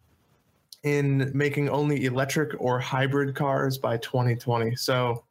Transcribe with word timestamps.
in 0.83 1.31
making 1.33 1.69
only 1.69 2.05
electric 2.05 2.59
or 2.59 2.79
hybrid 2.79 3.35
cars 3.35 3.77
by 3.77 3.97
2020. 3.97 4.75
So 4.75 5.23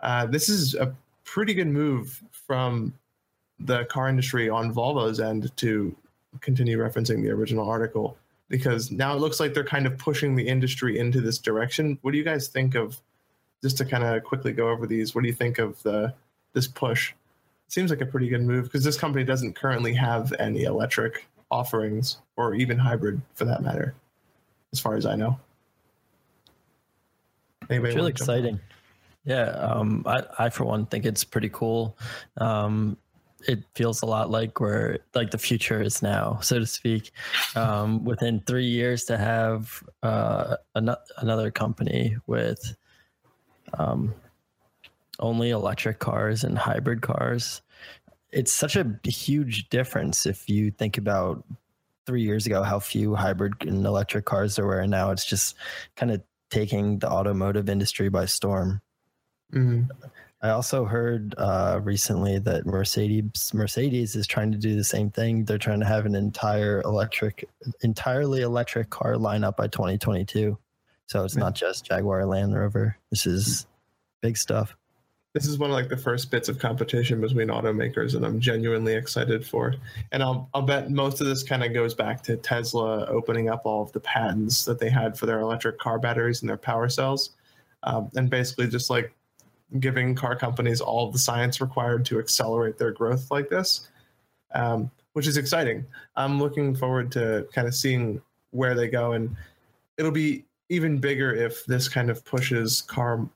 uh, 0.00 0.26
this 0.26 0.48
is 0.48 0.74
a 0.74 0.94
pretty 1.24 1.54
good 1.54 1.68
move 1.68 2.22
from 2.30 2.92
the 3.58 3.84
car 3.86 4.08
industry 4.08 4.48
on 4.48 4.72
Volvo's 4.72 5.20
end 5.20 5.54
to 5.58 5.96
continue 6.40 6.78
referencing 6.78 7.22
the 7.22 7.30
original 7.30 7.68
article 7.68 8.16
because 8.48 8.90
now 8.90 9.14
it 9.14 9.20
looks 9.20 9.40
like 9.40 9.54
they're 9.54 9.64
kind 9.64 9.86
of 9.86 9.98
pushing 9.98 10.36
the 10.36 10.46
industry 10.46 10.98
into 10.98 11.20
this 11.20 11.38
direction. 11.38 11.98
What 12.02 12.12
do 12.12 12.18
you 12.18 12.24
guys 12.24 12.48
think 12.48 12.74
of 12.74 13.00
just 13.62 13.78
to 13.78 13.84
kind 13.84 14.04
of 14.04 14.22
quickly 14.22 14.52
go 14.52 14.68
over 14.68 14.86
these? 14.86 15.14
What 15.14 15.22
do 15.22 15.28
you 15.28 15.34
think 15.34 15.58
of 15.58 15.82
the 15.82 16.14
this 16.52 16.68
push? 16.68 17.10
It 17.10 17.72
seems 17.72 17.90
like 17.90 18.00
a 18.00 18.06
pretty 18.06 18.28
good 18.28 18.42
move 18.42 18.64
because 18.64 18.84
this 18.84 18.96
company 18.96 19.24
doesn't 19.24 19.54
currently 19.54 19.94
have 19.94 20.32
any 20.38 20.62
electric 20.62 21.26
offerings 21.50 22.18
or 22.36 22.54
even 22.54 22.78
hybrid 22.78 23.20
for 23.34 23.44
that 23.46 23.62
matter, 23.62 23.94
as 24.72 24.80
far 24.80 24.96
as 24.96 25.06
I 25.06 25.16
know. 25.16 25.38
Anybody 27.68 27.88
It's 27.88 27.96
really 27.96 28.12
wanna 28.12 28.14
jump 28.14 28.30
in? 28.30 28.36
exciting. 28.44 28.60
Yeah, 29.24 29.48
um, 29.50 30.04
I, 30.06 30.22
I 30.38 30.48
for 30.50 30.64
one 30.64 30.86
think 30.86 31.04
it's 31.04 31.24
pretty 31.24 31.48
cool. 31.48 31.96
Um, 32.36 32.96
it 33.46 33.60
feels 33.74 34.02
a 34.02 34.06
lot 34.06 34.30
like 34.30 34.60
where 34.60 34.98
like 35.14 35.30
the 35.30 35.38
future 35.38 35.80
is 35.80 36.02
now, 36.02 36.38
so 36.40 36.58
to 36.58 36.66
speak. 36.66 37.12
Um, 37.54 38.04
within 38.04 38.40
three 38.40 38.66
years, 38.66 39.04
to 39.04 39.16
have 39.18 39.82
uh, 40.02 40.56
an- 40.74 40.96
another 41.18 41.50
company 41.50 42.16
with 42.26 42.76
um, 43.78 44.14
only 45.18 45.50
electric 45.50 45.98
cars 45.98 46.44
and 46.44 46.58
hybrid 46.58 47.02
cars, 47.02 47.62
it's 48.30 48.52
such 48.52 48.76
a 48.76 48.98
huge 49.04 49.68
difference 49.68 50.26
if 50.26 50.48
you 50.48 50.70
think 50.70 50.98
about 50.98 51.44
three 52.06 52.22
years 52.22 52.46
ago 52.46 52.62
how 52.62 52.78
few 52.78 53.14
hybrid 53.14 53.54
and 53.60 53.84
electric 53.84 54.24
cars 54.24 54.56
there 54.56 54.66
were, 54.66 54.80
and 54.80 54.90
now 54.90 55.10
it's 55.10 55.24
just 55.24 55.56
kind 55.96 56.12
of 56.12 56.22
taking 56.50 56.98
the 57.00 57.10
automotive 57.10 57.68
industry 57.68 58.08
by 58.08 58.24
storm. 58.24 58.80
Mhm. 59.52 59.88
I 60.42 60.50
also 60.50 60.84
heard 60.84 61.34
uh, 61.38 61.80
recently 61.82 62.38
that 62.40 62.66
Mercedes 62.66 63.52
Mercedes 63.54 64.14
is 64.16 64.26
trying 64.26 64.52
to 64.52 64.58
do 64.58 64.76
the 64.76 64.84
same 64.84 65.10
thing. 65.10 65.44
They're 65.44 65.56
trying 65.58 65.80
to 65.80 65.86
have 65.86 66.04
an 66.04 66.14
entire 66.14 66.82
electric, 66.82 67.48
entirely 67.80 68.42
electric 68.42 68.90
car 68.90 69.14
lineup 69.14 69.56
by 69.56 69.68
2022. 69.68 70.58
So 71.06 71.24
it's 71.24 71.36
not 71.36 71.54
just 71.54 71.86
Jaguar 71.86 72.26
Land 72.26 72.54
Rover. 72.54 72.96
This 73.10 73.26
is 73.26 73.66
big 74.20 74.36
stuff. 74.36 74.76
this 75.32 75.46
is 75.46 75.58
one 75.58 75.70
of 75.70 75.74
like 75.74 75.88
the 75.88 75.96
first 75.96 76.30
bits 76.30 76.48
of 76.48 76.58
competition 76.58 77.20
between 77.20 77.48
automakers 77.48 78.14
and 78.14 78.24
I'm 78.24 78.38
genuinely 78.40 78.94
excited 78.94 79.46
for. 79.46 79.68
it. 79.68 79.78
And 80.12 80.22
I'll 80.22 80.50
I'll 80.52 80.62
bet 80.62 80.90
most 80.90 81.20
of 81.22 81.26
this 81.26 81.42
kind 81.42 81.64
of 81.64 81.72
goes 81.72 81.94
back 81.94 82.22
to 82.24 82.36
Tesla 82.36 83.06
opening 83.06 83.48
up 83.48 83.62
all 83.64 83.82
of 83.82 83.92
the 83.92 84.00
patents 84.00 84.66
that 84.66 84.78
they 84.78 84.90
had 84.90 85.16
for 85.18 85.24
their 85.24 85.40
electric 85.40 85.78
car 85.78 85.98
batteries 85.98 86.42
and 86.42 86.48
their 86.48 86.56
power 86.58 86.90
cells. 86.90 87.30
Um, 87.84 88.10
and 88.16 88.28
basically 88.28 88.66
just 88.66 88.90
like 88.90 89.14
giving 89.80 90.14
car 90.14 90.36
companies 90.36 90.80
all 90.80 91.10
the 91.10 91.18
science 91.18 91.60
required 91.60 92.04
to 92.06 92.18
accelerate 92.18 92.78
their 92.78 92.92
growth 92.92 93.30
like 93.30 93.48
this. 93.48 93.88
Um, 94.54 94.90
which 95.16 95.26
is 95.26 95.38
exciting. 95.38 95.82
I'm 96.14 96.38
looking 96.38 96.74
forward 96.74 97.10
to 97.12 97.48
kind 97.50 97.66
of 97.66 97.74
seeing 97.74 98.20
where 98.50 98.74
they 98.74 98.86
go 98.86 99.12
and 99.12 99.34
it'll 99.96 100.10
be 100.10 100.44
even 100.68 100.98
bigger 100.98 101.34
if 101.34 101.64
this 101.64 101.88
kind 101.88 102.10
of 102.10 102.22
pushes 102.22 102.82
car 102.82 103.26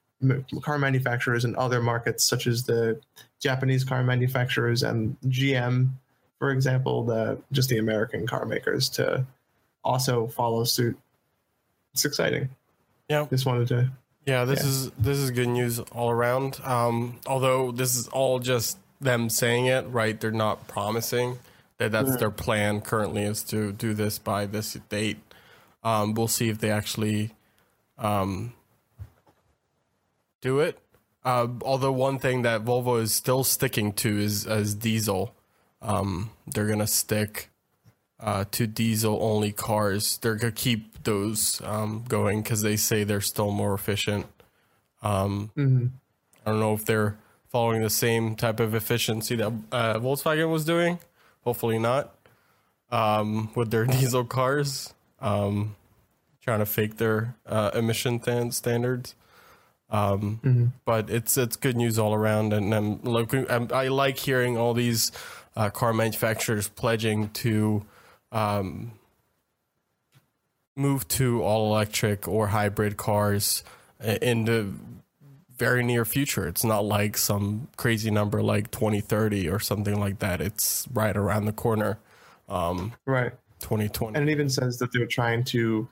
car 0.61 0.79
manufacturers 0.79 1.47
in 1.47 1.57
other 1.57 1.81
markets, 1.81 2.25
such 2.25 2.47
as 2.47 2.65
the 2.65 3.01
Japanese 3.41 3.83
car 3.83 4.03
manufacturers 4.03 4.83
and 4.83 5.17
GM, 5.29 5.89
for 6.39 6.51
example, 6.51 7.03
the 7.03 7.39
just 7.53 7.71
the 7.71 7.79
American 7.79 8.27
car 8.27 8.45
makers 8.45 8.89
to 8.91 9.25
also 9.83 10.27
follow 10.27 10.65
suit. 10.65 10.99
It's 11.95 12.05
exciting. 12.05 12.51
Yeah. 13.09 13.27
Just 13.31 13.47
wanted 13.47 13.69
to. 13.69 13.91
Yeah, 14.27 14.45
this 14.45 14.61
Yeah. 14.61 14.67
is 14.69 14.91
this 14.93 15.19
is 15.19 15.31
good 15.31 15.49
news 15.49 15.79
all 15.79 16.11
around. 16.11 16.61
Um, 16.65 17.21
although 17.27 17.73
this 17.73 17.97
is 17.97 18.07
all 18.09 18.39
just 18.39 18.79
them 19.01 19.31
saying 19.31 19.67
it, 19.67 19.83
right? 19.89 20.21
They're 20.21 20.31
not 20.31 20.69
promising 20.69 21.39
that 21.79 21.91
that's 21.93 22.17
their 22.17 22.31
plan. 22.31 22.81
Currently, 22.83 23.23
is 23.23 23.43
to 23.45 23.73
do 23.73 23.95
this 23.95 24.19
by 24.19 24.47
this 24.47 24.75
date. 24.89 25.19
Um, 25.83 26.13
we'll 26.15 26.29
see 26.29 26.51
if 26.51 26.59
they 26.59 26.71
actually 26.71 27.31
um, 27.99 28.53
do 30.43 30.61
it. 30.61 30.79
Uh, 31.25 31.49
although 31.63 31.93
one 31.93 32.19
thing 32.19 32.43
that 32.43 32.65
Volvo 32.65 33.01
is 33.01 33.13
still 33.13 33.45
sticking 33.45 33.93
to 33.95 34.19
is 34.19 34.47
as 34.47 34.75
diesel. 34.75 35.35
Um, 35.83 36.31
they're 36.47 36.67
gonna 36.67 36.87
stick 36.87 37.49
uh, 38.21 38.45
to 38.53 38.67
diesel 38.67 39.19
only 39.23 39.53
cars. 39.53 40.19
They're 40.19 40.37
gonna 40.37 40.53
keep 40.53 41.03
those 41.05 41.61
um, 41.65 42.05
going 42.09 42.43
because 42.43 42.63
they 42.63 42.77
say 42.77 43.05
they're 43.05 43.21
still 43.21 43.51
more 43.51 43.75
efficient. 43.75 44.27
Um, 45.03 45.51
Mhm. 45.57 45.91
I 46.47 46.51
don't 46.51 46.61
know 46.61 46.75
if 46.75 46.85
they're 46.85 47.17
following 47.49 47.83
the 47.83 47.91
same 47.91 48.37
type 48.37 48.61
of 48.61 48.75
efficiency 48.75 49.37
that 49.37 49.53
uh, 49.73 49.95
Volkswagen 49.99 50.51
was 50.51 50.65
doing. 50.65 50.99
Hopefully 51.45 51.79
not. 51.79 52.15
Um, 52.91 53.51
with 53.55 53.71
their 53.71 53.87
diesel 53.97 54.25
cars, 54.25 54.95
um, 55.21 55.77
trying 56.43 56.59
to 56.61 56.67
fake 56.67 56.97
their 56.97 57.35
uh, 57.47 57.71
emission 57.75 58.19
th- 58.19 58.53
standards. 58.53 59.15
Um, 59.91 60.73
But 60.85 61.11
it's 61.11 61.37
it's 61.37 61.57
good 61.57 61.77
news 61.77 61.99
all 61.99 62.15
around, 62.15 62.53
and 62.53 62.73
I'm 62.75 63.03
looking. 63.03 63.47
I'm, 63.51 63.69
I 63.73 63.89
like 63.89 64.19
hearing 64.19 64.57
all 64.57 64.73
these 64.75 65.11
uh, 65.57 65.71
car 65.71 65.93
manufacturers 65.93 66.69
pledging 66.69 67.31
to 67.31 67.85
um, 68.33 68.93
move 70.77 71.07
to 71.09 71.43
all 71.43 71.67
electric 71.67 72.27
or 72.27 72.49
hybrid 72.49 72.97
cars 72.97 73.63
in 74.01 74.45
the 74.45 74.73
very 75.57 75.85
near 75.85 76.07
future. 76.07 76.49
It's 76.49 76.65
not 76.65 76.85
like 76.85 77.19
some 77.19 77.69
crazy 77.77 78.11
number 78.11 78.43
like 78.43 78.71
2030 78.71 79.49
or 79.49 79.61
something 79.61 80.01
like 80.01 80.21
that. 80.21 80.41
It's 80.41 80.89
right 80.93 81.15
around 81.15 81.45
the 81.45 81.53
corner. 81.53 81.99
Um, 82.49 82.95
Right. 83.05 83.33
2020. 83.61 84.19
And 84.19 84.29
it 84.29 84.33
even 84.33 84.49
says 84.49 84.79
that 84.79 84.91
they're 84.91 85.07
trying 85.07 85.45
to 85.45 85.87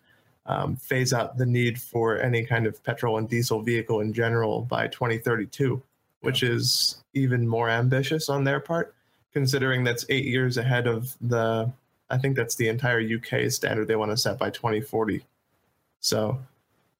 um, 0.47 0.77
phase 0.77 1.13
out 1.13 1.37
the 1.37 1.45
need 1.45 1.79
for 1.79 2.19
any 2.19 2.45
kind 2.45 2.67
of 2.67 2.83
petrol 2.83 3.19
and 3.19 3.29
diesel 3.29 3.61
vehicle 3.61 4.01
in 4.01 4.15
general 4.15 4.63
by 4.63 4.89
2032, 4.89 5.83
which 6.21 6.43
is 6.43 7.05
even 7.13 7.47
more 7.47 7.69
ambitious 7.69 8.31
on 8.31 8.45
their 8.45 8.59
part, 8.59 8.95
considering 9.35 9.85
that's 9.85 10.07
eight 10.09 10.25
years 10.25 10.57
ahead 10.57 10.87
of 10.87 11.15
the, 11.21 11.71
I 12.11 12.19
think 12.19 12.37
that's 12.37 12.55
the 12.55 12.69
entire 12.69 13.01
UK 13.01 13.51
standard 13.51 13.87
they 13.89 13.97
want 13.97 14.11
to 14.11 14.17
set 14.17 14.39
by 14.39 14.51
2040. 14.51 15.25
So 16.01 16.39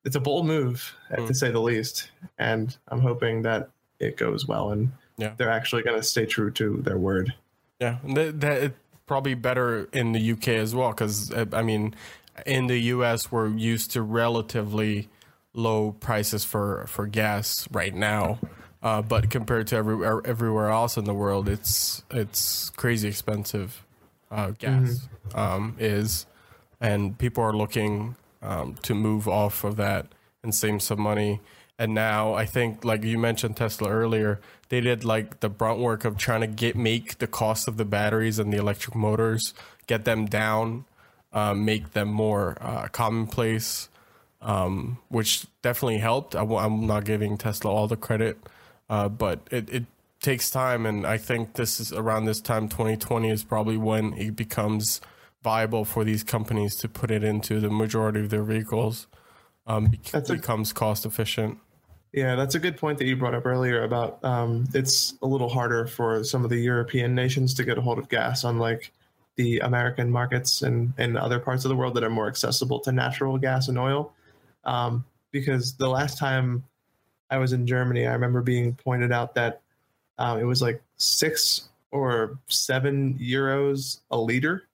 it's 0.05 0.17
a 0.17 0.21
bold 0.21 0.47
move, 0.47 0.95
uh, 1.11 1.17
Hmm. 1.23 1.27
to 1.29 1.35
say 1.35 1.51
the 1.51 1.61
least. 1.61 2.11
And 2.39 2.77
I'm 2.89 3.01
hoping 3.01 3.43
that 3.43 3.71
it 3.99 4.17
goes 4.17 4.47
well 4.47 4.71
and 4.71 4.93
Yeah. 5.17 5.35
they're 5.37 5.51
actually 5.51 5.83
going 5.83 5.97
to 5.99 6.03
stay 6.03 6.27
true 6.27 6.51
to 6.53 6.77
their 6.83 6.99
word. 6.99 7.35
Yeah, 7.81 7.99
that, 8.15 8.41
that 8.41 8.73
probably 9.07 9.35
better 9.35 9.89
in 9.93 10.13
the 10.13 10.21
UK 10.33 10.49
as 10.59 10.75
well 10.75 10.91
because 10.91 11.33
I 11.53 11.63
mean, 11.63 11.95
in 12.47 12.67
the 12.67 12.79
US 12.95 13.33
we're 13.33 13.49
used 13.49 13.91
to 13.93 14.03
relatively 14.03 15.09
low 15.55 15.93
prices 15.93 16.45
for 16.45 16.87
for 16.87 17.07
gas 17.07 17.67
right 17.73 17.95
now. 17.95 18.39
Uh, 18.81 19.03
but 19.03 19.29
compared 19.31 19.67
to 19.69 19.77
everywhere 19.77 20.21
everywhere 20.25 20.69
else 20.69 20.97
in 20.97 21.05
the 21.05 21.15
world, 21.15 21.49
it's 21.49 22.03
it's 22.11 22.71
crazy 22.71 23.09
expensive. 23.09 23.85
Uh, 24.31 24.51
gas 24.59 25.09
um, 25.35 25.75
is, 25.79 26.27
and 26.81 27.17
people 27.19 27.43
are 27.43 27.55
looking 27.55 28.15
um, 28.43 28.75
to 28.83 28.95
move 28.95 29.27
off 29.27 29.65
of 29.65 29.77
that 29.77 30.07
and 30.43 30.55
save 30.55 30.83
some 30.83 31.01
money. 31.01 31.41
And 31.79 31.95
now 31.95 32.35
I 32.35 32.45
think, 32.45 32.85
like 32.85 33.05
you 33.05 33.19
mentioned 33.19 33.57
Tesla 33.57 33.89
earlier, 33.89 34.41
they 34.69 34.81
did 34.81 35.05
like 35.05 35.41
the 35.41 35.49
brunt 35.49 35.79
work 35.79 36.05
of 36.05 36.19
trying 36.19 36.41
to 36.41 36.47
get 36.47 36.77
make 36.77 37.19
the 37.19 37.27
cost 37.27 37.69
of 37.69 37.77
the 37.77 37.85
batteries 37.85 38.39
and 38.39 38.53
the 38.53 38.59
electric 38.59 38.95
motors 38.95 39.55
get 39.87 40.05
them 40.05 40.27
down, 40.27 40.85
uh, 41.33 41.55
make 41.55 41.93
them 41.93 42.09
more 42.09 42.59
uh, 42.61 42.89
commonplace, 42.89 43.89
um, 44.43 44.99
which 45.09 45.47
definitely 45.63 45.99
helped. 45.99 46.35
I, 46.35 46.43
am 46.43 46.87
not 46.87 47.05
giving 47.05 47.39
Tesla 47.39 47.71
all 47.71 47.87
the 47.87 47.97
credit, 47.97 48.39
uh, 48.91 49.09
but 49.09 49.41
it, 49.51 49.71
it 49.71 49.85
takes 50.21 50.51
time, 50.51 50.87
and 50.87 51.07
I 51.07 51.19
think 51.19 51.55
this 51.55 51.81
is 51.81 51.93
around 51.93 52.25
this 52.25 52.41
time, 52.41 52.69
2020 52.69 53.31
is 53.31 53.45
probably 53.45 53.77
when 53.77 54.13
it 54.15 54.37
becomes 54.37 55.01
viable 55.43 55.85
for 55.85 56.05
these 56.05 56.25
companies 56.25 56.75
to 56.77 56.89
put 56.89 57.11
it 57.11 57.23
into 57.23 57.61
the 57.61 57.71
majority 57.71 58.21
of 58.21 58.31
their 58.31 58.43
vehicles. 58.43 59.07
Um, 59.67 59.93
That's 60.11 60.31
becomes 60.31 60.73
a, 60.73 60.75
cost 60.75 61.07
efficient. 61.07 61.59
Yeah, 62.13 62.37
that's 62.37 62.55
a 62.55 62.59
good 62.59 62.79
point 62.79 62.97
that 62.99 63.05
you 63.05 63.17
brought 63.17 63.35
up 63.35 63.45
earlier 63.45 63.85
about 63.85 64.25
um, 64.25 64.67
it's 64.73 65.15
a 65.21 65.27
little 65.27 65.49
harder 65.49 65.87
for 65.87 66.25
some 66.25 66.43
of 66.43 66.49
the 66.49 66.57
European 66.57 67.15
nations 67.15 67.53
to 67.55 67.65
get 67.65 67.77
a 67.77 67.83
hold 67.83 67.99
of 67.99 68.09
gas, 68.09 68.45
unlike 68.45 68.91
the 69.37 69.59
American 69.61 70.11
markets 70.11 70.63
and, 70.63 70.93
and 70.97 71.19
other 71.19 71.39
parts 71.39 71.65
of 71.65 71.69
the 71.69 71.77
world 71.77 71.95
that 71.95 72.03
are 72.03 72.11
more 72.11 72.27
accessible 72.27 72.81
to 72.81 72.93
natural 72.93 73.37
gas 73.37 73.69
and 73.69 73.79
oil. 73.79 74.13
Um, 74.65 75.05
because 75.33 75.75
the 75.75 75.89
last 75.89 76.19
time 76.19 76.65
I 77.31 77.37
was 77.37 77.53
in 77.53 77.67
Germany, 77.67 78.07
I 78.07 78.15
remember 78.15 78.41
being 78.41 78.75
pointed 78.75 79.13
out 79.13 79.35
that 79.35 79.61
um, 80.19 80.39
it 80.39 80.45
was 80.45 80.61
like 80.61 80.83
six 80.97 81.69
or 81.91 82.39
seven 82.49 83.15
euros 83.15 84.01
a 84.11 84.19
liter, 84.19 84.65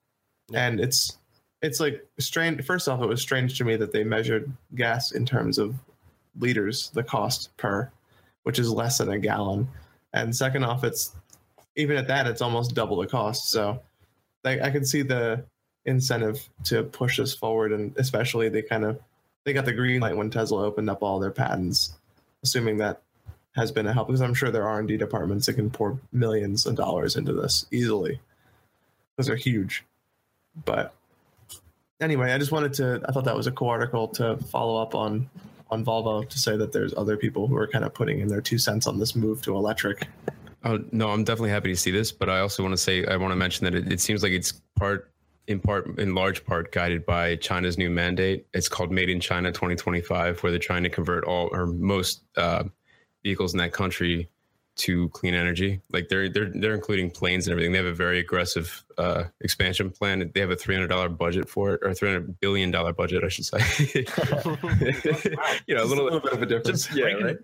yeah. 0.50 0.66
and 0.66 0.80
it's 0.80 1.18
it's 1.62 1.80
like 1.80 2.06
strange. 2.18 2.64
First 2.64 2.88
off, 2.88 3.02
it 3.02 3.06
was 3.06 3.22
strange 3.22 3.56
to 3.58 3.64
me 3.64 3.76
that 3.76 3.92
they 3.92 4.04
measured 4.04 4.50
gas 4.74 5.12
in 5.12 5.24
terms 5.24 5.58
of 5.58 5.74
liters, 6.38 6.90
the 6.90 7.02
cost 7.02 7.56
per, 7.56 7.90
which 8.42 8.58
is 8.58 8.70
less 8.70 8.98
than 8.98 9.10
a 9.10 9.18
gallon. 9.18 9.68
And 10.12 10.34
second 10.34 10.64
off, 10.64 10.84
it's 10.84 11.14
even 11.76 11.96
at 11.96 12.08
that, 12.08 12.26
it's 12.26 12.42
almost 12.42 12.74
double 12.74 12.96
the 12.96 13.06
cost. 13.06 13.50
So 13.50 13.80
I, 14.44 14.60
I 14.60 14.70
can 14.70 14.84
see 14.84 15.02
the 15.02 15.44
incentive 15.86 16.48
to 16.64 16.84
push 16.84 17.18
this 17.18 17.34
forward, 17.34 17.72
and 17.72 17.96
especially 17.96 18.48
they 18.48 18.62
kind 18.62 18.84
of 18.84 19.00
they 19.44 19.52
got 19.52 19.64
the 19.64 19.72
green 19.72 20.00
light 20.00 20.16
when 20.16 20.30
Tesla 20.30 20.64
opened 20.64 20.88
up 20.88 21.02
all 21.02 21.18
their 21.18 21.30
patents, 21.30 21.94
assuming 22.42 22.78
that 22.78 23.02
has 23.54 23.70
been 23.70 23.86
a 23.86 23.92
help 23.92 24.08
because 24.08 24.20
I'm 24.20 24.34
sure 24.34 24.50
there 24.50 24.64
are 24.64 24.74
R&D 24.76 24.96
departments 24.96 25.46
that 25.46 25.54
can 25.54 25.70
pour 25.70 25.98
millions 26.12 26.66
of 26.66 26.74
dollars 26.74 27.16
into 27.16 27.32
this 27.32 27.66
easily. 27.70 28.20
Those 29.16 29.28
are 29.28 29.36
huge. 29.36 29.84
But 30.64 30.94
anyway, 32.00 32.32
I 32.32 32.38
just 32.38 32.52
wanted 32.52 32.74
to 32.74 33.00
I 33.08 33.12
thought 33.12 33.24
that 33.24 33.36
was 33.36 33.46
a 33.46 33.52
cool 33.52 33.68
article 33.68 34.08
to 34.08 34.36
follow 34.36 34.80
up 34.80 34.94
on 34.94 35.28
on 35.70 35.84
Volvo 35.84 36.28
to 36.28 36.38
say 36.38 36.56
that 36.56 36.72
there's 36.72 36.94
other 36.94 37.16
people 37.16 37.46
who 37.46 37.56
are 37.56 37.66
kind 37.66 37.84
of 37.84 37.94
putting 37.94 38.20
in 38.20 38.28
their 38.28 38.40
two 38.40 38.58
cents 38.58 38.86
on 38.86 38.98
this 38.98 39.16
move 39.16 39.42
to 39.42 39.56
electric. 39.56 40.08
Oh 40.64 40.82
no, 40.92 41.10
I'm 41.10 41.24
definitely 41.24 41.50
happy 41.50 41.70
to 41.70 41.76
see 41.76 41.90
this, 41.90 42.12
but 42.12 42.28
I 42.28 42.40
also 42.40 42.62
want 42.62 42.72
to 42.72 42.78
say 42.78 43.04
I 43.06 43.16
want 43.16 43.32
to 43.32 43.36
mention 43.36 43.64
that 43.64 43.74
it, 43.74 43.92
it 43.92 44.00
seems 44.00 44.22
like 44.22 44.32
it's 44.32 44.52
part 44.76 45.10
in 45.46 45.60
part 45.60 45.98
in 45.98 46.14
large 46.14 46.44
part 46.44 46.72
guided 46.72 47.04
by 47.04 47.36
China's 47.36 47.76
new 47.76 47.90
mandate. 47.90 48.46
It's 48.54 48.68
called 48.68 48.90
Made 48.90 49.10
in 49.10 49.20
China 49.20 49.52
2025, 49.52 50.42
where 50.42 50.50
they're 50.50 50.58
trying 50.58 50.84
to 50.84 50.90
convert 50.90 51.24
all 51.24 51.48
or 51.52 51.66
most 51.66 52.22
uh, 52.36 52.64
vehicles 53.24 53.52
in 53.52 53.58
that 53.58 53.72
country 53.72 54.28
to 54.76 55.08
clean 55.10 55.34
energy. 55.34 55.80
Like 55.92 56.08
they're 56.08 56.28
they're 56.28 56.50
they're 56.52 56.74
including 56.74 57.10
planes 57.10 57.46
and 57.46 57.52
everything. 57.52 57.72
They 57.72 57.78
have 57.78 57.86
a 57.86 57.94
very 57.94 58.18
aggressive 58.18 58.84
uh, 58.98 59.24
expansion 59.40 59.90
plan. 59.90 60.30
They 60.34 60.40
have 60.40 60.50
a 60.50 60.56
three 60.56 60.74
hundred 60.74 60.88
dollar 60.88 61.08
budget 61.08 61.48
for 61.48 61.74
it, 61.74 61.80
or 61.82 61.94
three 61.94 62.10
hundred 62.10 62.38
billion 62.40 62.70
dollar 62.70 62.92
budget, 62.92 63.24
I 63.24 63.28
should 63.28 63.44
say. 63.46 63.58
you 65.66 65.74
know, 65.74 65.84
a 65.84 65.86
little, 65.86 66.04
a 66.04 66.10
little, 66.10 66.20
bit 66.20 66.32
of 66.32 66.42
a 66.42 66.46
difference. 66.46 66.86
Just, 66.86 66.96
yeah, 66.96 67.06
right. 67.14 67.36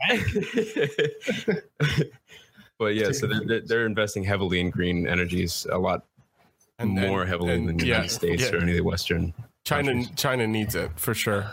but 2.78 2.94
yeah, 2.94 3.12
so 3.12 3.26
they're 3.26 3.60
they're 3.60 3.86
investing 3.86 4.24
heavily 4.24 4.60
in 4.60 4.70
green 4.70 5.06
energies, 5.06 5.66
a 5.70 5.78
lot 5.78 6.04
and, 6.80 6.90
more 6.90 7.22
and, 7.22 7.30
heavily 7.30 7.52
and, 7.54 7.68
than 7.68 7.76
the 7.76 7.86
yeah, 7.86 7.96
United 7.96 8.10
States 8.10 8.42
yeah. 8.42 8.50
or 8.50 8.58
any 8.58 8.72
of 8.72 8.76
the 8.76 8.84
Western. 8.84 9.32
China 9.64 9.92
countries. 9.92 10.10
China 10.16 10.46
needs 10.46 10.74
it 10.74 10.90
for 10.96 11.14
sure. 11.14 11.46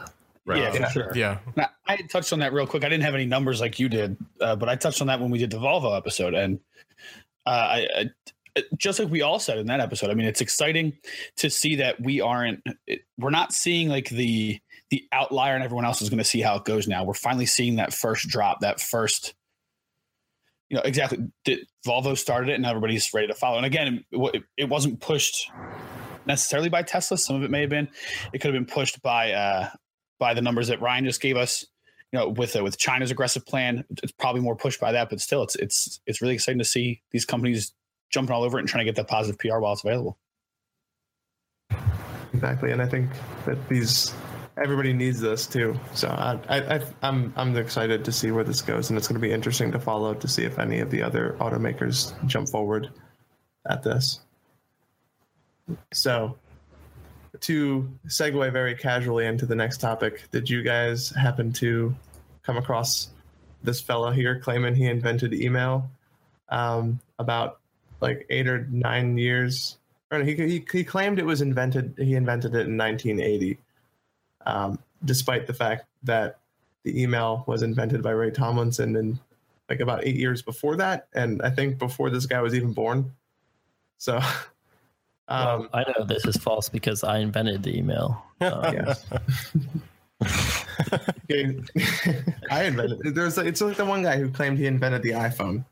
Right. 0.47 0.61
Yeah, 0.61 0.71
for 0.71 0.91
sure. 0.91 1.11
Yeah. 1.13 1.39
Now, 1.57 1.69
I 1.85 1.97
touched 1.97 2.31
on 2.31 2.39
that 2.39 2.53
real 2.53 2.65
quick. 2.65 2.85
I 2.85 2.89
didn't 2.89 3.03
have 3.03 3.13
any 3.13 3.25
numbers 3.25 3.59
like 3.59 3.79
you 3.79 3.89
did, 3.89 4.15
uh, 4.39 4.55
but 4.55 4.69
I 4.69 4.77
touched 4.77 5.01
on 5.01 5.07
that 5.07 5.19
when 5.19 5.29
we 5.29 5.37
did 5.37 5.51
the 5.51 5.57
Volvo 5.57 5.95
episode, 5.95 6.33
and 6.33 6.61
uh, 7.45 7.49
I, 7.49 7.87
I, 8.55 8.63
just 8.77 8.97
like 8.97 9.09
we 9.09 9.21
all 9.21 9.39
said 9.39 9.57
in 9.57 9.67
that 9.67 9.81
episode. 9.81 10.09
I 10.09 10.13
mean, 10.13 10.25
it's 10.25 10.39
exciting 10.39 10.93
to 11.35 11.49
see 11.49 11.75
that 11.75 11.99
we 11.99 12.21
aren't, 12.21 12.63
it, 12.87 13.01
we're 13.17 13.29
not 13.29 13.51
seeing 13.51 13.89
like 13.89 14.07
the 14.07 14.57
the 14.89 15.03
outlier, 15.11 15.53
and 15.53 15.65
everyone 15.65 15.83
else 15.83 16.01
is 16.01 16.09
going 16.09 16.19
to 16.19 16.23
see 16.23 16.39
how 16.39 16.55
it 16.55 16.63
goes. 16.63 16.87
Now 16.87 17.03
we're 17.03 17.13
finally 17.13 17.45
seeing 17.45 17.75
that 17.75 17.93
first 17.93 18.29
drop, 18.29 18.61
that 18.61 18.79
first. 18.79 19.33
You 20.69 20.77
know 20.77 20.83
exactly. 20.83 21.19
Did, 21.43 21.67
Volvo 21.85 22.17
started 22.17 22.51
it, 22.51 22.55
and 22.55 22.65
everybody's 22.65 23.13
ready 23.13 23.27
to 23.27 23.33
follow. 23.33 23.57
And 23.57 23.65
again, 23.65 24.05
it, 24.11 24.43
it 24.55 24.69
wasn't 24.69 25.01
pushed 25.01 25.51
necessarily 26.25 26.69
by 26.69 26.83
Tesla. 26.83 27.17
Some 27.17 27.35
of 27.35 27.43
it 27.43 27.51
may 27.51 27.61
have 27.61 27.69
been. 27.69 27.89
It 28.31 28.39
could 28.39 28.53
have 28.53 28.65
been 28.65 28.73
pushed 28.73 29.01
by 29.01 29.33
uh, 29.33 29.69
by 30.19 30.33
the 30.33 30.41
numbers 30.41 30.67
that 30.67 30.81
Ryan 30.81 31.05
just 31.05 31.21
gave 31.21 31.37
us. 31.37 31.65
You 32.11 32.19
know, 32.19 32.29
with 32.29 32.55
uh, 32.55 32.63
with 32.63 32.77
China's 32.77 33.11
aggressive 33.11 33.45
plan, 33.45 33.83
it's 34.01 34.13
probably 34.13 34.41
more 34.41 34.55
pushed 34.55 34.79
by 34.79 34.93
that, 34.93 35.09
but 35.09 35.19
still, 35.19 35.43
it's 35.43 35.55
it's 35.55 35.99
it's 36.05 36.21
really 36.21 36.35
exciting 36.35 36.59
to 36.59 36.65
see 36.65 37.01
these 37.11 37.25
companies 37.25 37.73
jumping 38.09 38.33
all 38.33 38.43
over 38.43 38.57
it 38.57 38.61
and 38.61 38.69
trying 38.69 38.85
to 38.85 38.91
get 38.91 38.95
that 38.95 39.09
positive 39.09 39.37
PR 39.37 39.59
while 39.59 39.73
it's 39.73 39.83
available. 39.83 40.17
Exactly, 42.33 42.71
and 42.71 42.81
I 42.81 42.87
think 42.87 43.09
that 43.45 43.57
these 43.67 44.13
everybody 44.57 44.93
needs 44.93 45.19
this 45.19 45.45
too. 45.45 45.79
So 45.93 46.07
I, 46.07 46.39
I, 46.49 46.81
I'm 47.01 47.33
I'm 47.35 47.55
excited 47.57 48.05
to 48.05 48.11
see 48.11 48.31
where 48.31 48.43
this 48.43 48.61
goes, 48.61 48.89
and 48.89 48.97
it's 48.97 49.07
going 49.07 49.19
to 49.19 49.27
be 49.27 49.33
interesting 49.33 49.71
to 49.71 49.79
follow 49.79 50.13
to 50.13 50.27
see 50.27 50.43
if 50.43 50.59
any 50.59 50.79
of 50.79 50.89
the 50.89 51.01
other 51.01 51.35
automakers 51.39 52.13
jump 52.27 52.49
forward 52.49 52.89
at 53.69 53.83
this. 53.83 54.21
So 55.93 56.37
to 57.41 57.89
segue 58.07 58.51
very 58.51 58.75
casually 58.75 59.25
into 59.25 59.45
the 59.45 59.55
next 59.55 59.77
topic, 59.77 60.23
did 60.31 60.49
you 60.49 60.63
guys 60.63 61.09
happen 61.09 61.51
to 61.53 61.95
come 62.43 62.57
across 62.57 63.09
this 63.63 63.81
fella 63.81 64.13
here 64.13 64.39
claiming 64.39 64.75
he 64.75 64.85
invented 64.85 65.33
email 65.33 65.89
um, 66.49 66.99
about 67.19 67.59
like 68.01 68.25
eight 68.29 68.47
or 68.47 68.67
nine 68.71 69.17
years? 69.17 69.77
Or 70.11 70.23
he, 70.23 70.35
he, 70.35 70.65
he 70.71 70.83
claimed 70.83 71.19
it 71.19 71.25
was 71.25 71.41
invented. 71.41 71.93
He 71.97 72.15
invented 72.15 72.55
it 72.55 72.67
in 72.67 72.77
1980, 72.77 73.57
um, 74.45 74.79
despite 75.03 75.47
the 75.47 75.53
fact 75.53 75.85
that 76.03 76.39
the 76.83 77.01
email 77.01 77.43
was 77.47 77.63
invented 77.63 78.01
by 78.01 78.11
Ray 78.11 78.31
Tomlinson 78.31 78.95
and 78.95 79.19
like 79.69 79.81
about 79.81 80.05
eight 80.05 80.15
years 80.15 80.41
before 80.41 80.77
that, 80.77 81.07
and 81.13 81.41
I 81.41 81.49
think 81.49 81.77
before 81.77 82.09
this 82.09 82.25
guy 82.25 82.41
was 82.41 82.55
even 82.55 82.71
born. 82.71 83.11
So 83.97 84.21
Um, 85.29 85.61
well, 85.61 85.69
I 85.73 85.83
know 85.91 86.05
this 86.05 86.25
is 86.25 86.37
false 86.37 86.69
because 86.69 87.03
I 87.03 87.19
invented 87.19 87.63
the 87.63 87.77
email. 87.77 88.23
Um, 88.41 88.73
yes. 88.73 89.05
I 92.49 92.63
invented. 92.63 93.05
It. 93.05 93.15
There's 93.15 93.37
it's 93.37 93.61
like 93.61 93.77
the 93.77 93.85
one 93.85 94.03
guy 94.03 94.17
who 94.17 94.29
claimed 94.29 94.57
he 94.57 94.67
invented 94.67 95.03
the 95.03 95.11
iPhone. 95.11 95.65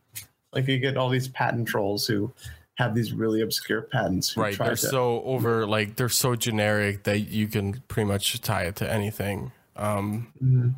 Like 0.54 0.68
you 0.68 0.80
get 0.80 0.98
all 0.98 1.10
these 1.10 1.28
patent 1.28 1.68
trolls 1.68 2.06
who 2.06 2.32
have 2.76 2.94
these 2.94 3.14
really 3.14 3.42
obscure 3.42 3.82
patents. 3.84 4.36
Right. 4.36 4.58
They're 4.58 4.72
to, 4.72 4.78
so 4.78 5.22
over 5.24 5.66
like 5.66 5.96
they're 5.96 6.10
so 6.10 6.36
generic 6.36 7.04
that 7.04 7.30
you 7.30 7.48
can 7.48 7.82
pretty 7.88 8.08
much 8.08 8.40
tie 8.42 8.64
it 8.64 8.76
to 8.78 8.92
anything. 8.92 9.52
Um, 9.76 10.32
mm-hmm. 10.44 10.70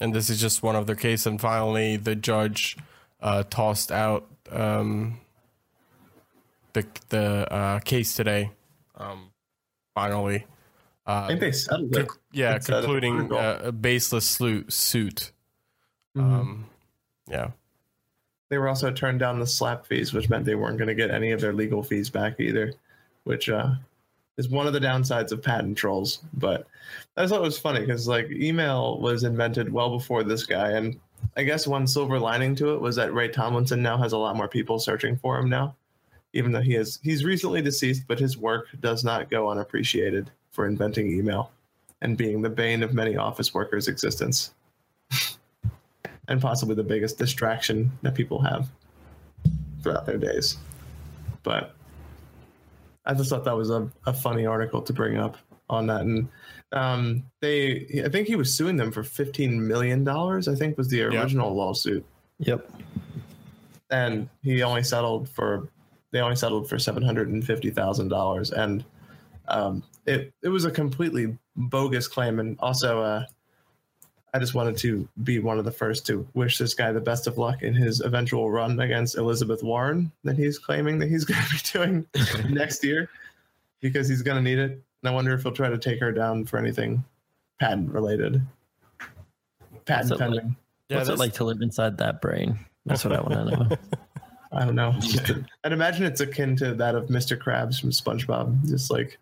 And 0.00 0.14
this 0.14 0.28
is 0.28 0.40
just 0.40 0.62
one 0.62 0.76
of 0.76 0.86
their 0.86 0.96
case. 0.96 1.24
And 1.26 1.40
finally, 1.40 1.96
the 1.96 2.14
judge 2.14 2.76
uh, 3.20 3.44
tossed 3.48 3.90
out 3.90 4.26
um, 4.50 5.20
the 6.76 6.86
the 7.08 7.52
uh, 7.52 7.78
case 7.80 8.14
today. 8.14 8.50
Um, 8.96 9.30
finally, 9.94 10.46
uh, 11.06 11.22
I 11.24 11.28
think 11.28 11.40
they 11.40 11.52
settled 11.52 11.96
it. 11.96 12.08
yeah, 12.32 12.58
concluding 12.58 13.32
uh, 13.32 13.60
a 13.64 13.72
baseless 13.72 14.26
suit. 14.26 15.32
Mm-hmm. 16.16 16.20
Um, 16.20 16.66
yeah. 17.28 17.50
They 18.48 18.58
were 18.58 18.68
also 18.68 18.92
turned 18.92 19.18
down 19.18 19.40
the 19.40 19.46
slap 19.46 19.86
fees, 19.86 20.12
which 20.12 20.28
meant 20.28 20.44
they 20.44 20.54
weren't 20.54 20.78
going 20.78 20.88
to 20.88 20.94
get 20.94 21.10
any 21.10 21.32
of 21.32 21.40
their 21.40 21.52
legal 21.52 21.82
fees 21.82 22.08
back 22.10 22.38
either, 22.38 22.74
which 23.24 23.48
uh, 23.48 23.74
is 24.36 24.48
one 24.48 24.68
of 24.68 24.72
the 24.72 24.78
downsides 24.78 25.32
of 25.32 25.42
patent 25.42 25.76
trolls. 25.76 26.20
But 26.34 26.66
I 27.16 27.26
thought 27.26 27.40
it 27.40 27.42
was 27.42 27.58
funny 27.58 27.80
because 27.80 28.06
like 28.06 28.30
email 28.30 29.00
was 29.00 29.24
invented 29.24 29.72
well 29.72 29.90
before 29.90 30.22
this 30.22 30.46
guy, 30.46 30.72
and 30.72 31.00
I 31.36 31.42
guess 31.42 31.66
one 31.66 31.88
silver 31.88 32.20
lining 32.20 32.54
to 32.56 32.74
it 32.74 32.80
was 32.80 32.96
that 32.96 33.12
Ray 33.12 33.28
Tomlinson 33.28 33.82
now 33.82 33.98
has 33.98 34.12
a 34.12 34.18
lot 34.18 34.36
more 34.36 34.48
people 34.48 34.78
searching 34.78 35.16
for 35.16 35.38
him 35.38 35.48
now 35.48 35.74
even 36.36 36.52
though 36.52 36.60
he 36.60 36.74
is 36.74 36.98
he's 37.02 37.24
recently 37.24 37.62
deceased, 37.62 38.04
but 38.06 38.18
his 38.18 38.36
work 38.36 38.68
does 38.80 39.04
not 39.04 39.30
go 39.30 39.48
unappreciated 39.48 40.30
for 40.50 40.66
inventing 40.66 41.10
email 41.10 41.50
and 42.02 42.16
being 42.16 42.42
the 42.42 42.50
bane 42.50 42.82
of 42.82 42.94
many 42.94 43.16
office 43.16 43.54
workers' 43.54 43.88
existence. 43.88 44.52
and 46.28 46.40
possibly 46.40 46.74
the 46.74 46.82
biggest 46.82 47.18
distraction 47.18 47.90
that 48.02 48.14
people 48.14 48.40
have 48.40 48.68
throughout 49.82 50.06
their 50.06 50.18
days. 50.18 50.56
But 51.42 51.74
I 53.04 53.14
just 53.14 53.30
thought 53.30 53.44
that 53.44 53.56
was 53.56 53.70
a, 53.70 53.88
a 54.06 54.12
funny 54.12 54.46
article 54.46 54.82
to 54.82 54.92
bring 54.92 55.16
up 55.16 55.36
on 55.70 55.86
that. 55.86 56.02
And 56.02 56.28
um, 56.72 57.24
they, 57.40 58.02
I 58.04 58.08
think 58.08 58.26
he 58.26 58.36
was 58.36 58.52
suing 58.52 58.76
them 58.76 58.90
for 58.90 59.02
$15 59.02 59.58
million, 59.58 60.06
I 60.08 60.40
think 60.56 60.76
was 60.76 60.88
the 60.88 61.02
original 61.02 61.54
lawsuit. 61.54 62.04
Yep. 62.38 62.68
And 63.90 64.28
he 64.42 64.62
only 64.62 64.82
settled 64.82 65.28
for, 65.28 65.68
they 66.16 66.22
only 66.22 66.36
settled 66.36 66.66
for 66.66 66.76
$750,000. 66.76 68.52
And 68.52 68.84
um, 69.48 69.82
it, 70.06 70.32
it 70.42 70.48
was 70.48 70.64
a 70.64 70.70
completely 70.70 71.36
bogus 71.56 72.08
claim. 72.08 72.40
And 72.40 72.56
also, 72.60 73.02
uh, 73.02 73.24
I 74.32 74.38
just 74.38 74.54
wanted 74.54 74.78
to 74.78 75.06
be 75.24 75.40
one 75.40 75.58
of 75.58 75.66
the 75.66 75.70
first 75.70 76.06
to 76.06 76.26
wish 76.32 76.56
this 76.56 76.72
guy 76.72 76.90
the 76.90 77.00
best 77.00 77.26
of 77.26 77.36
luck 77.36 77.62
in 77.62 77.74
his 77.74 78.00
eventual 78.00 78.50
run 78.50 78.80
against 78.80 79.18
Elizabeth 79.18 79.62
Warren 79.62 80.10
that 80.24 80.38
he's 80.38 80.58
claiming 80.58 80.98
that 81.00 81.08
he's 81.08 81.24
going 81.26 81.42
to 81.42 81.54
be 81.54 81.60
doing 81.70 82.06
next 82.54 82.82
year 82.82 83.10
because 83.80 84.08
he's 84.08 84.22
going 84.22 84.42
to 84.42 84.42
need 84.42 84.58
it. 84.58 84.70
And 84.70 85.10
I 85.10 85.10
wonder 85.10 85.34
if 85.34 85.42
he'll 85.42 85.52
try 85.52 85.68
to 85.68 85.78
take 85.78 86.00
her 86.00 86.12
down 86.12 86.46
for 86.46 86.58
anything 86.58 87.04
patent 87.60 87.92
related. 87.92 88.40
Patent 89.84 90.10
What's 90.10 90.10
it 90.10 90.18
pending. 90.18 90.56
Yeah, 90.88 90.96
What's 90.96 91.10
it 91.10 91.18
like 91.18 91.34
to 91.34 91.44
live 91.44 91.60
inside 91.60 91.98
that 91.98 92.22
brain? 92.22 92.58
That's 92.86 93.04
what 93.04 93.12
I 93.12 93.20
want 93.20 93.34
to 93.34 93.44
know. 93.44 93.76
I 94.56 94.64
don't 94.64 94.74
know. 94.74 94.98
I'd 95.64 95.72
imagine 95.72 96.04
it's 96.04 96.20
akin 96.20 96.56
to 96.56 96.74
that 96.74 96.94
of 96.94 97.08
Mr. 97.08 97.36
Krabs 97.36 97.80
from 97.80 97.90
SpongeBob, 97.90 98.68
just 98.68 98.90
like 98.90 99.18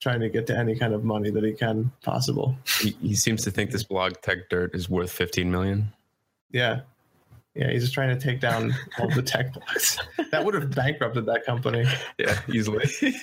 trying 0.00 0.20
to 0.20 0.28
get 0.28 0.46
to 0.48 0.56
any 0.56 0.76
kind 0.76 0.92
of 0.92 1.04
money 1.04 1.30
that 1.30 1.44
he 1.44 1.52
can 1.52 1.90
possible. 2.02 2.56
He, 2.80 2.90
he 3.00 3.14
seems 3.14 3.42
to 3.44 3.50
think 3.50 3.70
this 3.70 3.84
blog 3.84 4.14
Techdirt 4.14 4.74
is 4.74 4.90
worth 4.90 5.12
15 5.12 5.50
million. 5.50 5.92
Yeah. 6.50 6.80
Yeah, 7.54 7.70
he's 7.70 7.82
just 7.82 7.94
trying 7.94 8.08
to 8.08 8.20
take 8.20 8.40
down 8.40 8.74
all 8.98 9.08
the 9.10 9.22
tech 9.22 9.52
blocks. 9.54 9.98
That 10.32 10.44
would 10.44 10.54
have 10.54 10.74
bankrupted 10.74 11.26
that 11.26 11.46
company. 11.46 11.86
Yeah, 12.18 12.36
easily. 12.52 12.84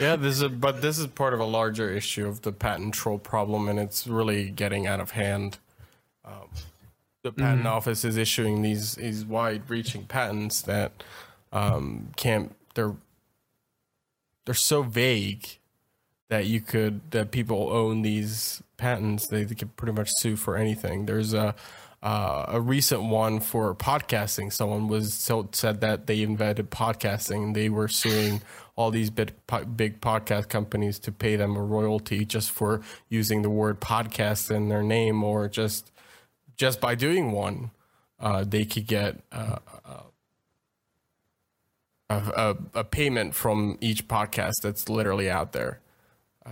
Yeah, 0.00 0.16
this 0.16 0.40
is 0.40 0.48
but 0.48 0.80
this 0.80 0.98
is 0.98 1.06
part 1.08 1.34
of 1.34 1.40
a 1.40 1.44
larger 1.44 1.90
issue 1.90 2.26
of 2.28 2.42
the 2.42 2.52
patent 2.52 2.94
troll 2.94 3.18
problem, 3.18 3.68
and 3.68 3.78
it's 3.78 4.06
really 4.06 4.50
getting 4.50 4.86
out 4.86 5.00
of 5.00 5.10
hand. 5.12 5.58
Um, 6.24 6.48
the 7.22 7.32
patent 7.32 7.66
office 7.66 8.04
is 8.04 8.16
issuing 8.16 8.62
these 8.62 8.94
these 8.94 9.24
wide-reaching 9.24 10.04
patents 10.04 10.62
that 10.62 11.02
um, 11.52 12.10
can't. 12.16 12.54
They're 12.74 12.94
they're 14.46 14.54
so 14.54 14.82
vague 14.82 15.58
that 16.30 16.46
you 16.46 16.60
could 16.60 17.10
that 17.10 17.30
people 17.30 17.70
own 17.70 18.02
these 18.02 18.62
patents. 18.76 19.26
They, 19.26 19.44
they 19.44 19.54
could 19.54 19.76
pretty 19.76 19.92
much 19.92 20.10
sue 20.16 20.36
for 20.36 20.56
anything. 20.56 21.06
There's 21.06 21.34
a 21.34 21.54
uh, 22.02 22.44
a 22.48 22.60
recent 22.60 23.02
one 23.02 23.40
for 23.40 23.74
podcasting. 23.74 24.52
Someone 24.52 24.86
was 24.86 25.12
so 25.12 25.48
said 25.52 25.80
that 25.80 26.06
they 26.06 26.22
invented 26.22 26.70
podcasting. 26.70 27.54
They 27.54 27.68
were 27.68 27.88
suing 27.88 28.40
all 28.76 28.92
these 28.92 29.10
big 29.10 29.34
big 29.76 30.00
podcast 30.00 30.48
companies 30.48 31.00
to 31.00 31.10
pay 31.10 31.34
them 31.34 31.56
a 31.56 31.62
royalty 31.62 32.24
just 32.24 32.52
for 32.52 32.80
using 33.08 33.42
the 33.42 33.50
word 33.50 33.80
podcast 33.80 34.54
in 34.54 34.68
their 34.68 34.84
name, 34.84 35.24
or 35.24 35.48
just 35.48 35.90
just 36.58 36.80
by 36.80 36.94
doing 36.94 37.32
one, 37.32 37.70
uh, 38.20 38.44
they 38.46 38.64
could 38.64 38.86
get 38.86 39.20
uh, 39.32 39.58
a, 42.10 42.16
a, 42.16 42.56
a 42.74 42.84
payment 42.84 43.34
from 43.34 43.78
each 43.80 44.06
podcast 44.08 44.54
that's 44.62 44.88
literally 44.88 45.30
out 45.30 45.52
there. 45.52 45.80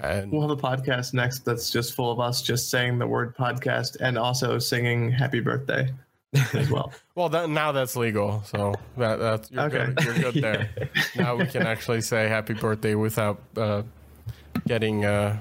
And 0.03 0.31
We'll 0.31 0.43
have 0.43 0.51
a 0.51 0.57
podcast 0.57 1.15
next 1.15 1.45
that's 1.45 1.71
just 1.71 1.95
full 1.95 2.11
of 2.13 2.21
us 2.21 2.43
just 2.43 2.71
saying 2.71 2.99
the 2.99 3.07
word 3.07 3.35
podcast 3.37 3.97
and 4.01 4.17
also 4.19 4.59
singing 4.59 5.11
happy 5.11 5.41
birthday 5.41 5.91
as 6.55 6.71
well. 6.71 6.93
Well, 7.15 7.31
that, 7.31 7.49
now 7.49 7.73
that's 7.73 7.97
legal, 7.97 8.43
so 8.45 8.75
that, 8.99 9.17
that's 9.17 9.51
you're, 9.51 9.63
Okay. 9.63 9.87
good, 9.95 10.05
you're 10.05 10.33
good 10.33 10.43
there. 10.43 10.69
now 11.17 11.35
we 11.35 11.47
can 11.47 11.63
actually 11.63 12.03
say 12.03 12.29
happy 12.29 12.53
birthday 12.53 12.95
without 12.95 13.41
uh, 13.57 13.85
getting 14.69 15.07
uh, 15.07 15.39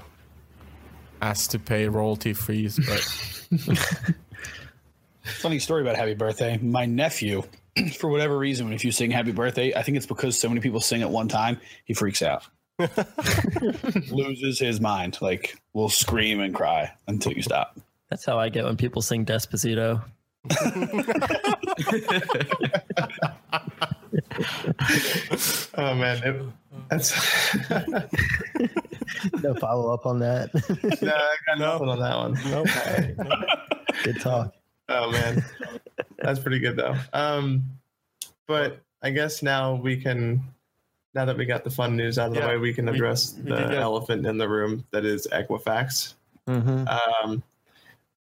asked 1.21 1.51
to 1.51 1.59
pay 1.59 1.89
royalty 1.89 2.31
fees. 2.31 2.79
But 2.79 4.15
Funny 5.25 5.59
story 5.59 5.81
about 5.81 5.95
happy 5.95 6.13
birthday. 6.13 6.57
My 6.57 6.85
nephew, 6.85 7.43
for 7.97 8.09
whatever 8.09 8.37
reason, 8.37 8.71
if 8.73 8.85
you 8.85 8.91
sing 8.91 9.11
happy 9.11 9.31
birthday, 9.31 9.73
I 9.73 9.81
think 9.81 9.97
it's 9.97 10.05
because 10.05 10.39
so 10.39 10.47
many 10.49 10.61
people 10.61 10.79
sing 10.79 11.01
at 11.01 11.09
one 11.09 11.27
time, 11.27 11.59
he 11.85 11.93
freaks 11.93 12.21
out. 12.21 12.43
Loses 14.11 14.59
his 14.59 14.79
mind. 14.81 15.17
Like 15.21 15.55
will 15.73 15.89
scream 15.89 16.41
and 16.41 16.53
cry 16.53 16.91
until 17.07 17.31
you 17.33 17.41
stop. 17.41 17.77
That's 18.09 18.25
how 18.25 18.37
I 18.37 18.49
get 18.49 18.65
when 18.65 18.77
people 18.77 19.01
sing 19.01 19.25
Despacito. 19.25 20.03
Oh 25.77 25.93
man, 25.93 26.23
it, 26.23 26.41
that's 26.89 27.11
No 29.43 29.53
follow 29.55 29.93
up 29.93 30.05
on 30.05 30.19
that. 30.19 30.49
no, 31.01 31.11
I 31.13 31.35
got 31.47 31.57
No. 31.59 31.73
nothing 31.73 31.89
on 31.89 31.99
that 31.99 32.17
one. 32.17 32.33
nope. 32.49 32.67
Good 34.03 34.21
talk. 34.21 34.53
Oh 34.89 35.11
man, 35.11 35.43
that's 36.19 36.39
pretty 36.39 36.59
good 36.59 36.75
though. 36.75 36.95
Um, 37.13 37.63
but 38.47 38.79
I 39.01 39.09
guess 39.09 39.41
now 39.41 39.75
we 39.75 39.97
can, 39.97 40.43
now 41.13 41.25
that 41.25 41.37
we 41.37 41.45
got 41.45 41.63
the 41.63 41.71
fun 41.71 41.95
news 41.95 42.17
out 42.17 42.27
of 42.27 42.33
the 42.33 42.39
Yeah, 42.39 42.47
way, 42.47 42.57
we 42.57 42.73
can 42.73 42.87
address 42.89 43.33
we 43.43 43.51
the 43.51 43.77
elephant 43.77 44.25
in 44.25 44.37
the 44.37 44.47
room 44.47 44.85
that 44.91 45.05
is 45.05 45.27
Equifax. 45.31 46.13
hmm 46.47 46.85
Um, 47.23 47.43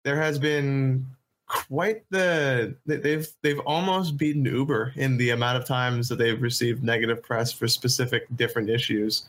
there 0.03 0.15
has 0.15 0.37
been 0.39 1.05
quite 1.47 2.03
the 2.09 2.75
they've 2.87 3.27
they've 3.43 3.59
almost 3.59 4.17
beaten 4.17 4.45
Uber 4.45 4.93
in 4.95 5.15
the 5.17 5.29
amount 5.29 5.57
of 5.57 5.65
times 5.67 6.09
that 6.09 6.17
they've 6.17 6.41
received 6.41 6.83
negative 6.83 7.21
press 7.21 7.51
for 7.51 7.67
specific 7.67 8.25
different 8.35 8.69
issues 8.69 9.25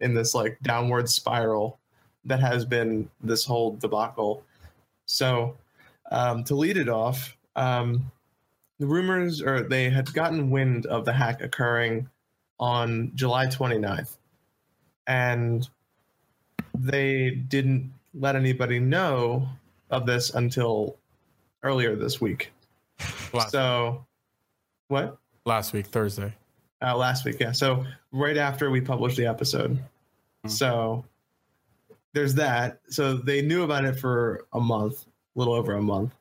in 0.00 0.14
this 0.14 0.34
like 0.34 0.58
downward 0.62 1.08
spiral 1.08 1.78
that 2.24 2.40
has 2.40 2.64
been 2.64 3.08
this 3.20 3.44
whole 3.44 3.72
debacle. 3.76 4.44
So 5.06 5.56
um, 6.10 6.44
to 6.44 6.54
lead 6.54 6.76
it 6.76 6.88
off, 6.88 7.36
um, 7.56 8.10
the 8.78 8.86
rumors 8.86 9.42
or 9.42 9.62
they 9.62 9.90
had 9.90 10.12
gotten 10.12 10.50
wind 10.50 10.86
of 10.86 11.04
the 11.04 11.12
hack 11.12 11.40
occurring 11.42 12.08
on 12.60 13.12
July 13.14 13.46
29th. 13.46 14.16
And 15.06 15.68
they 16.74 17.30
didn't 17.30 17.92
let 18.14 18.36
anybody 18.36 18.78
know 18.78 19.48
of 19.90 20.06
this 20.06 20.34
until 20.34 20.96
earlier 21.62 21.96
this 21.96 22.20
week. 22.20 22.52
last, 23.32 23.50
So, 23.50 24.06
what? 24.88 25.18
last 25.44 25.72
week, 25.72 25.86
Thursday. 25.86 26.32
Uh, 26.80 26.96
last 26.96 27.24
week, 27.24 27.36
yeah. 27.40 27.52
So, 27.52 27.84
right 28.12 28.36
after 28.36 28.70
we 28.70 28.80
published 28.80 29.16
the 29.16 29.26
episode. 29.26 29.78
So, 30.46 31.04
there's 32.12 32.34
that. 32.36 32.80
So, 32.88 33.14
they 33.14 33.42
knew 33.42 33.62
about 33.64 33.84
it 33.84 33.94
for 33.98 34.46
a 34.52 34.60
month, 34.60 35.04
little 35.38 35.54
over 35.54 35.74
a 35.74 35.82
month, 35.82 36.12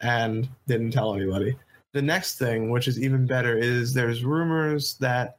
and 0.00 0.48
didn't 0.66 0.90
tell 0.90 1.14
anybody. 1.14 1.56
The 1.92 2.02
next 2.02 2.38
thing, 2.38 2.70
which 2.70 2.88
is 2.88 3.00
even 3.00 3.26
better, 3.26 3.56
is 3.56 3.94
there's 3.94 4.24
rumors 4.24 4.94
that 4.94 5.36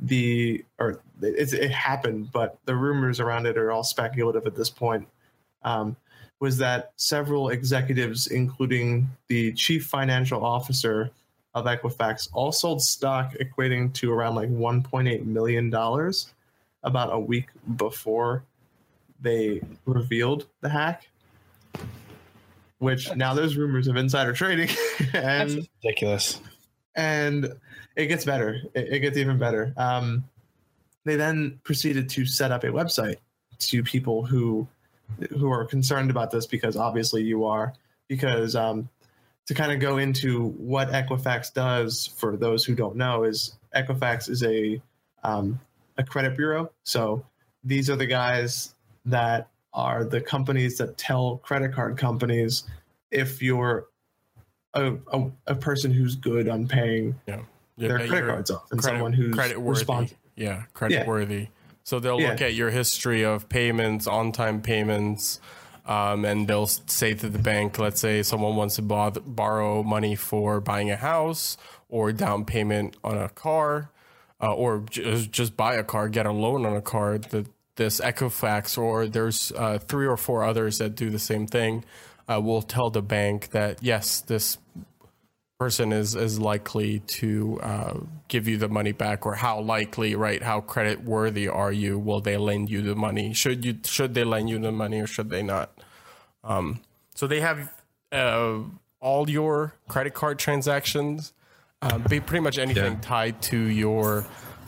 the, 0.00 0.64
or 0.78 1.00
it's, 1.20 1.52
it 1.52 1.70
happened, 1.70 2.30
but 2.32 2.58
the 2.64 2.74
rumors 2.74 3.20
around 3.20 3.46
it 3.46 3.58
are 3.58 3.70
all 3.70 3.84
speculative 3.84 4.46
at 4.46 4.54
this 4.54 4.70
point. 4.70 5.06
Um, 5.62 5.96
was 6.40 6.56
that 6.56 6.92
several 6.96 7.50
executives, 7.50 8.28
including 8.28 9.08
the 9.28 9.52
chief 9.52 9.86
financial 9.86 10.44
officer 10.44 11.10
of 11.54 11.66
Equifax, 11.66 12.30
all 12.32 12.50
sold 12.50 12.80
stock 12.80 13.34
equating 13.34 13.92
to 13.94 14.10
around 14.10 14.36
like 14.36 14.48
1.8 14.48 15.26
million 15.26 15.68
dollars 15.68 16.32
about 16.82 17.12
a 17.12 17.18
week 17.18 17.48
before 17.76 18.42
they 19.20 19.60
revealed 19.84 20.46
the 20.62 20.68
hack. 20.68 21.08
Which 22.80 23.14
now 23.14 23.34
there's 23.34 23.56
rumors 23.56 23.86
of 23.86 23.96
insider 23.96 24.32
trading, 24.32 24.68
and 25.14 25.50
just 25.50 25.68
ridiculous. 25.84 26.40
and 26.96 27.54
it 27.94 28.06
gets 28.06 28.24
better. 28.24 28.56
It, 28.74 28.94
it 28.94 29.00
gets 29.00 29.16
even 29.16 29.38
better. 29.38 29.72
Um, 29.76 30.24
they 31.04 31.16
then 31.16 31.60
proceeded 31.62 32.08
to 32.10 32.26
set 32.26 32.50
up 32.50 32.64
a 32.64 32.68
website 32.68 33.16
to 33.58 33.82
people 33.82 34.24
who 34.24 34.66
who 35.38 35.50
are 35.50 35.64
concerned 35.64 36.10
about 36.10 36.30
this 36.30 36.46
because 36.46 36.76
obviously 36.76 37.22
you 37.22 37.44
are 37.44 37.74
because 38.08 38.56
um, 38.56 38.88
to 39.46 39.54
kind 39.54 39.72
of 39.72 39.80
go 39.80 39.98
into 39.98 40.48
what 40.50 40.88
Equifax 40.90 41.52
does 41.52 42.06
for 42.16 42.36
those 42.36 42.64
who 42.64 42.74
don't 42.74 42.96
know 42.96 43.24
is 43.24 43.56
Equifax 43.74 44.28
is 44.28 44.42
a 44.42 44.80
um, 45.22 45.60
a 45.98 46.04
credit 46.04 46.36
bureau. 46.36 46.70
So 46.84 47.24
these 47.62 47.90
are 47.90 47.96
the 47.96 48.06
guys 48.06 48.74
that 49.04 49.48
are 49.72 50.04
the 50.04 50.20
companies 50.20 50.78
that 50.78 50.96
tell 50.98 51.38
credit 51.38 51.72
card 51.72 51.96
companies 51.96 52.64
if 53.10 53.40
you're 53.42 53.86
a, 54.74 54.94
a, 55.12 55.30
a 55.48 55.54
person 55.54 55.90
who's 55.92 56.16
good 56.16 56.48
on 56.48 56.66
paying 56.68 57.14
Yeah, 57.26 57.40
their 57.76 58.06
credit 58.08 58.26
cards 58.28 58.50
off 58.50 58.70
and 58.70 58.80
credit- 58.80 58.96
someone 58.96 59.12
who's 59.12 59.34
credit 59.34 59.58
worthy. 59.60 59.78
responsible. 59.78 60.20
Yeah, 60.36 60.62
credit 60.74 61.06
worthy. 61.06 61.48
So 61.84 61.98
they'll 61.98 62.20
Yeah. 62.20 62.30
look 62.30 62.40
at 62.42 62.54
your 62.54 62.70
history 62.70 63.24
of 63.24 63.48
payments, 63.48 64.06
on 64.06 64.32
time 64.32 64.60
payments, 64.62 65.40
um, 65.86 66.24
and 66.24 66.46
they'll 66.46 66.66
say 66.68 67.14
to 67.14 67.28
the 67.28 67.38
bank, 67.38 67.78
let's 67.78 68.00
say 68.00 68.22
someone 68.22 68.54
wants 68.56 68.76
to 68.76 68.82
bor- 68.82 69.10
borrow 69.10 69.82
money 69.82 70.14
for 70.14 70.60
buying 70.60 70.90
a 70.90 70.96
house 70.96 71.56
or 71.88 72.12
down 72.12 72.44
payment 72.44 72.96
on 73.02 73.16
a 73.18 73.28
car, 73.30 73.90
uh, 74.40 74.52
or 74.54 74.84
j- 74.88 75.26
just 75.30 75.56
buy 75.56 75.74
a 75.74 75.82
car, 75.82 76.08
get 76.08 76.26
a 76.26 76.32
loan 76.32 76.64
on 76.64 76.76
a 76.76 76.80
car. 76.82 77.18
The, 77.18 77.46
this 77.80 77.98
Equifax, 77.98 78.76
or 78.76 79.06
there's 79.06 79.52
uh, 79.56 79.78
three 79.78 80.06
or 80.06 80.18
four 80.18 80.44
others 80.44 80.76
that 80.78 80.94
do 80.94 81.08
the 81.08 81.18
same 81.18 81.46
thing, 81.46 81.82
uh, 82.30 82.38
will 82.38 82.60
tell 82.60 82.90
the 82.90 83.00
bank 83.00 83.48
that 83.52 83.78
yes, 83.80 84.20
this 84.20 84.58
person 85.58 85.90
is 85.90 86.14
is 86.14 86.38
likely 86.38 87.00
to 87.06 87.58
uh, 87.62 87.94
give 88.28 88.46
you 88.46 88.58
the 88.58 88.68
money 88.68 88.92
back 88.92 89.24
or 89.24 89.34
how 89.34 89.60
likely 89.60 90.14
right 90.14 90.42
how 90.42 90.60
credit 90.60 91.02
worthy 91.04 91.48
are 91.48 91.72
you? 91.72 91.98
Will 91.98 92.20
they 92.20 92.36
lend 92.36 92.68
you 92.68 92.82
the 92.82 92.94
money? 92.94 93.32
Should 93.32 93.64
you 93.64 93.78
should 93.84 94.12
they 94.12 94.24
lend 94.24 94.50
you 94.50 94.58
the 94.58 94.72
money 94.72 95.00
or 95.00 95.06
should 95.06 95.30
they 95.30 95.42
not? 95.42 95.70
Um, 96.44 96.80
so 97.14 97.26
they 97.26 97.40
have 97.40 97.72
uh, 98.12 98.58
all 99.00 99.30
your 99.30 99.72
credit 99.88 100.12
card 100.12 100.38
transactions 100.38 101.32
uh, 101.80 101.96
be 101.96 102.20
pretty 102.20 102.42
much 102.42 102.58
anything 102.58 102.92
Yeah. 102.92 103.00
tied 103.00 103.40
to 103.52 103.56
your 103.56 104.26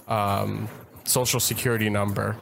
um, 0.09 0.69
social 1.05 1.41
security 1.41 1.91
number 1.91 2.41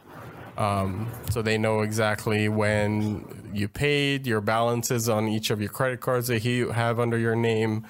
um, 0.61 1.09
so 1.31 1.41
they 1.41 1.57
know 1.57 1.81
exactly 1.81 2.47
when 2.47 3.49
you 3.51 3.67
paid, 3.67 4.27
your 4.27 4.41
balances 4.41 5.09
on 5.09 5.27
each 5.27 5.49
of 5.49 5.59
your 5.59 5.71
credit 5.71 6.01
cards 6.01 6.27
that 6.27 6.45
you 6.45 6.69
have 6.69 6.99
under 6.99 7.17
your 7.17 7.35
name, 7.35 7.87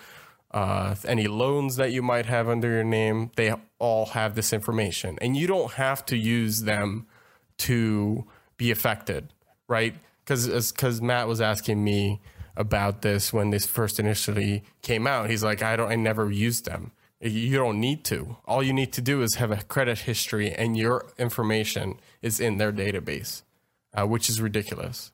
uh, 0.51 0.95
any 1.05 1.27
loans 1.27 1.75
that 1.75 1.91
you 1.91 2.01
might 2.01 2.27
have 2.27 2.47
under 2.47 2.69
your 2.69 2.85
name. 2.85 3.29
They 3.35 3.53
all 3.77 4.05
have 4.07 4.35
this 4.35 4.53
information, 4.53 5.17
and 5.21 5.35
you 5.35 5.47
don't 5.47 5.73
have 5.73 6.05
to 6.05 6.15
use 6.15 6.61
them 6.61 7.07
to 7.57 8.25
be 8.55 8.71
affected, 8.71 9.33
right? 9.67 9.93
Because 10.23 10.71
because 10.71 11.01
Matt 11.01 11.27
was 11.27 11.41
asking 11.41 11.83
me 11.83 12.21
about 12.55 13.01
this 13.01 13.33
when 13.33 13.49
this 13.49 13.65
first 13.65 13.99
initially 13.99 14.63
came 14.81 15.07
out. 15.07 15.29
He's 15.29 15.43
like, 15.43 15.61
I 15.61 15.75
don't, 15.75 15.91
I 15.91 15.97
never 15.97 16.31
used 16.31 16.63
them. 16.63 16.93
You 17.21 17.57
don't 17.57 17.79
need 17.79 18.03
to. 18.05 18.37
All 18.45 18.63
you 18.63 18.73
need 18.73 18.91
to 18.93 19.01
do 19.01 19.21
is 19.21 19.35
have 19.35 19.51
a 19.51 19.57
credit 19.63 19.99
history, 19.99 20.51
and 20.51 20.75
your 20.75 21.05
information 21.19 21.99
is 22.21 22.39
in 22.39 22.57
their 22.57 22.71
database, 22.71 23.43
uh, 23.93 24.07
which 24.07 24.29
is 24.29 24.41
ridiculous. 24.41 25.11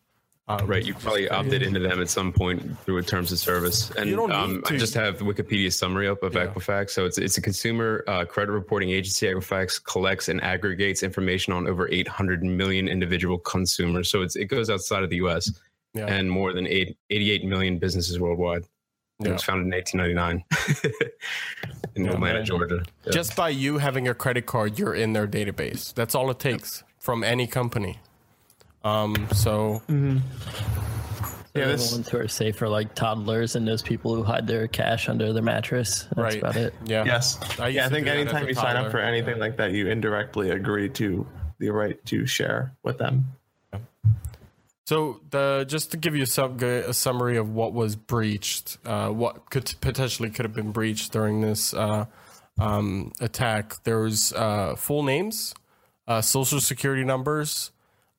Um, 0.49 0.65
Right, 0.65 0.85
you 0.85 0.93
probably 0.93 1.27
opted 1.27 1.61
into 1.61 1.81
them 1.81 2.01
at 2.01 2.09
some 2.09 2.31
point 2.31 2.79
through 2.85 2.99
a 2.99 3.03
terms 3.03 3.33
of 3.33 3.39
service, 3.39 3.91
and 3.97 4.09
You 4.09 4.15
don't 4.15 4.29
need 4.29 4.35
um, 4.35 4.63
I 4.67 4.77
just 4.77 4.93
have 4.93 5.17
Wikipedia 5.17 5.73
summary 5.73 6.07
up 6.07 6.23
of 6.23 6.33
Equifax. 6.33 6.91
So 6.91 7.05
it's 7.05 7.17
it's 7.17 7.37
a 7.37 7.41
consumer 7.41 8.05
uh, 8.07 8.23
credit 8.23 8.53
reporting 8.53 8.89
agency. 8.89 9.27
Equifax 9.27 9.83
collects 9.83 10.29
and 10.29 10.41
aggregates 10.41 11.03
information 11.03 11.51
on 11.51 11.67
over 11.67 11.89
800 11.91 12.43
million 12.43 12.87
individual 12.87 13.37
consumers. 13.37 14.09
So 14.09 14.21
it's 14.21 14.37
it 14.37 14.45
goes 14.45 14.69
outside 14.69 15.03
of 15.03 15.09
the 15.09 15.17
U.S. 15.17 15.51
Yeah. 15.93 16.05
and 16.05 16.31
more 16.31 16.53
than 16.53 16.65
eight, 16.67 16.97
88 17.09 17.43
million 17.43 17.79
businesses 17.79 18.17
worldwide. 18.17 18.63
It 19.23 19.31
was 19.31 19.43
founded 19.43 19.65
in 19.65 19.71
1899 19.71 20.43
in 21.95 22.07
Atlanta, 22.07 22.43
Georgia. 22.43 22.83
Yeah. 23.05 23.11
Just 23.11 23.35
by 23.35 23.49
you 23.49 23.79
having 23.79 24.07
a 24.07 24.13
credit 24.13 24.45
card, 24.45 24.77
you're 24.77 24.93
in 24.93 25.13
their 25.13 25.27
database. 25.27 25.91
That's 25.93 26.13
all 26.13 26.29
it 26.29 26.37
takes 26.39 26.83
from 26.99 27.23
any 27.23 27.47
company. 27.47 27.99
Um, 28.83 29.27
so 29.33 29.81
Yeah, 29.89 30.19
the 31.53 31.65
this- 31.65 31.91
ones 31.91 32.09
who 32.09 32.17
are 32.19 32.27
safe 32.27 32.61
are 32.61 32.69
like 32.69 32.93
toddlers 32.93 33.55
and 33.55 33.67
those 33.67 33.81
people 33.81 34.13
who 34.13 34.21
hide 34.23 34.45
their 34.45 34.67
cash 34.67 35.09
under 35.09 35.33
their 35.33 35.41
mattress. 35.41 36.03
That's 36.03 36.17
right, 36.17 36.37
about 36.37 36.55
it. 36.55 36.75
yeah, 36.85 37.03
Yes. 37.03 37.39
I 37.59 37.69
yeah, 37.69 37.87
I 37.87 37.89
think 37.89 38.05
do 38.05 38.11
that 38.11 38.17
as 38.17 38.21
anytime 38.21 38.45
a 38.45 38.47
you 38.49 38.53
sign 38.53 38.75
up 38.75 38.91
for 38.91 38.99
anything 38.99 39.39
like 39.39 39.57
that, 39.57 39.71
you 39.71 39.87
indirectly 39.89 40.51
agree 40.51 40.89
to 40.89 41.25
the 41.57 41.69
right 41.71 42.03
to 42.05 42.27
share 42.27 42.75
with 42.83 42.99
them. 42.99 43.25
So 44.87 45.19
the 45.31 45.65
just 45.67 45.91
to 45.91 45.97
give 45.97 46.15
you 46.15 46.25
some 46.25 46.63
a 46.63 46.93
summary 46.93 47.35
of 47.35 47.49
what 47.49 47.73
was 47.73 47.97
breached, 47.97 48.77
uh, 48.85 49.09
what 49.09 49.49
could 49.49 49.75
potentially 49.81 50.29
could 50.29 50.45
have 50.45 50.53
been 50.53 50.71
breached 50.71 51.11
during 51.11 51.41
this 51.41 51.73
uh, 51.73 52.05
um, 52.57 53.11
attack. 53.19 53.83
There 53.83 53.99
was 53.99 54.31
uh, 54.31 54.77
full 54.77 55.03
names, 55.03 55.53
uh, 56.07 56.21
social 56.21 56.61
security 56.61 57.03
numbers, 57.03 57.71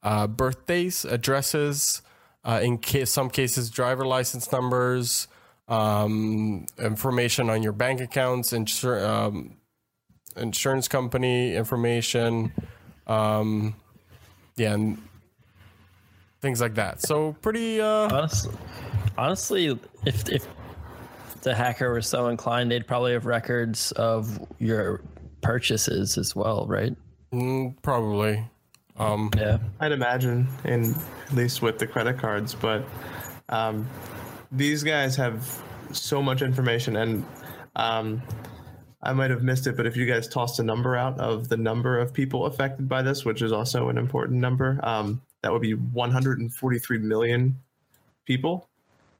uh, 0.03 0.27
birthdays, 0.27 1.07
addresses, 1.07 2.03
uh, 2.45 2.61
in 2.63 2.79
some 3.07 3.31
cases 3.31 3.71
driver 3.71 4.05
license 4.05 4.53
numbers, 4.53 5.27
um, 5.69 6.67
information 6.79 7.49
on 7.49 7.63
your 7.63 7.73
bank 7.73 8.03
accounts, 8.03 8.53
insur- 8.53 9.03
um, 9.03 9.57
insurance 10.37 10.87
company 10.87 11.57
information, 11.57 12.53
um, 13.07 13.75
yeah, 14.57 14.75
and 14.75 15.08
things 16.41 16.61
like 16.61 16.75
that. 16.75 17.03
So 17.03 17.35
pretty. 17.43 17.81
Uh, 17.81 18.09
Honestly, 18.15 18.55
honestly, 19.17 19.79
if 20.05 20.29
if 20.29 20.47
the 21.43 21.55
hacker 21.55 21.93
was 21.93 22.07
so 22.07 22.29
inclined, 22.29 22.71
they'd 22.71 22.87
probably 22.87 23.13
have 23.13 23.27
records 23.27 23.93
of 23.93 24.39
your 24.59 25.01
purchases 25.41 26.19
as 26.19 26.35
well, 26.35 26.67
right? 26.67 26.95
mm, 27.33 27.75
probably. 27.83 28.45
Um, 28.99 29.31
Yeah. 29.37 29.59
I'd 29.81 29.93
imagine, 29.93 30.49
in 30.65 30.95
at 31.27 31.33
least 31.35 31.63
with 31.63 31.79
the 31.79 31.87
credit 31.87 32.19
cards, 32.19 32.55
but 32.55 32.85
um, 33.49 33.89
these 34.51 34.83
guys 34.83 35.15
have 35.17 35.63
so 35.93 36.21
much 36.21 36.43
information, 36.43 36.97
and 36.97 37.25
um, 37.77 38.21
I 39.03 39.13
might 39.13 39.31
have 39.31 39.43
missed 39.45 39.69
it, 39.69 39.77
but 39.77 39.87
if 39.87 39.97
you 39.97 40.05
guys 40.07 40.27
tossed 40.27 40.59
a 40.59 40.65
number 40.65 40.97
out 40.97 41.21
of 41.21 41.49
the 41.49 41.57
number 41.57 41.99
of 42.01 42.13
people 42.13 42.47
affected 42.47 42.89
by 42.89 43.03
this, 43.03 43.25
which 43.25 43.41
is 43.43 43.53
also 43.53 43.89
an 43.89 43.97
important 43.99 44.41
number, 44.41 44.81
um, 44.83 45.23
that 45.43 45.53
would 45.53 45.63
be 45.63 45.75
143 45.75 46.99
million 46.99 47.59
people, 48.27 48.69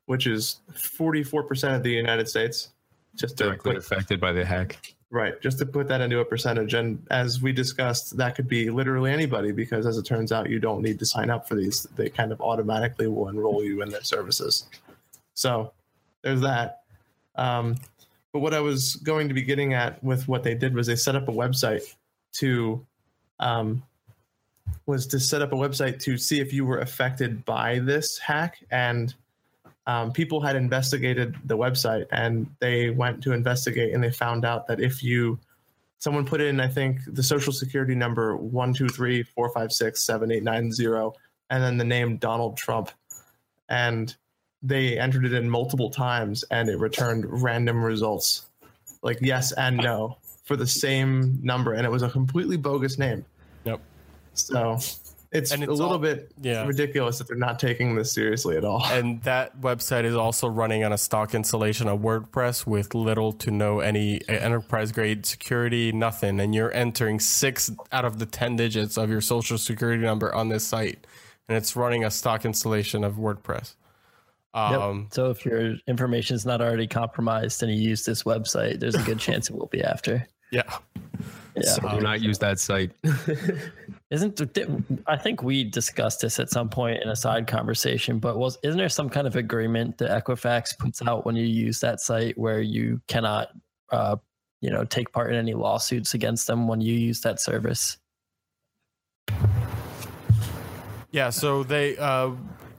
which 0.07 0.27
is 0.27 0.61
44% 0.73 1.77
of 1.77 1.83
the 1.83 1.91
United 1.91 2.29
States. 2.29 2.71
Just 3.17 3.37
directly 3.37 3.73
put, 3.73 3.79
affected 3.79 4.21
by 4.21 4.33
the 4.33 4.45
hack. 4.45 4.95
Right. 5.11 5.41
Just 5.41 5.59
to 5.59 5.67
put 5.67 5.89
that 5.89 6.01
into 6.01 6.21
a 6.21 6.25
percentage. 6.25 6.75
And 6.75 7.05
as 7.11 7.41
we 7.41 7.53
discussed, 7.53 8.17
that 8.19 8.35
could 8.35 8.47
be 8.47 8.69
literally 8.71 9.11
anybody 9.11 9.53
because 9.53 9.87
as 9.87 9.97
it 9.97 10.05
turns 10.05 10.33
out, 10.33 10.51
you 10.51 10.59
don't 10.59 10.83
need 10.83 10.99
to 10.99 11.07
sign 11.07 11.31
up 11.31 11.49
for 11.49 11.55
these. 11.55 11.85
They 11.97 12.11
kind 12.11 12.31
of 12.31 12.41
automatically 12.41 13.07
will 13.07 13.29
enroll 13.29 13.65
you 13.65 13.83
in 13.83 13.89
their 13.89 14.03
services. 14.03 14.69
So 15.35 15.73
there's 16.23 16.41
that. 16.43 16.83
Um, 17.37 17.77
but 18.33 18.41
what 18.41 18.53
I 18.53 18.61
was 18.61 18.97
going 18.97 19.29
to 19.29 19.35
be 19.35 19.43
getting 19.43 19.73
at 19.73 20.03
with 20.05 20.29
what 20.29 20.43
they 20.43 20.55
did 20.55 20.75
was 20.75 20.87
they 20.87 20.97
set 20.97 21.17
up 21.17 21.29
a 21.29 21.33
website 21.33 21.95
to 22.33 22.85
um, 23.41 23.83
was 24.89 25.07
to 25.07 25.21
set 25.21 25.41
up 25.43 25.53
a 25.53 25.55
website 25.55 26.01
to 26.01 26.17
see 26.17 26.41
if 26.41 26.51
you 26.53 26.65
were 26.65 26.79
affected 26.79 27.45
by 27.45 27.79
this 27.79 28.17
hack. 28.17 28.57
And 28.71 29.15
um, 29.87 30.13
people 30.13 30.41
had 30.41 30.57
investigated 30.57 31.37
the 31.45 31.59
website 31.59 32.07
and 32.11 32.47
they 32.59 32.89
went 32.89 33.23
to 33.25 33.33
investigate 33.33 33.93
and 33.93 34.03
they 34.03 34.11
found 34.11 34.47
out 34.47 34.67
that 34.67 34.81
if 34.81 35.05
you 35.05 35.39
someone 36.01 36.25
put 36.25 36.41
in 36.41 36.61
i 36.61 36.69
think 36.69 37.01
the 37.09 37.25
social 37.25 37.53
security 37.53 37.93
number 37.95 38.39
123456789 38.39 41.13
and 41.51 41.63
then 41.63 41.77
the 41.77 41.85
name 41.85 42.17
donald 42.17 42.57
trump. 42.57 42.91
And 43.69 44.17
they 44.63 44.99
entered 44.99 45.27
it 45.27 45.35
in 45.35 45.51
multiple 45.51 45.91
times 45.91 46.45
and 46.51 46.69
it 46.69 46.79
returned 46.79 47.27
random 47.43 47.85
results. 47.85 48.47
Like 49.03 49.19
yes 49.21 49.53
and 49.53 49.77
no 49.77 50.17
for 50.45 50.57
the 50.57 50.67
same 50.67 51.39
number. 51.43 51.75
And 51.75 51.85
it 51.85 51.91
was 51.91 52.03
a 52.03 52.09
completely 52.09 52.57
bogus 52.57 52.99
name. 52.99 53.27
So 54.41 54.79
it's, 55.31 55.53
And 55.53 55.63
a 55.63 55.71
little 55.71 55.93
all- 55.93 55.99
bit 55.99 56.33
yeah. 56.41 56.65
ridiculous 56.67 57.19
that 57.19 57.29
they're 57.29 57.37
not 57.37 57.59
taking 57.59 57.95
this 57.95 58.13
seriously 58.13 58.57
at 58.57 58.65
all 58.65 58.83
and 58.87 59.23
that 59.25 59.61
website 59.61 60.05
is 60.05 60.15
also 60.15 60.49
running 60.49 60.85
on 60.85 60.93
a 60.93 60.97
stock 60.99 61.35
installation 61.35 61.87
of 61.87 62.01
WordPress 62.01 62.67
with 62.67 62.95
little 62.95 63.33
to 63.35 63.51
no 63.51 63.81
any 63.81 64.21
enterprise 64.29 64.91
grade 64.91 65.27
security, 65.27 65.93
nothing. 65.93 66.41
And 66.41 66.55
you're 66.55 66.73
entering 66.73 67.21
six 67.21 67.71
out 67.93 68.07
of 68.07 68.19
the 68.19 68.25
10 68.27 68.57
digits 68.57 68.97
of 68.97 69.11
your 69.11 69.21
social 69.21 69.59
security 69.59 70.03
number 70.03 70.35
on 70.35 70.49
this 70.49 70.65
site. 70.65 71.07
And 71.47 71.57
it's 71.59 71.77
running 71.77 72.05
a 72.05 72.11
stock 72.11 72.45
installation 72.47 73.05
of 73.05 73.17
WordPress. 73.17 73.75
Yep. 74.55 74.81
Um, 74.81 75.09
so 75.13 75.31
if 75.31 75.45
your 75.45 75.77
information 75.87 76.35
is 76.37 76.47
not 76.47 76.61
already 76.63 76.87
compromised 76.87 77.63
and 77.63 77.71
you 77.71 77.79
use 77.79 78.05
this 78.05 78.23
website, 78.23 78.81
there's 78.81 78.95
a 78.95 79.03
good 79.03 79.19
chance 79.19 79.51
it 79.51 79.57
will 79.57 79.67
be 79.67 79.83
after. 79.85 80.27
Yeah. 80.51 80.63
Yeah. 81.55 81.63
So 81.73 81.87
do 81.91 82.01
not 82.01 82.23
use 82.23 82.39
that 82.39 82.59
site. 82.59 82.93
Isn't 84.11 84.41
I 85.07 85.19
think 85.19 85.43
we 85.43 85.65
discussed 85.65 86.23
this 86.23 86.39
at 86.41 86.49
some 86.49 86.71
point 86.71 87.03
in 87.03 87.11
a 87.11 87.17
side 87.17 87.47
conversation, 87.47 88.19
but 88.19 88.39
was 88.39 88.57
isn't 88.63 88.79
there 88.79 88.89
some 88.89 89.11
kind 89.11 89.27
of 89.27 89.37
agreement 89.37 89.99
that 89.99 90.25
Equifax 90.25 90.79
puts 90.79 91.03
out 91.03 91.27
when 91.27 91.37
you 91.37 91.45
use 91.45 91.81
that 91.81 92.01
site 92.01 92.39
where 92.39 92.63
you 92.63 93.03
cannot, 93.07 93.49
uh, 93.93 94.17
you 94.63 94.71
know, 94.71 94.85
take 94.85 95.13
part 95.13 95.31
in 95.31 95.39
any 95.39 95.53
lawsuits 95.53 96.15
against 96.15 96.47
them 96.47 96.67
when 96.67 96.81
you 96.81 96.95
use 96.95 97.21
that 97.21 97.39
service? 97.39 97.99
Yeah, 101.11 101.29
so 101.29 101.63
they 101.63 101.99
uh, 101.99 102.31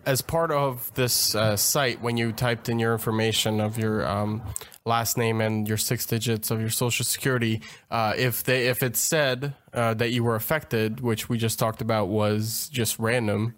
as 0.09 0.23
part 0.23 0.49
of 0.49 0.91
this 0.95 1.35
uh, 1.35 1.55
site, 1.55 2.01
when 2.01 2.17
you 2.17 2.31
typed 2.31 2.67
in 2.67 2.79
your 2.79 2.93
information 2.93 3.61
of 3.61 3.77
your 3.77 4.07
um, 4.07 4.41
last 4.83 5.19
name 5.19 5.39
and 5.39 5.67
your 5.67 5.77
six 5.77 6.03
digits 6.07 6.49
of 6.49 6.59
your 6.59 6.71
social 6.71 7.05
security, 7.05 7.61
uh, 7.91 8.13
if 8.17 8.43
they 8.43 8.69
if 8.69 8.81
it 8.81 8.97
said 8.97 9.53
uh, 9.71 9.93
that 9.93 10.09
you 10.09 10.23
were 10.23 10.33
affected, 10.35 10.99
which 10.99 11.29
we 11.29 11.37
just 11.37 11.59
talked 11.59 11.79
about 11.79 12.07
was 12.07 12.69
just 12.69 12.97
random, 12.97 13.53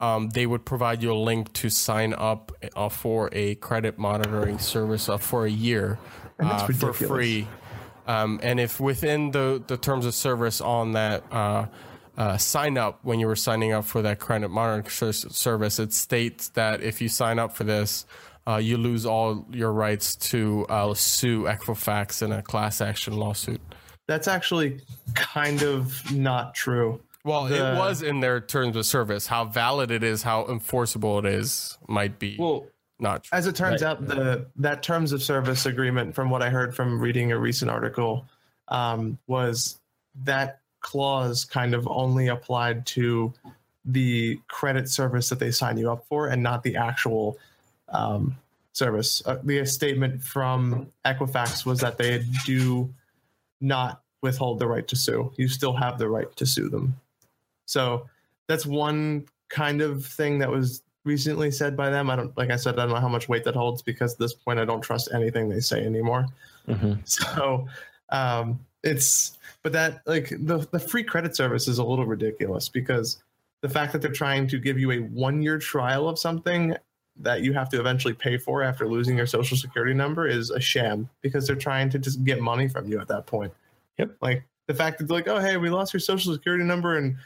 um, 0.00 0.30
they 0.30 0.46
would 0.46 0.64
provide 0.64 1.02
you 1.02 1.12
a 1.12 1.20
link 1.30 1.52
to 1.52 1.68
sign 1.68 2.14
up 2.14 2.50
uh, 2.74 2.88
for 2.88 3.28
a 3.32 3.56
credit 3.56 3.98
monitoring 3.98 4.58
service 4.58 5.10
uh, 5.10 5.18
for 5.18 5.44
a 5.44 5.50
year 5.50 5.98
uh, 6.38 6.66
for 6.66 6.94
free. 6.94 7.46
Um, 8.06 8.40
and 8.42 8.58
if 8.58 8.80
within 8.80 9.32
the, 9.32 9.62
the 9.66 9.76
terms 9.76 10.06
of 10.06 10.14
service 10.14 10.62
on 10.62 10.92
that 10.92 11.24
uh, 12.16 12.36
sign 12.36 12.76
up, 12.78 13.00
when 13.02 13.20
you 13.20 13.26
were 13.26 13.36
signing 13.36 13.72
up 13.72 13.84
for 13.84 14.02
that 14.02 14.18
credit 14.18 14.48
monitoring 14.50 14.88
service, 14.90 15.78
it 15.78 15.92
states 15.92 16.48
that 16.50 16.82
if 16.82 17.00
you 17.00 17.08
sign 17.08 17.38
up 17.38 17.52
for 17.52 17.64
this, 17.64 18.06
uh, 18.46 18.56
you 18.56 18.76
lose 18.76 19.06
all 19.06 19.46
your 19.52 19.72
rights 19.72 20.16
to 20.16 20.66
uh, 20.68 20.92
sue 20.94 21.44
Equifax 21.44 22.22
in 22.22 22.32
a 22.32 22.42
class 22.42 22.80
action 22.80 23.14
lawsuit. 23.16 23.60
That's 24.08 24.26
actually 24.28 24.80
kind 25.14 25.62
of 25.62 26.12
not 26.12 26.54
true. 26.54 27.00
Well, 27.24 27.44
The- 27.44 27.74
it 27.74 27.78
was 27.78 28.02
in 28.02 28.20
their 28.20 28.40
terms 28.40 28.76
of 28.76 28.86
service. 28.86 29.26
How 29.26 29.44
valid 29.44 29.90
it 29.90 30.02
is, 30.02 30.22
how 30.22 30.46
enforceable 30.46 31.18
it 31.20 31.26
is, 31.26 31.78
might 31.86 32.18
be 32.18 32.36
Well, 32.38 32.66
not 32.98 33.24
true. 33.24 33.36
As 33.36 33.46
it 33.46 33.54
turns 33.54 33.82
Right. 33.82 33.90
out, 33.90 34.06
the 34.06 34.46
that 34.56 34.82
terms 34.82 35.12
of 35.12 35.22
service 35.22 35.66
agreement, 35.66 36.14
from 36.14 36.30
what 36.30 36.42
I 36.42 36.50
heard 36.50 36.74
from 36.74 36.98
reading 36.98 37.30
a 37.30 37.38
recent 37.38 37.70
article, 37.70 38.24
um, 38.68 39.18
was 39.26 39.78
that 40.24 40.60
clause 40.80 41.44
kind 41.44 41.74
of 41.74 41.86
only 41.88 42.28
applied 42.28 42.86
to 42.86 43.32
the 43.84 44.38
credit 44.48 44.88
service 44.88 45.28
that 45.28 45.38
they 45.38 45.50
sign 45.50 45.78
you 45.78 45.90
up 45.90 46.04
for, 46.08 46.28
and 46.28 46.42
not 46.42 46.62
the 46.62 46.76
actual 46.76 47.38
um, 47.88 48.36
service. 48.72 49.22
Uh, 49.26 49.38
the 49.42 49.64
statement 49.64 50.22
from 50.22 50.90
Equifax 51.04 51.64
was 51.64 51.80
that 51.80 51.98
they 51.98 52.24
do 52.44 52.92
not 53.60 54.02
withhold 54.22 54.58
the 54.58 54.66
right 54.66 54.86
to 54.88 54.96
sue. 54.96 55.32
You 55.36 55.48
still 55.48 55.72
have 55.72 55.98
the 55.98 56.08
right 56.08 56.34
to 56.36 56.46
sue 56.46 56.68
them. 56.68 56.94
So 57.66 58.08
that's 58.48 58.66
one 58.66 59.26
kind 59.48 59.80
of 59.80 60.04
thing 60.04 60.38
that 60.38 60.50
was 60.50 60.82
recently 61.04 61.50
said 61.50 61.76
by 61.76 61.90
them. 61.90 62.10
I 62.10 62.16
don't, 62.16 62.36
like 62.36 62.50
I 62.50 62.56
said, 62.56 62.78
I 62.78 62.82
don't 62.82 62.90
know 62.94 63.00
how 63.00 63.08
much 63.08 63.28
weight 63.28 63.44
that 63.44 63.54
holds 63.54 63.82
because 63.82 64.12
at 64.14 64.18
this 64.18 64.34
point 64.34 64.58
I 64.58 64.64
don't 64.64 64.80
trust 64.80 65.08
anything 65.14 65.48
they 65.48 65.60
say 65.60 65.84
anymore. 65.84 66.26
Mhm. 66.68 66.98
So 67.06 67.66
um, 68.10 68.60
it's, 68.82 69.38
but 69.62 69.72
that 69.72 70.02
like 70.06 70.30
the 70.30 70.66
the 70.70 70.78
free 70.78 71.04
credit 71.04 71.36
service 71.36 71.68
is 71.68 71.78
a 71.78 71.84
little 71.84 72.06
ridiculous 72.06 72.68
because 72.68 73.22
the 73.60 73.68
fact 73.68 73.92
that 73.92 74.00
they're 74.00 74.10
trying 74.10 74.46
to 74.48 74.58
give 74.58 74.78
you 74.78 74.90
a 74.90 74.98
one 74.98 75.42
year 75.42 75.58
trial 75.58 76.08
of 76.08 76.18
something 76.18 76.74
that 77.16 77.42
you 77.42 77.52
have 77.52 77.68
to 77.68 77.78
eventually 77.78 78.14
pay 78.14 78.38
for 78.38 78.62
after 78.62 78.88
losing 78.88 79.16
your 79.16 79.26
social 79.26 79.56
security 79.56 79.92
number 79.92 80.26
is 80.26 80.50
a 80.50 80.60
sham 80.60 81.08
because 81.20 81.46
they're 81.46 81.56
trying 81.56 81.90
to 81.90 81.98
just 81.98 82.24
get 82.24 82.40
money 82.40 82.68
from 82.68 82.88
you 82.88 82.98
at 82.98 83.08
that 83.08 83.26
point. 83.26 83.52
Yep. 83.98 84.16
Like 84.22 84.44
the 84.66 84.74
fact 84.74 84.98
that 84.98 85.08
they're 85.08 85.18
like, 85.18 85.28
oh 85.28 85.38
hey, 85.38 85.56
we 85.56 85.68
lost 85.68 85.92
your 85.92 86.00
social 86.00 86.32
security 86.32 86.64
number 86.64 86.96
and 86.96 87.16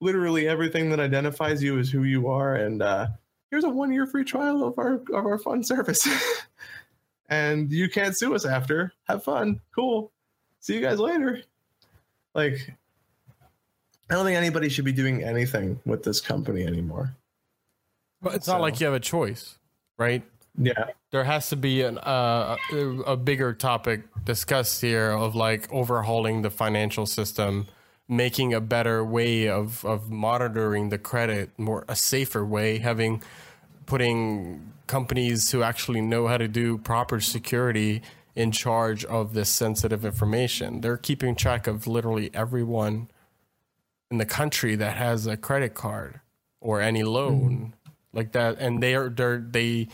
literally 0.00 0.48
everything 0.48 0.90
that 0.90 1.00
identifies 1.00 1.62
you 1.62 1.78
is 1.78 1.90
who 1.90 2.04
you 2.04 2.28
are 2.28 2.56
and 2.56 2.82
uh 2.82 3.06
here's 3.50 3.64
a 3.64 3.68
one 3.68 3.92
year 3.92 4.06
free 4.06 4.24
trial 4.24 4.64
of 4.64 4.78
our 4.78 4.94
of 4.94 5.26
our 5.26 5.38
fun 5.38 5.62
service. 5.62 6.08
and 7.28 7.70
you 7.70 7.88
can't 7.88 8.16
sue 8.16 8.34
us 8.34 8.46
after. 8.46 8.92
Have 9.04 9.22
fun. 9.22 9.60
Cool. 9.74 10.10
See 10.60 10.74
you 10.74 10.80
guys 10.80 10.98
later. 10.98 11.42
Like 12.34 12.74
I 14.10 14.14
don't 14.14 14.24
think 14.24 14.36
anybody 14.36 14.68
should 14.68 14.84
be 14.84 14.92
doing 14.92 15.22
anything 15.22 15.80
with 15.86 16.02
this 16.02 16.20
company 16.20 16.64
anymore. 16.64 17.16
But 18.20 18.34
it's 18.34 18.46
not 18.46 18.60
like 18.60 18.78
you 18.80 18.86
have 18.86 18.94
a 18.94 19.00
choice, 19.00 19.56
right? 19.98 20.22
Yeah. 20.56 20.90
there 21.10 21.24
has 21.24 21.48
to 21.48 21.56
be 21.56 21.80
an, 21.80 21.96
uh, 21.96 22.56
a, 22.72 22.76
a 22.76 23.16
bigger 23.16 23.54
topic 23.54 24.02
discussed 24.24 24.82
here 24.82 25.10
of 25.10 25.34
like 25.34 25.72
overhauling 25.72 26.42
the 26.42 26.50
financial 26.50 27.06
system, 27.06 27.68
making 28.06 28.52
a 28.52 28.60
better 28.60 29.02
way 29.02 29.48
of, 29.48 29.82
of 29.84 30.10
monitoring 30.10 30.90
the 30.90 30.98
credit, 30.98 31.58
more 31.58 31.86
a 31.88 31.96
safer 31.96 32.44
way, 32.44 32.78
having 32.78 33.22
putting 33.86 34.72
companies 34.86 35.50
who 35.50 35.62
actually 35.62 36.02
know 36.02 36.26
how 36.26 36.36
to 36.36 36.48
do 36.48 36.76
proper 36.76 37.18
security 37.18 38.02
in 38.34 38.50
charge 38.50 39.04
of 39.04 39.34
this 39.34 39.48
sensitive 39.48 40.04
information. 40.04 40.80
They're 40.80 40.96
keeping 40.96 41.34
track 41.34 41.66
of 41.66 41.86
literally 41.86 42.30
everyone 42.32 43.10
in 44.10 44.18
the 44.18 44.26
country 44.26 44.74
that 44.76 44.96
has 44.96 45.26
a 45.26 45.36
credit 45.36 45.74
card 45.74 46.20
or 46.60 46.80
any 46.80 47.02
loan 47.02 47.74
like 48.12 48.32
that, 48.32 48.58
and 48.58 48.82
they 48.82 48.94
are 48.94 49.08
they're, 49.08 49.38
they. 49.38 49.88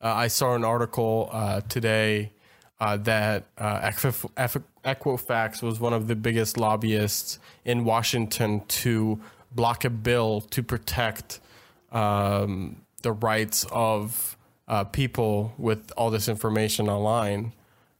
Uh, 0.00 0.12
I 0.14 0.28
saw 0.28 0.54
an 0.54 0.64
article 0.64 1.30
uh, 1.32 1.62
today 1.62 2.32
uh, 2.80 2.96
that 2.98 3.46
uh, 3.56 3.90
Equifax 3.90 5.62
was 5.62 5.80
one 5.80 5.92
of 5.92 6.08
the 6.08 6.14
biggest 6.14 6.58
lobbyists 6.58 7.38
in 7.64 7.84
Washington 7.84 8.60
to 8.66 9.20
block 9.52 9.84
a 9.84 9.90
bill 9.90 10.40
to 10.40 10.62
protect 10.62 11.40
um, 11.92 12.82
the 13.02 13.12
rights 13.12 13.64
of 13.70 14.36
uh, 14.68 14.84
people 14.84 15.54
with 15.58 15.92
all 15.96 16.10
this 16.10 16.28
information 16.28 16.88
online 16.88 17.52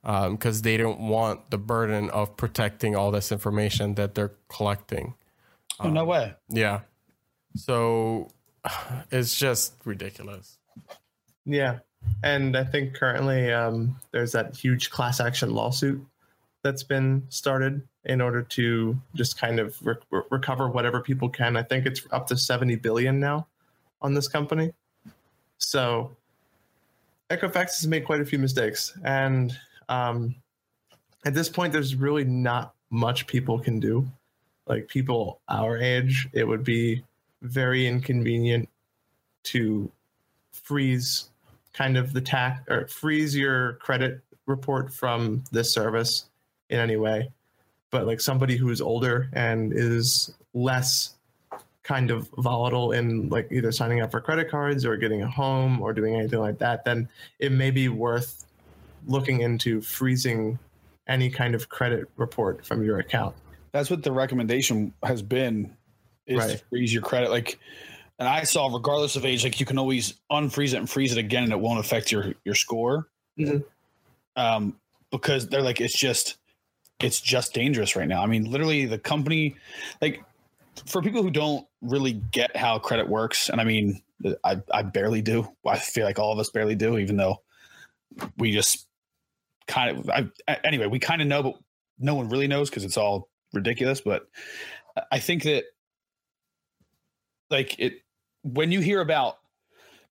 because 0.05 0.63
they 0.63 0.77
don't 0.77 1.01
want 1.01 1.51
the 1.51 1.59
burden 1.59 2.11
of 2.11 2.37
protecting 2.37 2.95
all 2.95 3.11
this 3.11 3.33
information 3.33 3.95
that 3.95 4.15
they're 4.15 4.33
collecting. 4.49 5.15
Oh, 5.81 5.89
no 5.89 6.05
way. 6.05 6.35
Yeah. 6.49 6.81
So 7.57 8.29
it's 9.11 9.37
just 9.37 9.75
ridiculous. 9.85 10.59
Yeah. 11.47 11.79
And 12.23 12.57
I 12.57 12.65
think 12.65 12.95
currently 12.95 13.51
um, 13.53 13.99
there's 14.11 14.33
that 14.33 14.55
huge 14.57 14.91
class 14.91 15.21
action 15.21 15.55
lawsuit 15.55 16.05
that's 16.63 16.83
been 16.83 17.25
started 17.29 17.83
in 18.05 18.21
order 18.21 18.43
to 18.43 18.99
just 19.15 19.39
kind 19.39 19.59
of 19.59 19.77
re- 19.83 19.95
re- 20.11 20.23
recover 20.31 20.69
whatever 20.69 21.01
people 21.01 21.29
can. 21.29 21.57
I 21.57 21.63
think 21.63 21.87
it's 21.87 22.03
up 22.11 22.27
to 22.29 22.37
70 22.37 22.77
billion 22.77 23.21
now 23.21 23.47
on 24.03 24.13
this 24.13 24.29
company. 24.29 24.73
So 25.59 26.15
Equifax 27.31 27.81
has 27.81 27.87
made 27.87 28.05
quite 28.05 28.21
a 28.21 28.25
few 28.25 28.39
mistakes. 28.39 28.97
And 29.03 29.57
um, 29.89 30.35
at 31.25 31.35
this 31.35 31.49
point, 31.49 31.73
there's 31.73 31.95
really 31.95 32.25
not 32.25 32.75
much 32.91 33.27
people 33.27 33.59
can 33.59 33.81
do. 33.81 34.07
Like 34.67 34.89
people 34.89 35.41
our 35.49 35.79
age, 35.79 36.29
it 36.33 36.47
would 36.47 36.65
be 36.65 37.05
very 37.43 37.87
inconvenient 37.87 38.69
to 39.45 39.91
freeze 40.53 41.29
kind 41.73 41.97
of 41.97 42.13
the 42.13 42.21
tax 42.21 42.63
or 42.69 42.87
freeze 42.87 43.37
your 43.37 43.75
credit 43.75 44.21
report 44.47 44.93
from 44.93 45.43
this 45.53 45.73
service 45.73 46.27
in 46.71 46.79
any 46.79 46.97
way. 46.97 47.31
But 47.91 48.07
like 48.07 48.21
somebody 48.21 48.57
who 48.57 48.71
is 48.71 48.81
older 48.81 49.29
and 49.33 49.73
is 49.73 50.33
less 50.55 51.15
kind 51.83 52.11
of 52.11 52.29
volatile 52.39 52.93
in 52.93 53.29
like 53.29 53.49
either 53.53 53.71
signing 53.71 54.01
up 54.01 54.11
for 54.11 54.21
credit 54.21 54.51
cards 54.51 54.85
or 54.85 54.97
getting 54.97 55.23
a 55.23 55.29
home 55.29 55.81
or 55.83 55.93
doing 55.93 56.15
anything 56.15 56.41
like 56.41 56.59
that, 56.59 56.85
then 56.85 57.09
it 57.39 57.53
may 57.53 57.71
be 57.71 57.89
worth 57.89 58.44
looking 59.07 59.41
into 59.41 59.81
freezing 59.81 60.59
any 61.07 61.31
kind 61.31 61.55
of 61.55 61.69
credit 61.69 62.09
report 62.17 62.65
from 62.65 62.83
your 62.83 62.99
account. 62.99 63.35
That's 63.73 63.91
what 63.91 64.03
the 64.03 64.13
recommendation 64.13 64.95
has 65.03 65.21
been 65.23 65.77
is 66.27 66.39
Right. 66.39 66.51
to 66.59 66.65
freeze 66.71 66.93
your 66.95 67.03
credit. 67.03 67.31
Like, 67.31 67.59
and 68.19 68.29
I 68.29 68.45
saw 68.45 68.73
regardless 68.73 69.17
of 69.17 69.25
age, 69.25 69.45
like 69.45 69.61
you 69.61 69.67
can 69.67 69.77
always 69.79 70.15
unfreeze 70.31 70.73
it 70.73 70.79
and 70.79 70.89
freeze 70.89 71.13
it 71.13 71.19
again, 71.19 71.43
and 71.45 71.53
it 71.53 71.61
won't 71.61 71.81
affect 71.81 72.11
your 72.13 72.35
your 72.45 72.55
score. 72.55 73.09
Mhm. 73.39 73.65
Um, 74.37 74.81
because 75.11 75.49
they're 75.49 75.63
like, 75.63 75.81
it's 75.81 75.97
just, 75.97 76.39
it's 77.01 77.21
just 77.21 77.53
dangerous 77.53 77.95
right 77.97 78.09
now. 78.09 78.23
I 78.23 78.27
mean, 78.27 78.51
literally, 78.51 78.87
the 78.87 78.99
company, 78.99 79.57
like, 80.01 80.25
for 80.87 81.03
people 81.03 81.23
who 81.23 81.31
don't 81.31 81.67
really 81.83 82.15
get 82.33 82.57
how 82.57 82.79
credit 82.79 83.09
works, 83.09 83.49
and 83.49 83.61
I 83.61 83.65
mean, 83.65 84.01
I 84.45 84.61
I 84.73 84.83
barely 84.83 85.21
do. 85.23 85.49
I 85.67 85.79
feel 85.79 86.05
like 86.05 86.19
all 86.19 86.33
of 86.33 86.39
us 86.39 86.49
barely 86.51 86.75
do, 86.77 86.99
even 86.99 87.17
though 87.17 87.43
we 88.39 88.53
just 88.53 88.87
kind 89.67 89.99
of. 89.99 90.11
I, 90.11 90.57
anyway, 90.65 90.87
we 90.87 90.99
kind 90.99 91.23
of 91.23 91.29
know, 91.29 91.43
but 91.43 91.55
no 91.99 92.15
one 92.15 92.29
really 92.29 92.49
knows 92.49 92.71
because 92.71 92.85
it's 92.85 92.97
all 92.97 93.29
ridiculous. 93.53 94.01
But 94.01 94.27
I 95.11 95.19
think 95.19 95.45
that 95.45 95.65
like 97.51 97.79
it 97.79 97.95
when 98.43 98.73
you 98.73 98.81
hear 98.81 99.01
about 99.01 99.39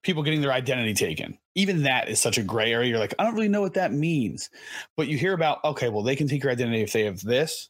people 0.02 0.24
getting 0.24 0.42
their 0.42 0.52
identity 0.52 0.94
taken, 0.94 1.38
even 1.56 1.84
that 1.84 2.10
is 2.10 2.22
such 2.22 2.38
a 2.38 2.44
gray 2.44 2.72
area. 2.72 2.90
You're 2.90 3.00
like, 3.00 3.16
I 3.18 3.24
don't 3.24 3.36
really 3.36 3.48
know 3.48 3.62
what 3.62 3.76
that 3.76 3.92
means. 3.92 4.50
But 4.98 5.08
you 5.08 5.18
hear 5.18 5.34
about, 5.34 5.64
okay, 5.64 5.90
well, 5.90 6.04
they 6.04 6.16
can 6.16 6.28
take 6.28 6.44
your 6.44 6.52
identity 6.52 6.82
if 6.82 6.92
they 6.92 7.06
have 7.06 7.22
this 7.22 7.70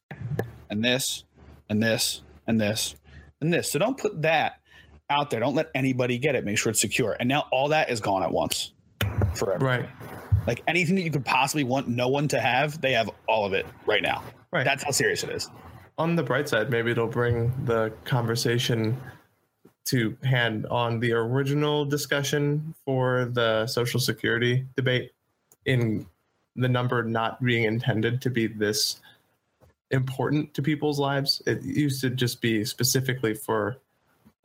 and 0.69 0.83
this 0.83 1.23
and 1.69 1.81
this 1.81 2.21
and 2.47 2.59
this 2.59 2.95
and 3.39 3.53
this. 3.53 3.71
So 3.71 3.79
don't 3.79 3.97
put 3.97 4.23
that 4.23 4.53
out 5.09 5.29
there. 5.29 5.39
Don't 5.39 5.55
let 5.55 5.69
anybody 5.75 6.17
get 6.17 6.35
it. 6.35 6.43
Make 6.43 6.57
sure 6.57 6.71
it's 6.71 6.81
secure. 6.81 7.15
And 7.19 7.29
now 7.29 7.45
all 7.51 7.69
that 7.69 7.89
is 7.89 7.99
gone 7.99 8.23
at 8.23 8.31
once 8.31 8.73
forever. 9.35 9.63
Right. 9.65 9.89
Like 10.45 10.61
anything 10.67 10.95
that 10.95 11.03
you 11.03 11.11
could 11.11 11.25
possibly 11.25 11.63
want 11.63 11.87
no 11.87 12.07
one 12.07 12.27
to 12.29 12.39
have, 12.39 12.81
they 12.81 12.93
have 12.93 13.09
all 13.27 13.45
of 13.45 13.53
it 13.53 13.65
right 13.85 14.01
now. 14.01 14.23
Right. 14.51 14.63
That's 14.65 14.83
how 14.83 14.91
serious 14.91 15.23
it 15.23 15.29
is. 15.29 15.49
on 15.97 16.15
the 16.15 16.23
bright 16.23 16.49
side, 16.49 16.69
maybe 16.69 16.91
it'll 16.91 17.07
bring 17.07 17.53
the 17.65 17.93
conversation 18.03 18.99
to 19.85 20.17
hand 20.23 20.65
on 20.67 20.99
the 20.99 21.11
original 21.11 21.85
discussion 21.85 22.73
for 22.85 23.25
the 23.25 23.67
social 23.67 23.99
security 23.99 24.65
debate 24.75 25.11
in 25.65 26.05
the 26.55 26.69
number 26.69 27.03
not 27.03 27.43
being 27.43 27.65
intended 27.65 28.21
to 28.21 28.29
be 28.29 28.47
this 28.47 29.01
important 29.91 30.53
to 30.53 30.61
people's 30.61 30.99
lives. 30.99 31.41
It 31.45 31.63
used 31.63 32.01
to 32.01 32.09
just 32.09 32.41
be 32.41 32.63
specifically 32.63 33.33
for, 33.33 33.77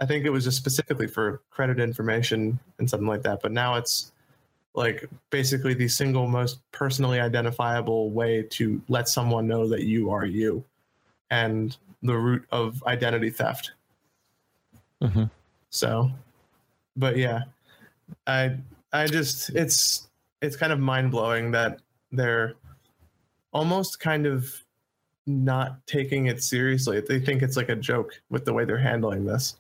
I 0.01 0.07
think 0.07 0.27
it 0.27 0.31
was 0.31 0.45
just 0.45 0.57
specifically 0.57 1.07
for 1.07 1.41
credit 1.51 1.79
information 1.81 2.59
and 2.79 2.91
something 2.91 3.09
like 3.09 3.23
that. 3.23 3.41
But 3.41 3.53
now 3.53 3.77
it's 3.77 4.13
like 4.79 5.09
basically 5.31 5.75
the 5.75 5.89
single 5.89 6.29
most 6.29 6.61
personally 6.71 7.19
identifiable 7.19 8.11
way 8.11 8.45
to 8.45 8.81
let 8.89 9.09
someone 9.09 9.49
know 9.49 9.67
that 9.67 9.83
you 9.83 10.09
are 10.09 10.25
you 10.25 10.65
and 11.31 11.77
the 12.05 12.17
root 12.17 12.47
of 12.53 12.81
identity 12.85 13.29
theft. 13.29 13.73
hmm 15.03 15.25
So, 15.71 16.11
but 16.97 17.17
yeah, 17.17 17.43
I 18.29 18.57
I 18.93 19.09
just 19.09 19.51
it's 19.51 20.07
it's 20.41 20.55
kind 20.55 20.73
of 20.73 20.79
mind 20.79 21.11
blowing 21.11 21.51
that 21.51 21.81
they're 22.13 22.55
almost 23.53 23.99
kind 23.99 24.27
of 24.27 24.49
not 25.27 25.85
taking 25.89 26.27
it 26.27 26.41
seriously. 26.41 27.01
They 27.01 27.19
think 27.19 27.43
it's 27.43 27.57
like 27.57 27.69
a 27.69 27.77
joke 27.77 28.13
with 28.31 28.45
the 28.45 28.53
way 28.53 28.65
they're 28.65 28.79
handling 28.79 29.25
this, 29.25 29.57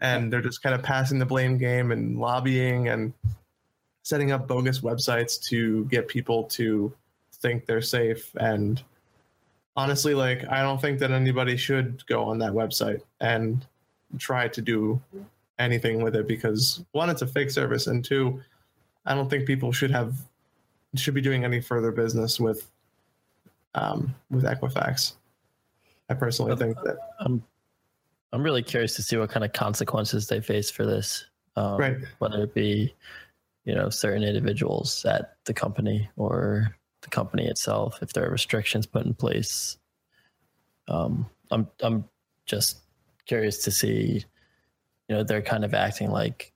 and 0.00 0.32
they're 0.32 0.42
just 0.42 0.60
kind 0.60 0.74
of 0.74 0.82
passing 0.82 1.20
the 1.20 1.26
blame 1.26 1.56
game 1.56 1.92
and 1.92 2.18
lobbying 2.18 2.88
and 2.88 3.12
setting 4.08 4.32
up 4.32 4.48
bogus 4.48 4.80
websites 4.80 5.38
to 5.38 5.84
get 5.86 6.08
people 6.08 6.44
to 6.44 6.90
think 7.34 7.66
they're 7.66 7.82
safe 7.82 8.34
and 8.40 8.82
honestly 9.76 10.14
like 10.14 10.48
i 10.48 10.62
don't 10.62 10.80
think 10.80 10.98
that 10.98 11.10
anybody 11.10 11.58
should 11.58 12.04
go 12.06 12.24
on 12.24 12.38
that 12.38 12.52
website 12.52 13.02
and 13.20 13.66
try 14.16 14.48
to 14.48 14.62
do 14.62 14.98
anything 15.58 16.02
with 16.02 16.16
it 16.16 16.26
because 16.26 16.82
one 16.92 17.10
it's 17.10 17.20
a 17.20 17.26
fake 17.26 17.50
service 17.50 17.86
and 17.86 18.02
two 18.02 18.40
i 19.04 19.14
don't 19.14 19.28
think 19.28 19.46
people 19.46 19.70
should 19.72 19.90
have 19.90 20.14
should 20.94 21.12
be 21.12 21.20
doing 21.20 21.44
any 21.44 21.60
further 21.60 21.92
business 21.92 22.40
with 22.40 22.70
um 23.74 24.14
with 24.30 24.44
equifax 24.44 25.12
i 26.08 26.14
personally 26.14 26.56
think 26.56 26.74
that 26.82 26.96
I'm 27.20 27.42
I'm 28.32 28.42
really 28.42 28.62
curious 28.62 28.94
to 28.96 29.02
see 29.02 29.16
what 29.16 29.30
kind 29.30 29.44
of 29.44 29.52
consequences 29.52 30.26
they 30.26 30.40
face 30.40 30.70
for 30.70 30.84
this. 30.84 31.24
Um, 31.56 31.78
Right. 31.78 31.96
Whether 32.18 32.42
it 32.44 32.54
be, 32.54 32.94
you 33.68 33.74
know, 33.74 33.90
certain 33.90 34.22
individuals 34.22 35.04
at 35.04 35.36
the 35.44 35.52
company 35.52 36.08
or 36.16 36.74
the 37.02 37.10
company 37.10 37.46
itself, 37.46 37.98
if 38.00 38.14
there 38.14 38.26
are 38.26 38.30
restrictions 38.30 38.86
put 38.86 39.04
in 39.04 39.12
place. 39.12 39.76
Um, 40.88 41.28
I'm 41.50 41.68
I'm 41.82 42.06
just 42.46 42.78
curious 43.26 43.62
to 43.64 43.70
see, 43.70 44.24
you 45.08 45.14
know, 45.14 45.22
they're 45.22 45.42
kind 45.42 45.66
of 45.66 45.74
acting 45.74 46.10
like 46.10 46.54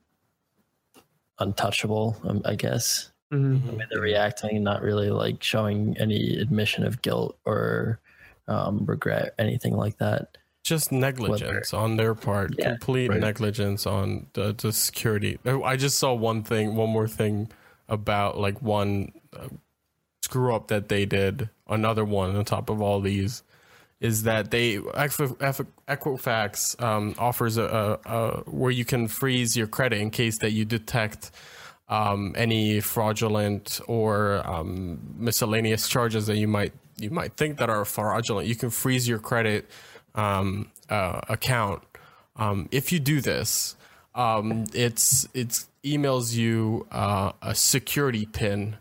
untouchable. 1.38 2.16
Um, 2.24 2.40
I 2.46 2.54
guess 2.54 3.12
Mhm. 3.30 3.66
the 3.66 3.74
way 3.74 3.84
they're 3.90 4.00
reacting, 4.00 4.62
not 4.62 4.80
really 4.80 5.10
like 5.10 5.42
showing 5.42 5.94
any 5.98 6.38
admission 6.38 6.82
of 6.82 7.02
guilt 7.02 7.38
or 7.44 8.00
um, 8.48 8.86
regret, 8.86 9.34
anything 9.38 9.76
like 9.76 9.98
that. 9.98 10.38
Just 10.62 10.92
negligence 10.92 11.74
on 11.74 11.96
their 11.96 12.14
part 12.14 12.54
Yeah. 12.58 12.70
complete 12.70 13.08
Right. 13.10 13.20
negligence 13.20 13.86
on 13.86 14.26
the, 14.34 14.52
the 14.52 14.72
security 14.72 15.38
i 15.44 15.76
just 15.76 15.98
saw 15.98 16.14
one 16.14 16.42
thing 16.44 16.76
one 16.76 16.90
more 16.90 17.08
thing 17.08 17.48
about 17.88 18.38
like 18.38 18.62
one 18.62 19.12
uh, 19.36 19.48
screw 20.22 20.54
up 20.54 20.68
that 20.68 20.88
they 20.88 21.04
did 21.04 21.48
another 21.68 22.04
one 22.04 22.36
on 22.36 22.44
top 22.44 22.70
of 22.70 22.80
all 22.80 23.00
these 23.00 23.42
is 24.00 24.22
that 24.24 24.50
they 24.50 24.78
Equi- 24.94 25.34
Equi- 25.40 25.66
equifax 25.88 26.80
um, 26.82 27.14
offers 27.18 27.56
a, 27.56 27.98
a, 28.04 28.10
a 28.12 28.30
where 28.50 28.70
you 28.70 28.84
can 28.84 29.06
freeze 29.08 29.56
your 29.56 29.66
credit 29.68 30.00
in 30.00 30.10
case 30.10 30.38
that 30.38 30.50
you 30.52 30.64
detect 30.64 31.30
um, 31.88 32.34
any 32.36 32.80
fraudulent 32.80 33.80
or 33.86 34.42
um, 34.48 34.98
miscellaneous 35.16 35.86
charges 35.88 36.26
that 36.26 36.36
you 36.36 36.48
might 36.48 36.72
you 36.98 37.10
might 37.10 37.36
think 37.36 37.58
that 37.58 37.68
are 37.70 37.84
fraudulent. 37.84 38.46
You 38.48 38.54
can 38.56 38.70
freeze 38.70 39.06
your 39.08 39.18
credit 39.18 39.68
um, 40.14 40.70
uh, 40.88 41.20
account. 41.28 41.82
Um, 42.36 42.68
if 42.70 42.92
you 42.92 43.00
do 43.00 43.20
this, 43.20 43.76
um, 44.14 44.64
it's 44.74 45.28
it's 45.34 45.68
emails 45.84 46.34
you 46.34 46.86
uh, 46.90 47.32
a 47.42 47.54
security 47.54 48.26
pin 48.26 48.76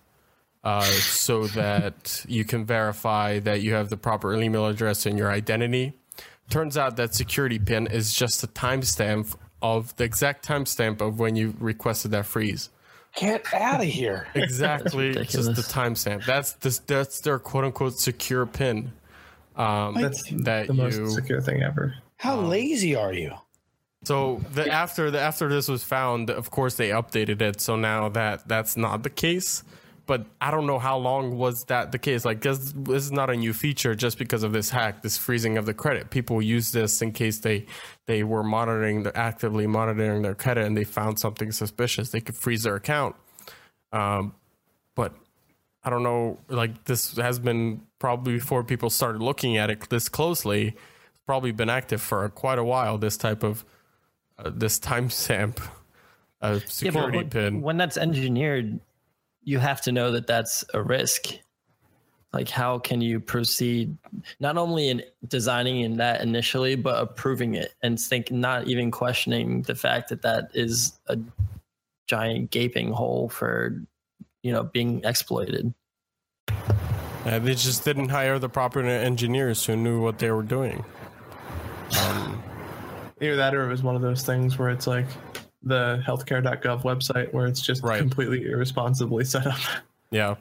uh, 0.63 0.83
so 0.83 1.47
that 1.47 2.23
you 2.27 2.45
can 2.45 2.65
verify 2.65 3.39
that 3.39 3.61
you 3.61 3.73
have 3.73 3.89
the 3.89 3.97
proper 3.97 4.33
email 4.35 4.67
address 4.67 5.05
and 5.05 5.17
your 5.17 5.31
identity. 5.31 5.93
Turns 6.49 6.77
out 6.77 6.97
that 6.97 7.15
security 7.15 7.59
pin 7.59 7.87
is 7.87 8.13
just 8.13 8.43
a 8.43 8.47
timestamp 8.47 9.35
of 9.61 9.95
the 9.95 10.03
exact 10.03 10.45
timestamp 10.47 11.01
of 11.01 11.19
when 11.19 11.35
you 11.35 11.55
requested 11.59 12.11
that 12.11 12.25
freeze. 12.25 12.69
Get 13.15 13.53
out 13.53 13.81
of 13.81 13.87
here. 13.87 14.27
Exactly, 14.35 15.13
just 15.13 15.33
the 15.33 15.39
ridiculous. 15.39 15.71
timestamp. 15.71 16.25
That's 16.25 16.53
this, 16.53 16.79
that's 16.79 17.19
their 17.21 17.39
quote 17.39 17.65
unquote 17.65 17.99
secure 17.99 18.45
pin. 18.45 18.93
Um, 19.61 19.93
that's 19.93 20.23
that 20.43 20.67
the 20.67 20.73
most 20.73 20.97
you 20.97 21.09
secure 21.09 21.41
thing 21.41 21.61
ever 21.61 21.95
How 22.17 22.39
lazy 22.39 22.95
are 22.95 23.13
you? 23.13 23.33
so 24.03 24.41
the 24.53 24.67
after 24.71 25.11
the 25.11 25.19
after 25.19 25.49
this 25.49 25.67
was 25.67 25.83
found, 25.83 26.29
of 26.29 26.49
course 26.49 26.75
they 26.75 26.89
updated 26.89 27.41
it. 27.41 27.61
So 27.61 27.75
now 27.75 28.09
that 28.09 28.47
that's 28.47 28.75
not 28.75 29.03
the 29.03 29.09
case. 29.09 29.63
But 30.07 30.25
I 30.41 30.51
don't 30.51 30.65
know 30.65 30.79
how 30.79 30.97
long 30.97 31.37
was 31.37 31.63
that 31.65 31.91
the 31.91 31.99
case. 31.99 32.25
Like 32.25 32.41
this, 32.41 32.73
this 32.75 33.03
is 33.03 33.11
not 33.11 33.29
a 33.29 33.35
new 33.35 33.53
feature 33.53 33.93
just 33.95 34.17
because 34.17 34.43
of 34.43 34.51
this 34.51 34.69
hack, 34.69 35.03
this 35.03 35.17
freezing 35.17 35.57
of 35.57 35.65
the 35.65 35.73
credit. 35.73 36.09
People 36.09 36.41
use 36.41 36.71
this 36.71 37.01
in 37.01 37.11
case 37.11 37.39
they 37.39 37.67
they 38.07 38.23
were 38.23 38.43
monitoring, 38.43 39.03
the 39.03 39.15
actively 39.15 39.67
monitoring 39.67 40.23
their 40.23 40.35
credit, 40.35 40.65
and 40.65 40.75
they 40.75 40.83
found 40.83 41.19
something 41.19 41.51
suspicious. 41.51 42.09
They 42.09 42.19
could 42.19 42.35
freeze 42.35 42.63
their 42.63 42.75
account. 42.75 43.15
Um, 43.93 44.33
but 44.95 45.13
I 45.83 45.89
don't 45.89 46.03
know. 46.03 46.39
Like 46.47 46.85
this 46.85 47.17
has 47.17 47.39
been 47.39 47.81
probably 47.99 48.33
before 48.33 48.63
people 48.63 48.89
started 48.89 49.21
looking 49.21 49.57
at 49.57 49.69
it 49.69 49.89
this 49.89 50.09
closely. 50.09 50.67
It's 50.67 51.25
probably 51.25 51.51
been 51.51 51.69
active 51.69 52.01
for 52.01 52.27
quite 52.29 52.59
a 52.59 52.63
while. 52.63 52.97
This 52.97 53.17
type 53.17 53.43
of 53.43 53.65
uh, 54.37 54.51
this 54.53 54.79
timestamp 54.79 55.59
uh, 56.41 56.59
security 56.65 57.17
when, 57.17 57.29
pin. 57.29 57.61
when 57.61 57.77
that's 57.77 57.97
engineered, 57.97 58.79
you 59.43 59.59
have 59.59 59.81
to 59.81 59.91
know 59.91 60.11
that 60.11 60.27
that's 60.27 60.63
a 60.73 60.81
risk. 60.81 61.27
Like, 62.33 62.47
how 62.47 62.79
can 62.79 63.01
you 63.01 63.19
proceed 63.19 63.97
not 64.39 64.57
only 64.57 64.87
in 64.87 65.03
designing 65.27 65.81
in 65.81 65.97
that 65.97 66.21
initially, 66.21 66.75
but 66.75 67.01
approving 67.01 67.55
it 67.55 67.73
and 67.83 67.99
think 67.99 68.31
not 68.31 68.67
even 68.67 68.89
questioning 68.89 69.63
the 69.63 69.75
fact 69.75 70.09
that 70.09 70.21
that 70.21 70.49
is 70.53 70.93
a 71.07 71.17
giant 72.07 72.49
gaping 72.51 72.93
hole 72.93 73.27
for, 73.27 73.81
you 74.43 74.51
know, 74.51 74.63
being 74.63 75.03
exploited. 75.03 75.73
Uh, 76.49 77.37
they 77.39 77.53
just 77.53 77.85
didn't 77.85 78.09
hire 78.09 78.39
the 78.39 78.49
proper 78.49 78.81
engineers 78.81 79.65
who 79.65 79.75
knew 79.75 80.01
what 80.01 80.17
they 80.19 80.31
were 80.31 80.41
doing. 80.43 80.83
Um, 82.01 82.41
Either 83.21 83.35
that 83.35 83.53
or 83.53 83.67
it 83.67 83.69
was 83.69 83.83
one 83.83 83.95
of 83.95 84.01
those 84.01 84.23
things 84.23 84.57
where 84.57 84.69
it's 84.69 84.87
like 84.87 85.05
the 85.61 86.01
healthcare.gov 86.07 86.81
website 86.81 87.31
where 87.33 87.45
it's 87.45 87.61
just 87.61 87.83
Right. 87.83 87.99
completely 87.99 88.45
irresponsibly 88.49 89.23
set 89.25 89.45
up. 89.45 89.59
yeah. 90.09 90.35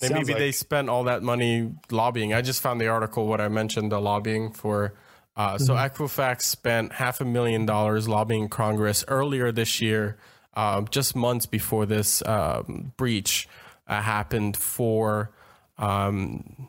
They- 0.00 0.08
maybe 0.08 0.32
like- 0.32 0.38
they 0.38 0.50
spent 0.52 0.88
all 0.88 1.04
that 1.04 1.22
money 1.22 1.72
lobbying. 1.92 2.34
I 2.34 2.42
just 2.42 2.60
found 2.60 2.80
the 2.80 2.88
article 2.88 3.28
what 3.28 3.40
I 3.40 3.46
mentioned 3.46 3.92
the 3.92 4.00
lobbying 4.00 4.50
for. 4.52 4.94
Uh, 5.36 5.56
So 5.58 5.74
Equifax 5.74 6.42
spent 6.42 6.94
half 6.94 7.20
a 7.20 7.24
million 7.24 7.64
dollars 7.66 8.08
lobbying 8.08 8.48
Congress 8.48 9.04
earlier 9.06 9.52
this 9.52 9.80
year, 9.80 10.16
um, 10.56 10.88
just 10.90 11.14
months 11.16 11.46
before 11.46 11.86
this 11.86 12.22
um, 12.26 12.92
breach 12.96 13.48
uh, 13.86 14.00
happened. 14.00 14.56
For 14.56 15.30
um, 15.78 16.68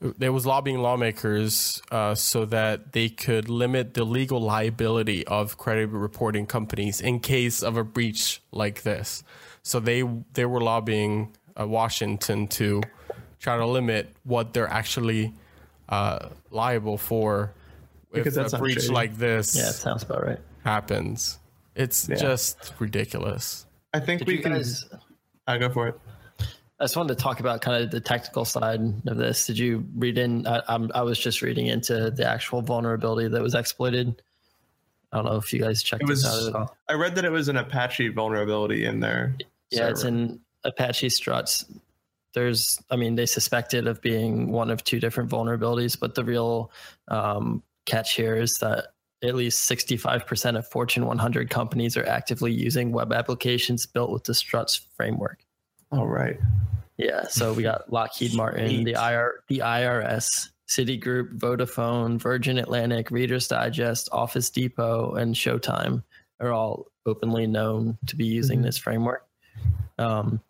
they 0.00 0.30
was 0.30 0.46
lobbying 0.46 0.78
lawmakers 0.78 1.82
uh, 1.90 2.14
so 2.14 2.44
that 2.46 2.92
they 2.92 3.08
could 3.08 3.48
limit 3.48 3.94
the 3.94 4.04
legal 4.04 4.40
liability 4.40 5.26
of 5.26 5.58
credit 5.58 5.88
reporting 5.88 6.46
companies 6.46 7.00
in 7.00 7.18
case 7.20 7.62
of 7.62 7.76
a 7.76 7.84
breach 7.84 8.40
like 8.52 8.82
this. 8.82 9.24
So 9.62 9.80
they 9.80 10.02
they 10.34 10.44
were 10.46 10.60
lobbying 10.60 11.34
uh, 11.58 11.66
Washington 11.66 12.46
to 12.48 12.82
try 13.40 13.56
to 13.56 13.66
limit 13.66 14.14
what 14.24 14.52
they're 14.52 14.68
actually 14.68 15.34
uh, 15.88 16.28
liable 16.50 16.98
for 16.98 17.54
Because 18.12 18.36
if 18.36 18.42
that's 18.42 18.52
a 18.52 18.58
breach 18.58 18.82
shady. 18.82 18.92
like 18.94 19.16
this 19.16 19.56
Yeah, 19.56 19.70
it 19.70 19.74
sounds 19.74 20.02
about 20.04 20.24
right. 20.24 20.38
happens. 20.64 21.37
It's 21.78 22.08
Yeah. 22.08 22.16
just 22.16 22.72
ridiculous. 22.78 23.66
I 23.94 24.00
think 24.00 24.18
Did 24.20 24.28
we 24.28 24.38
can. 24.38 24.52
guys? 24.52 24.84
I 25.46 25.56
go 25.58 25.70
for 25.70 25.88
it. 25.88 25.94
I 26.80 26.84
just 26.84 26.96
wanted 26.96 27.16
to 27.16 27.22
talk 27.22 27.40
about 27.40 27.60
kind 27.60 27.82
of 27.82 27.90
the 27.90 28.00
technical 28.00 28.44
side 28.44 28.80
of 29.06 29.16
this. 29.16 29.46
Did 29.46 29.58
you 29.58 29.84
read 29.96 30.18
in? 30.18 30.46
I, 30.46 30.62
I'm, 30.68 30.90
I 30.94 31.02
was 31.02 31.18
just 31.18 31.40
reading 31.42 31.66
into 31.66 32.10
the 32.10 32.24
actual 32.28 32.62
vulnerability 32.62 33.28
that 33.28 33.42
was 33.42 33.54
exploited. 33.54 34.20
I 35.12 35.16
don't 35.16 35.24
know 35.24 35.36
if 35.36 35.52
you 35.52 35.60
guys 35.60 35.82
checked 35.82 36.02
It 36.02 36.08
was- 36.08 36.22
this 36.22 36.30
out 36.32 36.48
at 36.48 36.54
all. 36.54 36.76
I 36.88 36.92
read 36.94 37.14
that 37.14 37.24
it 37.24 37.30
was 37.32 37.48
an 37.48 37.56
Apache 37.56 38.08
vulnerability 38.08 38.84
in 38.84 39.00
there. 39.00 39.36
Yeah, 39.70 39.88
it's 39.88 40.04
in 40.04 40.40
Apache 40.64 41.08
struts. 41.10 41.64
There's, 42.34 42.80
I 42.90 42.96
mean, 42.96 43.14
they 43.16 43.26
suspected 43.26 43.86
of 43.86 44.00
being 44.02 44.52
one 44.52 44.70
of 44.70 44.84
two 44.84 45.00
different 45.00 45.30
vulnerabilities, 45.30 45.98
but 45.98 46.14
the 46.14 46.24
real 46.24 46.70
um, 47.08 47.62
catch 47.86 48.14
here 48.14 48.36
is 48.36 48.58
that 48.58 48.88
at 49.22 49.34
least 49.34 49.68
65% 49.68 50.56
of 50.56 50.66
Fortune 50.68 51.06
100 51.06 51.50
companies 51.50 51.96
are 51.96 52.06
actively 52.06 52.52
using 52.52 52.92
web 52.92 53.12
applications 53.12 53.84
built 53.86 54.10
with 54.10 54.24
the 54.24 54.34
Struts 54.34 54.80
framework. 54.96 55.40
All 55.90 56.06
right. 56.06 56.38
Yeah, 56.96 57.24
so 57.28 57.52
we 57.52 57.62
got 57.62 57.92
Lockheed 57.92 58.34
Martin, 58.34 58.84
the 58.84 58.92
IR, 58.92 59.42
the 59.48 59.58
IRS, 59.58 60.50
Citigroup, 60.68 61.38
Vodafone, 61.38 62.20
Virgin 62.20 62.58
Atlantic, 62.58 63.10
Reader's 63.10 63.48
Digest, 63.48 64.08
Office 64.12 64.50
Depot, 64.50 65.14
and 65.14 65.34
Showtime 65.34 66.02
are 66.40 66.52
all 66.52 66.86
openly 67.06 67.46
known 67.46 67.96
to 68.06 68.16
be 68.16 68.26
using 68.26 68.60
Mhm. 68.60 68.64
this 68.64 68.78
framework. 68.78 69.26
Um, 69.98 70.40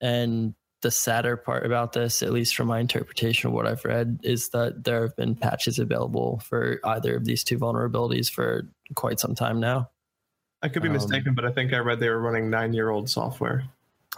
and 0.00 0.54
the 0.82 0.90
sadder 0.90 1.36
part 1.36 1.66
about 1.66 1.92
this, 1.92 2.22
at 2.22 2.32
least 2.32 2.56
from 2.56 2.68
my 2.68 2.78
interpretation 2.80 3.48
of 3.48 3.52
what 3.54 3.66
I've 3.66 3.84
read, 3.84 4.20
is 4.22 4.48
that 4.50 4.84
there 4.84 5.02
have 5.02 5.14
been 5.16 5.34
patches 5.34 5.78
available 5.78 6.40
for 6.44 6.80
either 6.84 7.14
of 7.16 7.24
these 7.24 7.44
two 7.44 7.58
vulnerabilities 7.58 8.30
for 8.30 8.66
quite 8.94 9.20
some 9.20 9.34
time 9.34 9.60
now. 9.60 9.90
I 10.62 10.68
could 10.68 10.82
be 10.82 10.88
Um, 10.88 10.94
mistaken, 10.94 11.34
but 11.34 11.44
I 11.44 11.52
think 11.52 11.72
I 11.72 11.78
read 11.78 12.00
they 12.00 12.08
were 12.08 12.20
running 12.20 12.50
nine 12.50 12.72
year 12.72 12.90
old 12.90 13.08
software. 13.10 13.64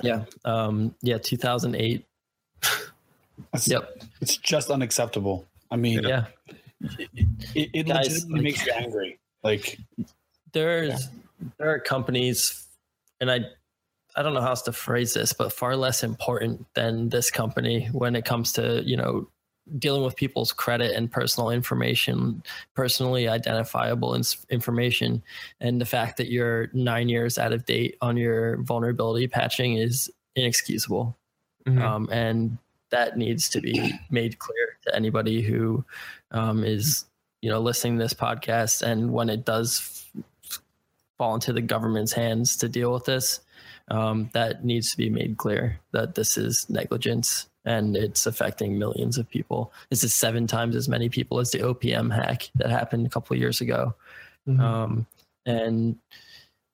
Yeah, 0.02 0.24
um, 0.44 0.94
yeah, 1.02 1.18
2008. 1.18 2.04
It's, 3.54 3.68
Yep. 3.68 4.02
it's 4.20 4.36
just 4.36 4.70
unacceptable. 4.70 5.46
I 5.70 5.76
mean, 5.76 6.02
Yeah, 6.04 6.26
it, 6.80 7.08
it 7.54 7.86
Guys, 7.86 8.06
legitimately 8.26 8.34
like- 8.34 8.42
makes 8.42 8.66
you 8.66 8.72
angry. 8.72 9.18
Like, 9.42 9.78
there's 10.52 11.08
there 11.58 11.70
are 11.70 11.80
companies 11.80 12.66
and 13.20 13.30
i 13.30 13.40
i 14.16 14.22
don't 14.22 14.34
know 14.34 14.40
how 14.40 14.48
else 14.50 14.62
to 14.62 14.72
phrase 14.72 15.14
this 15.14 15.32
but 15.32 15.52
far 15.52 15.76
less 15.76 16.02
important 16.02 16.66
than 16.74 17.08
this 17.08 17.30
company 17.30 17.86
when 17.92 18.14
it 18.16 18.24
comes 18.24 18.52
to 18.52 18.82
you 18.84 18.96
know 18.96 19.28
dealing 19.78 20.02
with 20.02 20.16
people's 20.16 20.52
credit 20.52 20.94
and 20.96 21.10
personal 21.10 21.48
information 21.50 22.42
personally 22.74 23.28
identifiable 23.28 24.12
ins- 24.14 24.44
information. 24.50 25.22
And 25.60 25.80
the 25.80 25.84
fact 25.86 26.16
that 26.16 26.28
you're 26.30 26.68
nine 26.72 27.08
years 27.08 27.38
out 27.38 27.52
of 27.52 27.64
date 27.64 27.96
on 28.00 28.16
your 28.16 28.60
vulnerability 28.62 29.28
patching 29.28 29.74
is 29.76 30.10
inexcusable. 30.34 31.16
Mhm. 31.64 31.80
um, 31.80 32.08
and 32.10 32.58
that 32.90 33.16
needs 33.16 33.48
to 33.50 33.60
be 33.60 33.92
made 34.10 34.40
clear 34.40 34.78
to 34.84 34.94
anybody 34.96 35.42
who 35.42 35.84
um, 36.32 36.64
is 36.64 37.04
you 37.40 37.48
know 37.48 37.60
listening 37.60 37.98
to 37.98 38.02
this 38.04 38.14
podcast 38.14 38.82
and 38.82 39.12
when 39.12 39.30
it 39.30 39.44
does 39.44 40.02
f- 40.14 40.60
fall 41.18 41.34
into 41.36 41.52
the 41.52 41.62
government's 41.62 42.12
hands 42.12 42.56
to 42.56 42.68
deal 42.68 42.92
with 42.92 43.04
this 43.04 43.38
um, 43.92 44.30
that 44.32 44.64
needs 44.64 44.90
to 44.90 44.96
be 44.96 45.10
made 45.10 45.36
clear 45.36 45.78
that 45.92 46.14
this 46.14 46.36
is 46.36 46.66
negligence 46.68 47.48
and 47.64 47.96
it's 47.96 48.26
affecting 48.26 48.78
millions 48.78 49.18
of 49.18 49.28
people 49.28 49.72
this 49.90 50.02
is 50.02 50.12
seven 50.14 50.46
times 50.46 50.74
as 50.74 50.88
many 50.88 51.08
people 51.08 51.38
as 51.38 51.50
the 51.52 51.58
opm 51.60 52.12
hack 52.12 52.50
that 52.56 52.70
happened 52.70 53.06
a 53.06 53.10
couple 53.10 53.34
of 53.34 53.40
years 53.40 53.60
ago 53.60 53.94
Mhm. 54.48 54.60
um, 54.60 55.06
and 55.46 55.96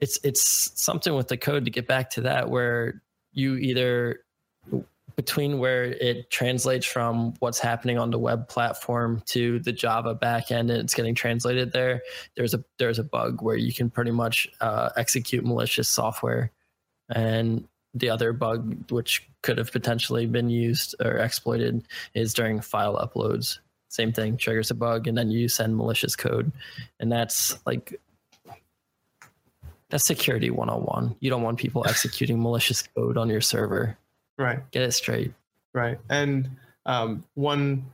it's 0.00 0.18
it's 0.22 0.72
something 0.80 1.14
with 1.14 1.28
the 1.28 1.36
code 1.36 1.64
to 1.64 1.70
get 1.70 1.86
back 1.86 2.10
to 2.10 2.22
that 2.22 2.48
where 2.48 3.02
you 3.32 3.56
either 3.56 4.20
between 5.16 5.58
where 5.58 5.84
it 5.84 6.30
translates 6.30 6.86
from 6.86 7.34
what's 7.40 7.58
happening 7.58 7.98
on 7.98 8.10
the 8.12 8.18
web 8.18 8.48
platform 8.48 9.20
to 9.26 9.58
the 9.60 9.72
Java 9.72 10.14
backend 10.14 10.70
and 10.70 10.70
it's 10.70 10.94
getting 10.94 11.14
translated 11.14 11.72
there. 11.72 12.02
There's 12.36 12.54
a 12.54 12.62
there's 12.78 13.00
a 13.00 13.04
bug 13.04 13.42
where 13.42 13.56
you 13.56 13.72
can 13.72 13.90
pretty 13.90 14.12
much 14.12 14.48
uh, 14.60 14.90
execute 14.96 15.44
malicious 15.44 15.88
software, 15.88 16.52
and 17.10 17.66
the 17.94 18.10
other 18.10 18.32
bug 18.32 18.90
which 18.90 19.28
could 19.42 19.58
have 19.58 19.72
potentially 19.72 20.26
been 20.26 20.50
used 20.50 20.94
or 21.02 21.18
exploited 21.18 21.86
is 22.14 22.34
during 22.34 22.60
file 22.60 22.96
uploads. 22.96 23.58
Same 23.88 24.12
thing 24.12 24.36
triggers 24.36 24.70
a 24.70 24.74
bug, 24.74 25.06
and 25.06 25.16
then 25.16 25.30
you 25.30 25.48
send 25.48 25.76
malicious 25.76 26.14
code, 26.14 26.52
and 27.00 27.10
that's 27.10 27.56
like 27.66 27.98
that's 29.90 30.04
security 30.04 30.50
101. 30.50 31.16
You 31.20 31.30
don't 31.30 31.42
want 31.42 31.58
people 31.58 31.84
executing 31.88 32.40
malicious 32.40 32.82
code 32.82 33.16
on 33.16 33.28
your 33.28 33.40
server. 33.40 33.96
Right. 34.36 34.70
Get 34.70 34.82
it 34.82 34.92
straight. 34.92 35.32
Right. 35.72 35.98
And 36.08 36.50
um, 36.86 37.24
one 37.34 37.86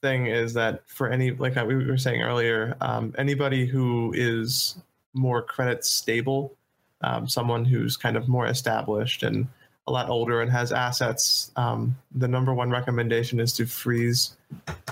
thing 0.00 0.26
is 0.26 0.54
that 0.54 0.82
for 0.88 1.08
any, 1.08 1.30
like 1.30 1.54
we 1.66 1.76
were 1.76 1.98
saying 1.98 2.22
earlier, 2.22 2.76
um, 2.80 3.14
anybody 3.18 3.66
who 3.66 4.12
is 4.16 4.76
more 5.14 5.42
credit 5.42 5.84
stable, 5.84 6.56
um, 7.02 7.28
someone 7.28 7.64
who's 7.64 7.96
kind 7.96 8.16
of 8.16 8.28
more 8.28 8.46
established 8.46 9.22
and 9.22 9.48
a 9.86 9.92
lot 9.92 10.08
older 10.08 10.40
and 10.40 10.50
has 10.50 10.72
assets, 10.72 11.50
um, 11.56 11.96
the 12.14 12.28
number 12.28 12.54
one 12.54 12.70
recommendation 12.70 13.40
is 13.40 13.52
to 13.54 13.66
freeze 13.66 14.36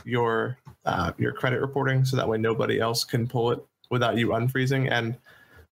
your 0.04 0.58
uh, 0.84 1.12
your 1.18 1.32
credit 1.32 1.60
reporting 1.60 2.04
so 2.04 2.16
that 2.16 2.28
way 2.28 2.38
nobody 2.38 2.80
else 2.80 3.04
can 3.04 3.28
pull 3.28 3.50
it 3.50 3.64
without 3.90 4.16
you 4.16 4.28
unfreezing. 4.28 4.90
And 4.90 5.16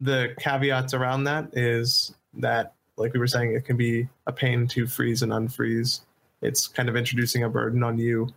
the 0.01 0.33
caveats 0.39 0.93
around 0.93 1.25
that 1.25 1.55
is 1.55 2.13
that, 2.33 2.73
like 2.97 3.13
we 3.13 3.19
were 3.19 3.27
saying, 3.27 3.53
it 3.53 3.65
can 3.65 3.77
be 3.77 4.09
a 4.25 4.31
pain 4.31 4.67
to 4.69 4.87
freeze 4.87 5.21
and 5.21 5.31
unfreeze 5.31 6.01
it's 6.45 6.67
kind 6.67 6.89
of 6.89 6.95
introducing 6.95 7.43
a 7.43 7.49
burden 7.49 7.83
on 7.83 7.97
you. 7.97 8.29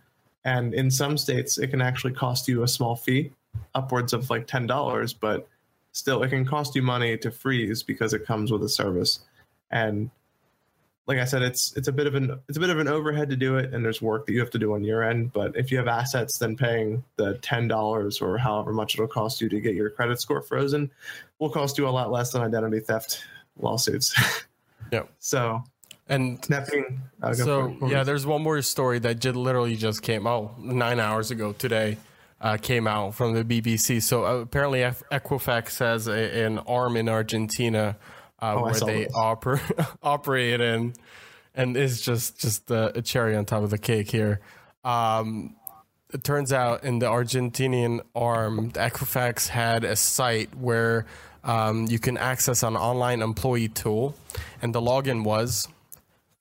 And 0.43 0.73
in 0.73 0.89
some 0.89 1.17
states, 1.17 1.57
it 1.57 1.67
can 1.67 1.81
actually 1.81 2.13
cost 2.13 2.47
you 2.47 2.63
a 2.63 2.67
small 2.67 2.95
fee, 2.95 3.31
upwards 3.75 4.13
of 4.13 4.29
like 4.29 4.47
$10, 4.47 5.15
but 5.19 5.47
still 5.91 6.23
it 6.23 6.29
can 6.29 6.45
cost 6.45 6.75
you 6.75 6.81
money 6.81 7.17
to 7.17 7.31
freeze 7.31 7.83
because 7.83 8.13
it 8.13 8.25
comes 8.25 8.51
with 8.51 8.63
a 8.63 8.69
service. 8.69 9.19
And 9.71 10.09
like 11.07 11.17
I 11.17 11.25
said, 11.25 11.41
it's 11.41 11.75
it's 11.75 11.87
a 11.87 11.91
bit 11.91 12.05
of 12.05 12.15
an 12.15 12.39
it's 12.47 12.57
a 12.57 12.61
bit 12.61 12.69
of 12.69 12.79
an 12.79 12.87
overhead 12.87 13.29
to 13.31 13.35
do 13.35 13.57
it, 13.57 13.73
and 13.73 13.83
there's 13.83 14.01
work 14.01 14.27
that 14.27 14.33
you 14.33 14.39
have 14.39 14.51
to 14.51 14.59
do 14.59 14.73
on 14.73 14.83
your 14.83 15.03
end. 15.03 15.33
But 15.33 15.55
if 15.57 15.71
you 15.71 15.77
have 15.77 15.87
assets, 15.87 16.37
then 16.37 16.55
paying 16.55 17.03
the 17.15 17.37
ten 17.39 17.67
dollars 17.67 18.21
or 18.21 18.37
however 18.37 18.73
much 18.73 18.93
it'll 18.93 19.07
cost 19.07 19.41
you 19.41 19.49
to 19.49 19.59
get 19.59 19.73
your 19.73 19.89
credit 19.89 20.21
score 20.21 20.41
frozen 20.41 20.91
will 21.39 21.49
cost 21.49 21.77
you 21.77 21.87
a 21.87 21.89
lot 21.89 22.11
less 22.11 22.31
than 22.31 22.41
identity 22.41 22.79
theft 22.79 23.23
lawsuits. 23.57 24.15
Yep. 24.91 25.09
So 25.19 25.63
And 26.07 26.41
being 26.71 27.01
uh, 27.21 27.33
so 27.33 27.75
yeah, 27.87 28.03
there's 28.03 28.25
one 28.25 28.41
more 28.41 28.61
story 28.61 28.99
that 28.99 29.19
just 29.19 29.35
literally 29.35 29.75
just 29.75 30.01
came 30.01 30.25
out 30.25 30.59
nine 30.59 30.99
hours 30.99 31.31
ago 31.31 31.53
today. 31.53 31.97
Uh, 32.41 32.55
came 32.55 32.87
out 32.87 33.13
from 33.15 33.33
the 33.33 33.43
BBC. 33.43 34.01
So 34.01 34.25
uh, 34.25 34.35
apparently, 34.37 34.81
F- 34.83 35.03
Equifax 35.11 35.79
has 35.79 36.07
a, 36.07 36.43
an 36.45 36.59
arm 36.59 36.95
in 36.95 37.09
Argentina 37.09 37.97
uh, 38.41 38.55
Oh, 38.57 38.63
where 38.63 38.73
they 38.75 39.05
oper- 39.07 39.97
operate 40.03 40.61
in, 40.61 40.93
and 41.53 41.75
it's 41.75 41.99
just 41.99 42.39
just 42.39 42.71
a 42.71 43.01
cherry 43.03 43.35
on 43.35 43.43
top 43.43 43.63
of 43.63 43.71
the 43.71 43.77
cake 43.77 44.09
here. 44.09 44.39
Um, 44.85 45.55
it 46.13 46.23
turns 46.23 46.53
out 46.53 46.85
in 46.85 46.99
the 46.99 47.07
Argentinian 47.07 47.99
arm, 48.15 48.69
the 48.69 48.79
Equifax 48.79 49.49
had 49.49 49.83
a 49.83 49.97
site 49.97 50.55
where 50.55 51.05
um, 51.43 51.87
you 51.87 51.99
can 51.99 52.17
access 52.17 52.63
an 52.63 52.77
online 52.77 53.21
employee 53.21 53.67
tool, 53.67 54.15
and 54.61 54.73
the 54.73 54.79
login 54.81 55.25
was 55.25 55.67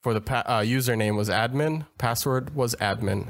for 0.02 0.14
the 0.14 0.20
pa- 0.20 0.44
uh, 0.46 0.60
username 0.60 1.16
was 1.16 1.28
admin, 1.28 1.86
password 1.98 2.54
was 2.54 2.76
admin. 2.76 3.26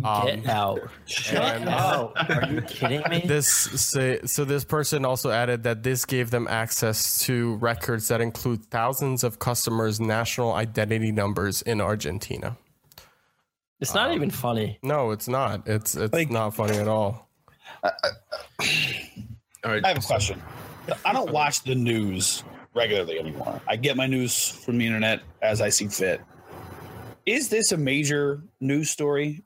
Get 0.00 0.06
um, 0.08 0.46
out. 0.46 0.80
Shut 1.06 1.36
And 1.40 1.68
Are 1.68 2.48
you 2.52 2.60
kidding 2.62 3.02
me? 3.08 3.22
this 3.26 3.46
say, 3.48 4.20
so 4.24 4.44
this 4.44 4.64
person 4.64 5.04
also 5.04 5.30
added 5.30 5.62
that 5.62 5.84
this 5.84 6.04
gave 6.04 6.30
them 6.30 6.48
access 6.48 7.20
to 7.20 7.54
records 7.56 8.08
that 8.08 8.20
include 8.20 8.64
thousands 8.66 9.22
of 9.22 9.38
customers' 9.38 10.00
national 10.00 10.52
identity 10.52 11.12
numbers 11.12 11.62
in 11.62 11.80
Argentina. 11.80 12.56
It's 13.80 13.94
not 13.94 14.14
even 14.14 14.30
funny. 14.30 14.78
No, 14.82 15.12
it's 15.12 15.28
not. 15.28 15.68
It's 15.68 15.94
it's 15.94 16.12
Like- 16.12 16.30
not 16.30 16.54
funny 16.54 16.76
at 16.76 16.88
all. 16.88 17.28
All 17.82 17.90
right. 19.64 19.84
I 19.84 19.88
have 19.88 19.98
a 19.98 20.00
question. 20.00 20.42
I 21.04 21.12
don't 21.12 21.30
watch 21.30 21.62
the 21.62 21.74
news 21.74 22.42
regularly 22.74 23.18
anymore. 23.18 23.60
I 23.68 23.76
get 23.76 23.96
my 23.96 24.06
news 24.06 24.48
from 24.48 24.78
the 24.78 24.86
internet 24.86 25.20
as 25.40 25.60
I 25.60 25.68
see 25.68 25.88
fit. 25.88 26.20
Is 27.26 27.48
this 27.48 27.72
a 27.72 27.76
major 27.76 28.42
news 28.60 28.90
story? 28.90 29.42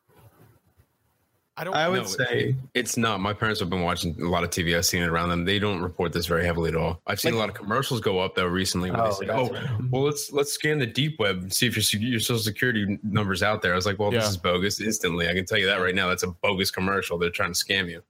I 1.58 1.64
don't. 1.64 1.74
I 1.74 1.88
would 1.88 2.02
No, 2.02 2.06
say 2.06 2.54
It's 2.74 2.96
not. 2.96 3.20
My 3.20 3.32
parents 3.32 3.58
have 3.60 3.68
been 3.68 3.82
watching 3.82 4.14
a 4.22 4.28
lot 4.28 4.44
of 4.44 4.50
TV. 4.50 4.76
I've 4.76 4.86
seen 4.86 5.02
it 5.02 5.08
around 5.08 5.30
them. 5.30 5.44
They 5.44 5.58
don't 5.58 5.80
report 5.82 6.12
this 6.12 6.26
very 6.26 6.44
heavily 6.44 6.68
at 6.70 6.76
all. 6.76 7.00
I've 7.06 7.18
seen 7.20 7.34
a 7.34 7.36
lot 7.36 7.48
of 7.48 7.54
commercials 7.56 8.00
go 8.00 8.20
up 8.20 8.36
though 8.36 8.46
recently 8.46 8.90
where 8.92 9.02
Oh, 9.02 9.08
they 9.18 9.26
say, 9.26 9.32
"Oh, 9.32 9.48
gotcha. 9.48 9.78
well, 9.90 10.02
let's 10.04 10.30
let's 10.32 10.52
scan 10.52 10.78
the 10.78 10.86
deep 10.86 11.18
web 11.18 11.38
and 11.38 11.52
see 11.52 11.66
if 11.66 11.76
your 11.92 12.00
your 12.02 12.20
social 12.20 12.38
security 12.42 12.98
number's 13.02 13.42
out 13.42 13.60
there." 13.62 13.72
I 13.72 13.76
was 13.76 13.86
like, 13.86 13.98
"Well, 13.98 14.12
Yeah. 14.12 14.20
this 14.20 14.30
is 14.30 14.36
bogus." 14.36 14.80
Instantly, 14.80 15.28
I 15.28 15.34
can 15.34 15.44
tell 15.46 15.58
you 15.58 15.66
that 15.66 15.80
right 15.80 15.94
now. 15.94 16.08
That's 16.08 16.22
a 16.22 16.28
bogus 16.28 16.70
commercial. 16.70 17.18
They're 17.18 17.30
trying 17.30 17.52
to 17.52 17.58
scam 17.58 17.90
you, 17.90 18.02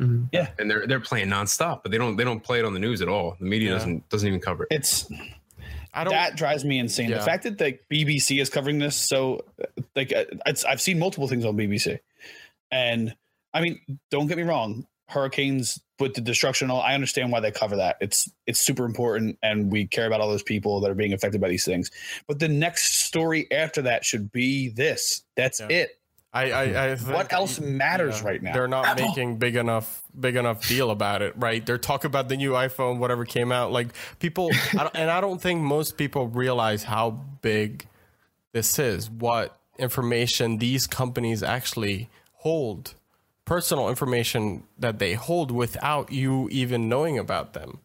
Mhm. 0.00 0.48
and 0.58 0.70
they're 0.70 0.86
they're 0.86 1.00
playing 1.00 1.28
nonstop. 1.28 1.82
But 1.82 1.92
they 1.92 1.98
don't 1.98 2.16
they 2.16 2.24
don't 2.24 2.42
play 2.42 2.58
it 2.58 2.64
on 2.64 2.72
the 2.72 2.80
news 2.80 3.02
at 3.02 3.08
all. 3.08 3.36
The 3.38 3.44
media 3.46 3.68
Yeah. 3.68 3.74
doesn't 3.74 4.08
doesn't 4.08 4.26
even 4.28 4.40
cover 4.40 4.62
it. 4.64 4.68
It's 4.70 5.06
I 5.94 6.04
don't. 6.04 6.12
that 6.12 6.36
drives 6.36 6.64
me 6.64 6.78
insane. 6.78 7.10
Yeah. 7.10 7.18
The 7.18 7.24
fact 7.24 7.42
that 7.44 7.58
the 7.58 7.78
BBC 7.90 8.40
is 8.40 8.48
covering 8.50 8.78
this, 8.78 8.94
so 8.96 9.44
like 9.96 10.12
uh, 10.12 10.24
it's, 10.46 10.64
I've 10.64 10.80
seen 10.80 10.98
multiple 10.98 11.26
things 11.28 11.44
on 11.44 11.56
BBC, 11.56 11.98
and 12.70 13.14
I 13.54 13.60
mean, 13.60 13.80
don't 14.10 14.26
get 14.26 14.36
me 14.36 14.44
wrong, 14.44 14.86
hurricanes 15.08 15.80
with 15.98 16.14
the 16.14 16.20
destruction, 16.20 16.70
I 16.70 16.94
understand 16.94 17.32
why 17.32 17.40
they 17.40 17.50
cover 17.50 17.76
that. 17.76 17.96
It's 18.00 18.30
it's 18.46 18.60
super 18.60 18.84
important, 18.84 19.38
and 19.42 19.70
we 19.70 19.86
care 19.86 20.06
about 20.06 20.20
all 20.20 20.28
those 20.28 20.42
people 20.42 20.80
that 20.80 20.90
are 20.90 20.94
being 20.94 21.12
affected 21.12 21.40
by 21.40 21.48
these 21.48 21.64
things. 21.64 21.90
But 22.26 22.38
the 22.38 22.48
next 22.48 23.00
story 23.06 23.50
after 23.50 23.82
that 23.82 24.04
should 24.04 24.30
be 24.30 24.68
this. 24.68 25.22
That's 25.36 25.60
Yeah. 25.60 25.68
it. 25.70 25.94
I, 26.30 26.50
I, 26.50 26.90
I 26.92 26.96
think 26.96 27.16
What 27.16 27.32
else 27.32 27.58
matters 27.58 28.22
right 28.22 28.40
now? 28.42 28.52
They're 28.52 28.68
not 28.68 28.98
making 28.98 29.38
big 29.38 29.56
enough 29.56 30.02
big 30.18 30.36
enough 30.36 30.68
deal 30.68 30.90
about 30.90 31.22
it, 31.22 31.32
right? 31.36 31.64
They're 31.64 31.78
talking 31.78 32.06
about 32.08 32.28
the 32.28 32.36
new 32.36 32.52
iPhone, 32.52 32.98
whatever 32.98 33.24
came 33.24 33.50
out. 33.50 33.72
Like 33.72 33.88
people, 34.18 34.50
I 34.78 34.90
and 34.94 35.10
I 35.10 35.20
don't 35.22 35.40
think 35.40 35.62
most 35.62 35.96
people 35.96 36.28
realize 36.28 36.84
how 36.84 37.10
big 37.40 37.86
this 38.52 38.78
is. 38.78 39.10
What 39.10 39.58
information 39.78 40.58
these 40.58 40.86
companies 40.86 41.42
actually 41.42 42.10
hold, 42.38 42.94
personal 43.44 43.88
information 43.88 44.64
that 44.78 44.98
they 44.98 45.14
hold 45.14 45.50
without 45.50 46.12
you 46.12 46.48
even 46.50 46.88
knowing 46.88 47.18
about 47.18 47.52
them, 47.52 47.80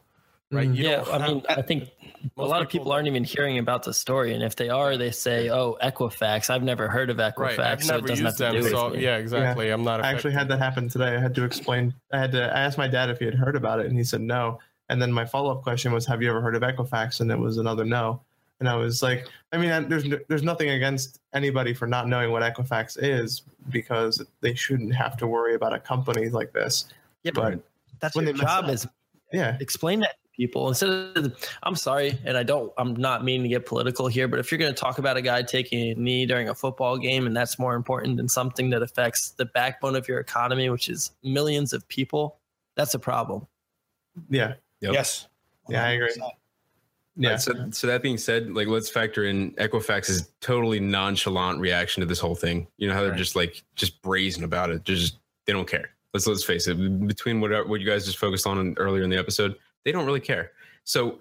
right? 0.51 0.67
You 0.67 0.85
mm-hmm. 0.85 1.09
yeah, 1.09 1.17
don't 1.17 1.21
I 1.21 1.27
mean, 1.27 1.43
I 1.49 1.61
think 1.61 1.89
a 2.37 2.45
lot 2.45 2.61
of 2.61 2.69
people 2.69 2.91
aren't 2.91 3.07
even 3.07 3.23
hearing 3.23 3.57
about 3.57 3.83
the 3.83 3.93
story, 3.93 4.33
and 4.33 4.43
if 4.43 4.55
they 4.55 4.69
are, 4.69 4.95
they 4.97 5.11
say, 5.11 5.49
"Oh, 5.49 5.77
Equifax. 5.81 6.49
I've 6.49 6.63
never 6.63 6.87
heard 6.87 7.09
of 7.09 7.17
Equifax, 7.17 7.37
right. 7.37 7.59
I've 7.59 7.83
so 7.83 7.95
it 7.95 7.97
never 7.97 8.07
doesn't 8.07 8.25
used 8.25 8.37
them, 8.37 8.53
do 8.53 8.63
with 8.63 8.71
so 8.71 8.93
yeah, 8.93 9.17
exactly. 9.17 9.69
I'm 9.69 9.83
not. 9.83 10.03
I 10.03 10.11
actually 10.11 10.33
had 10.33 10.47
that 10.49 10.59
happen 10.59 10.87
today. 10.89 11.15
I 11.15 11.19
had 11.19 11.35
to 11.35 11.43
explain. 11.43 11.93
I 12.11 12.19
had 12.19 12.31
to. 12.33 12.43
I 12.43 12.61
asked 12.61 12.77
my 12.77 12.87
dad 12.87 13.09
if 13.09 13.19
he 13.19 13.25
had 13.25 13.35
heard 13.35 13.55
about 13.55 13.79
it, 13.79 13.87
and 13.87 13.97
he 13.97 14.03
said 14.03 14.21
no. 14.21 14.59
And 14.89 15.01
then 15.01 15.11
my 15.11 15.25
follow 15.25 15.51
up 15.51 15.63
question 15.63 15.91
was, 15.91 16.05
"Have 16.05 16.21
you 16.21 16.29
ever 16.29 16.41
heard 16.41 16.55
of 16.55 16.61
Equifax?" 16.61 17.19
And 17.19 17.31
it 17.31 17.39
was 17.39 17.57
another 17.57 17.85
no. 17.85 18.21
And 18.63 18.69
I 18.69 18.75
was 18.75 19.03
like, 19.03 19.27
I 19.51 19.57
mean, 19.57 19.89
there's 19.89 20.05
there's 20.29 20.41
nothing 20.41 20.69
against 20.69 21.19
anybody 21.33 21.73
for 21.73 21.85
not 21.85 22.07
knowing 22.07 22.31
what 22.31 22.43
Equifax 22.43 22.97
is 22.97 23.41
because 23.69 24.25
they 24.39 24.53
shouldn't 24.53 24.95
have 24.95 25.17
to 25.17 25.27
worry 25.27 25.53
about 25.53 25.73
a 25.73 25.79
company 25.79 26.29
like 26.29 26.53
this. 26.53 26.85
Yeah, 27.23 27.31
But 27.35 27.55
but 27.55 27.63
that's 27.99 28.15
when 28.15 28.23
your 28.23 28.35
they 28.35 28.39
job 28.39 28.63
up- 28.63 28.69
is 28.71 28.87
Yeah, 29.33 29.57
explain 29.59 29.99
that 29.99 30.11
to 30.11 30.29
people 30.33 30.69
instead 30.69 30.89
of 30.89 31.35
i'm 31.61 31.75
sorry 31.75 32.17
and 32.25 32.35
i 32.37 32.41
don't 32.41 32.71
i'm 32.77 32.95
not 32.95 33.23
meaning 33.23 33.43
to 33.43 33.49
get 33.49 33.67
political 33.67 34.07
here 34.07 34.27
but 34.27 34.39
if 34.39 34.51
you're 34.51 34.57
going 34.57 34.73
to 34.73 34.79
talk 34.79 34.97
about 34.97 35.15
a 35.15 35.21
guy 35.21 35.43
taking 35.43 35.91
a 35.91 35.93
knee 35.93 36.25
during 36.25 36.49
a 36.49 36.55
football 36.55 36.97
game 36.97 37.27
and 37.27 37.37
that's 37.37 37.59
more 37.59 37.75
important 37.75 38.17
than 38.17 38.27
something 38.27 38.71
that 38.71 38.81
affects 38.81 39.31
the 39.31 39.45
backbone 39.45 39.95
of 39.95 40.07
your 40.07 40.19
economy 40.19 40.71
which 40.71 40.89
is 40.89 41.11
millions 41.23 41.71
of 41.71 41.87
people 41.87 42.39
that's 42.75 42.95
a 42.95 42.99
problem 42.99 43.45
yeah, 44.29 44.55
Yep. 44.81 44.93
Yes. 44.93 45.27
Yeah, 45.69 45.85
I 45.85 45.91
agree. 45.91 46.13
100%. 47.17 47.23
yeah. 47.23 47.29
Right, 47.31 47.41
so, 47.41 47.53
so 47.71 47.87
that 47.87 48.01
being 48.01 48.17
said, 48.17 48.53
like 48.53 48.67
let's 48.67 48.89
factor 48.89 49.25
in 49.25 49.51
Equifax's 49.53 50.29
totally 50.41 50.79
nonchalant 50.79 51.59
reaction 51.59 52.01
to 52.01 52.05
this 52.07 52.19
whole 52.19 52.35
thing. 52.35 52.67
You 52.77 52.87
know 52.87 52.93
how 52.93 53.01
they're 53.01 53.11
Right. 53.11 53.17
just 53.17 53.35
like 53.35 53.63
just 53.75 54.01
brazen 54.01 54.43
about 54.43 54.69
it. 54.69 54.85
They're 54.85 54.95
just 54.95 55.17
they 55.45 55.53
don't 55.53 55.67
care. 55.67 55.89
Let's 56.13 56.27
let's 56.27 56.43
face 56.43 56.67
it. 56.67 56.75
Between 57.07 57.41
what 57.41 57.67
what 57.67 57.81
you 57.81 57.87
guys 57.87 58.05
just 58.05 58.17
focused 58.17 58.45
on 58.47 58.57
in, 58.59 58.73
earlier 58.77 59.03
in 59.03 59.09
the 59.09 59.17
episode, 59.17 59.55
they 59.83 59.91
don't 59.91 60.05
really 60.05 60.19
care. 60.19 60.51
So 60.83 61.19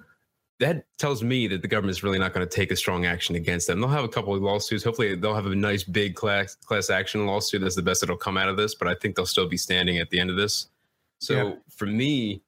that 0.61 0.84
tells 0.99 1.22
me 1.24 1.49
that 1.49 1.61
the 1.62 1.66
government's 1.66 2.03
really 2.05 2.18
not 2.20 2.32
going 2.32 2.47
to 2.47 2.55
take 2.57 2.70
a 2.70 2.76
strong 2.76 3.05
action 3.05 3.34
against 3.34 3.66
them. 3.66 3.80
They'll 3.80 3.88
have 3.90 4.05
a 4.05 4.09
couple 4.09 4.32
of 4.34 4.43
lawsuits. 4.43 4.84
Hopefully, 4.84 5.16
they'll 5.16 5.34
have 5.34 5.47
a 5.47 5.55
nice 5.57 5.82
big 5.82 6.14
class 6.14 6.55
class 6.57 6.88
action 6.90 7.26
lawsuit. 7.26 7.62
That's 7.62 7.74
the 7.74 7.82
best 7.82 8.01
that'll 8.03 8.16
come 8.16 8.36
out 8.36 8.49
of 8.49 8.57
this. 8.57 8.74
But 8.74 8.86
I 8.88 8.95
think 8.95 9.16
they'll 9.16 9.26
still 9.26 9.49
be 9.49 9.57
standing 9.57 9.99
at 9.99 10.11
the 10.11 10.20
end 10.20 10.30
of 10.30 10.36
this. 10.36 10.68
So 11.18 11.34
Yeah. 11.34 11.55
for 11.68 11.86
me, 11.86 12.43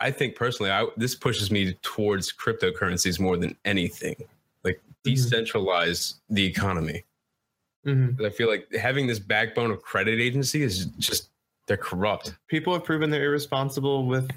I 0.00 0.10
think 0.10 0.34
personally, 0.34 0.70
I, 0.70 0.86
this 0.96 1.14
pushes 1.14 1.50
me 1.50 1.74
towards 1.82 2.32
cryptocurrencies 2.32 3.20
more 3.20 3.36
than 3.36 3.56
anything. 3.64 4.16
Like 4.64 4.80
decentralize 5.04 6.14
the 6.28 6.44
economy. 6.44 7.04
Mhm. 7.86 8.16
'Cause 8.16 8.26
I 8.26 8.30
feel 8.30 8.48
like 8.48 8.72
having 8.74 9.06
this 9.06 9.18
backbone 9.18 9.70
of 9.70 9.82
credit 9.82 10.20
agency 10.20 10.62
is 10.62 10.86
just 10.98 11.28
they're 11.66 11.76
corrupt. 11.76 12.34
People 12.48 12.72
have 12.72 12.84
proven 12.84 13.10
they're 13.10 13.24
irresponsible 13.24 14.06
with 14.06 14.28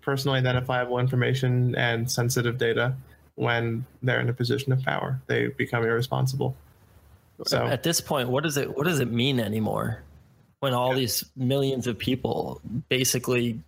personally 0.00 0.38
identifiable 0.38 0.98
information 0.98 1.74
and 1.76 2.10
sensitive 2.10 2.58
data 2.58 2.94
when 3.36 3.86
they're 4.02 4.20
in 4.20 4.28
a 4.28 4.32
position 4.32 4.72
of 4.72 4.82
power. 4.82 5.20
They 5.26 5.46
become 5.48 5.84
irresponsible. 5.84 6.56
So 7.46 7.64
at 7.66 7.82
this 7.82 8.00
point 8.00 8.28
what 8.28 8.42
does 8.44 8.56
it 8.56 8.76
what 8.76 8.84
does 8.84 9.00
it 9.00 9.10
mean 9.10 9.40
anymore 9.40 10.02
when 10.60 10.74
all 10.74 10.94
these 10.94 11.24
millions 11.36 11.86
of 11.86 11.98
people 11.98 12.60
basically 12.88 13.58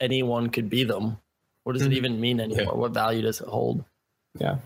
anyone 0.00 0.48
could 0.50 0.68
be 0.70 0.84
them 0.84 1.16
what 1.64 1.72
does 1.74 1.82
Mhm. 1.82 1.86
it 1.86 1.92
even 1.94 2.20
mean 2.20 2.40
anymore 2.40 2.74
what 2.76 2.92
value 2.92 3.22
does 3.22 3.40
it 3.40 3.48
hold 3.48 3.84
yeah, 4.38 4.58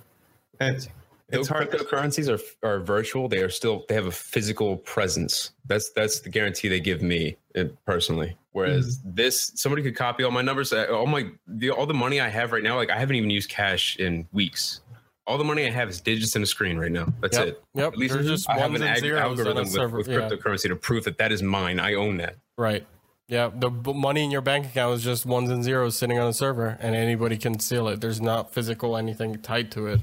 it's 0.60 0.88
it's 1.30 1.48
Though 1.48 1.54
hard. 1.54 1.70
Cryptocurrencies 1.70 2.28
are 2.28 2.66
are 2.68 2.80
virtual. 2.80 3.26
They 3.26 3.38
are 3.42 3.48
still 3.48 3.86
they 3.88 3.94
have 3.94 4.04
a 4.04 4.10
physical 4.12 4.76
presence. 4.78 5.52
That's 5.66 5.90
that's 5.92 6.20
the 6.20 6.28
guarantee 6.28 6.68
they 6.68 6.80
give 6.80 7.00
me 7.00 7.38
personally. 7.86 8.36
Whereas 8.50 9.00
this, 9.02 9.50
somebody 9.54 9.82
could 9.82 9.96
copy 9.96 10.24
all 10.24 10.30
my 10.30 10.42
numbers, 10.42 10.74
all 10.74 11.06
my 11.06 11.30
the 11.46 11.70
all 11.70 11.86
the 11.86 11.94
money 11.94 12.20
I 12.20 12.28
have 12.28 12.52
right 12.52 12.62
now. 12.62 12.76
Like 12.76 12.90
I 12.90 12.98
haven't 12.98 13.16
even 13.16 13.30
used 13.30 13.48
cash 13.48 13.96
in 13.96 14.28
weeks. 14.32 14.82
All 15.26 15.38
the 15.38 15.44
money 15.44 15.64
I 15.64 15.70
have 15.70 15.88
is 15.88 16.02
digits 16.02 16.36
in 16.36 16.42
a 16.42 16.46
screen 16.46 16.76
right 16.76 16.92
now. 16.92 17.06
That's 17.22 17.38
Yep. 17.38 17.46
it. 17.48 17.62
Yep. 17.76 17.92
At 17.94 17.98
least 17.98 18.14
There's 18.14 18.26
just 18.26 18.50
I 18.50 18.58
have 18.58 18.70
ones 18.72 18.82
an 18.82 18.88
ag- 18.88 18.98
zeros 19.00 19.16
on 19.18 19.22
a 19.24 19.28
algorithm 19.30 19.56
with, 19.64 19.72
server, 19.72 19.96
with 19.98 20.08
yeah. 20.08 20.16
cryptocurrency 20.28 20.68
to 20.68 20.76
prove 20.76 21.04
that 21.04 21.16
that 21.16 21.32
is 21.32 21.42
mine. 21.42 21.80
I 21.80 21.94
own 21.94 22.18
that. 22.18 22.36
Right. 22.58 22.84
Yeah, 23.32 23.50
the 23.54 23.70
b- 23.70 23.94
money 23.94 24.22
in 24.22 24.30
your 24.30 24.42
bank 24.42 24.66
account 24.66 24.94
is 24.94 25.02
just 25.02 25.24
ones 25.24 25.48
and 25.48 25.64
zeros 25.64 25.96
sitting 25.96 26.18
on 26.18 26.28
a 26.28 26.34
server, 26.34 26.76
and 26.80 26.94
anybody 26.94 27.38
can 27.38 27.58
steal 27.60 27.88
it. 27.88 27.98
There's 27.98 28.20
not 28.20 28.52
physical 28.52 28.94
anything 28.94 29.40
tied 29.40 29.72
to 29.72 29.86
it. 29.86 30.00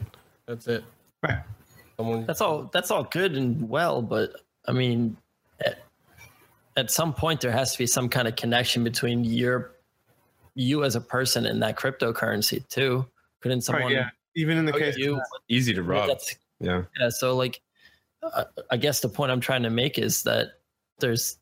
That's 0.47 0.65
it. 0.65 0.83
Right. 1.21 1.37
Someone. 1.95 2.25
That's 2.25 2.41
all. 2.41 2.71
That's 2.73 2.89
all 2.89 3.03
good 3.03 3.37
and 3.37 3.69
well, 3.69 4.01
but 4.01 4.31
I 4.67 4.71
mean, 4.71 5.15
at, 5.63 5.77
at 6.75 6.89
some 6.89 7.13
point 7.13 7.39
there 7.39 7.51
has 7.51 7.71
to 7.73 7.77
be 7.77 7.85
some 7.85 8.09
kind 8.09 8.27
of 8.27 8.35
connection 8.35 8.83
between 8.83 9.23
your, 9.23 9.75
you 10.55 10.83
as 10.83 10.95
a 10.95 11.01
person 11.01 11.45
and 11.45 11.61
that 11.61 11.77
cryptocurrency 11.77 12.67
too. 12.67 13.05
Couldn't 13.41 13.61
someone? 13.61 13.83
Right, 13.83 13.91
yeah. 13.91 14.09
Even 14.35 14.57
in 14.57 14.65
the 14.65 14.73
case, 14.73 14.97
You, 14.97 15.21
Easy 15.49 15.71
to 15.75 15.83
rob. 15.83 16.07
that's 16.07 16.35
Yeah. 16.59 16.81
yeah. 16.99 17.09
So 17.09 17.35
like, 17.35 17.61
uh, 18.23 18.45
I 18.71 18.77
guess 18.77 19.01
the 19.01 19.09
point 19.09 19.31
I'm 19.31 19.39
trying 19.39 19.61
to 19.63 19.69
make 19.69 19.99
is 19.99 20.23
that 20.23 20.53
there's 20.97 21.37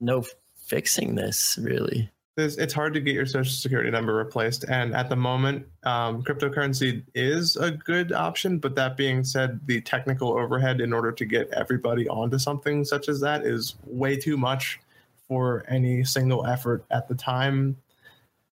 no 0.00 0.22
fixing 0.66 1.14
this 1.14 1.58
really. 1.60 2.10
there's, 2.36 2.56
it's 2.58 2.72
hard 2.74 2.94
to 2.94 3.00
get 3.00 3.14
your 3.14 3.26
social 3.26 3.52
security 3.52 3.90
number 3.90 4.14
replaced 4.14 4.64
and 4.64 4.94
at 4.94 5.08
the 5.08 5.16
moment 5.16 5.66
um, 5.84 6.22
cryptocurrency 6.22 7.02
is 7.14 7.56
a 7.56 7.70
good 7.70 8.12
option 8.12 8.58
but 8.58 8.74
that 8.74 8.96
being 8.96 9.22
said 9.24 9.60
the 9.66 9.80
technical 9.80 10.38
overhead 10.38 10.80
in 10.80 10.92
order 10.92 11.12
to 11.12 11.24
get 11.24 11.48
everybody 11.50 12.08
onto 12.08 12.38
something 12.38 12.84
such 12.84 13.08
as 13.08 13.20
that 13.20 13.44
is 13.44 13.76
way 13.86 14.16
too 14.16 14.36
much 14.36 14.80
for 15.28 15.64
any 15.68 16.02
single 16.04 16.46
effort 16.46 16.84
at 16.90 17.08
the 17.08 17.14
time 17.14 17.76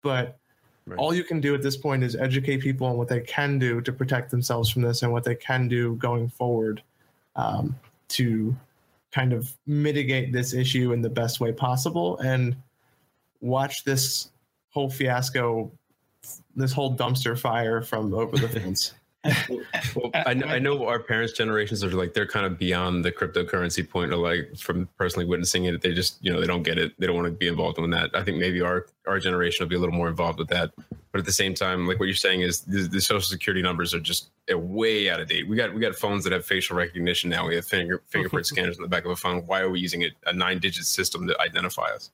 but 0.03 0.39
Right. 0.87 0.97
all 0.97 1.13
you 1.13 1.23
can 1.23 1.39
do 1.39 1.55
at 1.55 1.61
this 1.61 1.77
point 1.77 2.03
is 2.03 2.17
educate 2.17 2.63
people 2.63 2.87
on 2.87 2.97
what 2.97 3.09
they 3.09 3.21
can 3.21 3.59
do 3.59 3.83
to 3.83 3.93
protect 3.93 4.31
themselves 4.31 4.71
from 4.71 4.81
this 4.81 5.03
and 5.03 5.13
what 5.13 5.23
they 5.23 5.35
can 5.35 5.69
do 5.69 5.97
going 5.97 6.31
forward 6.31 6.83
um, 7.37 7.79
to 8.09 8.57
kind 9.13 9.33
of 9.33 9.53
mitigate 9.67 10.33
this 10.33 10.53
issue 10.53 10.93
in 10.93 11.01
the 11.01 11.09
best 11.09 11.41
way 11.41 11.53
possible 11.53 12.19
and 12.19 12.57
watch 13.41 13.85
this 13.85 14.31
whole 14.71 14.91
fiasco 14.91 15.71
this 16.57 16.73
whole 16.73 16.97
dumpster 16.97 17.39
fire 17.39 17.81
from 17.81 18.13
over 18.13 18.37
the 18.37 18.49
fence 18.49 18.95
Well, 19.25 20.11
I, 20.15 20.35
kn- 20.35 20.45
I 20.45 20.59
know 20.59 20.87
our 20.87 21.01
parents' 21.01 21.33
generations 21.33 21.83
are 21.83 21.91
like 21.91 22.15
they're 22.15 22.27
kind 22.27 22.47
of 22.47 22.57
beyond 22.57 23.05
the 23.05 23.11
cryptocurrency 23.11 23.89
point 23.89 24.13
of 24.13 24.21
like 24.21 24.57
from 24.57 24.89
personally 24.97 25.27
witnessing 25.27 25.65
it. 25.65 25.83
They 25.83 25.93
just 25.93 26.19
you 26.25 26.33
know 26.33 26.41
they 26.41 26.47
don't 26.47 26.63
get 26.63 26.79
it. 26.79 26.93
They 26.99 27.07
don't 27.07 27.17
want 27.17 27.27
to 27.27 27.33
be 27.33 27.49
involved 27.49 27.79
in 27.79 27.91
that. 27.91 28.11
I 28.15 28.23
think 28.23 28.39
maybe 28.39 28.61
our 28.61 28.87
our 29.07 29.19
generation 29.19 29.65
will 29.65 29.71
be 29.71 29.77
a 29.77 29.79
little 29.79 29.95
more 29.95 30.09
involved 30.09 30.39
with 30.39 30.49
that. 30.49 30.71
But 31.11 31.19
at 31.19 31.25
the 31.25 31.33
same 31.33 31.55
time, 31.55 31.87
like 31.87 31.99
what 31.99 32.07
you're 32.07 32.15
saying 32.15 32.43
is 32.43 32.61
the, 32.61 32.83
the 32.83 33.01
social 33.01 33.23
security 33.23 33.63
numbers 33.63 33.93
are 33.93 34.01
just 34.01 34.31
uh, 34.53 34.57
way 34.59 35.11
out 35.11 35.21
of 35.21 35.29
date. 35.29 35.49
We 35.49 35.57
got 35.57 35.75
we 35.75 35.81
got 35.81 35.97
phones 35.97 36.23
that 36.25 36.33
have 36.33 36.45
facial 36.45 36.77
recognition 36.77 37.29
now. 37.29 37.47
We 37.47 37.57
have 37.57 37.65
finger 37.65 38.03
fingerprint 38.09 38.47
scanners 38.47 38.77
in 38.77 38.83
the 38.83 38.89
back 38.89 39.05
of 39.05 39.11
a 39.11 39.17
phone. 39.17 39.47
Why 39.47 39.61
are 39.61 39.71
we 39.71 39.81
using 39.81 40.05
a, 40.05 40.11
a 40.27 40.33
nine 40.33 40.59
digit 40.59 40.85
system 40.85 41.27
to 41.27 41.41
identify 41.41 41.87
us? 41.95 42.11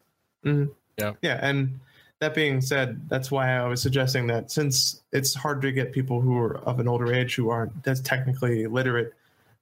Yeah. 0.99 1.13
Yeah 1.23 1.39
and 1.43 1.81
that 2.21 2.35
being 2.35 2.61
said 2.61 3.09
that's 3.09 3.31
why 3.31 3.57
i 3.57 3.67
was 3.67 3.83
suggesting 3.83 4.27
that 4.27 4.51
since 4.51 5.03
it's 5.12 5.35
hard 5.35 5.61
to 5.62 5.73
get 5.73 5.93
people 5.93 6.21
who 6.21 6.39
are 6.39 6.59
of 6.59 6.81
an 6.81 6.89
older 6.89 7.12
age 7.12 7.35
who 7.35 7.51
aren't 7.51 7.73
as 7.87 8.01
technically 8.01 8.67
literate 8.67 9.12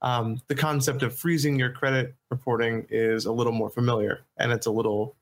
um, 0.02 0.40
the 0.48 0.56
concept 0.56 1.04
of 1.04 1.14
freezing 1.14 1.56
your 1.56 1.70
credit 1.70 2.14
reporting 2.28 2.86
is 2.90 3.24
a 3.24 3.32
little 3.32 3.52
more 3.52 3.70
familiar 3.70 4.22
and 4.36 4.50
it's 4.50 4.66
a 4.66 4.70
little 4.70 5.14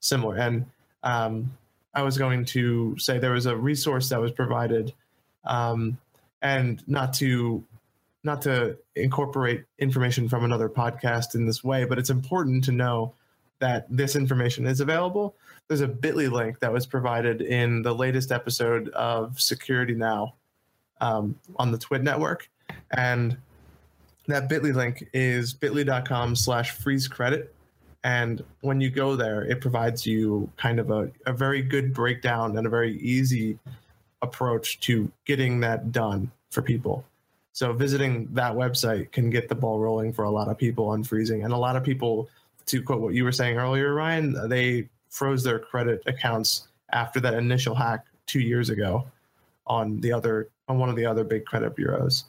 similar. 0.00 0.36
And 0.36 0.66
um, 1.04 1.56
i 1.94 2.02
was 2.02 2.18
going 2.18 2.44
to 2.44 2.98
say 2.98 3.18
there 3.18 3.32
was 3.32 3.46
a 3.46 3.56
resource 3.56 4.08
that 4.08 4.20
was 4.20 4.32
provided 4.32 4.92
um, 5.44 5.98
and 6.42 6.82
not 6.88 7.14
to 7.14 7.64
not 8.24 8.42
to 8.42 8.76
incorporate 8.96 9.64
information 9.78 10.28
from 10.28 10.44
another 10.44 10.68
podcast 10.68 11.34
in 11.34 11.46
this 11.46 11.62
way 11.62 11.84
but 11.84 11.98
it's 11.98 12.10
important 12.10 12.64
to 12.64 12.72
know 12.72 13.14
that 13.64 13.86
this 13.88 14.14
information 14.14 14.66
is 14.66 14.80
available. 14.80 15.34
There's 15.68 15.80
a 15.80 15.88
bit.ly 15.88 16.26
link 16.26 16.60
that 16.60 16.70
was 16.70 16.84
provided 16.86 17.40
in 17.40 17.80
the 17.80 17.94
latest 17.94 18.30
episode 18.30 18.90
of 18.90 19.40
security 19.40 19.94
now 19.94 20.34
um, 21.00 21.34
on 21.56 21.72
the 21.72 21.78
twit 21.78 22.02
network. 22.02 22.50
And 22.90 23.38
that 24.26 24.50
bit.ly 24.50 24.72
link 24.72 25.08
is 25.14 25.54
bit.ly.com 25.54 26.36
slash 26.36 26.72
freeze 26.72 27.08
credit. 27.08 27.54
And 28.02 28.44
when 28.60 28.82
you 28.82 28.90
go 28.90 29.16
there 29.16 29.44
it 29.44 29.62
provides 29.62 30.04
you 30.04 30.50
kind 30.58 30.78
of 30.78 30.90
a, 30.90 31.10
a 31.24 31.32
very 31.32 31.62
good 31.62 31.94
breakdown 31.94 32.58
and 32.58 32.66
a 32.66 32.70
very 32.70 32.98
easy 32.98 33.58
approach 34.20 34.78
to 34.80 35.10
getting 35.24 35.60
that 35.60 35.90
done 35.90 36.30
for 36.50 36.60
people. 36.60 37.02
So 37.52 37.72
visiting 37.72 38.28
that 38.34 38.52
website 38.52 39.12
can 39.12 39.30
get 39.30 39.48
the 39.48 39.54
ball 39.54 39.78
rolling 39.78 40.12
for 40.12 40.24
a 40.24 40.30
lot 40.30 40.48
of 40.48 40.58
people 40.58 40.88
on 40.88 41.04
freezing, 41.04 41.44
and 41.44 41.52
a 41.52 41.56
lot 41.56 41.76
of 41.76 41.84
people, 41.84 42.28
to 42.66 42.82
quote 42.82 43.00
what 43.00 43.14
you 43.14 43.24
were 43.24 43.32
saying 43.32 43.56
earlier, 43.56 43.94
Ryan, 43.94 44.48
they 44.48 44.88
froze 45.10 45.44
their 45.44 45.58
credit 45.58 46.02
accounts 46.06 46.68
after 46.92 47.20
that 47.20 47.34
initial 47.34 47.74
hack 47.74 48.06
two 48.26 48.40
years 48.40 48.70
ago 48.70 49.06
on 49.66 50.00
the 50.00 50.12
other 50.12 50.48
on 50.68 50.78
one 50.78 50.88
of 50.88 50.96
the 50.96 51.06
other 51.06 51.24
big 51.24 51.44
credit 51.44 51.76
bureaus. 51.76 52.24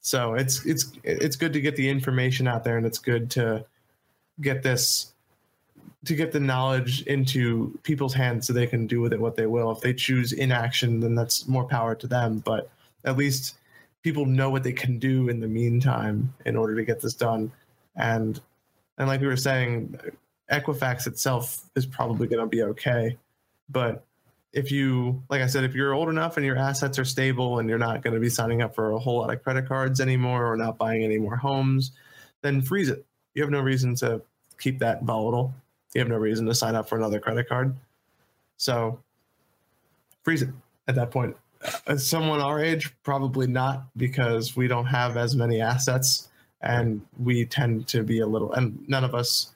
So 0.00 0.34
it's 0.34 0.64
it's 0.66 0.92
it's 1.04 1.36
good 1.36 1.52
to 1.52 1.60
get 1.60 1.76
the 1.76 1.88
information 1.88 2.46
out 2.46 2.64
there, 2.64 2.76
and 2.76 2.86
it's 2.86 2.98
good 2.98 3.30
to 3.32 3.64
get 4.40 4.62
this 4.62 5.12
to 6.04 6.14
get 6.14 6.32
the 6.32 6.40
knowledge 6.40 7.02
into 7.02 7.78
people's 7.84 8.12
hands 8.12 8.46
so 8.46 8.52
they 8.52 8.66
can 8.66 8.86
do 8.86 9.00
with 9.00 9.12
it 9.12 9.20
what 9.20 9.36
they 9.36 9.46
will. 9.46 9.70
If 9.70 9.80
they 9.80 9.94
choose 9.94 10.32
inaction, 10.32 11.00
then 11.00 11.14
that's 11.14 11.46
more 11.46 11.64
power 11.64 11.94
to 11.94 12.06
them. 12.06 12.40
But 12.40 12.68
at 13.04 13.16
least 13.16 13.56
people 14.02 14.26
know 14.26 14.50
what 14.50 14.64
they 14.64 14.72
can 14.72 14.98
do 14.98 15.28
in 15.28 15.38
the 15.38 15.46
meantime 15.46 16.34
in 16.44 16.56
order 16.56 16.74
to 16.74 16.84
get 16.84 17.00
this 17.00 17.14
done. 17.14 17.52
And 17.94 18.40
and 18.98 19.08
like 19.08 19.20
we 19.20 19.26
were 19.26 19.36
saying, 19.36 19.98
Equifax 20.50 21.06
itself 21.06 21.64
is 21.74 21.86
probably 21.86 22.26
going 22.26 22.40
to 22.40 22.46
be 22.46 22.62
okay. 22.62 23.16
But 23.68 24.04
if 24.52 24.70
you, 24.70 25.22
like 25.30 25.40
I 25.40 25.46
said, 25.46 25.64
if 25.64 25.74
you're 25.74 25.94
old 25.94 26.08
enough 26.08 26.36
and 26.36 26.44
your 26.44 26.58
assets 26.58 26.98
are 26.98 27.04
stable 27.04 27.58
and 27.58 27.68
you're 27.68 27.78
not 27.78 28.02
going 28.02 28.14
to 28.14 28.20
be 28.20 28.28
signing 28.28 28.60
up 28.60 28.74
for 28.74 28.92
a 28.92 28.98
whole 28.98 29.18
lot 29.18 29.32
of 29.32 29.42
credit 29.42 29.66
cards 29.66 30.00
anymore 30.00 30.52
or 30.52 30.56
not 30.56 30.76
buying 30.76 31.02
any 31.02 31.18
more 31.18 31.36
homes, 31.36 31.92
then 32.42 32.60
freeze 32.60 32.90
it. 32.90 33.04
You 33.34 33.42
have 33.42 33.50
no 33.50 33.60
reason 33.60 33.94
to 33.96 34.20
keep 34.58 34.80
that 34.80 35.02
volatile. 35.04 35.54
You 35.94 36.00
have 36.00 36.08
no 36.08 36.16
reason 36.16 36.46
to 36.46 36.54
sign 36.54 36.74
up 36.74 36.88
for 36.88 36.96
another 36.96 37.18
credit 37.18 37.48
card. 37.48 37.74
So 38.58 39.00
freeze 40.22 40.42
it 40.42 40.50
at 40.86 40.96
that 40.96 41.10
point. 41.10 41.36
As 41.86 42.06
someone 42.06 42.40
our 42.40 42.62
age, 42.62 42.92
probably 43.04 43.46
not 43.46 43.84
because 43.96 44.56
we 44.56 44.68
don't 44.68 44.86
have 44.86 45.16
as 45.16 45.34
many 45.34 45.60
assets 45.60 46.28
and 46.62 47.02
we 47.18 47.44
tend 47.44 47.88
to 47.88 48.02
be 48.02 48.20
a 48.20 48.26
little, 48.26 48.52
and 48.52 48.78
none 48.88 49.04
of 49.04 49.14
us, 49.14 49.52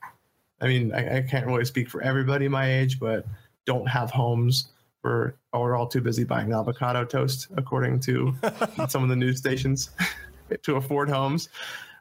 I 0.60 0.66
mean, 0.66 0.92
I, 0.92 1.18
I 1.18 1.22
can't 1.22 1.46
really 1.46 1.64
speak 1.64 1.88
for 1.88 2.02
everybody 2.02 2.48
my 2.48 2.70
age, 2.70 2.98
but 2.98 3.26
don't 3.64 3.86
have 3.88 4.10
homes. 4.10 4.68
We're, 5.02 5.34
we're 5.52 5.76
all 5.76 5.86
too 5.86 6.00
busy 6.00 6.24
buying 6.24 6.52
avocado 6.52 7.04
toast, 7.04 7.48
according 7.56 8.00
to 8.00 8.34
some 8.88 9.02
of 9.02 9.08
the 9.08 9.16
news 9.16 9.38
stations, 9.38 9.90
to 10.62 10.76
afford 10.76 11.08
homes. 11.08 11.48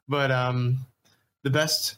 But 0.08 0.32
um, 0.32 0.80
the 1.44 1.50
best, 1.50 1.98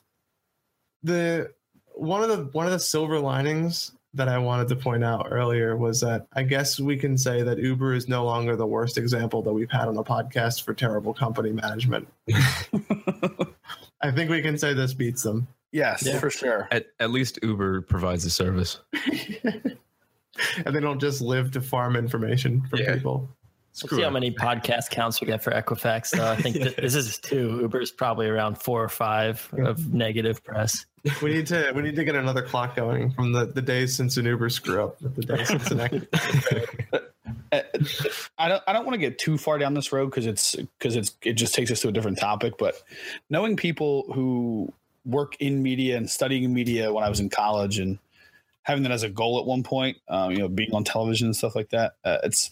the 1.03 1.51
one 1.93 2.21
of 2.21 2.29
the 2.29 2.43
one 2.51 2.65
of 2.65 2.71
the 2.71 2.79
silver 2.79 3.19
linings 3.19 3.91
that 4.17 4.27
I 4.27 4.37
wanted 4.37 4.67
to 4.69 4.75
point 4.75 5.03
out 5.03 5.27
earlier 5.31 5.75
was 5.77 6.01
that 6.01 6.27
I 6.33 6.43
guess 6.43 6.79
we 6.79 6.97
can 6.97 7.17
say 7.17 7.41
that 7.43 7.57
Uber 7.57 7.93
is 7.93 8.07
no 8.07 8.25
longer 8.25 8.55
the 8.55 8.67
worst 8.67 8.97
example 8.97 9.41
that 9.43 9.53
we've 9.53 9.71
had 9.71 9.87
on 9.87 9.93
the 9.95 10.03
podcast 10.03 10.63
for 10.63 10.73
terrible 10.73 11.13
company 11.13 11.51
management. 11.51 12.07
I 14.01 14.11
think 14.11 14.29
we 14.29 14.41
can 14.41 14.57
say 14.57 14.73
this 14.73 14.93
beats 14.93 15.23
them. 15.23 15.47
Yes, 15.71 16.03
Yeah. 16.05 16.19
for 16.19 16.29
sure. 16.29 16.67
At, 16.71 16.87
at 16.99 17.11
least 17.11 17.39
Uber 17.41 17.81
provides 17.81 18.25
a 18.25 18.29
service. 18.29 18.79
and 18.93 20.75
they 20.75 20.79
don't 20.79 20.99
just 20.99 21.21
live 21.21 21.51
to 21.51 21.61
farm 21.61 21.95
information 21.95 22.61
from 22.69 22.79
Yeah. 22.79 22.93
people. 22.95 23.29
Let's 23.83 23.95
see 23.95 24.01
how 24.01 24.09
many 24.09 24.31
podcast 24.47 24.89
counts 24.89 25.21
we 25.21 25.27
get 25.27 25.43
for 25.43 25.51
Equifax. 25.51 26.11
Though 26.11 26.29
I 26.29 26.35
think 26.35 26.55
th- 26.55 26.75
this 26.75 26.95
is 26.95 27.17
two. 27.17 27.59
Uber's 27.61 27.91
probably 27.91 28.27
around 28.27 28.61
four 28.61 28.83
or 28.83 28.89
five 28.89 29.47
of 29.57 29.93
negative 29.93 30.43
press. 30.43 30.85
We 31.21 31.33
need 31.33 31.47
to 31.47 31.71
we 31.75 31.81
need 31.83 31.95
to 31.95 32.03
get 32.03 32.15
another 32.15 32.41
clock 32.41 32.75
going 32.75 33.11
from 33.11 33.31
the, 33.31 33.45
the 33.45 33.61
days 33.61 33.95
since 33.95 34.17
an 34.17 34.25
Uber 34.25 34.49
screw 34.49 34.83
up, 34.83 34.99
the 34.99 35.21
days 35.21 35.47
since 35.47 35.71
an 35.71 36.07
Uh, 37.51 37.61
I 38.37 38.47
don't 38.49 38.63
I 38.67 38.73
don't 38.73 38.85
want 38.85 38.95
to 38.95 38.99
get 38.99 39.19
too 39.19 39.37
far 39.37 39.57
down 39.57 39.73
this 39.73 39.91
road 39.91 40.07
because 40.07 40.25
it's 40.25 40.55
because 40.55 40.95
it's 40.95 41.15
it 41.21 41.33
just 41.33 41.55
takes 41.55 41.71
us 41.71 41.79
to 41.81 41.89
a 41.89 41.91
different 41.91 42.17
topic. 42.17 42.57
But 42.57 42.81
knowing 43.29 43.55
people 43.55 44.05
who 44.13 44.73
work 45.05 45.37
in 45.39 45.63
media 45.63 45.97
and 45.97 46.09
studying 46.09 46.53
media 46.53 46.91
when 46.91 47.03
I 47.03 47.09
was 47.09 47.19
in 47.19 47.29
college 47.29 47.79
and 47.79 47.99
having 48.63 48.83
that 48.83 48.91
as 48.91 49.03
a 49.03 49.09
goal 49.09 49.39
at 49.39 49.45
one 49.45 49.63
point, 49.63 49.97
um, 50.09 50.31
you 50.31 50.39
know, 50.39 50.49
being 50.49 50.73
on 50.73 50.83
television 50.83 51.27
and 51.27 51.35
stuff 51.35 51.55
like 51.55 51.69
that, 51.69 51.93
uh, 52.03 52.17
it's 52.23 52.51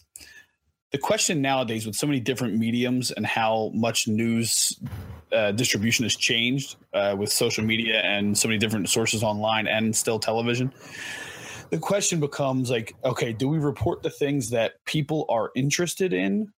the 0.92 0.98
question 0.98 1.42
nowadays 1.42 1.86
with 1.86 1.96
so 1.96 2.08
many 2.08 2.20
different 2.20 2.56
mediums 2.56 3.12
and 3.12 3.26
how 3.26 3.72
much 3.74 4.08
news 4.08 4.80
uh, 5.32 5.52
distribution 5.52 6.04
has 6.04 6.16
changed 6.16 6.78
uh, 6.94 7.16
with 7.18 7.32
social 7.32 7.64
media 7.64 8.00
and 8.02 8.38
so 8.38 8.48
many 8.48 8.58
different 8.58 8.90
sources 8.90 9.24
online 9.24 9.68
and 9.68 9.96
still 9.96 10.20
television 10.20 10.72
the 11.72 11.78
question 11.78 12.20
becomes 12.20 12.70
like 12.70 12.94
okay 13.04 13.34
do 13.34 13.48
we 13.48 13.58
report 13.58 14.04
the 14.04 14.10
things 14.10 14.52
that 14.52 14.74
people 14.86 15.26
are 15.30 15.52
interested 15.56 16.14
in 16.14 16.52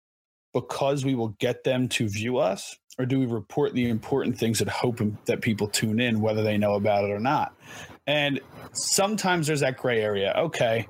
because 0.56 1.04
we 1.04 1.14
will 1.14 1.36
get 1.38 1.64
them 1.64 1.86
to 1.86 2.08
view 2.08 2.38
us? 2.38 2.78
Or 2.98 3.04
do 3.04 3.20
we 3.20 3.26
report 3.26 3.74
the 3.74 3.90
important 3.90 4.38
things 4.38 4.58
that 4.60 4.68
hope 4.68 5.02
that 5.26 5.42
people 5.42 5.68
tune 5.68 6.00
in 6.00 6.22
whether 6.22 6.42
they 6.42 6.56
know 6.56 6.76
about 6.76 7.04
it 7.04 7.10
or 7.10 7.20
not? 7.20 7.54
And 8.06 8.40
sometimes 8.72 9.48
there's 9.48 9.60
that 9.60 9.76
gray 9.76 10.00
area. 10.00 10.32
Okay 10.34 10.88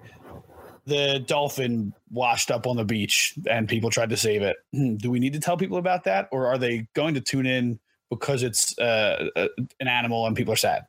the 0.87 1.19
dolphin 1.27 1.93
washed 2.11 2.51
up 2.51 2.67
on 2.67 2.77
the 2.77 2.85
beach 2.85 3.35
and 3.49 3.69
people 3.69 3.91
tried 3.91 4.11
to 4.11 4.17
save 4.17 4.43
it 4.43 4.57
Hmm, 4.73 4.97
do 4.97 5.11
we 5.11 5.19
need 5.19 5.33
to 5.33 5.41
tell 5.41 5.57
people 5.57 5.79
about 5.79 6.05
that 6.05 6.29
or 6.33 6.47
are 6.47 6.59
they 6.59 6.87
going 6.95 7.15
to 7.15 7.21
tune 7.21 7.47
in 7.47 7.79
because 8.11 8.43
it's 8.43 8.79
uh, 8.79 9.29
uh, 9.35 9.49
an 9.81 9.89
animal 9.89 10.27
and 10.27 10.37
people 10.37 10.53
are 10.53 10.57
sad 10.57 10.87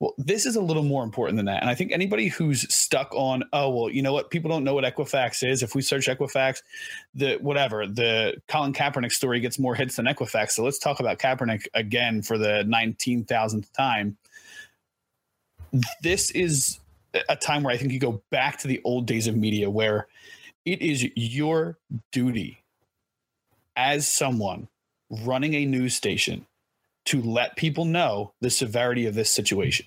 well, 0.00 0.14
this 0.16 0.46
is 0.46 0.54
a 0.54 0.60
little 0.60 0.84
more 0.84 1.02
important 1.02 1.36
than 1.36 1.46
that. 1.46 1.60
And 1.60 1.68
I 1.68 1.74
think 1.74 1.90
anybody 1.90 2.28
who's 2.28 2.72
stuck 2.72 3.12
on, 3.14 3.42
oh, 3.52 3.68
well, 3.70 3.90
you 3.90 4.00
know 4.00 4.12
what? 4.12 4.30
People 4.30 4.48
don't 4.48 4.62
know 4.62 4.74
what 4.74 4.84
Equifax 4.84 5.46
is. 5.48 5.62
If 5.62 5.74
we 5.74 5.82
search 5.82 6.06
Equifax, 6.06 6.62
the 7.14 7.36
whatever, 7.40 7.86
the 7.86 8.36
Colin 8.46 8.72
Kaepernick 8.72 9.10
story 9.10 9.40
gets 9.40 9.58
more 9.58 9.74
hits 9.74 9.96
than 9.96 10.06
Equifax. 10.06 10.52
So 10.52 10.62
let's 10.62 10.78
talk 10.78 11.00
about 11.00 11.18
Kaepernick 11.18 11.66
again 11.74 12.22
for 12.22 12.38
the 12.38 12.64
19,000th 12.68 13.72
time. 13.72 14.16
This 16.02 16.30
is 16.30 16.78
a 17.28 17.34
time 17.34 17.64
where 17.64 17.74
I 17.74 17.76
think 17.76 17.90
you 17.90 17.98
go 17.98 18.22
back 18.30 18.58
to 18.60 18.68
the 18.68 18.80
old 18.84 19.06
days 19.06 19.26
of 19.26 19.36
media 19.36 19.68
where 19.68 20.06
it 20.68 20.82
is 20.82 21.06
your 21.16 21.78
duty 22.12 22.62
as 23.74 24.06
someone 24.06 24.68
running 25.08 25.54
a 25.54 25.64
news 25.64 25.94
station 25.94 26.44
to 27.06 27.22
let 27.22 27.56
people 27.56 27.86
know 27.86 28.34
the 28.42 28.50
severity 28.50 29.06
of 29.06 29.14
this 29.14 29.32
situation. 29.32 29.86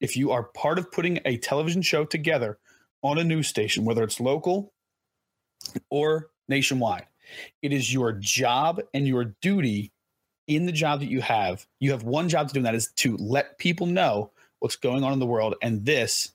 If 0.00 0.16
you 0.16 0.32
are 0.32 0.42
part 0.42 0.80
of 0.80 0.90
putting 0.90 1.20
a 1.24 1.36
television 1.36 1.80
show 1.80 2.04
together 2.04 2.58
on 3.02 3.18
a 3.18 3.24
news 3.24 3.46
station, 3.46 3.84
whether 3.84 4.02
it's 4.02 4.18
local 4.18 4.72
or 5.90 6.30
nationwide, 6.48 7.06
it 7.62 7.72
is 7.72 7.94
your 7.94 8.12
job 8.14 8.80
and 8.94 9.06
your 9.06 9.36
duty 9.42 9.92
in 10.48 10.66
the 10.66 10.72
job 10.72 10.98
that 11.00 11.08
you 11.08 11.20
have. 11.20 11.64
You 11.78 11.92
have 11.92 12.02
one 12.02 12.28
job 12.28 12.48
to 12.48 12.54
do, 12.54 12.58
and 12.58 12.66
that 12.66 12.74
is 12.74 12.90
to 12.96 13.16
let 13.18 13.58
people 13.58 13.86
know 13.86 14.32
what's 14.58 14.74
going 14.74 15.04
on 15.04 15.12
in 15.12 15.20
the 15.20 15.26
world. 15.26 15.54
And 15.62 15.84
this 15.84 16.32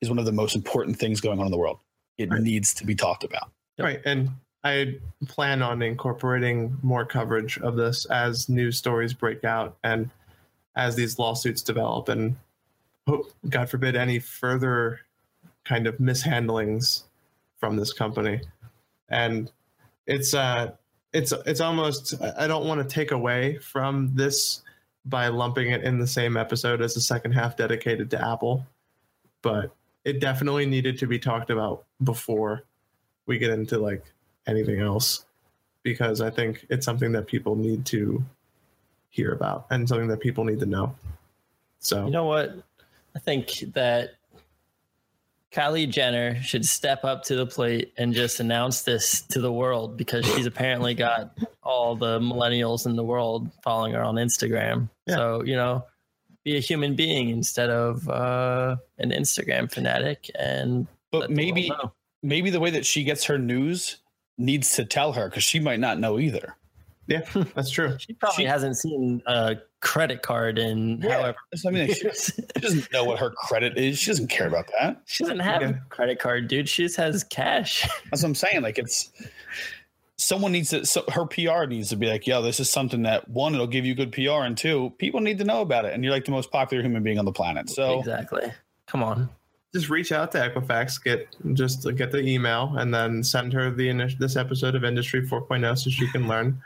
is 0.00 0.08
one 0.08 0.18
of 0.18 0.24
the 0.24 0.32
most 0.32 0.56
important 0.56 0.98
things 0.98 1.20
going 1.20 1.38
on 1.38 1.46
in 1.46 1.52
the 1.52 1.56
world. 1.56 1.78
It 2.20 2.30
Right. 2.30 2.42
needs 2.42 2.74
to 2.74 2.84
be 2.86 2.94
talked 2.94 3.24
about. 3.24 3.50
Yep. 3.78 3.84
Right. 3.84 4.00
And 4.04 4.30
I 4.62 4.98
plan 5.26 5.62
on 5.62 5.80
incorporating 5.80 6.76
more 6.82 7.04
coverage 7.06 7.58
of 7.58 7.76
this 7.76 8.04
as 8.06 8.48
news 8.48 8.76
stories 8.76 9.14
break 9.14 9.42
out 9.44 9.78
and 9.82 10.10
as 10.76 10.96
these 10.96 11.18
lawsuits 11.18 11.62
develop 11.62 12.08
and 12.08 12.36
hope, 13.08 13.32
God 13.48 13.70
forbid, 13.70 13.96
any 13.96 14.18
further 14.18 15.00
kind 15.64 15.86
of 15.86 15.98
mishandlings 15.98 17.04
from 17.58 17.76
this 17.76 17.92
company. 17.92 18.40
And 19.08 19.50
it's 20.06 20.34
uh 20.34 20.72
it's 21.12 21.32
it's 21.46 21.60
almost 21.60 22.14
I 22.38 22.46
don't 22.46 22.66
want 22.66 22.80
to 22.86 22.94
take 22.94 23.10
away 23.12 23.58
from 23.58 24.14
this 24.14 24.62
by 25.06 25.28
lumping 25.28 25.70
it 25.70 25.82
in 25.82 25.98
the 25.98 26.06
same 26.06 26.36
episode 26.36 26.82
as 26.82 26.94
the 26.94 27.00
second 27.00 27.32
half 27.32 27.56
dedicated 27.56 28.10
to 28.10 28.20
Apple, 28.28 28.66
but 29.42 29.74
it 30.04 30.20
definitely 30.20 30.66
needed 30.66 30.98
to 30.98 31.06
be 31.06 31.18
talked 31.18 31.50
about 31.50 31.84
before 32.02 32.64
we 33.26 33.38
get 33.38 33.50
into 33.50 33.78
like 33.78 34.04
anything 34.46 34.80
else 34.80 35.24
because 35.82 36.20
I 36.20 36.30
think 36.30 36.66
it's 36.70 36.84
something 36.84 37.12
that 37.12 37.26
people 37.26 37.56
need 37.56 37.86
to 37.86 38.24
hear 39.10 39.32
about 39.32 39.66
and 39.70 39.88
something 39.88 40.08
that 40.08 40.20
people 40.20 40.44
need 40.44 40.60
to 40.60 40.66
know. 40.66 40.94
So 41.80 42.04
You 42.04 42.10
know 42.10 42.24
what? 42.24 42.54
I 43.14 43.18
think 43.18 43.64
that 43.74 44.10
Kylie 45.52 45.88
Jenner 45.88 46.40
should 46.42 46.64
step 46.64 47.04
up 47.04 47.24
to 47.24 47.34
the 47.34 47.46
plate 47.46 47.92
and 47.96 48.14
just 48.14 48.38
announce 48.38 48.82
this 48.82 49.22
to 49.22 49.40
the 49.40 49.52
world 49.52 49.96
because 49.96 50.24
she's 50.24 50.46
apparently 50.46 50.94
got 50.94 51.36
all 51.62 51.96
the 51.96 52.20
millennials 52.20 52.86
in 52.86 52.94
the 52.94 53.02
world 53.02 53.50
following 53.62 53.94
her 53.94 54.02
on 54.02 54.14
Instagram. 54.14 54.88
Yeah. 55.06 55.16
So, 55.16 55.42
you 55.42 55.56
know, 55.56 55.84
be 56.44 56.56
a 56.56 56.60
human 56.60 56.94
being 56.96 57.28
instead 57.28 57.70
of 57.70 58.08
uh, 58.08 58.76
an 58.98 59.10
Instagram 59.10 59.70
fanatic 59.70 60.30
and 60.38 60.86
But 61.12 61.30
maybe 61.30 61.70
maybe 62.22 62.50
the 62.50 62.60
way 62.60 62.70
that 62.70 62.86
she 62.86 63.04
gets 63.04 63.24
her 63.24 63.38
news 63.38 63.98
needs 64.38 64.74
to 64.76 64.84
tell 64.84 65.12
her 65.12 65.28
because 65.28 65.42
she 65.44 65.60
might 65.60 65.80
not 65.80 65.98
know 65.98 66.18
either. 66.18 66.56
yeah, 67.06 67.20
that's 67.54 67.70
true. 67.70 67.96
she 67.98 68.12
probably 68.14 68.44
she- 68.44 68.48
hasn't 68.48 68.76
seen 68.76 69.22
a 69.26 69.56
credit 69.80 70.22
card 70.22 70.58
in 70.58 71.00
Yeah. 71.02 71.12
however 71.20 71.36
I 71.66 71.70
mean, 71.70 71.88
like, 71.88 71.96
she, 71.96 72.10
she 72.32 72.42
doesn't 72.60 72.92
know 72.92 73.04
what 73.04 73.18
her 73.18 73.30
credit 73.30 73.76
is. 73.78 73.98
She 73.98 74.10
doesn't 74.10 74.28
care 74.28 74.46
about 74.46 74.70
that. 74.80 75.00
She 75.06 75.24
doesn't 75.24 75.38
have 75.40 75.62
Yeah. 75.62 75.68
a 75.70 75.74
credit 75.88 76.18
card, 76.18 76.48
dude. 76.48 76.68
She 76.68 76.82
just 76.84 76.96
has 76.96 77.24
cash. 77.24 77.88
That's 78.10 78.22
what 78.22 78.28
I'm 78.28 78.34
saying. 78.34 78.62
Like 78.62 78.78
it's 78.78 79.10
someone 80.20 80.52
needs 80.52 80.70
to 80.70 80.84
so 80.84 81.02
her 81.12 81.24
PR 81.24 81.64
needs 81.64 81.88
to 81.88 81.96
be 81.96 82.06
like, 82.06 82.26
yo, 82.26 82.42
this 82.42 82.60
is 82.60 82.68
something 82.68 83.02
that 83.02 83.28
one, 83.28 83.54
it'll 83.54 83.66
give 83.66 83.86
you 83.86 83.94
good 83.94 84.12
PR, 84.12 84.44
and 84.44 84.56
two, 84.56 84.92
people 84.98 85.20
need 85.20 85.38
to 85.38 85.44
know 85.44 85.62
about 85.62 85.84
it. 85.84 85.94
And 85.94 86.04
you're 86.04 86.12
like 86.12 86.24
the 86.24 86.30
most 86.30 86.50
popular 86.50 86.82
human 86.82 87.02
being 87.02 87.18
on 87.18 87.24
the 87.24 87.32
planet. 87.32 87.70
So 87.70 87.98
exactly. 87.98 88.52
Come 88.86 89.02
on. 89.02 89.30
Just 89.72 89.88
reach 89.88 90.10
out 90.10 90.32
to 90.32 90.38
Equifax, 90.38 91.02
get 91.02 91.34
just 91.54 91.86
get 91.96 92.10
the 92.10 92.20
email, 92.20 92.74
and 92.76 92.92
then 92.92 93.22
send 93.22 93.52
her 93.52 93.70
the 93.70 94.14
this 94.18 94.36
episode 94.36 94.74
of 94.74 94.84
Industry 94.84 95.26
4.0 95.26 95.78
so 95.78 95.90
she 95.90 96.10
can 96.10 96.28
learn 96.28 96.60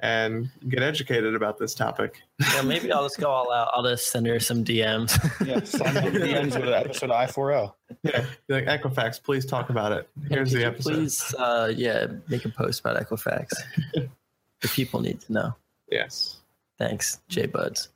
and 0.00 0.50
get 0.68 0.82
educated 0.82 1.34
about 1.34 1.58
this 1.58 1.74
topic. 1.74 2.22
Yeah, 2.54 2.62
maybe 2.62 2.92
I'll 2.92 3.02
just 3.02 3.18
go 3.18 3.28
all 3.28 3.52
out. 3.52 3.70
I'll 3.72 3.82
just 3.82 4.10
send 4.10 4.26
her 4.26 4.38
some 4.38 4.64
DMs. 4.64 5.10
yeah, 5.46 5.62
send 5.64 5.96
them 5.96 6.14
DMs 6.14 6.54
with 6.54 6.68
an 6.68 6.74
episode 6.74 7.10
of 7.10 7.16
I 7.16 7.26
four 7.26 7.52
O. 7.52 7.74
Yeah, 8.02 8.24
be 8.46 8.54
like 8.54 8.66
Equifax, 8.66 9.22
please 9.22 9.44
talk 9.44 9.70
about 9.70 9.92
it. 9.92 10.08
Here's 10.28 10.50
Could 10.50 10.58
the 10.58 10.60
you 10.62 10.66
episode. 10.66 10.94
Please, 10.94 11.34
uh, 11.34 11.72
yeah, 11.74 12.06
make 12.28 12.44
a 12.44 12.48
post 12.48 12.80
about 12.80 12.96
Equifax. 12.96 13.48
the 13.94 14.68
people 14.68 15.00
need 15.00 15.20
to 15.22 15.32
know. 15.32 15.54
Yes. 15.90 16.36
Thanks, 16.78 17.20
J 17.28 17.46
Buds. 17.46 17.88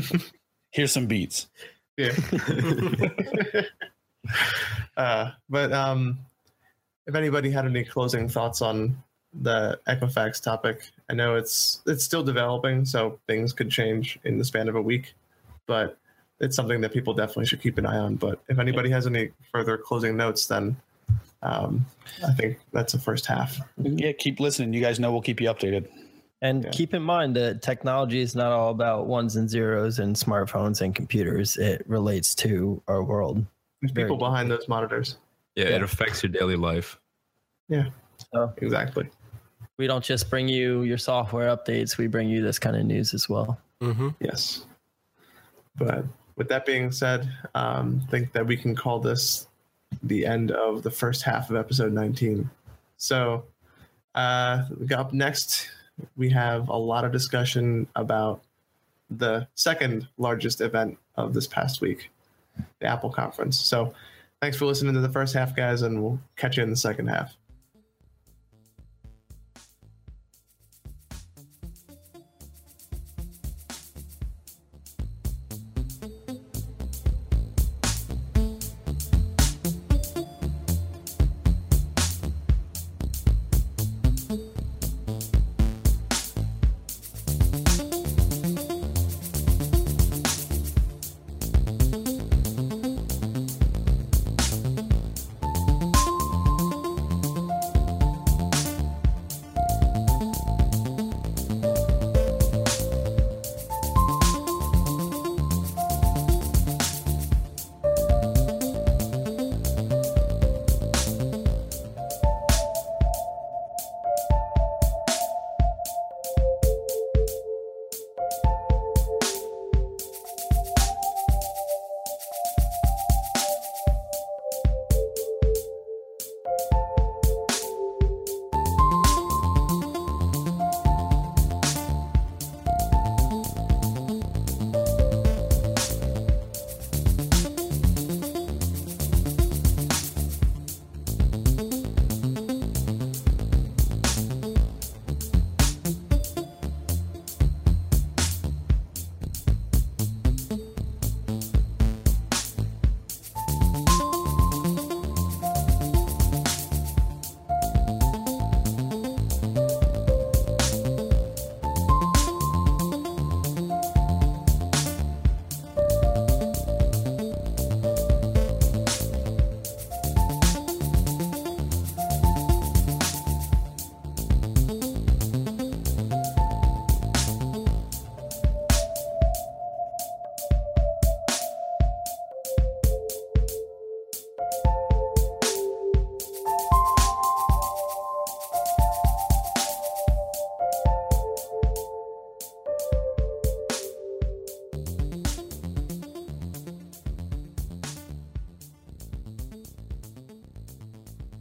Here's 0.70 0.92
some 0.92 1.06
beats. 1.06 1.48
Yeah. 1.96 2.12
uh, 4.96 5.30
but 5.48 5.72
um, 5.72 6.20
if 7.06 7.14
anybody 7.14 7.50
had 7.50 7.66
any 7.66 7.84
closing 7.84 8.28
thoughts 8.28 8.62
on 8.62 9.02
the 9.40 9.80
Equifax 9.88 10.42
topic, 10.42 10.90
I 11.08 11.14
know 11.14 11.36
it's 11.36 11.80
it's 11.86 12.04
still 12.04 12.22
developing, 12.22 12.84
so 12.84 13.18
things 13.26 13.52
could 13.52 13.70
change 13.70 14.18
in 14.24 14.38
the 14.38 14.44
span 14.44 14.68
of 14.68 14.76
a 14.76 14.82
week. 14.82 15.14
But 15.66 15.98
it's 16.40 16.56
something 16.56 16.80
that 16.80 16.92
people 16.92 17.14
definitely 17.14 17.46
should 17.46 17.62
keep 17.62 17.78
an 17.78 17.86
eye 17.86 17.98
on. 17.98 18.16
But 18.16 18.42
if 18.48 18.58
anybody 18.58 18.90
has 18.90 19.06
any 19.06 19.30
further 19.52 19.78
closing 19.78 20.16
notes, 20.16 20.46
then 20.46 20.76
um, 21.42 21.86
I 22.26 22.32
think 22.32 22.58
that's 22.72 22.92
the 22.92 22.98
first 22.98 23.26
half. 23.26 23.58
Yeah, 23.78 24.12
keep 24.12 24.40
listening. 24.40 24.72
You 24.72 24.80
guys 24.80 24.98
know 25.00 25.12
we'll 25.12 25.22
keep 25.22 25.40
you 25.40 25.48
updated. 25.48 25.88
And 26.40 26.64
Yeah. 26.64 26.70
keep 26.70 26.92
in 26.92 27.02
mind 27.02 27.36
that 27.36 27.62
technology 27.62 28.20
is 28.20 28.34
not 28.34 28.50
all 28.50 28.70
about 28.70 29.06
ones 29.06 29.36
and 29.36 29.48
zeros 29.48 30.00
and 30.00 30.16
smartphones 30.16 30.80
and 30.80 30.92
computers. 30.92 31.56
It 31.56 31.84
relates 31.86 32.34
to 32.36 32.82
our 32.88 33.04
world. 33.04 33.46
There's 33.80 33.92
Very 33.92 34.06
people 34.06 34.18
behind 34.18 34.50
those 34.50 34.68
monitors. 34.68 35.18
Yeah, 35.54 35.68
Yeah. 35.68 35.76
it 35.76 35.82
affects 35.82 36.22
your 36.24 36.32
daily 36.32 36.56
life. 36.56 36.98
Yeah. 37.68 37.90
Exactly. 38.56 39.08
We 39.82 39.88
don't 39.88 40.04
just 40.04 40.30
bring 40.30 40.46
you 40.46 40.82
your 40.82 40.96
software 40.96 41.48
updates, 41.48 41.98
we 41.98 42.06
bring 42.06 42.28
you 42.28 42.40
this 42.40 42.60
kind 42.60 42.76
of 42.76 42.84
news 42.84 43.14
as 43.14 43.28
well. 43.28 43.58
Mm-hmm. 43.80 44.10
Yes. 44.20 44.64
But 45.74 46.04
with 46.36 46.48
that 46.50 46.64
being 46.64 46.92
said, 46.92 47.28
um, 47.56 48.00
think 48.08 48.30
that 48.30 48.46
we 48.46 48.56
can 48.56 48.76
call 48.76 49.00
this 49.00 49.48
the 50.00 50.24
end 50.24 50.52
of 50.52 50.84
the 50.84 50.90
first 50.92 51.24
half 51.24 51.50
of 51.50 51.56
episode 51.56 51.92
19. 51.92 52.48
So, 52.96 53.44
uh, 54.14 54.66
up 54.94 55.12
next, 55.12 55.68
we 56.16 56.30
have 56.30 56.68
a 56.68 56.76
lot 56.76 57.04
of 57.04 57.10
discussion 57.10 57.88
about 57.96 58.44
the 59.10 59.48
second 59.56 60.06
largest 60.16 60.60
event 60.60 60.96
of 61.16 61.34
this 61.34 61.48
past 61.48 61.80
week, 61.80 62.08
the 62.78 62.86
Apple 62.86 63.10
conference. 63.10 63.58
So, 63.58 63.94
thanks 64.40 64.56
for 64.56 64.64
listening 64.66 64.94
to 64.94 65.00
the 65.00 65.08
first 65.10 65.34
half, 65.34 65.56
guys, 65.56 65.82
and 65.82 66.00
we'll 66.00 66.20
catch 66.36 66.56
you 66.56 66.62
in 66.62 66.70
the 66.70 66.76
second 66.76 67.08
half. 67.08 67.36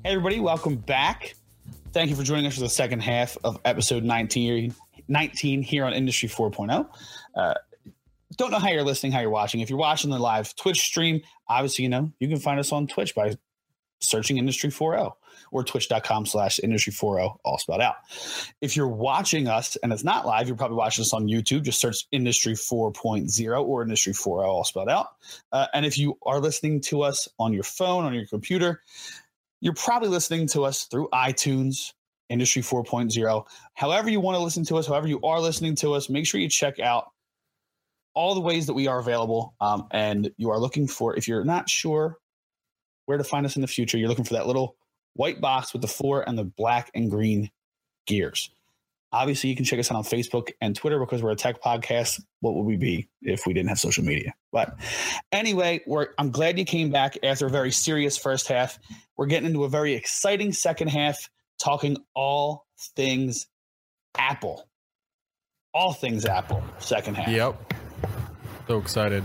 Hey, 0.04 0.14
everybody, 0.14 0.40
welcome 0.40 0.78
back. 0.78 1.36
Thank 1.94 2.10
you 2.10 2.16
for 2.16 2.24
joining 2.24 2.48
us 2.48 2.56
for 2.56 2.62
the 2.62 2.70
second 2.70 3.02
half 3.02 3.38
of 3.44 3.60
episode 3.64 4.04
19, 4.04 4.74
19 5.08 5.62
here 5.62 5.86
on 5.86 5.94
Industry 5.94 6.28
4.0. 6.28 6.90
Uh, 7.36 7.54
don't 8.36 8.50
know 8.50 8.58
how 8.58 8.70
you're 8.70 8.82
listening, 8.82 9.12
how 9.12 9.20
you're 9.20 9.30
watching. 9.30 9.62
If 9.62 9.70
you're 9.70 9.78
watching 9.78 10.10
the 10.10 10.18
live 10.18 10.56
Twitch 10.56 10.80
stream, 10.80 11.22
obviously, 11.48 11.84
you 11.84 11.90
know, 11.90 12.12
you 12.18 12.28
can 12.28 12.40
find 12.40 12.60
us 12.60 12.72
on 12.72 12.88
Twitch 12.88 13.14
by 13.14 13.36
searching 14.00 14.40
Industry 14.40 14.72
4.0 14.72 15.14
or 15.52 15.64
twitch.com 15.64 16.26
slash 16.26 16.60
Industry 16.60 16.94
4.0, 16.94 17.38
all 17.44 17.58
spelled 17.58 17.82
out. 17.82 17.96
If 18.60 18.76
you're 18.76 18.88
watching 18.88 19.48
us 19.48 19.76
and 19.84 19.94
it's 19.94 20.04
not 20.04 20.26
live, 20.26 20.48
you're 20.48 20.58
probably 20.58 20.78
watching 20.78 21.04
us 21.04 21.14
on 21.14 21.28
YouTube. 21.28 21.64
Just 21.64 21.80
search 21.80 22.08
Industry 22.12 22.54
4.0 22.54 23.64
or 23.64 23.84
Industry 23.84 24.14
4.0, 24.14 24.46
all 24.46 24.64
spelled 24.64 24.90
out. 24.90 25.10
Uh, 25.52 25.68
and 25.74 25.86
if 25.86 25.98
you 25.98 26.18
are 26.26 26.40
listening 26.40 26.82
to 26.82 27.04
us 27.04 27.28
on 27.38 27.54
your 27.54 27.64
phone, 27.64 28.04
on 28.06 28.14
your 28.14 28.26
computer, 28.26 28.82
you're 29.62 29.74
probably 29.74 30.10
listening 30.10 30.48
to 30.48 30.64
us 30.64 30.86
through 30.86 31.08
iTunes, 31.14 31.94
Industry 32.30 32.62
4.0. 32.62 33.46
However, 33.76 34.10
you 34.10 34.20
want 34.20 34.36
to 34.38 34.44
listen 34.44 34.66
to 34.66 34.78
us, 34.78 34.88
however, 34.88 35.08
you 35.08 35.22
are 35.22 35.40
listening 35.40 35.76
to 35.78 35.94
us, 35.94 36.10
make 36.10 36.26
sure 36.26 36.42
you 36.42 36.50
check 36.50 36.80
out 36.80 37.06
all 38.14 38.34
the 38.34 38.42
ways 38.42 38.68
that 38.68 38.74
we 38.74 38.88
are 38.88 39.00
available. 39.00 39.56
Um, 39.62 39.88
and 39.92 40.32
you 40.38 40.50
are 40.50 40.60
looking 40.60 40.88
for, 40.88 41.16
if 41.16 41.28
you're 41.28 41.46
not 41.46 41.70
sure 41.70 42.18
where 43.06 43.18
to 43.18 43.24
find 43.24 43.46
us 43.46 43.56
in 43.56 43.62
the 43.62 43.68
future, 43.68 43.98
you're 43.98 44.10
looking 44.10 44.26
for 44.26 44.34
that 44.34 44.48
little 44.48 44.76
white 45.14 45.40
box 45.40 45.74
with 45.74 45.82
the 45.82 45.88
four 45.88 46.28
and 46.28 46.38
the 46.38 46.44
black 46.44 46.90
and 46.94 47.10
green 47.10 47.50
gears. 48.08 48.52
Obviously, 49.14 49.50
you 49.50 49.56
can 49.56 49.66
check 49.66 49.78
us 49.78 49.92
out 49.92 49.98
on 49.98 50.04
Facebook 50.04 50.52
and 50.62 50.76
Twitter 50.76 50.98
because 51.00 51.22
we're 51.22 51.32
a 51.32 51.36
tech 51.36 51.62
podcast. 51.62 52.22
What 52.40 52.56
would 52.56 52.64
we 52.64 52.78
be 52.78 53.10
if 53.22 53.46
we 53.46 53.54
didn't 53.54 53.70
have 53.70 53.80
social 53.80 54.06
media? 54.06 54.34
But 54.54 54.78
anyway, 55.34 55.82
we're, 55.86 56.08
I'm 56.18 56.32
glad 56.32 56.58
you 56.58 56.64
came 56.64 56.92
back 56.92 57.18
after 57.22 57.48
a 57.48 57.50
very 57.50 57.72
serious 57.72 58.18
first 58.18 58.48
half. 58.48 58.80
We're 59.18 59.26
getting 59.26 59.48
into 59.48 59.66
a 59.66 59.70
very 59.70 59.94
exciting 59.94 60.54
second 60.54 60.90
half, 60.90 61.30
talking 61.60 61.98
all 62.16 62.66
things 62.96 63.48
Apple. 64.18 64.68
All 65.74 65.92
things 65.92 66.26
Apple. 66.26 66.64
Second 66.80 67.16
half. 67.16 67.28
Yep. 67.28 67.74
So 68.68 68.78
excited. 68.78 69.24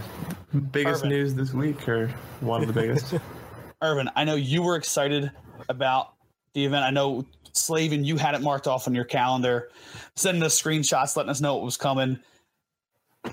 Biggest 0.72 1.05
Irvin. 1.05 1.09
news 1.11 1.34
this 1.34 1.53
week, 1.53 1.89
or 1.89 2.09
one 2.41 2.62
of 2.62 2.66
the 2.66 2.72
biggest? 2.72 3.14
Irvin, 3.82 4.11
I 4.16 4.24
know 4.24 4.34
you 4.34 4.62
were 4.62 4.74
excited 4.74 5.30
about 5.68 6.14
the 6.55 6.64
event. 6.64 6.84
I 6.84 6.91
know 6.91 7.24
Slavin, 7.57 8.05
you 8.05 8.17
had 8.17 8.35
it 8.35 8.43
marked 8.43 8.67
off 8.67 8.87
on 8.87 8.95
your 8.95 9.05
calendar, 9.05 9.71
sending 10.15 10.43
us 10.43 10.61
screenshots, 10.61 11.17
letting 11.17 11.31
us 11.31 11.41
know 11.41 11.55
what 11.55 11.65
was 11.65 11.77
coming. 11.77 12.19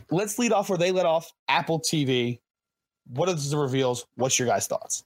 Let's 0.10 0.40
lead 0.40 0.52
off 0.52 0.70
where 0.70 0.78
they 0.78 0.92
let 0.92 1.06
off 1.06 1.32
Apple 1.48 1.80
TV. 1.80 2.40
What 3.14 3.30
are 3.30 3.34
the 3.34 3.58
reveals? 3.58 4.06
What's 4.16 4.40
your 4.40 4.48
guys' 4.48 4.68
thoughts? 4.68 5.04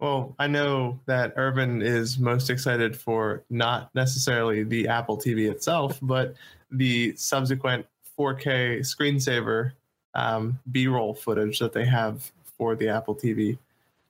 Well, 0.00 0.34
I 0.38 0.46
know 0.46 1.00
that 1.06 1.32
Irvin 1.36 1.82
is 1.82 2.18
most 2.18 2.50
excited 2.50 2.96
for 2.96 3.42
not 3.50 3.92
necessarily 3.94 4.62
the 4.62 4.86
Apple 4.86 5.16
TV 5.16 5.50
itself, 5.50 5.98
but 6.00 6.34
the 6.70 7.16
subsequent 7.16 7.84
4K 8.18 8.80
screensaver 8.80 9.72
um, 10.14 10.58
B-roll 10.70 11.14
footage 11.14 11.58
that 11.58 11.72
they 11.72 11.84
have 11.84 12.30
for 12.44 12.76
the 12.76 12.88
Apple 12.88 13.14
TV, 13.14 13.58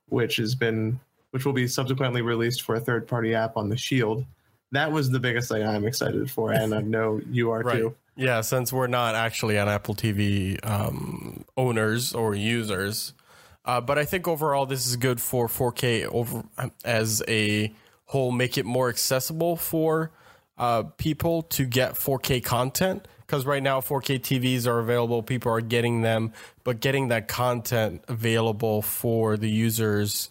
which 0.09 0.35
has 0.37 0.53
been, 0.53 0.99
which 1.31 1.45
will 1.45 1.53
be 1.53 1.67
subsequently 1.67 2.21
released 2.21 2.61
for 2.61 2.75
a 2.75 2.79
third-party 2.79 3.33
app 3.35 3.57
on 3.57 3.69
the 3.69 3.77
Shield. 3.77 4.25
That 4.71 4.91
was 4.91 5.09
the 5.09 5.19
biggest 5.19 5.49
thing 5.49 5.65
I'm 5.65 5.85
excited 5.85 6.29
for, 6.29 6.51
and 6.51 6.73
I 6.73 6.81
know 6.81 7.21
you 7.29 7.51
are 7.51 7.61
Right. 7.61 7.77
too. 7.77 7.95
Yeah, 8.15 8.41
since 8.41 8.73
we're 8.73 8.87
not 8.87 9.15
actually 9.15 9.57
on 9.57 9.69
Apple 9.69 9.95
TV 9.95 10.59
um, 10.65 11.45
owners 11.55 12.13
or 12.13 12.35
users, 12.35 13.13
uh, 13.65 13.79
but 13.79 13.97
I 13.97 14.05
think 14.05 14.27
overall 14.27 14.65
this 14.65 14.85
is 14.87 14.97
good 14.97 15.21
for 15.21 15.47
4K 15.47 16.05
over 16.05 16.43
as 16.83 17.23
a 17.27 17.73
whole, 18.05 18.31
make 18.31 18.57
it 18.57 18.65
more 18.65 18.89
accessible 18.89 19.55
for 19.55 20.11
uh, 20.57 20.83
people 20.97 21.43
to 21.43 21.65
get 21.65 21.93
4K 21.93 22.43
content. 22.43 23.07
Because 23.25 23.45
right 23.45 23.61
now 23.61 23.79
4K 23.79 24.19
TVs 24.19 24.65
are 24.65 24.79
available, 24.79 25.21
people 25.21 25.51
are 25.51 25.61
getting 25.61 26.01
them, 26.01 26.33
but 26.63 26.79
getting 26.79 27.09
that 27.09 27.27
content 27.27 28.03
available 28.07 28.81
for 28.81 29.37
the 29.37 29.49
users 29.49 30.29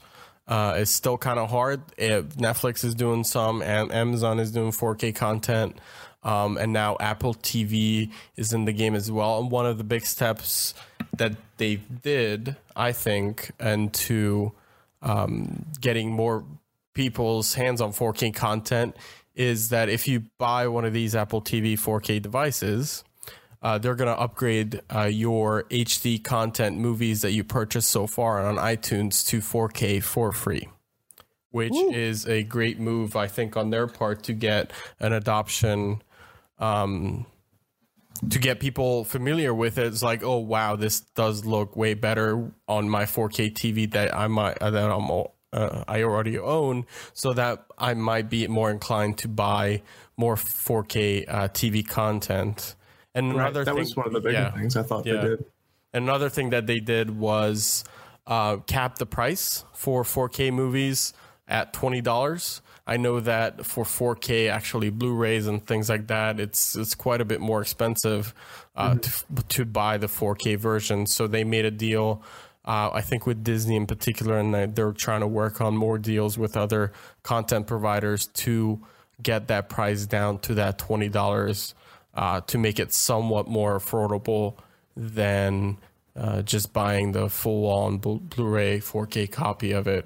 uh, 0.49 0.76
is 0.78 0.90
still 0.90 1.18
kind 1.18 1.38
of 1.38 1.51
hard. 1.51 1.80
Uh, 1.99 2.22
Netflix 2.36 2.84
is 2.84 2.94
doing 2.94 3.22
some, 3.22 3.62
and 3.62 3.92
Amazon 3.92 4.40
is 4.40 4.51
doing 4.51 4.72
4K 4.72 5.14
content, 5.14 5.78
um, 6.22 6.57
and 6.57 6.72
now 6.72 6.96
Apple 6.99 7.34
TV 7.34 8.11
is 8.36 8.53
in 8.53 8.64
the 8.64 8.72
game 8.72 8.94
as 8.94 9.12
well. 9.12 9.38
And 9.40 9.51
one 9.51 9.66
of 9.66 9.78
the 9.78 9.84
big 9.84 10.07
steps 10.07 10.74
that 11.16 11.32
they 11.59 11.76
did, 11.76 12.57
I 12.74 12.92
think, 12.92 13.51
into 13.61 14.53
um, 15.03 15.66
getting 15.80 16.11
more 16.11 16.44
people's 16.94 17.55
hands 17.55 17.80
on 17.80 17.92
4K 17.92 18.34
content 18.34 18.96
is 19.34 19.68
that 19.68 19.88
if 19.88 20.09
you 20.09 20.24
buy 20.38 20.66
one 20.66 20.84
of 20.84 20.92
these 20.92 21.14
Apple 21.14 21.40
TV 21.40 21.74
4K 21.74 22.20
devices, 22.20 23.05
uh, 23.62 23.78
they're 23.78 23.94
going 23.94 24.14
to 24.14 24.18
upgrade 24.18 24.80
uh, 24.94 25.02
your 25.04 25.64
HD 25.64 26.22
content 26.22 26.78
movies 26.78 27.22
that 27.22 27.32
you 27.32 27.44
purchased 27.44 27.90
so 27.90 28.06
far 28.06 28.44
on 28.44 28.56
iTunes 28.56 29.26
to 29.26 29.38
4K 29.38 30.02
for 30.02 30.32
free, 30.32 30.68
which 31.50 31.74
is 31.74 32.26
a 32.26 32.44
great 32.44 32.78
move, 32.78 33.16
I 33.16 33.26
think, 33.26 33.56
on 33.56 33.70
their 33.70 33.86
part 33.86 34.22
to 34.24 34.32
get 34.32 34.72
an 35.00 35.12
adoption. 35.12 36.02
Um, 36.59 37.26
to 38.30 38.38
get 38.40 38.59
people 38.59 39.04
familiar 39.04 39.54
with 39.54 39.78
it, 39.78 39.86
it's 39.86 40.02
like, 40.02 40.24
oh 40.24 40.38
wow, 40.38 40.74
this 40.74 41.00
does 41.00 41.44
look 41.44 41.76
way 41.76 41.94
better 41.94 42.50
on 42.66 42.88
my 42.88 43.04
4K 43.04 43.52
TV 43.52 43.90
that 43.92 44.14
I 44.14 44.26
might 44.26 44.59
uh, 44.59 44.70
that 44.70 44.90
I'm 44.90 45.09
uh, 45.52 45.84
I 45.88 46.02
already 46.02 46.38
own, 46.38 46.84
so 47.14 47.32
that 47.32 47.64
I 47.78 47.94
might 47.94 48.28
be 48.28 48.46
more 48.48 48.70
inclined 48.70 49.18
to 49.18 49.28
buy 49.28 49.82
more 50.16 50.34
4K 50.34 51.24
uh, 51.28 51.48
TV 51.48 51.86
content. 51.86 52.74
And 53.19 53.35
Right, 53.35 53.43
another 53.43 53.64
that 53.64 53.73
thing, 53.73 53.81
was 53.81 53.97
one 53.97 54.07
of 54.07 54.12
the 54.12 54.21
bigger 54.21 54.33
yeah. 54.39 54.51
things 54.53 54.77
I 54.77 54.83
thought 54.83 55.05
Yeah. 55.07 55.14
they 55.21 55.29
did. 55.29 55.45
Another 55.93 56.29
thing 56.29 56.51
that 56.51 56.66
they 56.66 56.81
did 56.81 57.19
was 57.19 57.85
uh, 58.27 58.59
cap 58.59 58.99
the 58.99 59.07
price 59.07 59.64
for 59.75 60.03
4K 60.05 60.53
movies 60.53 61.12
at 61.49 61.73
twenty 61.73 62.01
dollars. 62.01 62.61
I 62.87 62.97
know 62.97 63.21
that 63.21 63.66
for 63.66 63.85
4K, 63.85 64.51
actually 64.51 64.89
Blu-rays 64.91 65.47
and 65.47 65.66
things 65.66 65.89
like 65.91 66.07
that, 66.09 66.39
it's 66.41 66.77
it's 66.77 66.95
quite 66.95 67.21
a 67.21 67.25
bit 67.25 67.41
more 67.41 67.61
expensive 67.61 68.35
uh, 68.77 68.97
to, 68.97 69.11
to 69.49 69.64
buy 69.64 69.97
the 69.99 70.07
4K 70.07 70.57
version. 70.59 71.07
So 71.07 71.27
they 71.27 71.45
made 71.45 71.64
a 71.64 71.71
deal. 71.71 72.23
Uh, 72.64 72.91
I 72.93 73.01
think 73.01 73.27
with 73.27 73.43
Disney 73.43 73.77
in 73.77 73.87
particular, 73.87 74.39
and 74.39 74.75
they're 74.75 74.93
trying 74.93 75.21
to 75.21 75.27
work 75.27 75.61
on 75.62 75.75
more 75.77 75.97
deals 75.99 76.37
with 76.37 76.55
other 76.57 76.93
content 77.23 77.66
providers 77.66 78.27
to 78.45 78.81
get 79.23 79.49
that 79.49 79.69
price 79.71 80.05
down 80.07 80.39
to 80.41 80.55
that 80.55 80.79
twenty 80.79 81.09
dollars 81.09 81.75
uh, 82.19 82.41
to 82.43 82.59
make 82.59 82.79
it 82.81 82.93
somewhat 82.93 83.47
more 83.47 83.79
affordable 83.79 84.55
than 84.97 85.77
uh, 86.16 86.43
just 86.43 86.73
buying 86.73 87.12
the 87.12 87.29
full-on 87.31 87.99
Blu- 87.99 88.19
Blu-ray 88.19 88.81
4K 88.81 89.31
copy 89.31 89.71
of 89.71 89.87
it. 89.87 90.05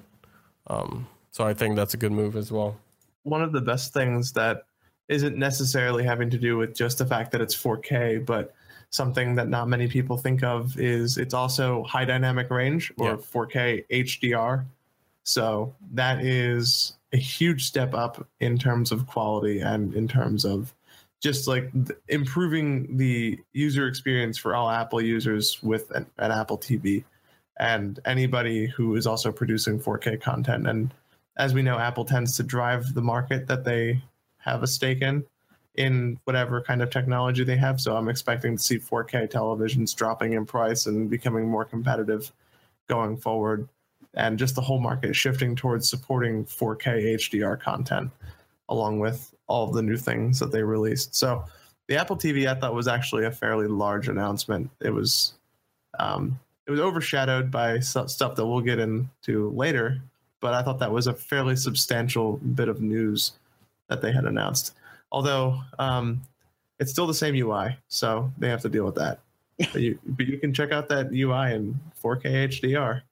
Um, 0.66 1.06
so 1.30 1.44
I 1.44 1.54
think 1.54 1.74
that's 1.74 1.94
a 1.94 1.96
good 1.96 2.12
move 2.12 2.36
as 2.36 2.52
well. 2.52 2.76
one 3.22 3.40
of 3.42 3.52
the 3.52 3.60
best 3.62 3.94
things 3.94 4.32
that 4.32 4.66
isn't 5.08 5.36
necessarily 5.38 6.04
having 6.04 6.28
to 6.30 6.38
do 6.38 6.56
with 6.58 6.74
just 6.74 6.98
the 6.98 7.06
fact 7.06 7.32
that 7.32 7.40
it's 7.40 7.54
4K, 7.56 8.26
but 8.26 8.52
something 8.90 9.34
that 9.36 9.48
not 9.48 9.68
many 9.68 9.88
people 9.88 10.18
think 10.18 10.42
of 10.42 10.78
is 10.78 11.16
it's 11.16 11.32
also 11.34 11.82
high 11.84 12.04
dynamic 12.04 12.50
range 12.50 12.92
or 12.98 13.10
Yeah. 13.10 13.16
4K 13.16 13.84
HDR. 13.90 14.64
So 15.24 15.74
that 15.94 16.22
is 16.22 16.94
a 17.12 17.16
huge 17.16 17.64
step 17.64 17.94
up 17.94 18.26
in 18.40 18.58
terms 18.58 18.92
of 18.92 19.06
quality 19.06 19.60
and 19.60 19.94
in 19.94 20.06
terms 20.08 20.44
of 20.44 20.74
just 21.22 21.46
like 21.46 21.70
improving 22.08 22.96
the 22.96 23.38
user 23.52 23.86
experience 23.86 24.36
for 24.36 24.56
all 24.56 24.68
Apple 24.68 25.00
users 25.00 25.62
with 25.62 25.90
an, 25.92 26.04
an 26.18 26.32
Apple 26.32 26.58
TV 26.58 27.04
and 27.60 28.00
anybody 28.04 28.66
who 28.66 28.96
is 28.96 29.06
also 29.06 29.30
producing 29.30 29.78
4K 29.78 30.20
content. 30.20 30.66
And 30.66 30.92
as 31.36 31.54
we 31.54 31.62
know, 31.62 31.78
Apple 31.78 32.04
tends 32.04 32.36
to 32.36 32.42
drive 32.42 32.92
the 32.94 33.02
market 33.02 33.46
that 33.46 33.64
they 33.64 34.02
have 34.38 34.64
a 34.64 34.66
stake 34.66 35.00
in, 35.00 35.24
in 35.76 36.18
whatever 36.24 36.60
kind 36.60 36.82
of 36.82 36.90
technology 36.90 37.44
they 37.44 37.56
have. 37.56 37.80
So 37.80 37.96
I'm 37.96 38.08
expecting 38.08 38.56
to 38.56 38.62
see 38.62 38.78
4K 38.78 39.30
televisions 39.30 39.94
dropping 39.94 40.32
in 40.32 40.44
price 40.44 40.86
and 40.86 41.08
becoming 41.08 41.48
more 41.48 41.64
competitive 41.64 42.32
going 42.88 43.16
forward. 43.16 43.68
And 44.14 44.38
just 44.38 44.56
the 44.56 44.60
whole 44.60 44.80
market 44.80 45.14
shifting 45.14 45.54
towards 45.54 45.88
supporting 45.88 46.44
4K 46.46 47.14
HDR 47.14 47.60
content, 47.60 48.10
along 48.68 48.98
with 48.98 49.32
all 49.52 49.68
of 49.68 49.74
the 49.74 49.82
new 49.82 49.98
things 49.98 50.38
that 50.38 50.50
they 50.50 50.62
released. 50.62 51.14
So 51.14 51.44
the 51.86 51.96
Apple 52.00 52.16
TV 52.16 52.46
I 52.48 52.58
thought 52.58 52.72
was 52.74 52.88
actually 52.88 53.26
a 53.26 53.30
fairly 53.30 53.66
large 53.66 54.08
announcement. 54.08 54.70
It 54.80 54.88
was 54.90 55.34
um, 55.98 56.40
it 56.66 56.70
was 56.70 56.80
overshadowed 56.80 57.50
by 57.50 57.80
stu- 57.80 58.08
stuff 58.08 58.34
that 58.36 58.46
we'll 58.46 58.62
get 58.62 58.78
into 58.78 59.50
later, 59.50 60.00
but 60.40 60.54
I 60.54 60.62
thought 60.62 60.78
that 60.78 60.90
was 60.90 61.06
a 61.06 61.12
fairly 61.12 61.54
substantial 61.54 62.38
bit 62.38 62.68
of 62.68 62.80
news 62.80 63.32
that 63.88 64.00
they 64.00 64.10
had 64.10 64.24
announced. 64.24 64.74
Although 65.10 65.60
um, 65.78 66.22
it's 66.78 66.90
still 66.90 67.06
the 67.06 67.12
same 67.12 67.34
UI, 67.34 67.76
so 67.88 68.32
they 68.38 68.48
have 68.48 68.62
to 68.62 68.70
deal 68.70 68.86
with 68.86 68.94
that. 68.94 69.20
but, 69.58 69.82
you, 69.82 69.98
but 70.06 70.26
you 70.26 70.38
can 70.38 70.54
check 70.54 70.72
out 70.72 70.88
that 70.88 71.12
UI 71.12 71.52
in 71.52 71.78
4K 72.02 72.48
HDR. 72.48 73.02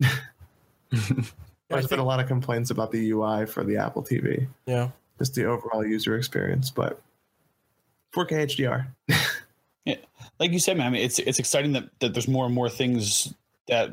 There's 1.68 1.88
been 1.88 1.98
a 1.98 2.04
lot 2.04 2.20
of 2.20 2.28
complaints 2.28 2.70
about 2.70 2.92
the 2.92 3.10
UI 3.10 3.46
for 3.46 3.64
the 3.64 3.78
Apple 3.78 4.04
TV, 4.04 4.46
Yeah. 4.66 4.90
Just 5.18 5.34
the 5.34 5.44
overall 5.44 5.84
user 5.86 6.16
experience, 6.16 6.70
but 6.70 7.00
4K 8.14 8.46
HDR. 8.46 8.86
yeah, 9.84 9.96
like 10.38 10.52
you 10.52 10.58
said, 10.58 10.76
man, 10.76 10.88
I 10.88 10.90
mean, 10.90 11.02
it's 11.02 11.18
it's 11.18 11.38
exciting 11.38 11.72
that, 11.72 11.84
that 12.00 12.12
there's 12.12 12.28
more 12.28 12.46
and 12.46 12.54
more 12.54 12.68
things 12.68 13.32
that 13.68 13.90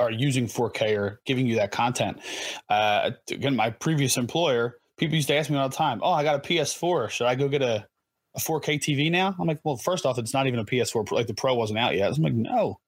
are 0.00 0.10
using 0.10 0.46
4K 0.46 0.96
or 0.96 1.20
giving 1.24 1.46
you 1.46 1.56
that 1.56 1.72
content. 1.72 2.20
Uh, 2.68 3.10
again, 3.30 3.56
my 3.56 3.70
previous 3.70 4.16
employer, 4.16 4.78
people 4.96 5.16
used 5.16 5.28
to 5.28 5.34
ask 5.34 5.50
me 5.50 5.56
all 5.56 5.68
the 5.68 5.76
time, 5.76 6.00
"Oh, 6.02 6.12
I 6.12 6.22
got 6.24 6.36
a 6.36 6.38
PS4. 6.38 7.10
Should 7.10 7.26
I 7.26 7.34
go 7.34 7.48
get 7.48 7.62
a, 7.62 7.86
a 8.34 8.38
4K 8.40 8.76
TV 8.78 9.10
now?" 9.10 9.34
I'm 9.38 9.46
like, 9.46 9.60
"Well, 9.64 9.76
first 9.76 10.06
off, 10.06 10.18
it's 10.18 10.32
not 10.34 10.46
even 10.46 10.60
a 10.60 10.64
PS4. 10.64 11.10
Like 11.10 11.26
the 11.26 11.34
Pro 11.34 11.54
wasn't 11.54 11.78
out 11.80 11.96
yet." 11.96 12.16
I'm 12.16 12.22
like, 12.22 12.34
"No, 12.34 12.78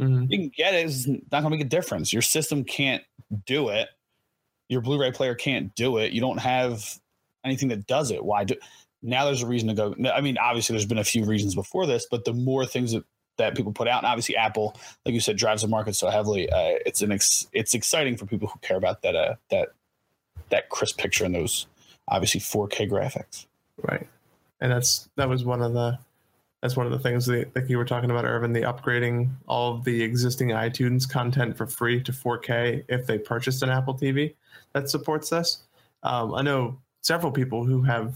Mhm. 0.00 0.30
you 0.30 0.38
can 0.38 0.48
get 0.48 0.74
it. 0.74 0.86
It's 0.86 1.06
not 1.06 1.30
going 1.30 1.44
to 1.44 1.50
make 1.50 1.60
a 1.60 1.68
difference. 1.68 2.12
Your 2.12 2.22
system 2.22 2.64
can't 2.64 3.04
do 3.44 3.68
it. 3.68 3.88
Your 4.70 4.80
Blu-ray 4.80 5.12
player 5.12 5.34
can't 5.34 5.74
do 5.74 5.98
it. 5.98 6.12
You 6.12 6.22
don't 6.22 6.38
have 6.38 6.98
anything 7.44 7.68
that 7.68 7.86
does 7.86 8.10
it. 8.10 8.24
Why 8.24 8.44
do?" 8.44 8.54
Now 9.02 9.26
there's 9.26 9.42
a 9.42 9.46
reason 9.46 9.68
to 9.68 9.74
go. 9.74 9.94
I 10.10 10.20
mean, 10.20 10.38
obviously, 10.38 10.74
there's 10.74 10.86
been 10.86 10.98
a 10.98 11.04
few 11.04 11.24
reasons 11.24 11.54
before 11.54 11.86
this, 11.86 12.06
but 12.10 12.24
the 12.24 12.32
more 12.32 12.64
things 12.64 12.92
that, 12.92 13.04
that 13.36 13.56
people 13.56 13.72
put 13.72 13.88
out, 13.88 13.98
and 13.98 14.06
obviously 14.06 14.36
Apple, 14.36 14.76
like 15.04 15.14
you 15.14 15.20
said, 15.20 15.36
drives 15.36 15.62
the 15.62 15.68
market 15.68 15.96
so 15.96 16.08
heavily. 16.08 16.48
Uh, 16.50 16.78
it's 16.86 17.02
an 17.02 17.12
ex, 17.12 17.48
it's 17.52 17.74
exciting 17.74 18.16
for 18.16 18.26
people 18.26 18.48
who 18.48 18.58
care 18.60 18.76
about 18.76 19.02
that 19.02 19.16
uh, 19.16 19.34
that 19.50 19.70
that 20.50 20.68
crisp 20.68 20.98
picture 20.98 21.24
and 21.24 21.34
those 21.34 21.66
obviously 22.08 22.40
4K 22.40 22.90
graphics. 22.90 23.46
Right. 23.82 24.06
And 24.60 24.70
that's 24.70 25.08
that 25.16 25.28
was 25.28 25.44
one 25.44 25.62
of 25.62 25.72
the 25.72 25.98
that's 26.62 26.76
one 26.76 26.86
of 26.86 26.92
the 26.92 26.98
things 26.98 27.24
that, 27.26 27.54
that 27.54 27.70
you 27.70 27.78
were 27.78 27.84
talking 27.84 28.10
about, 28.10 28.24
Irvin, 28.24 28.52
the 28.52 28.62
upgrading 28.62 29.30
all 29.46 29.74
of 29.74 29.84
the 29.84 30.02
existing 30.02 30.48
iTunes 30.48 31.08
content 31.08 31.56
for 31.56 31.66
free 31.66 32.02
to 32.02 32.12
4K 32.12 32.84
if 32.88 33.06
they 33.06 33.18
purchased 33.18 33.62
an 33.62 33.70
Apple 33.70 33.94
TV 33.94 34.34
that 34.74 34.90
supports 34.90 35.30
this. 35.30 35.62
Um, 36.02 36.34
I 36.34 36.42
know 36.42 36.78
several 37.00 37.32
people 37.32 37.64
who 37.64 37.82
have 37.82 38.14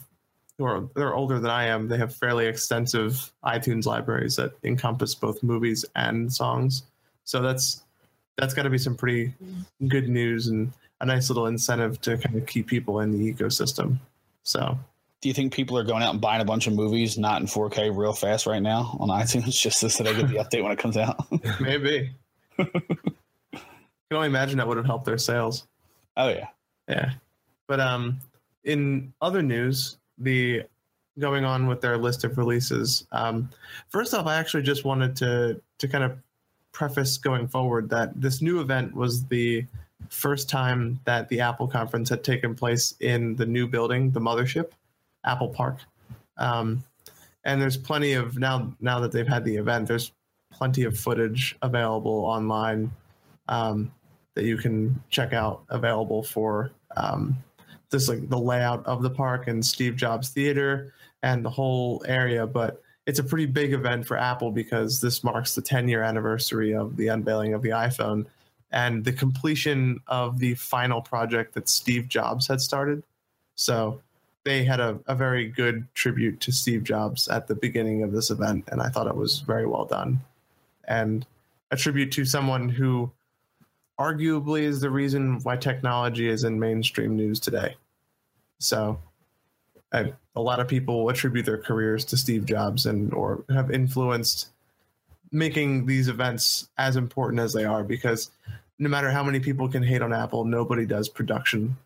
who 0.59 0.65
are 0.65 0.89
they're 0.95 1.15
older 1.15 1.41
than 1.41 1.51
I 1.51 1.65
am. 1.65 1.89
They 1.89 1.99
have 1.99 2.15
fairly 2.15 2.47
extensive 2.47 3.33
iTunes 3.45 3.87
libraries 3.87 4.37
that 4.37 4.53
encompass 4.63 5.15
both 5.15 5.43
movies 5.43 5.85
and 5.97 6.33
songs. 6.33 6.85
So 7.25 7.43
that's 7.43 7.83
that's 8.37 8.55
got 8.55 8.63
to 8.63 8.71
be 8.71 8.79
some 8.79 8.95
pretty 8.95 9.35
good 9.89 10.09
news 10.09 10.49
and 10.49 10.73
a 11.01 11.07
nice 11.07 11.29
little 11.29 11.47
incentive 11.47 12.01
to 12.03 12.17
kind 12.19 12.37
of 12.37 12.47
keep 12.47 12.67
people 12.67 13.01
in 13.01 13.11
the 13.11 13.33
ecosystem. 13.33 13.99
So 14.43 14.79
Do 15.25 15.29
you 15.29 15.35
think 15.35 15.55
people 15.55 15.79
are 15.79 15.85
going 15.85 16.03
out 16.03 16.11
and 16.13 16.21
buying 16.21 16.43
a 16.43 16.45
bunch 16.45 16.67
of 16.67 16.75
movies 16.75 17.17
not 17.17 17.41
in 17.41 17.47
4K 17.47 17.97
real 17.97 18.13
fast 18.13 18.45
right 18.45 18.61
now 18.61 18.95
on 19.01 19.09
iTunes 19.23 19.59
just 19.59 19.81
so 19.81 20.03
they 20.03 20.15
get 20.15 20.29
the 20.29 20.35
update 20.35 20.63
when 20.63 20.71
it 20.71 20.79
comes 20.79 20.99
out? 20.99 21.17
maybe. 21.63 22.13
can 22.59 22.71
only 24.13 24.27
imagine 24.27 24.59
that 24.59 24.69
would 24.69 24.77
have 24.77 24.85
helped 24.85 25.07
their 25.07 25.17
sales. 25.17 25.67
oh 26.19 26.29
yeah. 26.29 26.49
Yeah. 26.91 27.13
But 27.67 27.81
um 27.81 28.21
in 28.65 29.15
other 29.23 29.41
news, 29.41 29.97
the 30.19 30.65
going 31.19 31.47
on 31.47 31.69
with 31.69 31.81
their 31.81 31.97
list 31.97 32.25
of 32.25 32.37
releases. 32.37 33.07
Um 33.11 33.49
first 33.89 34.13
off, 34.13 34.27
I 34.27 34.37
actually 34.37 34.65
just 34.65 34.85
wanted 34.85 35.17
to 35.17 35.59
to 35.79 35.89
kind 35.89 36.05
of 36.05 36.19
preface 36.73 37.17
going 37.17 37.49
forward 37.49 37.89
that 37.89 38.13
this 38.21 38.43
new 38.43 38.61
event 38.61 38.95
was 38.95 39.25
the 39.25 39.65
first 40.11 40.51
time 40.51 41.01
that 41.07 41.31
the 41.31 41.41
Apple 41.41 41.67
conference 41.67 42.11
had 42.11 42.23
taken 42.23 42.55
place 42.55 42.93
in 43.01 43.37
the 43.37 43.47
new 43.47 43.67
building, 43.67 44.11
the 44.11 44.21
mothership, 44.21 44.73
Apple 45.25 45.49
Park. 45.49 45.79
Um 46.37 46.85
and 47.45 47.61
there's 47.61 47.77
plenty 47.77 48.15
of 48.15 48.39
now 48.39 48.75
now 48.81 49.01
that 49.01 49.13
they've 49.13 49.29
had 49.29 49.45
the 49.45 49.57
event, 49.57 49.87
there's 49.87 50.13
plenty 50.51 50.85
of 50.85 50.99
footage 50.99 51.57
available 51.63 52.25
online 52.25 52.91
um, 53.49 53.93
that 54.35 54.45
you 54.45 54.57
can 54.57 55.01
check 55.11 55.33
out 55.33 55.63
available 55.69 56.23
for 56.23 56.71
um, 56.97 57.37
just 57.91 58.09
like 58.09 58.29
the 58.29 58.39
layout 58.39 58.85
of 58.87 59.03
the 59.03 59.11
park 59.11 59.47
and 59.47 59.65
Steve 59.65 59.97
Jobs 59.97 60.31
Theater 60.31 60.95
and 61.23 61.45
the 61.45 61.51
whole 61.51 62.03
area. 62.07 62.47
But 62.47 62.83
it's 63.07 63.19
a 63.19 63.25
pretty 63.25 63.47
big 63.47 63.73
event 63.73 64.07
for 64.07 64.17
Apple 64.17 64.51
because 64.51 65.01
this 65.01 65.23
marks 65.23 65.55
the 65.55 65.63
10 65.63 65.89
year 65.89 66.03
anniversary 66.03 66.75
of 66.75 66.97
the 66.97 67.09
unveiling 67.09 67.53
of 67.53 67.63
the 67.63 67.71
iPhone 67.71 68.27
and 68.71 69.05
the 69.05 69.13
completion 69.13 70.01
of 70.07 70.39
the 70.39 70.55
final 70.55 71.01
project 71.01 71.55
that 71.55 71.69
Steve 71.69 72.09
Jobs 72.09 72.47
had 72.47 72.61
started. 72.61 73.05
So 73.57 74.01
they 74.45 74.65
had 74.65 74.79
a, 74.79 74.99
a 75.07 75.15
very 75.15 75.49
good 75.49 75.87
tribute 75.95 76.41
to 76.41 76.53
Steve 76.53 76.85
Jobs 76.85 77.29
at 77.29 77.47
the 77.47 77.55
beginning 77.55 78.03
of 78.03 78.13
this 78.13 78.31
event, 78.31 78.69
and 78.71 78.81
I 78.81 78.89
thought 78.89 79.07
it 79.07 79.17
was 79.17 79.41
very 79.41 79.67
well 79.67 79.87
done. 79.87 80.21
And 80.87 81.27
a 81.71 81.77
tribute 81.77 82.13
to 82.13 82.25
someone 82.25 82.69
who 82.69 83.11
arguably 83.99 84.63
is 84.63 84.81
the 84.81 84.91
reason 84.91 85.41
why 85.43 85.57
technology 85.57 86.29
is 86.29 86.45
in 86.45 86.61
mainstream 86.61 87.17
news 87.17 87.41
today. 87.41 87.77
So, 88.59 88.99
I, 89.93 90.13
a 90.37 90.41
lot 90.41 90.61
of 90.61 90.69
people 90.69 91.09
attribute 91.09 91.47
their 91.47 91.59
careers 91.59 92.05
to 92.07 92.17
Steve 92.17 92.45
Jobs 92.45 92.87
and 92.87 93.15
or 93.15 93.45
have 93.49 93.71
influenced 93.71 94.49
making 95.31 95.87
these 95.87 96.09
events 96.09 96.69
as 96.77 96.97
important 96.97 97.41
as 97.41 97.53
they 97.53 97.65
are 97.65 97.83
because 97.83 98.31
no 98.79 98.89
matter 98.89 99.11
how 99.11 99.23
many 99.23 99.41
people 99.41 99.69
can 99.69 99.83
hate 99.83 100.03
on 100.03 100.13
Apple, 100.13 100.45
nobody 100.45 100.85
does 100.85 101.09
production 101.09 101.77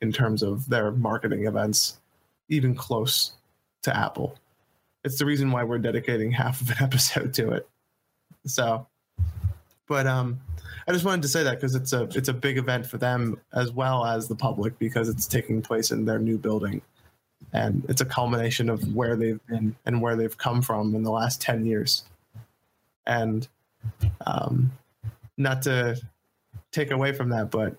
in 0.00 0.12
terms 0.12 0.42
of 0.42 0.68
their 0.68 0.90
marketing 0.90 1.46
events 1.46 1.98
even 2.48 2.74
close 2.74 3.32
to 3.82 3.96
Apple. 3.96 4.36
It's 5.04 5.18
the 5.18 5.26
reason 5.26 5.50
why 5.50 5.64
we're 5.64 5.78
dedicating 5.78 6.30
half 6.32 6.60
of 6.60 6.70
an 6.70 6.76
episode 6.80 7.34
to 7.34 7.52
it. 7.52 7.68
So, 8.46 8.86
but 9.86 10.06
um, 10.06 10.40
I 10.86 10.92
just 10.92 11.04
wanted 11.04 11.22
to 11.22 11.28
say 11.28 11.42
that 11.42 11.56
because 11.56 11.74
it's 11.74 11.92
a 11.92 12.04
it's 12.14 12.28
a 12.28 12.32
big 12.32 12.58
event 12.58 12.86
for 12.86 12.98
them 12.98 13.40
as 13.52 13.72
well 13.72 14.04
as 14.04 14.28
the 14.28 14.34
public 14.34 14.78
because 14.78 15.08
it's 15.08 15.26
taking 15.26 15.62
place 15.62 15.90
in 15.90 16.04
their 16.04 16.18
new 16.18 16.38
building, 16.38 16.82
and 17.52 17.84
it's 17.88 18.00
a 18.00 18.06
culmination 18.06 18.68
of 18.68 18.94
where 18.94 19.16
they've 19.16 19.44
been 19.46 19.76
and 19.86 20.00
where 20.00 20.16
they've 20.16 20.36
come 20.36 20.62
from 20.62 20.94
in 20.94 21.02
the 21.02 21.10
last 21.10 21.40
ten 21.40 21.66
years. 21.66 22.04
And 23.06 23.48
um, 24.26 24.72
not 25.36 25.62
to 25.62 25.98
take 26.72 26.90
away 26.90 27.12
from 27.12 27.30
that, 27.30 27.50
but 27.50 27.76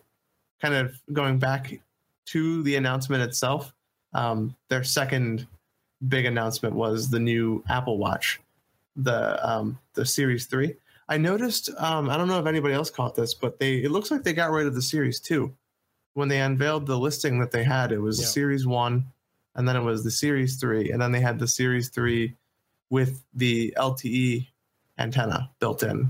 kind 0.62 0.74
of 0.74 1.00
going 1.14 1.38
back 1.38 1.80
to 2.28 2.64
the 2.64 2.76
announcement 2.76 3.24
itself, 3.24 3.74
um, 4.14 4.56
their 4.70 4.84
second 4.84 5.48
big 6.08 6.26
announcement 6.26 6.76
was 6.76 7.10
the 7.10 7.20
new 7.20 7.64
Apple 7.70 7.98
Watch, 7.98 8.40
the 8.96 9.48
um, 9.48 9.78
the 9.94 10.06
Series 10.06 10.46
Three. 10.46 10.76
I 11.08 11.18
noticed. 11.18 11.70
Um, 11.78 12.10
I 12.10 12.18
don't 12.18 12.28
know 12.28 12.40
if 12.40 12.46
anybody 12.46 12.74
else 12.74 12.90
caught 12.90 13.16
this, 13.16 13.34
but 13.34 13.60
they 13.60 13.78
it 13.78 13.92
looks 13.92 14.12
like 14.12 14.24
they 14.24 14.34
got 14.34 14.52
rid 14.52 14.68
of 14.68 14.76
the 14.76 14.82
Series 14.82 15.20
Two 15.20 15.54
when 16.14 16.28
they 16.28 16.40
unveiled 16.42 16.86
the 16.86 16.98
listing 16.98 17.40
that 17.40 17.52
they 17.52 17.64
had. 17.64 17.92
It 17.92 18.00
was 18.00 18.20
Yeah. 18.20 18.26
Series 18.28 18.66
One, 18.66 19.06
and 19.56 19.68
then 19.68 19.76
it 19.76 19.84
was 19.84 20.04
the 20.04 20.12
Series 20.12 20.58
Three, 20.58 20.92
and 20.92 21.02
then 21.02 21.12
they 21.12 21.22
had 21.22 21.40
the 21.40 21.48
Series 21.48 21.90
Three 21.90 22.36
with 22.90 23.24
the 23.34 23.74
LTE 23.78 24.48
antenna 24.98 25.50
built 25.60 25.84
in. 25.84 26.10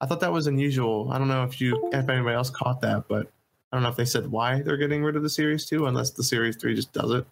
I 0.00 0.06
thought 0.06 0.20
that 0.20 0.32
was 0.32 0.46
unusual. 0.46 1.10
I 1.10 1.18
don't 1.18 1.28
know 1.28 1.44
if 1.44 1.60
you 1.60 1.88
if 1.92 2.08
anybody 2.08 2.34
else 2.34 2.50
caught 2.50 2.80
that, 2.82 3.08
but 3.08 3.30
I 3.72 3.76
don't 3.76 3.82
know 3.82 3.88
if 3.88 3.96
they 3.96 4.04
said 4.04 4.30
why 4.30 4.62
they're 4.62 4.76
getting 4.76 5.02
rid 5.02 5.16
of 5.16 5.22
the 5.22 5.30
Series 5.30 5.66
Two, 5.66 5.86
unless 5.86 6.10
the 6.10 6.22
Series 6.24 6.56
Three 6.56 6.74
just 6.74 6.92
does 6.92 7.12
it 7.12 7.26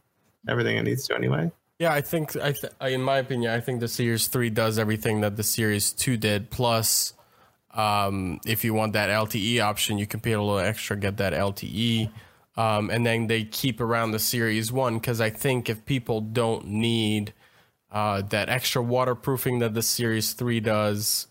everything 0.49 0.77
it 0.77 0.83
needs 0.83 1.07
to 1.09 1.15
anyway. 1.15 1.51
Yeah, 1.79 1.93
I 1.93 2.03
think 2.03 2.37
I, 2.37 2.53
th- 2.53 2.73
in 2.83 3.03
my 3.03 3.19
opinion, 3.19 3.51
I 3.53 3.61
think 3.61 3.81
the 3.81 3.89
Series 3.89 4.29
Three 4.29 4.51
does 4.51 4.79
everything 4.79 5.23
that 5.23 5.37
the 5.37 5.43
Series 5.43 5.93
Two 5.93 6.17
did. 6.17 6.51
Plus, 6.51 7.15
um, 7.73 8.41
if 8.47 8.65
you 8.65 8.75
want 8.75 8.93
that 8.93 9.11
LTE 9.11 9.61
option, 9.61 9.99
you 9.99 10.07
can 10.07 10.21
pay 10.21 10.33
a 10.33 10.41
little 10.41 10.61
extra, 10.61 10.97
get 10.97 11.17
that 11.17 11.33
LTE, 11.33 12.11
um, 12.57 12.91
and 12.91 13.05
then 13.05 13.27
they 13.27 13.43
keep 13.43 13.81
around 13.81 14.13
the 14.13 14.21
Series 14.21 14.71
One 14.71 14.99
because 14.99 15.21
I 15.21 15.31
think 15.31 15.69
if 15.69 15.85
people 15.85 16.21
don't 16.21 16.67
need 16.69 17.35
uh, 17.91 18.23
that 18.23 18.49
extra 18.49 18.81
waterproofing 18.81 19.59
that 19.59 19.75
the 19.75 19.83
Series 19.83 20.33
Three 20.33 20.61
does, 20.61 21.27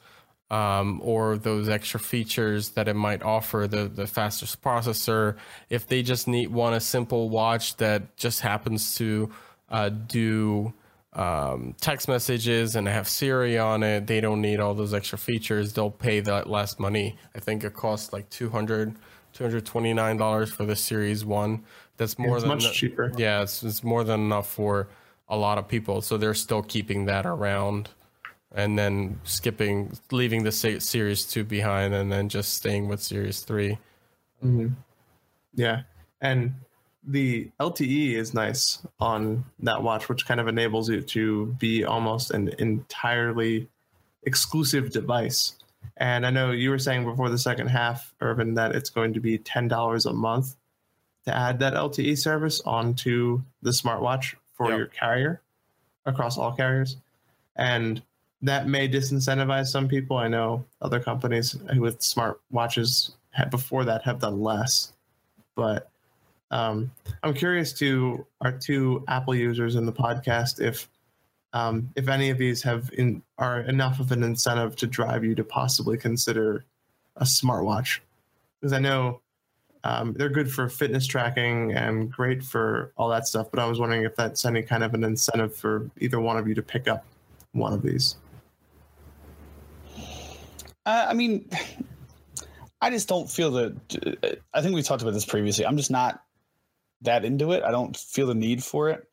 um, 0.54 1.02
or 1.04 1.36
those 1.36 1.68
extra 1.68 2.00
features 2.00 2.70
that 2.72 2.88
it 2.88 2.96
might 2.96 3.24
offer 3.24 3.68
the 3.68 3.88
the 3.88 4.06
fastest 4.06 4.62
processor. 4.62 5.36
If 5.72 5.88
they 5.88 6.04
just 6.04 6.28
need 6.28 6.50
want 6.50 6.76
a 6.76 6.80
simple 6.80 7.30
watch 7.30 7.78
that 7.78 8.16
just 8.18 8.42
happens 8.42 8.96
to 8.98 9.32
uh, 9.70 9.90
do 9.90 10.72
um, 11.14 11.76
text 11.82 12.08
messages 12.08 12.76
and 12.76 12.88
have 12.88 13.08
Siri 13.08 13.58
on 13.58 13.82
it, 13.82 14.06
they 14.06 14.22
don't 14.22 14.42
need 14.42 14.60
all 14.60 14.76
those 14.76 14.94
extra 14.94 15.18
features. 15.18 15.74
They'll 15.74 15.90
pay 15.90 16.20
that 16.20 16.48
less 16.48 16.78
money. 16.78 17.18
I 17.36 17.40
think 17.40 17.64
it 17.64 17.74
costs 17.74 18.14
like 18.14 18.30
200 18.30 18.96
$229 19.36 20.50
for 20.52 20.64
the 20.64 20.76
Series 20.76 21.26
1. 21.26 21.64
That's 21.98 22.20
more 22.20 22.36
it's 22.36 22.44
than 22.44 22.50
much 22.50 22.72
cheaper. 22.72 23.12
yeah, 23.18 23.42
it's, 23.42 23.64
it's 23.64 23.84
more 23.84 24.04
than 24.04 24.20
enough 24.20 24.48
for 24.48 24.90
a 25.28 25.36
lot 25.36 25.58
of 25.58 25.68
people. 25.68 26.02
So 26.02 26.18
they're 26.18 26.36
still 26.36 26.62
keeping 26.62 27.06
that 27.06 27.26
around 27.26 27.90
and 28.54 28.78
then 28.78 29.20
skipping, 29.24 29.98
leaving 30.12 30.44
the 30.44 30.52
Series 30.52 31.26
2 31.26 31.44
behind 31.44 31.94
and 31.94 32.12
then 32.12 32.30
just 32.30 32.54
staying 32.54 32.88
with 32.88 33.02
Series 33.02 33.42
3. 33.42 33.78
Mm-hmm. 34.44 34.68
Yeah, 35.56 35.82
and 36.22 36.54
the 37.06 37.50
LTE 37.60 38.14
is 38.14 38.34
nice 38.34 38.86
on 39.00 39.46
that 39.60 39.84
watch, 39.84 40.10
which 40.10 40.26
kind 40.26 40.40
of 40.40 40.48
enables 40.48 40.90
you 40.90 41.02
to 41.02 41.48
be 41.60 41.84
almost 41.84 42.32
an 42.32 42.50
entirely 42.60 43.68
exclusive 44.24 44.92
device. 44.92 45.56
And 45.98 46.26
I 46.26 46.30
know 46.30 46.52
you 46.52 46.70
were 46.70 46.80
saying 46.80 47.04
before 47.06 47.30
the 47.30 47.38
second 47.38 47.68
half, 47.68 48.14
Irvin, 48.22 48.54
that 48.56 48.74
it's 48.74 48.90
going 48.90 49.14
to 49.14 49.20
be 49.20 49.38
ten 49.38 49.68
dollars 49.68 50.06
a 50.06 50.14
month 50.14 50.56
to 51.26 51.36
add 51.36 51.60
that 51.60 51.74
LTE 51.74 52.18
service 52.18 52.62
onto 52.62 53.42
the 53.62 53.72
smartwatch 53.72 54.36
for 54.54 54.70
Yep. 54.70 54.78
your 54.78 54.88
carrier 54.88 55.42
across 56.06 56.38
all 56.38 56.54
carriers, 56.54 56.98
and 57.56 58.02
that 58.44 58.68
may 58.68 58.88
disincentivize 58.88 59.68
some 59.68 59.88
people. 59.88 60.18
I 60.18 60.28
know 60.28 60.66
other 60.82 61.00
companies 61.00 61.56
with 61.78 62.00
smartwatches 62.00 63.14
had 63.32 63.50
before 63.50 63.86
that 63.86 64.04
have 64.04 64.20
done 64.20 64.42
less, 64.42 64.94
but 65.56 65.90
um, 66.52 66.92
I'm 67.24 67.34
curious 67.34 67.74
to 67.80 68.28
our 68.42 68.52
two 68.52 69.04
Apple 69.08 69.34
users 69.34 69.76
in 69.76 69.86
the 69.86 69.94
podcast 69.94 70.62
if 70.62 70.88
um, 71.54 71.90
if 71.96 72.08
any 72.10 72.30
of 72.30 72.38
these 72.38 72.62
have 72.64 72.92
in, 72.98 73.24
are 73.38 73.62
enough 73.62 74.00
of 74.00 74.12
an 74.12 74.24
incentive 74.24 74.76
to 74.78 74.88
drive 74.88 75.24
you 75.24 75.36
to 75.36 75.44
possibly 75.44 75.98
consider 75.98 76.66
a 77.18 77.24
smartwatch, 77.24 78.00
because 78.60 78.74
I 78.74 78.80
know 78.80 79.22
um, 79.84 80.14
they're 80.14 80.30
good 80.30 80.52
for 80.52 80.68
fitness 80.68 81.06
tracking 81.08 81.74
and 81.74 82.12
great 82.12 82.44
for 82.44 82.92
all 82.98 83.08
that 83.10 83.28
stuff. 83.28 83.48
But 83.52 83.60
I 83.60 83.68
was 83.68 83.80
wondering 83.80 84.04
if 84.04 84.16
that's 84.16 84.46
any 84.46 84.64
kind 84.64 84.84
of 84.84 84.94
an 84.94 85.04
incentive 85.04 85.56
for 85.56 85.90
either 86.00 86.20
one 86.20 86.38
of 86.38 86.48
you 86.48 86.56
to 86.56 86.64
pick 86.64 86.88
up 86.88 87.06
one 87.54 87.72
of 87.72 87.82
these. 87.82 88.18
Uh, 90.86 91.06
I 91.10 91.14
mean, 91.14 91.50
I 92.82 92.90
just 92.90 93.08
don't 93.08 93.30
feel 93.30 93.52
that. 93.52 94.38
I 94.54 94.62
think 94.62 94.76
we 94.76 94.84
talked 94.84 95.02
about 95.02 95.14
this 95.14 95.26
previously. 95.26 95.66
I'm 95.66 95.78
just 95.78 95.92
not 95.92 96.22
that 97.02 97.24
into 97.24 97.54
it. 97.54 97.64
I 97.64 97.72
don't 97.72 97.96
feel 97.96 98.28
the 98.28 98.36
need 98.36 98.64
for 98.64 98.90
it. 98.90 99.08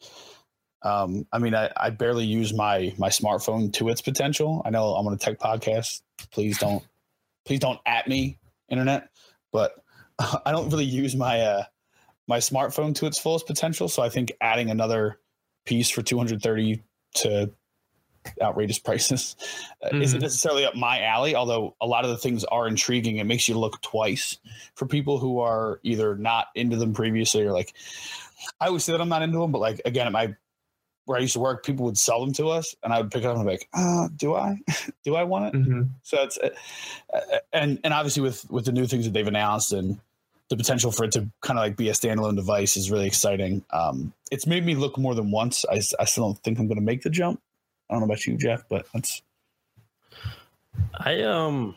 Um, 0.82 1.26
I 1.32 1.38
mean, 1.38 1.54
I, 1.54 1.70
I 1.76 1.90
barely 1.90 2.24
use 2.24 2.52
my 2.52 2.92
my 2.98 3.10
smartphone 3.10 3.72
to 3.74 3.88
its 3.90 4.00
potential. 4.00 4.62
I 4.64 4.70
know 4.70 4.94
I'm 4.94 5.06
on 5.06 5.12
a 5.12 5.18
tech 5.18 5.38
podcast. 5.38 6.02
Please 6.32 6.58
don't, 6.58 6.82
please 7.44 7.60
don't 7.60 7.78
at 7.86 8.08
me, 8.08 8.38
internet. 8.68 9.08
But 9.52 9.72
I 10.18 10.50
don't 10.50 10.70
really 10.70 10.84
use 10.84 11.14
my 11.14 11.40
uh, 11.40 11.64
my 12.26 12.38
smartphone 12.38 12.94
to 12.96 13.06
its 13.06 13.18
fullest 13.18 13.46
potential. 13.46 13.88
So 13.88 14.02
I 14.02 14.08
think 14.08 14.32
adding 14.40 14.70
another 14.70 15.18
piece 15.64 15.90
for 15.90 16.02
230 16.02 16.82
to 17.16 17.50
outrageous 18.42 18.78
prices 18.78 19.36
uh, 19.84 19.96
isn't 19.96 20.18
Mhm. 20.18 20.22
necessarily 20.22 20.64
up 20.64 20.74
my 20.74 21.02
alley. 21.02 21.34
Although 21.34 21.74
a 21.80 21.86
lot 21.86 22.04
of 22.04 22.10
the 22.10 22.16
things 22.18 22.44
are 22.44 22.68
intriguing, 22.68 23.16
it 23.16 23.24
makes 23.24 23.48
you 23.48 23.58
look 23.58 23.80
twice 23.82 24.38
for 24.74 24.86
people 24.86 25.18
who 25.18 25.40
are 25.40 25.80
either 25.82 26.16
not 26.16 26.48
into 26.54 26.76
them 26.76 26.92
previously 26.94 27.42
or 27.42 27.52
like. 27.52 27.72
I 28.60 28.66
always 28.68 28.84
say 28.84 28.92
that 28.92 29.00
I'm 29.00 29.08
not 29.08 29.22
into 29.22 29.38
them, 29.38 29.52
but 29.52 29.58
like 29.60 29.80
again, 29.84 30.06
at 30.06 30.12
my 30.12 30.34
where 31.06 31.18
I 31.18 31.22
used 31.22 31.32
to 31.32 31.40
work, 31.40 31.64
people 31.64 31.86
would 31.86 31.98
sell 31.98 32.20
them 32.24 32.32
to 32.34 32.50
us, 32.50 32.74
and 32.84 32.92
I 32.92 33.00
would 33.00 33.10
pick 33.10 33.24
it 33.24 33.26
up 33.26 33.34
and 33.36 33.44
be 33.44 33.52
like, 33.52 33.68
uh, 33.74 34.08
"Do 34.16 34.34
I? 34.34 34.58
Do 35.04 35.16
I 35.16 35.24
want 35.24 35.54
it?" 35.54 35.58
Mhm. 35.58 35.88
So 36.02 36.22
it's 36.22 36.38
uh, 36.38 36.50
uh, 37.12 37.38
and 37.52 37.80
and 37.84 37.92
obviously 37.92 38.22
with 38.22 38.48
with 38.50 38.66
the 38.66 38.72
new 38.72 38.86
things 38.86 39.06
that 39.06 39.12
they've 39.12 39.26
announced 39.26 39.72
and 39.72 39.98
the 40.50 40.56
potential 40.56 40.90
for 40.92 41.04
it 41.04 41.12
to 41.12 41.28
kind 41.42 41.58
of 41.58 41.64
like 41.64 41.76
be 41.76 41.88
a 41.88 41.92
standalone 41.92 42.36
device 42.36 42.76
is 42.76 42.90
really 42.90 43.06
exciting. 43.06 43.64
Um, 43.70 44.12
it's 44.30 44.46
made 44.46 44.64
me 44.64 44.74
look 44.74 44.98
more 44.98 45.14
than 45.14 45.30
once. 45.30 45.64
I 45.70 45.78
still 45.80 46.24
don't 46.24 46.38
think 46.42 46.58
I'm 46.58 46.66
going 46.66 46.78
to 46.78 46.82
make 46.84 47.02
the 47.02 47.10
jump. 47.10 47.40
I 47.90 47.94
don't 47.94 48.00
know 48.00 48.06
about 48.06 48.24
you, 48.24 48.36
Jeff, 48.36 48.62
but 48.68 48.86
that's 48.94 49.22
I 50.94 51.22
um 51.22 51.74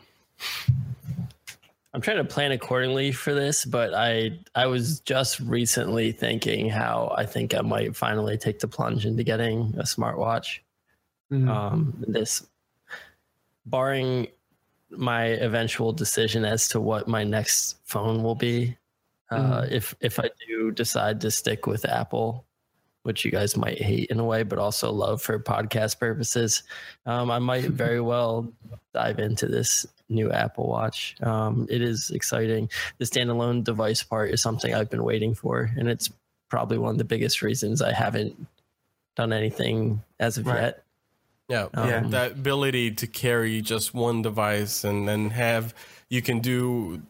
I'm 1.92 2.00
trying 2.00 2.16
to 2.18 2.24
plan 2.24 2.52
accordingly 2.52 3.12
for 3.12 3.34
this, 3.34 3.64
but 3.64 3.94
I 3.94 4.38
I 4.54 4.66
was 4.66 5.00
just 5.00 5.40
recently 5.40 6.12
thinking 6.12 6.68
how 6.68 7.12
I 7.16 7.26
think 7.26 7.54
I 7.54 7.62
might 7.62 7.96
finally 7.96 8.38
take 8.38 8.60
the 8.60 8.68
plunge 8.68 9.06
into 9.06 9.24
getting 9.24 9.74
a 9.76 9.82
smartwatch. 9.82 10.60
Mhm. 11.32 11.48
Um 11.48 12.04
this 12.06 12.46
barring 13.66 14.28
my 14.90 15.24
eventual 15.24 15.92
decision 15.92 16.44
as 16.44 16.68
to 16.68 16.80
what 16.80 17.08
my 17.08 17.24
next 17.24 17.78
phone 17.84 18.22
will 18.22 18.36
be. 18.36 18.76
Uh, 19.30 19.66
if 19.68 19.96
if 20.00 20.20
I 20.20 20.30
do 20.46 20.70
decide 20.70 21.20
to 21.22 21.30
stick 21.30 21.66
with 21.66 21.84
Apple, 21.84 22.44
which 23.04 23.24
you 23.24 23.30
guys 23.30 23.56
might 23.56 23.80
hate 23.80 24.10
in 24.10 24.18
a 24.18 24.24
way, 24.24 24.42
but 24.42 24.58
also 24.58 24.90
love 24.90 25.22
for 25.22 25.38
podcast 25.38 25.98
purposes, 26.00 26.62
um, 27.06 27.30
I 27.30 27.38
might 27.38 27.64
very 27.70 28.00
well 28.00 28.52
dive 28.92 29.18
into 29.18 29.46
this 29.46 29.86
new 30.08 30.32
Apple 30.32 30.68
Watch. 30.68 31.14
Um, 31.22 31.66
it 31.70 31.80
is 31.80 32.10
exciting. 32.10 32.68
The 32.98 33.04
standalone 33.04 33.62
device 33.62 34.02
part 34.02 34.30
is 34.30 34.42
something 34.42 34.74
I've 34.74 34.90
been 34.90 35.04
waiting 35.04 35.34
for, 35.34 35.70
and 35.78 35.88
it's 35.88 36.10
probably 36.50 36.78
one 36.78 36.92
of 36.92 36.98
the 36.98 37.04
biggest 37.04 37.42
reasons 37.42 37.80
I 37.82 37.92
haven't 37.92 38.34
done 39.16 39.32
anything 39.32 40.02
as 40.18 40.38
of 40.38 40.46
Right. 40.46 40.60
yet. 40.62 40.84
Yeah, 41.48 41.68
Yeah. 41.74 42.00
that 42.08 42.32
ability 42.32 42.92
to 42.92 43.06
carry 43.06 43.60
just 43.60 43.92
one 43.94 44.22
device 44.22 44.82
and 44.82 45.06
then 45.06 45.30
have 45.30 45.74
you 46.08 46.22
can 46.22 46.40
do 46.40 47.02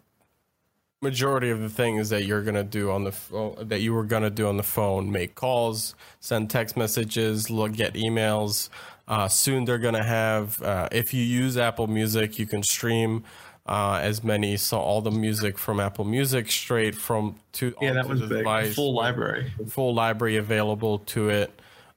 majority 1.04 1.50
of 1.50 1.60
the 1.60 1.68
things 1.82 2.08
that 2.08 2.24
you're 2.24 2.42
gonna 2.42 2.64
do 2.64 2.90
on 2.90 3.04
the 3.04 3.12
phone 3.12 3.54
that 3.68 3.80
you 3.80 3.92
were 3.94 4.04
gonna 4.14 4.30
do 4.30 4.44
on 4.48 4.56
the 4.56 4.68
phone 4.76 5.04
make 5.12 5.34
calls 5.34 5.94
send 6.20 6.50
text 6.50 6.76
messages 6.76 7.50
look 7.50 7.72
get 7.72 7.94
emails 7.94 8.68
uh, 9.06 9.28
soon 9.28 9.64
they're 9.66 9.84
gonna 9.88 10.02
have 10.20 10.60
uh, 10.62 10.88
if 10.90 11.14
you 11.14 11.22
use 11.22 11.56
apple 11.56 11.86
music 11.86 12.38
you 12.40 12.46
can 12.46 12.62
stream 12.62 13.22
uh, 13.66 13.98
as 14.02 14.22
many 14.24 14.56
so 14.56 14.76
all 14.78 15.00
the 15.00 15.10
music 15.10 15.58
from 15.58 15.80
apple 15.80 16.04
music 16.04 16.50
straight 16.50 16.94
from 16.94 17.34
to 17.52 17.72
yeah, 17.80 17.92
that 17.94 18.08
was 18.08 18.20
the 18.20 18.26
big. 18.26 18.38
device 18.38 18.74
Full 18.74 18.94
library. 18.94 19.52
full 19.68 19.94
library 19.94 20.36
available 20.36 20.98
to 21.14 21.28
it. 21.30 21.50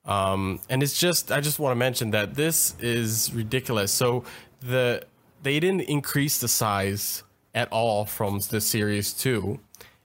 Um, 0.06 0.62
and 0.70 0.82
it's 0.84 0.98
just, 0.98 1.34
I 1.34 1.42
just 1.42 1.60
want 1.60 1.72
to 1.72 1.76
mention 1.76 2.12
that 2.12 2.36
this 2.36 2.76
is 2.80 3.34
ridiculous. 3.34 3.92
So 3.92 4.24
the 4.62 5.04
they 5.44 5.60
didn't 5.60 5.82
increase 5.82 6.40
the 6.40 6.48
size 6.48 7.24
at 7.54 7.72
all 7.72 8.06
from 8.06 8.40
the 8.50 8.62
Series 8.62 9.14
Two, 9.14 9.60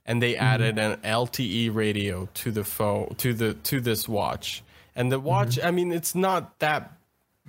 and 0.05 0.21
they 0.21 0.35
added 0.35 0.77
an 0.77 0.97
LTE 0.97 1.73
radio 1.73 2.27
to 2.35 2.51
the 2.51 2.63
phone 2.63 3.15
to 3.17 3.33
the 3.33 3.53
to 3.55 3.79
this 3.79 4.07
watch. 4.07 4.63
And 4.95 5.11
the 5.11 5.19
watch, 5.19 5.59
I 5.63 5.71
mean, 5.71 5.91
it's 5.91 6.13
not 6.13 6.59
that 6.59 6.93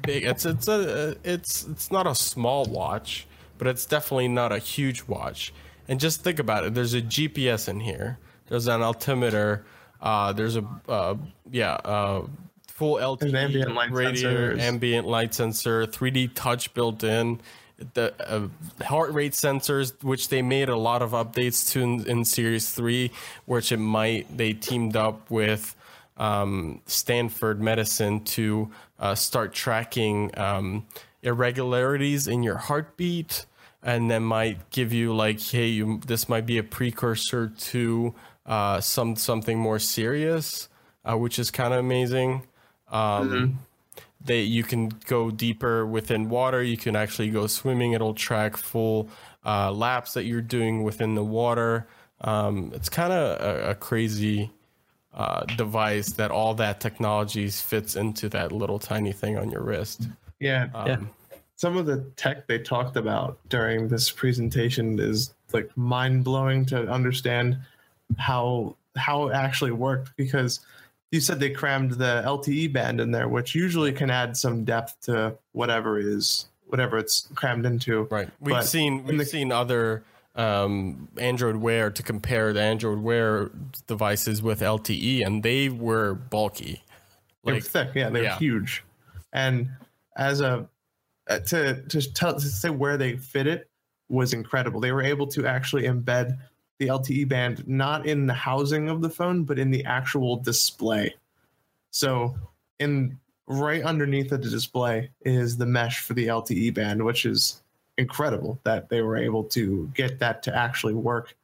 big. 0.03 0.25
It's 0.25 0.47
it's 0.47 0.69
a 0.69 1.17
it's 1.25 1.67
it's 1.67 1.91
not 1.91 2.07
a 2.07 2.15
small 2.15 2.65
watch, 2.65 3.27
but 3.59 3.67
it's 3.67 3.87
definitely 3.87 4.29
not 4.29 4.53
a 4.53 4.59
huge 4.59 5.05
watch. 5.05 5.53
And 5.89 6.01
just 6.01 6.23
think 6.23 6.39
about 6.39 6.65
it. 6.65 6.75
There's 6.75 6.95
a 6.95 7.03
GPS 7.03 7.69
in 7.69 7.81
here. 7.81 8.19
There's 8.49 8.67
an 8.67 8.83
altimeter. 8.83 9.65
Uh, 10.01 10.33
there's 10.33 10.57
a 10.57 10.65
uh, 10.89 11.17
yeah 11.51 11.75
uh, 11.75 12.27
full 12.69 12.97
LTE 12.97 13.35
ambient 13.35 13.75
light 13.75 13.91
radio, 13.91 14.31
sensors. 14.31 14.61
ambient 14.61 15.07
light 15.07 15.35
sensor, 15.35 15.87
3D 15.87 16.31
touch 16.35 16.73
built 16.75 17.05
in. 17.05 17.41
The 17.93 18.15
uh, 18.19 18.49
heart 18.85 19.13
rate 19.13 19.33
sensors, 19.33 20.03
which 20.03 20.29
they 20.29 20.43
made 20.43 20.69
a 20.69 20.77
lot 20.77 21.03
of 21.03 21.11
updates 21.11 21.71
to 21.73 21.83
in, 21.83 22.07
in 22.09 22.25
Series 22.25 22.71
Three, 22.71 23.11
which 23.45 23.73
it 23.73 23.77
might 23.77 24.35
they 24.37 24.55
teamed 24.55 24.97
up 24.97 25.31
with 25.31 25.77
um, 26.17 26.81
Stanford 26.87 27.61
Medicine 27.61 28.25
to 28.25 28.71
uh, 28.99 29.15
start 29.15 29.53
tracking 29.53 30.31
um, 30.39 30.87
irregularities 31.23 32.29
in 32.29 32.43
your 32.43 32.57
heartbeat, 32.57 33.47
and 33.83 34.11
then 34.11 34.23
might 34.23 34.71
give 34.71 34.93
you 34.93 35.15
like, 35.15 35.41
hey, 35.41 35.67
you, 35.69 36.01
this 36.07 36.29
might 36.29 36.47
be 36.47 36.59
a 36.59 36.63
precursor 36.63 37.49
to 37.49 38.15
uh, 38.47 38.81
some 38.81 39.17
something 39.17 39.59
more 39.59 39.79
serious, 39.79 40.69
uh, 41.05 41.17
which 41.17 41.39
is 41.39 41.51
kind 41.51 41.75
of 41.75 41.81
amazing. 41.81 42.43
Um, 42.89 43.59
They 44.25 44.43
you 44.43 44.63
can 44.63 44.89
go 45.07 45.31
deeper 45.31 45.87
within 45.87 46.29
water. 46.29 46.63
You 46.63 46.77
can 46.77 46.97
actually 46.97 47.31
go 47.31 47.47
swimming. 47.47 47.93
It'll 47.93 48.15
track 48.15 48.57
full 48.57 49.09
uh, 49.45 49.71
laps 49.71 50.15
that 50.15 50.25
you're 50.25 50.41
doing 50.41 50.83
within 50.83 51.15
the 51.15 51.25
water. 51.25 51.87
Um, 52.21 52.73
it's 52.75 52.89
kind 52.89 53.13
of 53.13 53.41
a, 53.41 53.71
a 53.71 53.75
crazy 53.75 54.51
uh, 55.15 55.45
device 55.57 56.13
that 56.13 56.31
all 56.31 56.55
that 56.55 56.81
technology 56.81 57.49
fits 57.49 57.97
into 57.97 58.29
that 58.31 58.53
little 58.53 58.79
tiny 58.79 59.13
thing 59.13 59.39
on 59.39 59.51
your 59.51 59.63
wrist. 59.63 60.09
Yeah. 60.41 60.69
Yeah. 60.87 61.01
Some 61.57 61.77
of 61.77 61.87
the 61.87 61.99
tech 62.17 62.47
they 62.49 62.59
talked 62.59 62.97
about 62.97 63.39
during 63.49 63.89
this 63.89 64.11
presentation 64.11 64.99
is 64.99 65.33
like 65.53 65.71
mind 65.77 66.25
blowing 66.25 66.67
to 66.67 66.89
understand 66.91 67.59
how 68.19 68.77
how 68.97 69.29
it 69.29 69.35
actually 69.35 69.71
worked 69.71 70.17
because 70.17 70.61
you 71.15 71.21
said 71.21 71.39
they 71.39 71.51
crammed 71.51 71.93
the 71.93 72.23
LTE 72.27 72.73
band 72.73 73.01
in 73.01 73.13
there, 73.13 73.29
which 73.29 73.55
usually 73.55 73.93
can 73.93 74.11
add 74.11 74.37
some 74.37 74.65
depth 74.65 75.03
to 75.03 75.37
whatever 75.53 75.97
is 75.97 76.47
whatever 76.67 76.99
it's 76.99 77.29
crammed 77.37 77.65
into. 77.65 78.09
Right. 78.11 78.29
We've 78.41 78.57
But 78.57 78.63
seen 78.63 79.05
we've 79.05 79.19
the- 79.19 79.25
seen 79.25 79.53
other 79.53 80.03
um, 80.35 81.07
Android 81.17 81.57
Wear 81.57 81.93
to 81.93 82.03
compare 82.03 82.53
the 82.53 82.61
Android 82.61 82.99
Wear 82.99 83.53
devices 83.87 84.43
with 84.43 84.61
LTE, 84.61 85.25
and 85.25 85.45
they 85.45 85.69
were 85.69 86.15
bulky. 86.15 86.83
They're 87.45 87.61
thick, 87.61 87.91
yeah, 87.95 88.11
they're 88.11 88.25
yeah. 88.25 88.39
huge. 88.39 88.83
And 89.33 89.69
as 90.17 90.41
a 90.41 90.69
uh, 91.29 91.39
to 91.39 91.81
to 91.83 92.13
tell 92.13 92.35
to 92.35 92.41
say 92.41 92.71
where 92.71 92.97
they 92.97 93.17
fit 93.17 93.47
it 93.47 93.71
was 94.09 94.33
incredible. 94.33 94.81
They 94.81 94.91
were 94.91 95.03
able 95.03 95.29
to 95.29 95.47
actually 95.47 95.85
embed 95.85 96.39
the 96.79 96.89
LTE 96.89 97.29
band 97.29 97.67
not 97.69 98.07
in 98.07 98.27
the 98.27 98.35
housing 98.35 98.89
of 98.89 99.01
the 99.01 99.11
phone, 99.11 99.45
but 99.45 99.59
in 99.59 99.71
the 99.71 99.85
actual 99.85 100.37
display. 100.37 101.15
So 101.91 102.35
in 102.79 103.19
right 103.47 103.83
underneath 103.83 104.31
the 104.31 104.39
display 104.39 105.11
is 105.25 105.57
the 105.57 105.67
mesh 105.67 106.01
for 106.01 106.15
the 106.15 106.27
LTE 106.27 106.75
band, 106.75 107.05
which 107.05 107.27
is 107.27 107.63
incredible 107.99 108.59
that 108.65 108.89
they 108.89 109.03
were 109.03 109.17
able 109.17 109.45
to 109.45 109.91
get 109.95 110.19
that 110.19 110.43
to 110.43 110.57
actually 110.57 110.95
work 110.95 111.37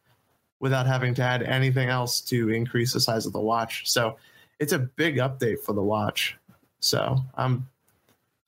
without 0.58 0.86
having 0.86 1.14
to 1.14 1.22
add 1.22 1.42
anything 1.42 1.88
else 1.88 2.20
to 2.20 2.50
increase 2.50 2.92
the 2.92 3.00
size 3.00 3.26
of 3.26 3.32
the 3.32 3.40
watch. 3.40 3.90
So 3.90 4.16
it's 4.58 4.72
a 4.72 4.78
big 4.78 5.16
update 5.16 5.60
for 5.60 5.72
the 5.72 5.82
watch. 5.82 6.36
So 6.80 7.18
I'm 7.36 7.68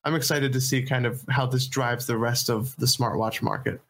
I'm 0.04 0.14
excited 0.14 0.52
to 0.52 0.60
see 0.60 0.82
kind 0.82 1.06
of 1.06 1.24
how 1.28 1.46
this 1.46 1.66
drives 1.66 2.06
the 2.06 2.18
rest 2.18 2.50
of 2.50 2.74
the 2.76 2.86
smartwatch 2.86 3.40
market. 3.40 3.80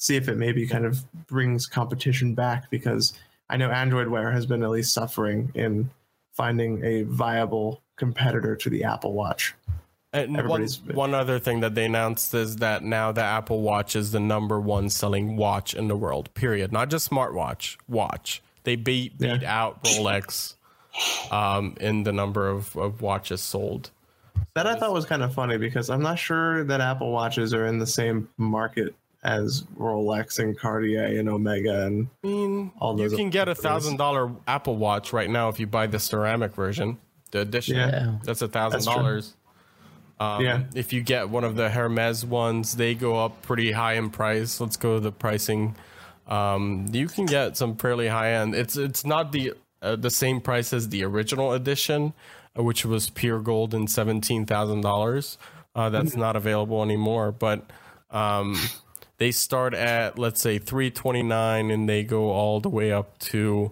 See 0.00 0.16
if 0.16 0.28
it 0.28 0.38
maybe 0.38 0.66
kind 0.66 0.86
of 0.86 1.04
brings 1.26 1.66
competition 1.66 2.34
back 2.34 2.70
because 2.70 3.12
I 3.50 3.58
know 3.58 3.70
Android 3.70 4.08
Wear 4.08 4.30
has 4.32 4.46
been 4.46 4.62
at 4.62 4.70
least 4.70 4.94
suffering 4.94 5.52
in 5.54 5.90
finding 6.32 6.82
a 6.82 7.02
viable 7.02 7.82
competitor 7.96 8.56
to 8.56 8.70
the 8.70 8.82
Apple 8.82 9.12
Watch. 9.12 9.54
And 10.12 10.48
one, 10.48 10.66
one 10.94 11.14
other 11.14 11.38
thing 11.38 11.60
that 11.60 11.74
they 11.74 11.84
announced 11.84 12.32
is 12.34 12.56
that 12.56 12.82
now 12.82 13.12
the 13.12 13.22
Apple 13.22 13.60
Watch 13.60 13.94
is 13.94 14.10
the 14.10 14.18
number 14.18 14.58
one 14.58 14.88
selling 14.88 15.36
watch 15.36 15.74
in 15.74 15.86
the 15.86 15.96
world. 15.96 16.32
Period. 16.32 16.72
Not 16.72 16.88
just 16.88 17.10
smartwatch. 17.10 17.76
Watch. 17.86 18.42
They 18.64 18.76
beat 18.76 19.12
Yeah. 19.18 19.34
beat 19.36 19.44
out 19.44 19.84
Rolex 19.84 20.54
um, 21.30 21.76
in 21.78 22.04
the 22.04 22.12
number 22.12 22.48
of, 22.48 22.74
of 22.74 23.02
watches 23.02 23.42
sold. 23.42 23.90
That 24.54 24.66
I 24.66 24.76
thought 24.76 24.92
was 24.92 25.04
kind 25.04 25.22
of 25.22 25.32
funny 25.34 25.58
because 25.58 25.90
I'm 25.90 26.02
not 26.02 26.18
sure 26.18 26.64
that 26.64 26.80
Apple 26.80 27.12
Watches 27.12 27.54
are 27.54 27.66
in 27.66 27.78
the 27.78 27.86
same 27.86 28.28
market 28.36 28.94
as 29.22 29.64
Rolex 29.78 30.38
and 30.38 30.58
Cartier 30.58 31.04
and 31.18 31.28
Omega 31.28 31.86
and 31.86 32.08
I 32.24 32.26
mean, 32.26 32.72
All 32.78 32.98
you 32.98 33.10
can 33.10 33.30
get 33.30 33.48
a 33.48 33.54
thousand 33.54 33.96
dollar 33.96 34.30
Apple 34.46 34.76
Watch 34.76 35.12
right 35.12 35.28
now 35.28 35.48
if 35.48 35.60
you 35.60 35.66
buy 35.66 35.86
the 35.86 35.98
ceramic 35.98 36.54
version, 36.54 36.98
the 37.30 37.40
edition. 37.40 37.76
Yeah. 37.76 38.18
That's 38.24 38.42
a 38.42 38.48
thousand 38.48 38.84
dollars. 38.84 39.36
Um, 40.18 40.44
Yeah. 40.44 40.64
If 40.74 40.92
you 40.92 41.02
get 41.02 41.28
one 41.28 41.44
of 41.44 41.56
the 41.56 41.68
Hermes 41.70 42.24
ones, 42.24 42.76
they 42.76 42.94
go 42.94 43.22
up 43.24 43.42
pretty 43.42 43.72
high 43.72 43.94
in 43.94 44.10
price. 44.10 44.60
Let's 44.60 44.76
go 44.76 44.94
to 44.94 45.00
the 45.00 45.12
pricing 45.12 45.74
um, 46.30 46.86
you 46.92 47.08
can 47.08 47.26
get 47.26 47.56
some 47.56 47.76
fairly 47.76 48.06
high 48.08 48.32
end. 48.34 48.54
It's 48.54 48.76
it's 48.76 49.04
not 49.04 49.32
the 49.32 49.54
uh, 49.82 49.96
the 49.96 50.10
same 50.10 50.40
price 50.40 50.72
as 50.72 50.88
the 50.88 51.04
original 51.04 51.52
edition, 51.52 52.14
uh, 52.56 52.62
which 52.62 52.86
was 52.86 53.10
pure 53.10 53.40
gold 53.40 53.74
and 53.74 53.90
seventeen 53.90 54.46
thousand 54.46 54.82
dollars. 54.82 55.38
Uh, 55.74 55.90
that's 55.90 56.16
not 56.16 56.36
available 56.36 56.82
anymore, 56.82 57.32
but 57.32 57.68
um, 58.10 58.56
they 59.20 59.30
start 59.30 59.74
at 59.74 60.18
let's 60.18 60.40
say 60.40 60.58
three 60.58 60.90
twenty 60.90 61.22
nine, 61.22 61.70
and 61.70 61.88
they 61.88 62.02
go 62.02 62.30
all 62.30 62.58
the 62.58 62.68
way 62.70 62.90
up 62.90 63.16
to 63.18 63.70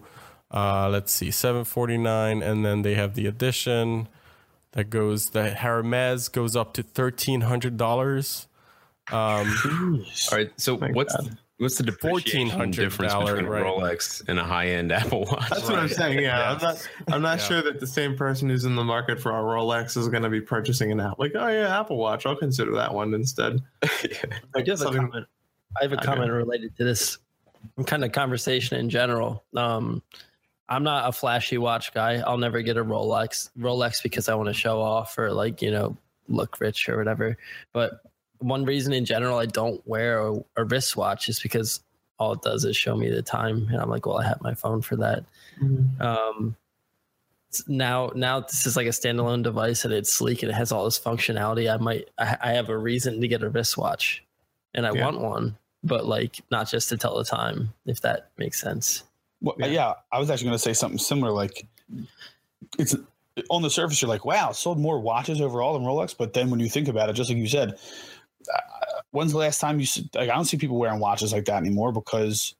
uh, 0.52 0.88
let's 0.88 1.10
see 1.12 1.30
seven 1.32 1.64
forty 1.64 1.98
nine, 1.98 2.42
and 2.42 2.64
then 2.64 2.82
they 2.82 2.94
have 2.94 3.14
the 3.14 3.26
addition 3.26 4.06
that 4.72 4.90
goes 4.90 5.30
the 5.30 5.50
Hermes 5.50 6.28
goes 6.28 6.54
up 6.54 6.72
to 6.74 6.82
thirteen 6.84 7.40
hundred 7.40 7.76
dollars. 7.76 8.46
Um, 9.10 10.04
All 10.30 10.36
right. 10.38 10.50
So 10.60 10.76
My 10.76 10.88
what's 10.90 11.16
God. 11.16 11.38
what's 11.56 11.78
the 11.78 11.84
$1,400 11.84 12.72
difference 12.74 13.14
between 13.14 13.46
a 13.46 13.50
right. 13.50 13.64
Rolex 13.64 14.22
and 14.28 14.38
a 14.38 14.44
high 14.44 14.66
end 14.68 14.92
Apple 14.92 15.24
Watch? 15.24 15.48
That's 15.48 15.62
what 15.62 15.78
I'm 15.78 15.88
saying. 15.88 16.18
Yeah, 16.22 16.52
I'm 16.52 16.58
not. 16.60 16.88
I'm 17.08 17.22
not 17.22 17.38
Yeah. 17.38 17.44
sure 17.44 17.62
that 17.62 17.80
the 17.80 17.86
same 17.86 18.18
person 18.18 18.50
who's 18.50 18.66
in 18.66 18.76
the 18.76 18.84
market 18.84 19.18
for 19.18 19.30
a 19.30 19.40
Rolex 19.42 19.96
is 19.96 20.08
going 20.08 20.24
to 20.24 20.28
be 20.28 20.42
purchasing 20.42 20.92
an 20.92 21.00
app. 21.00 21.18
Like, 21.18 21.32
oh 21.34 21.48
yeah, 21.48 21.80
Apple 21.80 21.96
Watch. 21.96 22.26
I'll 22.26 22.36
consider 22.36 22.74
that 22.74 22.92
one 22.92 23.14
instead. 23.14 23.60
I 23.82 23.88
do 24.60 24.72
have 24.72 24.74
a 24.74 24.76
Something- 24.76 25.08
comment. 25.08 25.26
I 25.80 25.84
have 25.84 25.92
a 25.92 25.96
comment 25.98 26.30
related 26.32 26.76
to 26.76 26.84
this 26.84 27.18
kind 27.86 28.04
of 28.04 28.12
conversation 28.12 28.78
in 28.78 28.88
general. 28.90 29.44
Um, 29.56 30.02
I'm 30.68 30.82
not 30.82 31.08
a 31.08 31.12
flashy 31.12 31.58
watch 31.58 31.94
guy. 31.94 32.16
I'll 32.16 32.36
never 32.38 32.60
get 32.62 32.76
a 32.76 32.84
Rolex 32.84 33.50
Rolex 33.58 34.02
because 34.02 34.28
I 34.28 34.34
want 34.34 34.48
to 34.48 34.54
show 34.54 34.80
off 34.80 35.16
or 35.18 35.32
like 35.32 35.62
you 35.62 35.70
know 35.70 35.96
look 36.28 36.60
rich 36.60 36.88
or 36.88 36.98
whatever. 36.98 37.36
But 37.72 38.00
one 38.38 38.64
reason 38.64 38.92
in 38.92 39.04
general 39.04 39.38
I 39.38 39.46
don't 39.46 39.84
wear 39.86 40.20
a, 40.26 40.34
a 40.56 40.64
wristwatch 40.64 41.28
is 41.28 41.40
because 41.40 41.80
all 42.18 42.32
it 42.32 42.42
does 42.42 42.64
is 42.64 42.76
show 42.76 42.96
me 42.96 43.08
the 43.10 43.22
time, 43.22 43.68
and 43.70 43.80
I'm 43.80 43.88
like, 43.88 44.04
well, 44.06 44.18
I 44.18 44.24
have 44.26 44.42
my 44.42 44.54
phone 44.54 44.82
for 44.82 44.96
that. 44.96 45.24
Um, 46.00 46.56
now, 47.66 48.10
now 48.14 48.40
this 48.40 48.66
is 48.66 48.76
like 48.76 48.86
a 48.86 48.90
standalone 48.90 49.42
device 49.42 49.84
and 49.84 49.94
it's 49.94 50.12
sleek 50.12 50.42
and 50.42 50.50
it 50.50 50.54
has 50.54 50.70
all 50.70 50.84
this 50.84 50.98
functionality. 50.98 51.72
I 51.72 51.78
might, 51.78 52.08
I, 52.18 52.36
I 52.42 52.52
have 52.52 52.68
a 52.68 52.76
reason 52.76 53.20
to 53.20 53.28
get 53.28 53.42
a 53.42 53.48
wristwatch, 53.48 54.22
and 54.74 54.86
I 54.86 54.92
Yeah. 54.92 55.04
want 55.04 55.20
one, 55.20 55.56
but 55.84 56.06
like 56.06 56.40
not 56.50 56.68
just 56.70 56.88
to 56.90 56.96
tell 56.96 57.16
the 57.16 57.24
time, 57.24 57.72
if 57.86 58.00
that 58.02 58.30
makes 58.38 58.60
sense. 58.60 59.04
Well, 59.40 59.56
Yeah. 59.58 59.66
yeah. 59.66 59.92
I 60.12 60.18
was 60.18 60.30
actually 60.30 60.46
going 60.46 60.56
to 60.56 60.62
say 60.62 60.72
something 60.72 60.98
similar. 60.98 61.30
Like, 61.32 61.66
it's 62.78 62.96
on 63.50 63.62
the 63.62 63.70
surface, 63.70 64.02
you're 64.02 64.08
like, 64.08 64.24
wow, 64.24 64.50
sold 64.52 64.78
more 64.80 64.98
watches 65.00 65.40
overall 65.40 65.74
than 65.74 65.82
Rolex. 65.82 66.14
But 66.16 66.32
then 66.32 66.50
when 66.50 66.58
you 66.60 66.68
think 66.68 66.88
about 66.88 67.08
it, 67.08 67.12
just 67.12 67.30
like 67.30 67.38
you 67.38 67.46
said, 67.46 67.70
uh, 68.52 68.60
when's 69.12 69.30
the 69.32 69.38
last 69.38 69.60
time 69.60 69.78
you? 69.78 69.86
Like, 70.14 70.28
I 70.28 70.34
don't 70.34 70.44
see 70.44 70.56
people 70.56 70.76
wearing 70.78 70.98
watches 70.98 71.32
like 71.32 71.44
that 71.44 71.58
anymore 71.58 71.92
because 71.92 72.54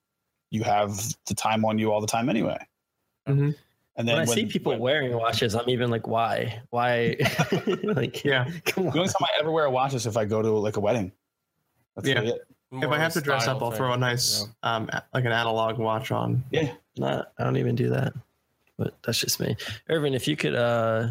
you 0.50 0.62
have 0.62 0.96
the 1.26 1.34
time 1.34 1.64
on 1.64 1.78
you 1.78 1.90
all 1.92 2.00
the 2.00 2.06
time 2.06 2.28
anyway. 2.28 2.58
Mhm. 3.28 3.54
And 3.96 4.06
then 4.08 4.16
when 4.18 4.28
I 4.28 4.32
see 4.32 4.46
people 4.46 4.70
when- 4.70 4.80
wearing 4.80 5.12
watches, 5.16 5.56
I'm 5.56 5.68
even 5.68 5.90
like, 5.90 6.06
why, 6.06 6.62
why? 6.70 7.16
like, 7.82 8.24
Yeah. 8.24 8.44
come 8.64 8.84
The 8.84 8.90
only 9.00 9.08
time 9.08 9.22
I 9.22 9.28
ever 9.40 9.50
wear 9.50 9.64
a 9.64 9.70
watch 9.70 9.92
is 9.94 10.06
if 10.06 10.16
I 10.16 10.24
go 10.24 10.40
to 10.40 10.50
like 10.52 10.76
a 10.76 10.80
wedding. 10.80 11.10
That's 11.96 12.06
Yeah. 12.08 12.14
really 12.20 12.28
it. 12.28 12.46
If 12.70 12.90
I 12.90 12.98
have 12.98 13.12
to 13.14 13.20
dress 13.20 13.48
up, 13.48 13.62
I'll 13.62 13.70
throw 13.70 13.92
a 13.92 13.96
nice, 13.96 14.46
um, 14.62 14.90
like 15.14 15.24
an 15.24 15.32
analog 15.32 15.78
watch 15.78 16.10
on. 16.12 16.44
Yeah. 16.50 16.72
Not, 16.98 17.32
I 17.38 17.44
don't 17.44 17.56
even 17.56 17.74
do 17.74 17.88
that, 17.90 18.12
but 18.76 18.94
that's 19.02 19.18
just 19.20 19.40
me. 19.40 19.56
Irvin, 19.88 20.12
if 20.14 20.28
you 20.28 20.36
could, 20.36 20.54
uh, 20.54 21.08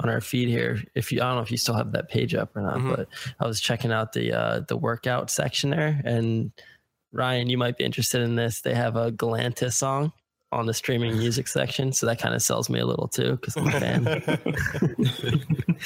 on 0.00 0.10
our 0.10 0.20
feed 0.20 0.48
here, 0.48 0.82
if 0.94 1.10
you, 1.10 1.22
I 1.22 1.24
don't 1.24 1.36
know 1.36 1.40
if 1.42 1.50
you 1.50 1.56
still 1.56 1.74
have 1.76 1.92
that 1.92 2.10
page 2.10 2.34
up 2.34 2.54
or 2.54 2.60
not, 2.60 2.76
Mhm. 2.76 2.94
but 2.96 3.08
I 3.40 3.46
was 3.46 3.60
checking 3.60 3.90
out 3.92 4.12
the, 4.12 4.32
uh, 4.32 4.60
the 4.68 4.76
workout 4.76 5.30
section 5.30 5.70
there 5.70 6.00
and 6.04 6.50
Ryan, 7.12 7.48
you 7.48 7.56
might 7.56 7.78
be 7.78 7.84
interested 7.84 8.20
in 8.20 8.34
this. 8.36 8.60
They 8.60 8.74
have 8.74 8.96
a 8.96 9.10
Galantis 9.10 9.72
song 9.72 10.12
on 10.52 10.66
the 10.66 10.74
streaming 10.74 11.16
music 11.18 11.48
section. 11.48 11.92
So 11.92 12.04
that 12.04 12.18
kind 12.18 12.34
of 12.34 12.42
sells 12.42 12.68
me 12.68 12.80
a 12.80 12.84
little 12.86 13.08
too, 13.08 13.38
cause 13.38 13.56
I'm 13.56 13.68
a 13.68 13.80
fan. 13.80 14.04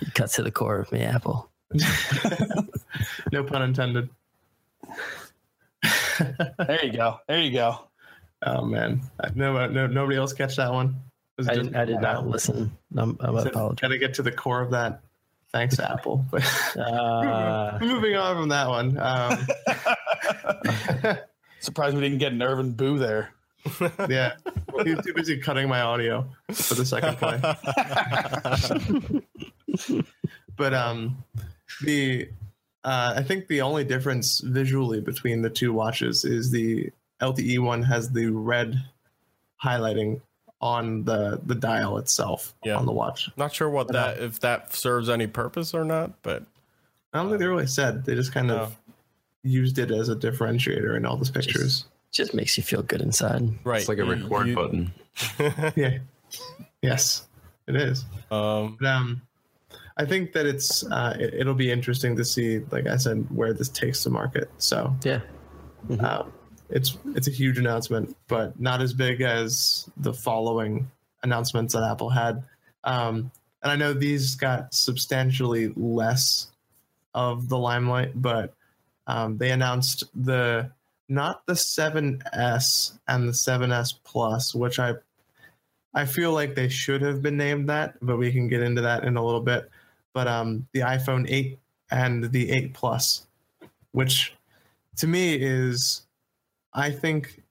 you 0.00 0.10
cut 0.14 0.30
to 0.32 0.42
the 0.42 0.50
core 0.50 0.80
of 0.80 0.92
me, 0.92 1.00
Apple. 1.00 1.50
no 3.32 3.44
pun 3.44 3.62
intended. 3.62 4.08
There 6.58 6.84
you 6.84 6.92
go. 6.92 7.20
There 7.28 7.40
you 7.40 7.52
go. 7.52 7.80
Oh 8.44 8.64
man, 8.64 9.00
no, 9.34 9.66
no, 9.66 9.86
nobody 9.86 10.16
else 10.16 10.32
catch 10.32 10.56
that 10.56 10.72
one. 10.72 10.96
I, 11.38 11.42
just- 11.42 11.54
didn't, 11.54 11.76
I 11.76 11.84
did 11.84 12.00
not 12.00 12.26
listen. 12.26 12.72
I'm, 12.96 13.16
I'm 13.20 13.34
Got 13.34 13.46
apologize. 13.48 13.90
to 13.90 13.98
get 13.98 14.14
to 14.14 14.22
the 14.22 14.32
core 14.32 14.60
of 14.60 14.70
that. 14.72 15.00
Thanks, 15.52 15.78
Apple. 15.80 16.24
But 16.30 16.42
Uh, 16.76 17.78
moving 17.80 18.16
on 18.16 18.36
from 18.36 18.48
that 18.50 18.68
one. 18.68 18.98
Um, 18.98 19.46
Surprised 21.60 21.94
we 21.96 22.00
didn't 22.02 22.18
get 22.18 22.32
an 22.32 22.42
Irvin 22.42 22.72
Boo 22.72 22.98
there. 22.98 23.32
yeah, 24.08 24.34
he 24.84 24.94
was 24.94 25.04
too 25.04 25.12
busy 25.14 25.36
cutting 25.38 25.68
my 25.68 25.80
audio 25.80 26.26
for 26.52 26.74
the 26.74 26.84
second 26.86 27.16
play. 27.16 27.40
but 30.56 30.72
um, 30.74 31.22
the 31.82 32.28
uh, 32.84 33.14
I 33.16 33.22
think 33.22 33.48
the 33.48 33.60
only 33.62 33.84
difference 33.84 34.40
visually 34.40 35.00
between 35.00 35.42
the 35.42 35.50
two 35.50 35.72
watches 35.72 36.24
is 36.24 36.50
the 36.50 36.90
LTE 37.20 37.58
one 37.58 37.82
has 37.82 38.10
the 38.10 38.26
red 38.28 38.80
highlighting 39.62 40.20
on 40.60 41.04
the 41.04 41.40
the 41.46 41.54
dial 41.54 41.98
itself 41.98 42.54
Yeah. 42.64 42.76
on 42.76 42.86
the 42.86 42.92
watch. 42.92 43.28
Not 43.36 43.52
sure 43.54 43.68
what 43.70 43.88
that 43.88 44.18
if 44.18 44.40
that 44.40 44.72
serves 44.74 45.08
any 45.08 45.26
purpose 45.26 45.74
or 45.74 45.84
not, 45.84 46.20
but 46.22 46.44
I 47.12 47.18
don't 47.18 47.28
think 47.28 47.40
they 47.40 47.46
really 47.46 47.66
said. 47.66 48.04
They 48.04 48.14
just 48.14 48.32
kind 48.32 48.50
of 48.50 48.76
used 49.44 49.78
it 49.78 49.90
as 49.90 50.08
a 50.08 50.16
differentiator 50.16 50.96
in 50.96 51.06
all 51.06 51.16
the 51.16 51.30
pictures. 51.30 51.84
just 52.12 52.34
makes 52.34 52.56
you 52.56 52.62
feel 52.62 52.82
good 52.82 53.00
inside. 53.00 53.42
right. 53.64 53.80
It's 53.80 53.88
like 53.88 53.98
a 53.98 54.04
you- 54.04 54.10
record 54.14 54.46
you- 54.48 54.54
button. 54.56 54.92
yeah. 55.76 55.98
Yes, 56.82 57.26
it 57.66 57.76
is. 57.76 58.04
Um, 58.30 58.76
But, 58.80 58.86
um, 58.88 59.22
I 59.98 60.04
think 60.04 60.32
that 60.32 60.46
it's 60.46 60.84
uh, 60.86 61.16
it, 61.18 61.34
it'll 61.34 61.54
be 61.54 61.70
interesting 61.70 62.16
to 62.16 62.24
see, 62.24 62.60
like 62.70 62.86
I 62.86 62.96
said, 62.96 63.26
where 63.30 63.52
this 63.52 63.68
takes 63.68 64.04
the 64.04 64.10
market. 64.10 64.50
So 64.58 64.94
Yeah. 65.02 65.20
um, 66.00 66.32
it's 66.70 66.96
it's 67.14 67.26
a 67.28 67.32
huge 67.32 67.58
announcement, 67.58 68.16
but 68.28 68.58
not 68.60 68.80
as 68.80 68.92
big 68.92 69.20
as 69.20 69.88
the 69.96 70.14
following 70.14 70.90
announcements 71.22 71.74
that 71.74 71.82
Apple 71.82 72.10
had. 72.10 72.44
Um, 72.84 73.32
and 73.62 73.72
I 73.72 73.76
know 73.76 73.92
these 73.92 74.36
got 74.36 74.72
substantially 74.72 75.72
less 75.76 76.48
of 77.14 77.48
the 77.48 77.58
limelight, 77.58 78.12
but 78.14 78.54
um, 79.08 79.36
they 79.38 79.50
announced 79.50 80.04
the 80.14 80.70
not 81.08 81.44
the 81.46 81.54
7S 81.54 82.98
and 83.08 83.28
the 83.28 83.32
7S 83.32 83.94
Plus, 84.04 84.54
which 84.54 84.78
I 84.78 84.94
I 85.94 86.04
feel 86.04 86.32
like 86.32 86.54
they 86.54 86.68
should 86.68 87.02
have 87.02 87.22
been 87.22 87.36
named 87.36 87.68
that, 87.70 87.96
but 88.00 88.18
we 88.18 88.30
can 88.30 88.46
get 88.46 88.62
into 88.62 88.82
that 88.82 89.04
in 89.04 89.16
a 89.16 89.24
little 89.24 89.40
bit. 89.40 89.68
But 90.14 90.26
um, 90.26 90.66
the 90.72 90.80
iPhone 90.80 91.26
8 91.28 91.58
and 91.90 92.24
the 92.32 92.50
8 92.50 92.74
Plus, 92.74 93.26
which 93.92 94.34
to 94.96 95.06
me 95.06 95.34
is, 95.34 96.02
I 96.74 96.90
think, 96.90 97.42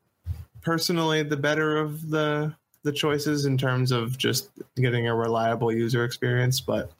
personally 0.61 1.23
the 1.23 1.37
better 1.37 1.77
of 1.77 2.09
the 2.09 2.53
the 2.83 2.91
choices 2.91 3.45
in 3.45 3.57
terms 3.57 3.91
of 3.91 4.17
just 4.17 4.49
getting 4.77 5.07
a 5.07 5.15
reliable 5.15 5.73
user 5.73 6.05
experience. 6.05 6.61
But 6.61 6.91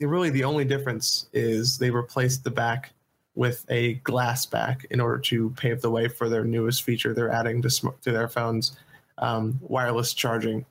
really, 0.00 0.30
the 0.30 0.44
only 0.44 0.64
difference 0.64 1.26
is 1.32 1.78
they 1.78 1.90
replaced 1.90 2.44
the 2.44 2.50
back 2.50 2.92
with 3.34 3.64
a 3.68 3.94
glass 3.94 4.44
back 4.44 4.84
in 4.90 5.00
order 5.00 5.18
to 5.18 5.50
pave 5.50 5.80
the 5.80 5.90
way 5.90 6.08
for 6.08 6.28
their 6.28 6.44
newest 6.44 6.82
feature 6.82 7.14
they're 7.14 7.30
adding 7.30 7.62
to 7.62 7.70
sm- 7.70 7.88
to 8.02 8.12
their 8.12 8.28
phones, 8.28 8.76
um, 9.18 9.58
wireless 9.62 10.12
charging. 10.14 10.66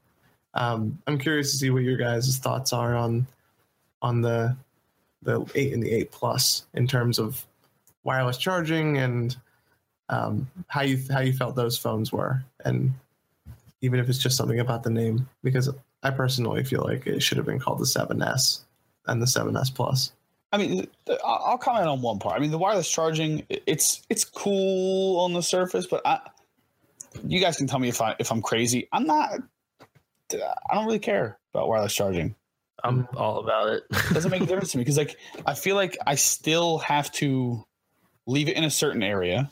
Um, 0.54 1.00
I'm 1.08 1.18
curious 1.18 1.52
to 1.52 1.58
see 1.58 1.70
what 1.70 1.84
your 1.84 1.98
guys' 1.98 2.38
thoughts 2.38 2.74
are 2.74 2.96
on 2.96 3.26
on 4.02 4.22
the 4.22 4.56
the 5.24 5.46
eight 5.56 5.74
and 5.74 5.84
the 5.84 5.92
eight 5.92 6.12
plus 6.12 6.66
in 6.74 6.88
terms 6.88 7.20
of 7.20 7.46
wireless 8.04 8.38
charging 8.38 8.98
and 8.98 9.38
um, 10.10 10.50
how 10.68 10.82
you 10.82 11.00
how 11.10 11.20
you 11.20 11.34
felt 11.34 11.56
those 11.56 11.78
phones 11.78 12.12
were, 12.12 12.44
and 12.66 12.94
even 13.82 14.00
if 14.00 14.10
it's 14.10 14.20
just 14.20 14.38
something 14.38 14.60
about 14.60 14.84
the 14.84 14.90
name, 14.90 15.28
because 15.44 15.70
I 16.04 16.12
personally 16.12 16.64
feel 16.64 16.84
like 16.84 17.08
it 17.08 17.24
should 17.24 17.38
have 17.38 17.46
been 17.46 17.60
called 17.60 17.80
the 17.80 17.86
7S 17.86 18.62
and 19.08 19.22
the 19.22 19.26
7S 19.26 19.74
Plus. 19.74 20.12
I 20.52 20.58
mean, 20.58 20.88
I'll 21.24 21.58
comment 21.58 21.88
on 21.88 22.02
one 22.02 22.20
part. 22.20 22.36
I 22.36 22.40
mean, 22.40 22.52
the 22.52 22.58
wireless 22.58 22.90
charging, 22.90 23.46
it's 23.50 24.02
it's 24.10 24.26
cool 24.26 25.20
on 25.22 25.32
the 25.34 25.42
surface, 25.42 25.88
but 25.88 26.02
I, 26.06 26.20
you 27.26 27.40
guys 27.40 27.56
can 27.56 27.68
tell 27.68 27.80
me 27.80 27.88
if 27.88 28.02
I 28.02 28.16
if 28.20 28.32
I'm 28.32 28.42
crazy. 28.42 28.88
I'm 28.92 29.06
not. 29.06 29.32
I 30.34 30.76
don't 30.76 30.86
really 30.86 31.00
care 31.00 31.38
about 31.54 31.70
wireless 31.70 31.94
charging. 31.94 32.36
I'm 32.84 33.08
all 33.16 33.40
about 33.40 33.70
it. 33.70 33.84
doesn't 34.14 34.32
make 34.32 34.42
a 34.42 34.46
difference 34.46 34.72
to 34.72 34.78
me 34.78 34.84
because 34.84 34.98
like 34.98 35.18
I 35.46 35.54
feel 35.54 35.76
like 35.76 35.98
I 36.06 36.16
still 36.16 36.80
have 36.80 37.12
to 37.14 37.66
leave 38.26 38.50
it 38.50 38.56
in 38.56 38.64
a 38.64 38.70
certain 38.70 39.04
area. 39.04 39.52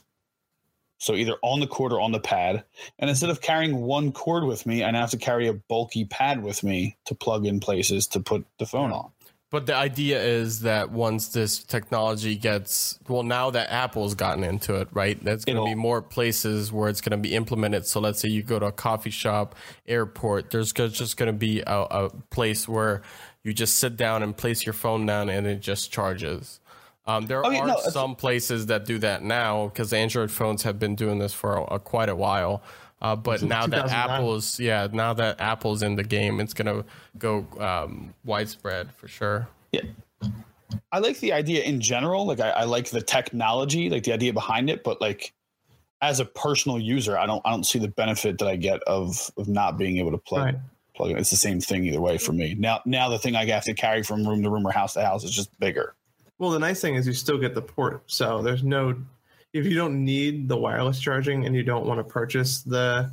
So 0.97 1.13
either 1.13 1.35
on 1.41 1.61
the 1.61 1.67
cord 1.67 1.93
or 1.93 2.01
on 2.01 2.11
the 2.11 2.19
pad. 2.19 2.65
And 2.97 3.09
instead 3.09 3.29
of 3.29 3.39
carrying 3.39 3.77
one 3.77 4.11
cord 4.11 4.43
with 4.43 4.65
me, 4.65 4.83
I 4.83 4.91
now 4.91 5.01
have 5.01 5.11
to 5.11 5.17
carry 5.17 5.47
a 5.47 5.53
bulky 5.53 6.03
pad 6.03 6.43
with 6.43 6.61
me 6.61 6.97
to 7.05 7.15
plug 7.15 7.45
in 7.45 7.61
places 7.61 8.07
to 8.07 8.19
put 8.19 8.45
the 8.57 8.65
phone 8.65 8.91
on. 8.91 9.11
But 9.51 9.65
the 9.65 9.73
idea 9.73 10.21
is 10.21 10.59
that 10.61 10.91
once 10.91 11.29
this 11.29 11.63
technology 11.63 12.35
gets 12.35 12.99
well, 13.07 13.23
now 13.23 13.49
that 13.49 13.71
Apple's 13.71 14.13
gotten 14.13 14.43
into 14.43 14.75
it, 14.75 14.87
right? 14.91 15.21
There's 15.23 15.43
going 15.43 15.57
to 15.57 15.65
be 15.65 15.73
more 15.73 16.03
places 16.03 16.71
where 16.71 16.87
it's 16.87 17.01
going 17.01 17.11
to 17.11 17.29
be 17.29 17.33
implemented. 17.33 17.87
So 17.87 17.99
let's 17.99 18.19
say 18.19 18.29
you 18.29 18.43
go 18.43 18.59
to 18.59 18.67
a 18.67 18.71
coffee 18.71 19.09
shop, 19.09 19.55
airport. 19.87 20.51
There's 20.51 20.71
just 20.71 21.17
going 21.17 21.27
to 21.27 21.37
be 21.37 21.61
a, 21.61 21.81
a 21.89 22.09
place 22.29 22.67
where 22.67 23.01
you 23.43 23.51
just 23.53 23.77
sit 23.77 23.97
down 23.97 24.21
and 24.21 24.37
place 24.37 24.67
your 24.67 24.73
phone 24.73 25.07
down, 25.07 25.29
and 25.29 25.47
it 25.47 25.61
just 25.61 25.91
charges. 25.91 26.59
Um, 27.07 27.25
there 27.25 27.43
Oh, 27.43 27.49
yeah, 27.49 27.61
are 27.61 27.67
no, 27.67 27.77
some 27.89 28.15
places 28.15 28.67
that 28.67 28.85
do 28.85 28.99
that 28.99 29.23
now 29.23 29.69
because 29.69 29.93
Android 29.93 30.29
phones 30.29 30.61
have 30.61 30.77
been 30.77 30.93
doing 30.93 31.17
this 31.17 31.33
for 31.33 31.55
a, 31.55 31.63
a- 31.75 31.79
quite 31.79 32.09
a 32.09 32.15
while. 32.15 32.61
Uh, 33.01 33.15
but 33.15 33.41
now 33.41 33.65
that 33.65 33.89
Apple's 33.89 34.59
yeah, 34.59 34.87
now 34.91 35.13
that 35.13 35.39
Apple's 35.39 35.81
in 35.83 35.95
the 35.95 36.03
game, 36.03 36.39
it's 36.39 36.53
gonna 36.53 36.83
go 37.17 37.45
um, 37.59 38.13
widespread 38.25 38.91
for 38.93 39.07
sure. 39.07 39.47
Yeah. 39.71 39.81
I 40.91 40.99
like 40.99 41.19
the 41.19 41.33
idea 41.33 41.63
in 41.63 41.81
general. 41.81 42.25
Like 42.25 42.39
I, 42.39 42.49
I 42.49 42.63
like 42.65 42.89
the 42.89 43.01
technology, 43.01 43.89
like 43.89 44.03
the 44.03 44.13
idea 44.13 44.33
behind 44.33 44.69
it, 44.69 44.83
but 44.83 44.99
like 45.01 45.33
as 46.01 46.19
a 46.19 46.25
personal 46.25 46.79
user, 46.79 47.17
I 47.17 47.25
don't 47.25 47.41
I 47.45 47.51
don't 47.51 47.65
see 47.65 47.79
the 47.79 47.87
benefit 47.87 48.37
that 48.39 48.47
I 48.47 48.55
get 48.55 48.81
of 48.83 49.31
of 49.37 49.47
not 49.47 49.77
being 49.77 49.97
able 49.97 50.11
to 50.11 50.17
plug 50.17 50.45
Right. 50.45 50.55
plug 50.95 51.11
it. 51.11 51.17
It's 51.17 51.29
the 51.31 51.37
same 51.37 51.59
thing 51.61 51.85
either 51.85 52.01
way 52.01 52.17
for 52.17 52.33
me. 52.33 52.55
Now 52.57 52.81
now 52.85 53.09
the 53.09 53.19
thing 53.19 53.35
I 53.35 53.45
have 53.45 53.63
to 53.65 53.73
carry 53.73 54.03
from 54.03 54.27
room 54.27 54.43
to 54.43 54.49
room 54.49 54.67
or 54.67 54.71
house 54.71 54.93
to 54.93 55.05
house 55.05 55.23
is 55.23 55.31
just 55.31 55.57
bigger. 55.59 55.95
Well, 56.37 56.51
the 56.51 56.59
nice 56.59 56.79
thing 56.81 56.95
is 56.95 57.05
you 57.05 57.13
still 57.13 57.37
get 57.37 57.53
the 57.55 57.61
port, 57.61 58.03
so 58.07 58.41
there's 58.41 58.63
no. 58.63 58.95
If 59.53 59.65
you 59.65 59.75
don't 59.75 60.03
need 60.03 60.47
the 60.47 60.57
wireless 60.57 60.99
charging 60.99 61.45
and 61.45 61.55
you 61.55 61.63
don't 61.63 61.85
want 61.85 61.99
to 61.99 62.03
purchase 62.03 62.61
the 62.61 63.11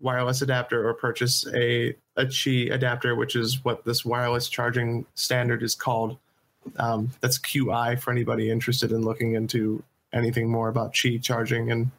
wireless 0.00 0.42
adapter 0.42 0.88
or 0.88 0.94
purchase 0.94 1.46
a 1.54 1.94
a 2.16 2.24
Qi 2.24 2.72
adapter, 2.72 3.14
which 3.14 3.36
is 3.36 3.64
what 3.64 3.84
this 3.84 4.04
wireless 4.04 4.48
charging 4.48 5.06
standard 5.14 5.62
is 5.62 5.74
called. 5.74 6.18
Um, 6.78 7.10
that's 7.20 7.38
QI 7.38 7.98
for 8.00 8.10
anybody 8.10 8.50
interested 8.50 8.90
in 8.90 9.02
looking 9.02 9.34
into 9.34 9.82
anything 10.12 10.50
more 10.50 10.68
about 10.68 10.92
Qi 10.94 11.22
charging 11.22 11.70
and 11.70 11.90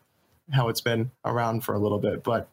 how 0.52 0.68
it's 0.68 0.82
been 0.82 1.10
around 1.24 1.64
for 1.64 1.74
a 1.74 1.80
little 1.80 2.00
bit. 2.00 2.24
But 2.24 2.50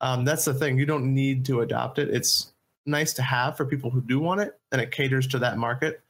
um, 0.00 0.24
that's 0.24 0.46
the 0.46 0.54
thing; 0.54 0.78
you 0.78 0.86
don't 0.86 1.14
need 1.14 1.44
to 1.46 1.60
adopt 1.60 1.98
it. 1.98 2.08
It's 2.08 2.52
nice 2.86 3.12
to 3.14 3.22
have 3.22 3.56
for 3.56 3.66
people 3.66 3.90
who 3.90 4.00
do 4.00 4.18
want 4.18 4.40
it, 4.40 4.58
and 4.72 4.80
it 4.80 4.90
caters 4.90 5.26
to 5.28 5.38
that 5.40 5.58
market 5.58 6.00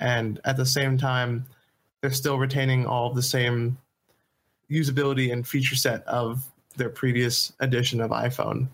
and 0.00 0.40
at 0.44 0.56
the 0.56 0.66
same 0.66 0.98
time 0.98 1.44
they're 2.00 2.10
still 2.10 2.38
retaining 2.38 2.86
all 2.86 3.12
the 3.12 3.22
same 3.22 3.78
usability 4.70 5.32
and 5.32 5.46
feature 5.46 5.76
set 5.76 6.02
of 6.06 6.44
their 6.76 6.88
previous 6.90 7.52
edition 7.60 8.00
of 8.00 8.10
iphone 8.10 8.68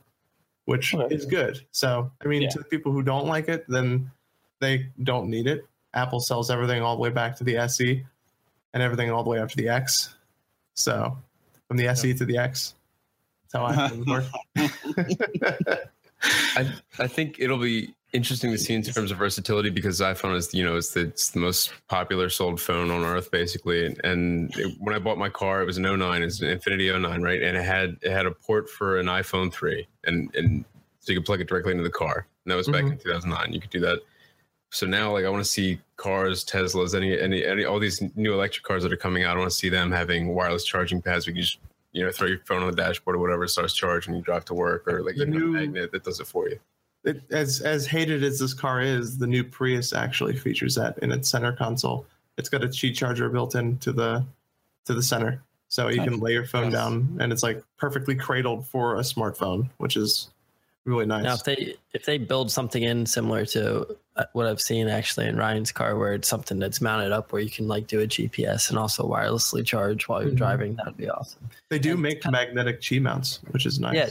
which 0.67 0.95
Okay. 0.95 1.15
is 1.15 1.25
good. 1.27 1.61
So 1.73 2.11
i 2.25 2.29
mean 2.29 2.43
Yeah. 2.43 2.49
to 2.51 2.59
the 2.61 2.65
people 2.65 2.93
who 2.93 3.03
don't 3.03 3.27
like 3.27 3.49
it 3.49 3.65
then 3.69 4.11
they 4.61 4.87
don't 5.03 5.29
need 5.29 5.47
it. 5.47 5.67
Apple 5.95 6.21
sells 6.21 6.51
everything 6.51 6.83
all 6.83 6.95
the 6.97 7.03
way 7.03 7.11
back 7.11 7.35
to 7.37 7.45
the 7.45 7.57
se 7.69 8.05
and 8.73 8.83
everything 8.83 9.11
all 9.11 9.25
the 9.25 9.31
way 9.31 9.41
up 9.41 9.49
to 9.51 9.57
the 9.57 9.69
x. 9.69 10.15
So 10.75 11.17
from 11.67 11.77
the 11.77 11.93
se 11.95 12.13
to 12.15 12.25
the 12.25 12.39
x 12.39 12.75
that's 13.43 13.55
how 13.55 13.89
iPhones 13.89 14.07
work 14.11 14.25
I, 16.57 16.73
I 16.99 17.07
think 17.07 17.37
it'll 17.41 17.59
be 17.59 17.95
interesting 18.13 18.51
to 18.51 18.59
see 18.59 18.75
in 18.75 18.83
terms 18.83 19.11
of 19.11 19.19
versatility 19.19 19.71
because 19.71 20.01
iPhone 20.01 20.37
is 20.37 20.53
you 20.53 20.65
know 20.65 20.77
it's 20.77 20.91
the, 20.93 21.01
it's 21.01 21.31
the 21.31 21.41
most 21.41 21.73
popular 21.89 22.29
sold 22.29 22.61
phone 22.61 22.91
on 22.91 23.05
earth 23.05 23.31
basically. 23.31 23.95
And, 24.05 24.55
it, 24.57 24.77
when 24.79 24.95
I 24.95 24.99
bought 24.99 25.19
my 25.19 25.29
car 25.29 25.63
it 25.63 25.67
was 25.67 25.79
an 25.79 25.85
09 25.85 26.23
it's 26.23 26.41
an 26.41 26.49
Infiniti 26.57 27.01
09 27.01 27.23
right? 27.23 27.43
And 27.43 27.57
it 27.57 27.65
had 27.65 27.97
it 28.03 28.11
had 28.11 28.27
a 28.27 28.31
port 28.31 28.69
for 28.69 28.99
an 28.99 29.07
iPhone 29.07 29.53
3 29.53 29.87
and 30.05 30.35
and 30.35 30.65
so 31.01 31.13
you 31.13 31.19
could 31.19 31.27
plug 31.27 31.41
it 31.41 31.49
directly 31.49 31.73
into 31.73 31.85
the 31.85 31.91
car. 31.91 32.27
And 32.45 32.53
that 32.53 32.57
was 32.57 32.69
back 32.69 32.83
mm-hmm. 32.83 32.93
in 32.93 32.99
2009 32.99 33.53
you 33.53 33.61
could 33.61 33.71
do 33.71 33.81
that. 33.81 34.01
So 34.71 34.87
now 34.87 35.13
like 35.13 35.25
I 35.25 35.29
want 35.31 35.45
to 35.45 35.51
see 35.51 35.81
cars 35.97 36.45
Teslas 36.45 36.95
any 36.95 37.19
any 37.19 37.45
any 37.45 37.65
all 37.65 37.79
these 37.79 38.03
new 38.17 38.33
electric 38.33 38.65
cars 38.65 38.83
that 38.83 38.93
are 38.93 38.97
coming 38.97 39.25
out 39.25 39.37
I 39.37 39.41
want 39.41 39.51
to 39.51 39.57
see 39.57 39.69
them 39.69 39.91
having 39.91 40.29
wireless 40.29 40.65
charging 40.65 41.01
pads 41.03 41.27
we 41.27 41.33
can 41.33 41.43
just 41.43 41.59
you 41.93 42.05
know 42.05 42.11
throw 42.11 42.29
your 42.29 42.39
phone 42.45 42.63
on 42.63 42.71
the 42.71 42.77
dashboard 42.77 43.17
or 43.17 43.19
whatever 43.19 43.47
starts 43.47 43.75
charging 43.75 44.15
you 44.15 44.23
drive 44.23 44.45
to 44.47 44.55
work 44.55 44.87
or 44.87 45.03
like 45.03 45.17
The 45.17 45.23
even 45.23 45.39
new- 45.39 45.57
a 45.57 45.61
magnet 45.61 45.93
that 45.93 46.05
does 46.05 46.21
it 46.21 46.27
for 46.27 46.49
you 46.49 46.59
it, 47.05 47.23
as 47.31 47.61
as 47.61 47.87
hated 47.87 48.23
as 48.23 48.39
this 48.39 48.55
car 48.55 48.81
is, 48.81 49.19
the 49.19 49.27
new 49.27 49.43
Prius 49.45 49.93
actually 49.93 50.37
features 50.37 50.75
that 50.75 50.99
in 50.99 51.11
its 51.13 51.29
center 51.29 51.53
console. 51.53 52.07
It's 52.37 52.49
got 52.49 52.63
a 52.65 52.69
Qi 52.69 52.95
charger 52.95 53.29
built 53.29 53.55
into 53.55 53.93
the 53.93 54.25
to 54.87 54.95
the 54.95 55.03
center, 55.03 55.43
so 55.69 55.89
you 55.89 56.03
can 56.03 56.21
lay 56.21 56.33
your 56.33 56.47
phone 56.47 56.65
Nice. 56.65 56.73
down, 56.73 57.17
and 57.21 57.33
it's 57.33 57.43
like 57.43 57.63
perfectly 57.77 58.15
cradled 58.15 58.67
for 58.67 58.97
a 58.97 59.01
smartphone, 59.01 59.69
which 59.79 59.97
is 59.97 60.31
really 60.85 61.07
nice. 61.07 61.25
Now, 61.25 61.35
if 61.35 61.45
they 61.45 61.75
if 61.93 62.05
they 62.05 62.19
build 62.19 62.51
something 62.51 62.83
in 62.83 63.05
similar 63.07 63.45
to 63.47 63.97
uh, 64.17 64.25
what 64.33 64.47
I've 64.47 64.61
seen 64.61 64.89
actually 64.89 65.27
in 65.27 65.37
Ryan's 65.37 65.73
car, 65.73 65.97
where 65.97 66.15
it's 66.15 66.29
something 66.29 66.59
that's 66.59 66.81
mounted 66.81 67.13
up, 67.13 67.33
where 67.33 67.41
you 67.43 67.51
can 67.51 67.69
like 67.69 67.87
do 67.87 68.01
a 68.01 68.07
GPS 68.07 68.69
and 68.71 68.79
also 68.79 69.07
wirelessly 69.09 69.65
charge 69.65 70.09
while 70.09 70.23
you're 70.23 70.33
Mhm. 70.33 70.37
driving, 70.37 70.77
that'd 70.77 70.97
be 70.97 71.09
awesome. 71.09 71.49
they 71.69 71.79
do 71.79 71.93
and- 71.93 72.03
make 72.03 72.25
magnetic 72.31 72.81
Qi 72.81 73.01
mounts, 73.01 73.41
which 73.53 73.65
is 73.67 73.79
nice. 73.81 73.95
Yeah. 73.95 74.09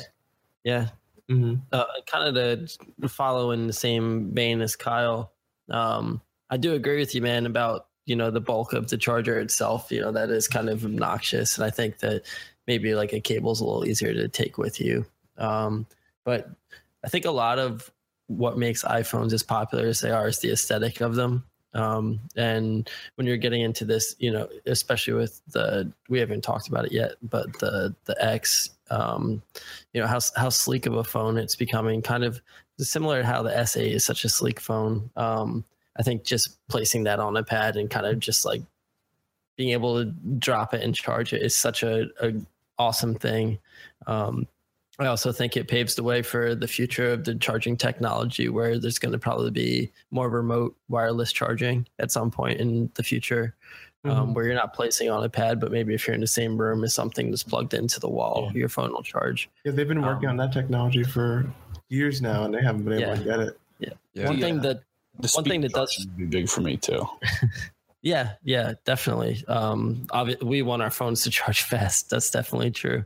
Yeah, 0.64 0.88
hmm 1.30 1.56
uh, 1.72 1.86
kind 2.08 2.36
of 2.36 2.70
to 3.02 3.10
follow 3.10 3.52
in 3.52 3.68
the 3.68 3.74
same 3.74 4.32
vein 4.34 4.62
as 4.62 4.76
Kyle. 4.76 5.32
Um, 5.70 6.22
I 6.50 6.58
do 6.58 6.74
agree 6.74 6.98
with 7.00 7.14
you, 7.14 7.22
man, 7.22 7.46
about 7.46 7.88
you 8.06 8.16
know 8.16 8.32
the 8.32 8.42
bulk 8.42 8.74
of 8.74 8.90
the 8.90 8.98
charger 8.98 9.40
itself. 9.40 9.92
You 9.92 10.02
know 10.02 10.12
that 10.12 10.30
is 10.30 10.48
kind 10.48 10.70
of 10.70 10.86
obnoxious, 10.86 11.58
and 11.58 11.66
I 11.66 11.70
think 11.70 12.00
that 12.00 12.24
maybe 12.68 12.96
like 12.96 13.14
a 13.14 13.20
cable's 13.20 13.62
a 13.62 13.66
little 13.66 13.88
easier 13.88 14.14
to 14.14 14.28
take 14.28 14.58
with 14.58 14.82
you. 14.82 15.06
Um, 15.38 15.86
but 16.26 16.50
I 17.04 17.10
think 17.10 17.26
a 17.26 17.32
lot 17.32 17.60
of 17.60 17.92
what 18.28 18.58
makes 18.58 18.84
iPhones 18.84 19.34
as 19.34 19.44
popular 19.44 19.86
as 19.88 20.02
they 20.02 20.12
are 20.12 20.28
is 20.28 20.40
the 20.40 20.52
aesthetic 20.52 21.02
of 21.02 21.16
them. 21.16 21.46
Um, 21.74 22.20
and 22.36 22.90
when 23.16 23.28
you're 23.28 23.38
getting 23.38 23.62
into 23.62 23.86
this, 23.86 24.16
you 24.20 24.32
know, 24.32 24.50
especially 24.66 25.14
with 25.14 25.42
the 25.50 25.92
we 26.10 26.20
haven't 26.20 26.44
talked 26.44 26.68
about 26.68 26.86
it 26.86 26.92
yet, 26.92 27.14
but 27.22 27.52
the 27.60 27.96
the 28.06 28.24
X, 28.24 28.72
um, 28.90 29.42
you 29.94 30.02
know 30.02 30.08
how 30.08 30.20
how 30.36 30.50
sleek 30.50 30.86
of 30.86 30.96
a 30.96 31.04
phone 31.04 31.38
it's 31.38 31.56
becoming. 31.56 32.02
Kind 32.02 32.24
of 32.24 32.42
similar 32.80 33.22
to 33.22 33.28
how 33.28 33.44
the 33.44 33.52
S8 33.52 33.92
is 33.92 34.06
such 34.06 34.24
a 34.26 34.30
sleek 34.30 34.60
phone. 34.60 35.10
Um, 35.16 35.64
I 35.98 36.04
think 36.04 36.24
just 36.24 36.58
placing 36.70 37.04
that 37.04 37.20
on 37.20 37.36
a 37.36 37.44
pad 37.44 37.76
and 37.76 37.90
kind 37.90 38.06
of 38.06 38.20
just 38.20 38.46
like 38.46 38.62
being 39.58 39.72
able 39.72 40.04
to 40.04 40.12
drop 40.40 40.74
it 40.74 40.82
and 40.82 40.96
charge 40.96 41.34
it 41.34 41.42
is 41.42 41.56
such 41.56 41.84
a, 41.84 42.08
a 42.22 42.34
awesome 42.78 43.16
thing. 43.16 43.60
Um, 44.08 44.48
I 45.00 45.06
also 45.06 45.32
think 45.32 45.56
it 45.56 45.68
paves 45.70 45.96
the 45.96 46.04
way 46.04 46.22
for 46.22 46.54
the 46.56 46.68
future 46.68 47.12
of 47.14 47.24
the 47.24 47.36
charging 47.36 47.78
technology, 47.78 48.50
where 48.50 48.78
there's 48.78 49.00
going 49.00 49.14
to 49.14 49.20
probably 49.20 49.50
be 49.52 49.92
more 50.12 50.30
remote 50.30 50.76
wireless 50.90 51.32
charging 51.32 51.88
at 52.00 52.12
some 52.12 52.30
point 52.30 52.60
in 52.60 52.92
the 52.96 53.04
future, 53.04 53.56
um, 54.04 54.34
where 54.34 54.46
you're 54.46 54.56
not 54.56 54.74
placing 54.74 55.10
on 55.10 55.24
a 55.24 55.30
pad, 55.30 55.60
but 55.62 55.72
maybe 55.72 55.94
if 55.94 56.06
you're 56.06 56.16
in 56.16 56.20
the 56.22 56.28
same 56.28 56.58
room 56.58 56.84
as 56.84 56.94
something 56.94 57.30
that's 57.32 57.44
plugged 57.44 57.74
into 57.74 58.00
the 58.02 58.10
wall, 58.10 58.52
your 58.54 58.68
phone 58.68 58.92
will 58.92 59.04
charge. 59.04 59.50
Yeah, 59.64 59.72
they've 59.72 59.88
been 59.88 60.02
working 60.02 60.26
Um, 60.28 60.32
on 60.32 60.38
that 60.38 60.52
technology 60.52 61.04
for 61.04 61.46
years 61.88 62.22
now, 62.22 62.44
and 62.44 62.54
they 62.54 62.62
haven't 62.62 62.84
been 62.84 62.94
able 63.02 63.10
Yeah. 63.12 63.16
to 63.16 63.24
get 63.24 63.40
it. 63.40 63.60
Yeah. 64.14 64.26
One 64.28 64.38
Yeah. 64.38 64.46
thing 64.46 64.62
that 64.62 64.82
The 65.22 65.30
One 65.36 65.44
thing 65.44 65.62
speed 65.62 65.64
that 65.64 65.74
does- 65.74 65.94
charging 65.94 66.12
would 66.12 66.18
be 66.18 66.26
big 66.26 66.50
for 66.50 66.62
me 66.62 66.78
too. 66.78 67.06
Yeah, 68.02 68.36
yeah, 68.46 68.76
definitely. 68.86 69.44
Um, 69.50 70.08
obvi- 70.14 70.42
we 70.42 70.62
want 70.62 70.82
our 70.82 70.90
phones 70.90 71.24
to 71.24 71.30
charge 71.30 71.62
fast. 71.74 72.10
That's 72.10 72.32
definitely 72.32 72.72
true. 72.72 73.04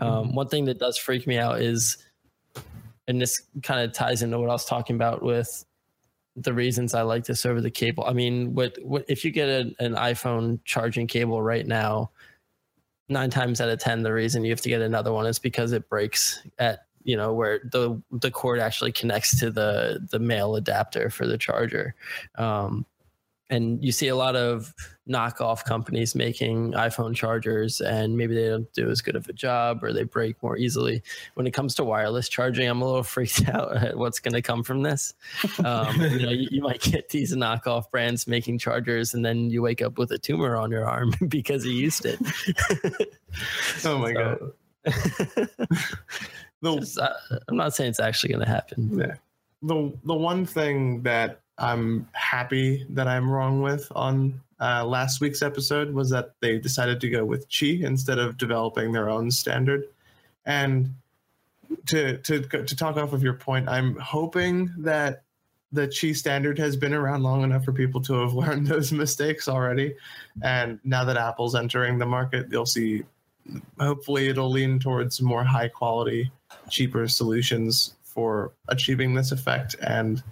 Um, 0.00 0.34
one 0.34 0.48
thing 0.48 0.66
that 0.66 0.78
does 0.78 0.98
freak 0.98 1.26
me 1.26 1.38
out 1.38 1.60
is, 1.60 1.98
and 3.06 3.20
this 3.20 3.40
kind 3.62 3.80
of 3.80 3.92
ties 3.92 4.22
into 4.22 4.38
what 4.38 4.50
I 4.50 4.52
was 4.52 4.64
talking 4.64 4.96
about 4.96 5.22
with 5.22 5.64
the 6.36 6.52
reasons 6.52 6.94
I 6.94 7.02
like 7.02 7.24
this 7.24 7.44
over 7.44 7.60
the 7.60 7.70
cable. 7.70 8.04
I 8.04 8.12
mean, 8.12 8.54
what, 8.54 8.76
what 8.82 9.04
if 9.08 9.24
you 9.24 9.30
get 9.30 9.48
a, 9.48 9.74
an 9.80 9.94
iPhone 9.94 10.60
charging 10.64 11.06
cable 11.06 11.42
right 11.42 11.66
now? 11.66 12.10
Nine 13.08 13.30
times 13.30 13.60
out 13.60 13.70
of 13.70 13.78
ten, 13.78 14.02
the 14.02 14.12
reason 14.12 14.44
you 14.44 14.50
have 14.50 14.60
to 14.60 14.68
get 14.68 14.82
another 14.82 15.12
one 15.12 15.26
is 15.26 15.38
because 15.38 15.72
it 15.72 15.88
breaks 15.88 16.42
at 16.58 16.80
you 17.04 17.16
know 17.16 17.32
where 17.32 17.60
the 17.64 18.02
the 18.12 18.30
cord 18.30 18.58
actually 18.60 18.92
connects 18.92 19.40
to 19.40 19.50
the 19.50 20.06
the 20.10 20.18
male 20.18 20.56
adapter 20.56 21.08
for 21.08 21.26
the 21.26 21.38
charger. 21.38 21.94
Um, 22.36 22.84
and 23.48 23.82
you 23.82 23.92
see 23.92 24.08
a 24.08 24.16
lot 24.16 24.36
of 24.36 24.74
knockoff 25.08 25.64
companies 25.64 26.14
making 26.14 26.72
iPhone 26.72 27.14
chargers, 27.14 27.80
and 27.80 28.16
maybe 28.16 28.34
they 28.34 28.48
don't 28.48 28.72
do 28.72 28.90
as 28.90 29.00
good 29.00 29.16
of 29.16 29.28
a 29.28 29.32
job 29.32 29.82
or 29.82 29.92
they 29.92 30.04
break 30.04 30.40
more 30.42 30.56
easily. 30.56 31.02
When 31.34 31.46
it 31.46 31.52
comes 31.52 31.74
to 31.76 31.84
wireless 31.84 32.28
charging, 32.28 32.68
I'm 32.68 32.82
a 32.82 32.84
little 32.84 33.02
freaked 33.14 33.48
out 33.48 33.76
at 33.76 33.96
what's 33.96 34.20
going 34.20 34.34
to 34.34 34.42
come 34.42 34.62
from 34.62 34.82
this. 34.82 35.14
Um, 35.64 36.00
you 36.00 36.22
know, 36.26 36.30
you, 36.30 36.48
you 36.50 36.62
might 36.62 36.80
get 36.80 37.08
these 37.08 37.34
knockoff 37.34 37.90
brands 37.90 38.26
making 38.26 38.58
chargers, 38.58 39.14
and 39.14 39.24
then 39.24 39.50
you 39.50 39.62
wake 39.62 39.82
up 39.82 39.98
with 39.98 40.10
a 40.12 40.18
tumor 40.18 40.56
on 40.56 40.70
your 40.70 40.88
arm 40.88 41.12
because 41.28 41.64
you 41.64 41.72
used 41.72 42.04
it. 42.04 42.18
Oh 43.84 43.98
my 43.98 44.12
god. 44.12 44.38
The 46.62 46.76
Just, 46.76 46.98
uh, 46.98 47.12
I'm 47.48 47.56
not 47.56 47.74
saying 47.74 47.90
it's 47.90 48.00
actually 48.00 48.30
going 48.32 48.44
to 48.44 48.50
happen. 48.50 48.98
Yeah. 48.98 49.14
The 49.62 49.92
the 50.04 50.14
one 50.14 50.46
thing 50.46 51.02
that 51.02 51.40
I'm 51.58 52.08
happy 52.12 52.86
that 52.90 53.08
I'm 53.08 53.30
wrong 53.30 53.62
with 53.62 53.90
on 53.94 54.40
uh, 54.60 54.84
last 54.84 55.20
week's 55.20 55.42
episode 55.42 55.92
was 55.92 56.10
that 56.10 56.34
they 56.40 56.58
decided 56.58 57.00
to 57.00 57.10
go 57.10 57.24
with 57.24 57.48
Qi 57.48 57.82
instead 57.82 58.18
of 58.18 58.36
developing 58.36 58.92
their 58.92 59.08
own 59.08 59.30
standard. 59.30 59.84
And 60.46 60.94
to 61.86 62.18
to 62.18 62.40
to 62.40 62.76
talk 62.76 62.96
off 62.96 63.12
of 63.12 63.22
your 63.22 63.34
point, 63.34 63.68
I'm 63.68 63.96
hoping 63.96 64.72
that 64.78 65.22
the 65.70 65.86
Qi 65.86 66.16
standard 66.16 66.58
has 66.58 66.76
been 66.76 66.94
around 66.94 67.22
long 67.22 67.44
enough 67.44 67.64
for 67.64 67.72
people 67.72 68.00
to 68.02 68.14
have 68.14 68.34
learned 68.42 68.66
those 68.66 68.92
mistakes 68.92 69.48
already. 69.48 69.94
And 70.42 70.80
now 70.84 71.04
that 71.04 71.16
Apple's 71.16 71.54
entering 71.54 71.98
the 71.98 72.06
market, 72.06 72.48
you'll 72.50 72.66
see 72.66 73.04
hopefully 73.78 74.28
it'll 74.28 74.50
lean 74.50 74.78
towards 74.78 75.22
more 75.22 75.44
high 75.44 75.68
quality, 75.68 76.30
cheaper 76.68 77.08
solutions 77.08 77.94
for 78.02 78.52
achieving 78.68 79.14
this 79.14 79.32
effect. 79.32 79.76
And 79.80 80.22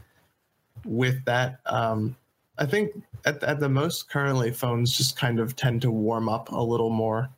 with 0.87 1.25
that, 1.25 1.61
um, 1.67 2.17
I 2.59 2.67
think 2.67 2.93
at, 3.25 3.43
at 3.43 3.61
the 3.61 3.69
most 3.69 4.09
currently 4.09 4.51
phones 4.51 4.97
just 4.97 5.17
kind 5.17 5.39
of 5.39 5.57
tend 5.57 5.83
to 5.83 5.91
warm 5.91 6.29
up 6.29 6.51
a 6.51 6.63
little 6.63 6.91
more 6.91 7.29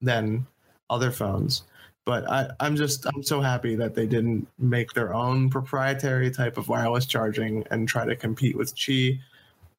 than 0.00 0.46
other 0.90 1.10
phones. 1.10 1.64
But 2.04 2.28
I, 2.30 2.48
I'm 2.60 2.76
just 2.76 3.06
I'm 3.06 3.22
so 3.22 3.42
happy 3.42 3.74
that 3.74 3.94
they 3.94 4.06
didn't 4.06 4.48
make 4.58 4.94
their 4.94 5.12
own 5.12 5.50
proprietary 5.50 6.30
type 6.30 6.56
of 6.56 6.68
wireless 6.68 7.04
charging 7.04 7.64
and 7.70 7.86
try 7.86 8.06
to 8.06 8.16
compete 8.16 8.56
with 8.56 8.74
Qi 8.74 9.18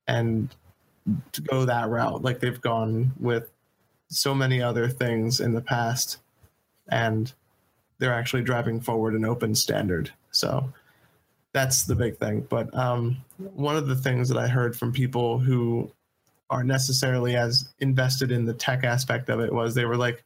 and 0.08 0.56
to 1.32 1.42
go 1.42 1.66
that 1.66 1.90
route 1.90 2.22
like 2.22 2.40
they've 2.40 2.62
gone 2.62 3.12
with 3.20 3.50
so 4.10 4.36
many 4.36 4.62
other 4.62 4.88
things 4.88 5.40
in 5.40 5.54
the 5.54 5.62
past 5.62 6.18
and 6.90 7.34
they're 7.98 8.14
actually 8.14 8.44
driving 8.44 8.80
forward 8.80 9.14
an 9.14 9.26
open 9.26 9.56
standard. 9.56 10.12
So 10.32 10.72
that's 11.54 11.84
the 11.86 11.96
big 11.96 12.18
thing. 12.18 12.46
But 12.50 12.74
um, 12.76 13.18
one 13.38 13.76
of 13.76 13.88
the 13.88 13.96
things 13.96 14.30
that 14.30 14.38
I 14.38 14.48
heard 14.48 14.76
from 14.76 14.92
people 14.92 15.40
who 15.40 15.92
are 16.50 16.64
necessarily 16.64 17.36
as 17.36 17.70
invested 17.80 18.32
in 18.32 18.46
the 18.46 18.54
tech 18.54 18.84
aspect 18.84 19.30
of 19.30 19.40
it 19.40 19.54
was 19.54 19.76
they 19.76 19.86
were 19.86 19.98
like, 19.98 20.24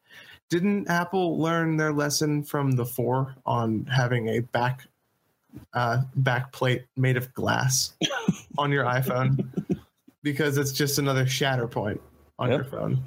didn't 0.49 0.87
Apple 0.89 1.39
learn 1.39 1.77
their 1.77 1.91
lesson 1.93 2.43
from 2.43 2.71
the 2.71 2.85
four 2.85 3.35
on 3.45 3.85
having 3.85 4.27
a 4.29 4.39
back 4.39 4.85
uh, 5.73 6.01
back 6.15 6.51
plate 6.51 6.83
made 6.97 7.17
of 7.17 7.33
glass 7.33 7.93
on 8.57 8.71
your 8.71 8.85
iPhone? 8.85 9.45
Because 10.23 10.57
it's 10.57 10.71
just 10.71 10.99
another 10.99 11.27
shatter 11.27 11.67
point 11.67 11.99
on 12.39 12.49
Yep. 12.49 12.57
your 12.57 12.63
phone. 12.63 13.03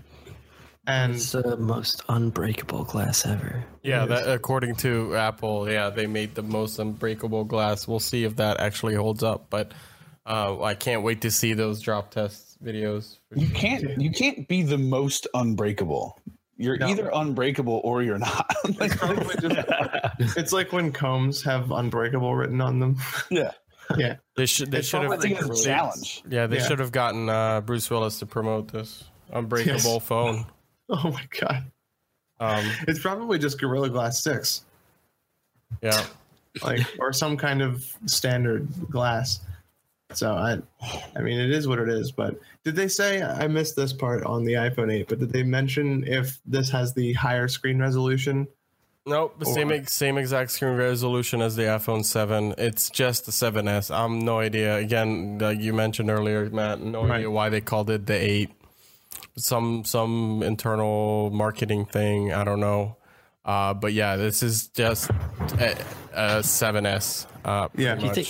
And 0.86 1.14
It's 1.16 1.32
the 1.32 1.56
most 1.56 2.02
unbreakable 2.08 2.84
glass 2.84 3.26
ever. 3.26 3.64
Yeah, 3.82 4.04
It 4.04 4.08
that, 4.10 4.20
is. 4.22 4.26
according 4.28 4.76
to 4.76 5.16
Apple, 5.16 5.70
yeah, 5.70 5.90
they 5.90 6.06
made 6.06 6.34
the 6.36 6.42
most 6.42 6.78
unbreakable 6.78 7.44
glass. 7.44 7.88
We'll 7.88 7.98
see 8.00 8.22
if 8.24 8.36
that 8.36 8.60
actually 8.60 8.94
holds 8.94 9.22
up, 9.24 9.46
but 9.50 9.72
uh, 10.26 10.62
I 10.62 10.74
can't 10.74 11.02
wait 11.02 11.22
to 11.22 11.30
see 11.30 11.54
those 11.54 11.80
drop 11.80 12.10
test 12.12 12.62
videos. 12.64 13.18
You 13.34 13.48
can't 13.48 14.00
you 14.00 14.10
can't 14.10 14.46
be 14.48 14.62
the 14.62 14.78
most 14.78 15.26
unbreakable. 15.34 16.20
You're 16.56 16.78
No. 16.78 16.86
either 16.88 17.10
unbreakable 17.12 17.80
or 17.84 18.02
you're 18.02 18.18
not. 18.18 18.50
it's 18.64 19.40
just 19.40 20.36
it's 20.38 20.52
like 20.52 20.72
when 20.72 20.90
combs 20.92 21.42
have 21.42 21.70
unbreakable 21.70 22.34
written 22.34 22.60
on 22.60 22.78
them. 22.78 22.96
yeah. 23.30 23.50
yeah. 23.96 24.16
They 24.36 24.46
should. 24.46 24.70
They 24.70 24.78
It's 24.78 24.88
should 24.88 25.02
have. 25.02 25.12
a 25.12 25.54
challenge. 25.62 26.22
Yeah, 26.28 26.46
they 26.46 26.56
Yeah. 26.58 26.66
should 26.66 26.78
have 26.78 26.92
gotten 26.92 27.28
uh, 27.28 27.60
Bruce 27.60 27.88
Willis 27.90 28.18
to 28.20 28.26
promote 28.26 28.72
this 28.72 29.04
unbreakable 29.32 29.74
Yes. 29.94 30.06
phone. 30.06 30.46
Oh 30.90 31.10
my 31.10 31.24
god. 31.40 31.64
Um, 32.38 32.64
It's 32.86 33.00
probably 33.00 33.38
just 33.38 33.58
Gorilla 33.58 33.88
Glass 33.90 34.22
6. 34.22 34.62
yeah, 35.82 36.04
Like 36.62 36.80
or 36.98 37.12
some 37.12 37.36
kind 37.36 37.60
of 37.62 37.84
standard 38.06 38.68
glass. 38.90 39.40
So 40.12 40.32
I 40.34 40.58
I 41.16 41.20
mean 41.22 41.40
it 41.40 41.50
is 41.50 41.66
what 41.66 41.78
it 41.80 41.88
is, 41.88 42.12
but 42.12 42.38
did 42.64 42.76
they 42.76 42.88
say 42.88 43.22
I 43.22 43.48
missed 43.48 43.74
this 43.76 43.92
part 43.92 44.22
on 44.24 44.44
the 44.44 44.52
iPhone 44.54 44.92
8, 44.92 45.08
but 45.08 45.18
did 45.18 45.32
they 45.32 45.42
mention 45.42 46.04
if 46.06 46.38
this 46.46 46.70
has 46.70 46.94
the 46.94 47.12
higher 47.14 47.48
screen 47.48 47.78
resolution? 47.80 48.46
nope. 49.08 49.38
The 49.38 49.46
same 49.46 49.70
Or- 49.70 49.84
same 49.86 50.18
exact 50.18 50.50
screen 50.52 50.76
resolution 50.76 51.40
as 51.42 51.56
the 51.56 51.62
iPhone 51.64 52.04
Seven. 52.04 52.54
It's 52.58 52.90
just 52.90 53.24
the 53.26 53.32
7S. 53.32 53.90
I'm 53.94 54.18
no 54.20 54.40
idea. 54.40 54.76
Again, 54.76 55.38
like 55.38 55.60
you 55.60 55.72
mentioned 55.72 56.10
earlier, 56.10 56.48
Matt. 56.50 56.80
No 56.80 57.02
Right. 57.04 57.16
idea 57.18 57.30
why 57.30 57.48
they 57.48 57.60
called 57.60 57.88
it 57.90 58.06
the 58.06 58.14
eight. 58.14 58.50
Some 59.38 59.84
some 59.84 60.42
internal 60.42 61.30
marketing 61.30 61.84
thing. 61.86 62.32
I 62.32 62.44
don't 62.44 62.60
know. 62.60 62.96
Uh, 63.44 63.74
but 63.74 63.92
yeah, 63.92 64.16
this 64.16 64.42
is 64.42 64.68
just 64.68 65.08
a, 65.10 65.76
a 66.14 66.42
7S. 66.42 67.26
Uh, 67.44 67.68
Yeah. 67.76 67.94
Do 67.94 68.06
you 68.06 68.12
think- 68.12 68.28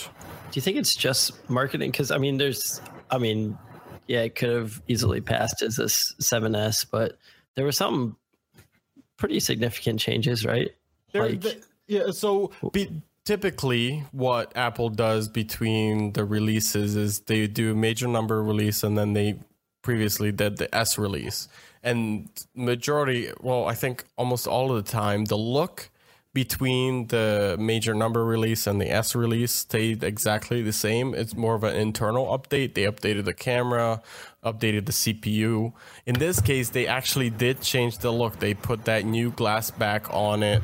Do 0.51 0.59
you 0.59 0.63
think 0.63 0.77
it's 0.77 0.95
just 0.95 1.49
marketing? 1.51 1.91
Because 1.91 2.11
I 2.11 2.19
mean, 2.19 2.37
there's, 2.39 2.81
I 3.11 3.19
mean, 3.19 3.57
yeah, 4.09 4.23
it 4.23 4.35
could 4.35 4.51
have 4.51 4.83
easily 4.89 5.21
passed 5.21 5.63
as 5.63 5.79
a 5.79 5.85
7S, 5.85 6.87
but 6.91 7.17
there 7.55 7.65
were 7.65 7.73
some 7.73 8.17
pretty 9.17 9.41
significant 9.41 10.01
changes, 10.01 10.45
right? 10.45 10.71
There- 11.13 11.23
Like- 11.31 11.41
the- 11.41 11.63
yeah, 11.87 12.11
so 12.11 12.51
be, 12.73 12.91
typically 13.25 14.05
what 14.13 14.57
Apple 14.57 14.89
does 14.91 15.29
between 15.29 16.13
the 16.13 16.25
releases 16.25 16.97
is 16.97 17.21
they 17.21 17.47
do 17.47 17.73
a 17.73 17.75
major 17.75 18.09
number 18.09 18.43
release 18.43 18.83
and 18.83 18.99
then 18.99 19.13
they 19.13 19.39
previously 19.87 20.33
did 20.33 20.57
the 20.57 20.69
S 20.75 20.99
release. 20.99 21.47
And 21.81 22.29
majority, 22.57 23.31
well, 23.41 23.67
I 23.67 23.75
think 23.75 24.05
almost 24.17 24.49
all 24.49 24.73
of 24.73 24.85
the 24.85 24.91
time, 24.91 25.27
the 25.27 25.39
look 25.39 25.91
between 26.33 27.07
the 27.07 27.57
major 27.61 27.95
number 27.95 28.25
release 28.25 28.67
and 28.67 28.81
the 28.81 28.91
S 28.91 29.15
release 29.15 29.53
stayed 29.53 30.03
exactly 30.03 30.61
the 30.61 30.73
same. 30.73 31.15
It's 31.15 31.37
more 31.37 31.55
of 31.55 31.63
an 31.63 31.77
internal 31.77 32.27
update. 32.37 32.75
They 32.75 32.83
updated 32.83 33.27
the 33.27 33.33
camera, 33.33 34.03
updated 34.45 34.87
the 34.87 34.97
CPU. 35.03 35.73
In 36.05 36.17
this 36.19 36.41
case, 36.41 36.71
they 36.71 36.89
actually 36.89 37.31
did 37.31 37.61
change 37.61 37.99
the 37.99 38.11
look. 38.11 38.41
They 38.41 38.55
put 38.55 38.87
that 38.87 39.05
new 39.05 39.31
glass 39.31 39.71
back 39.71 40.13
on 40.13 40.43
it. 40.43 40.63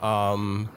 Um, 0.00 0.70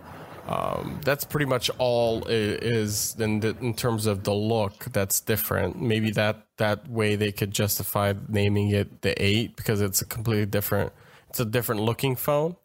um, 0.47 0.99
that's 1.05 1.23
pretty 1.23 1.45
much 1.45 1.69
all 1.77 2.25
is 2.27 3.15
in, 3.17 3.39
the, 3.39 3.55
in 3.61 3.73
terms 3.73 4.05
of 4.05 4.23
the 4.23 4.33
look 4.33 4.85
that's 4.91 5.21
different. 5.21 5.81
Maybe 5.81 6.11
that 6.11 6.52
that 6.63 6.87
way 6.89 7.17
they 7.17 7.33
could 7.33 7.51
justify 7.51 8.13
naming 8.29 8.69
it 8.69 9.01
the 9.01 9.13
eight 9.21 9.57
because 9.57 9.81
it's 9.81 10.01
a 10.01 10.05
completely 10.05 10.45
different. 10.45 10.93
It's 11.29 11.41
a 11.41 11.45
different 11.45 11.81
looking 11.81 12.15
phone. 12.15 12.55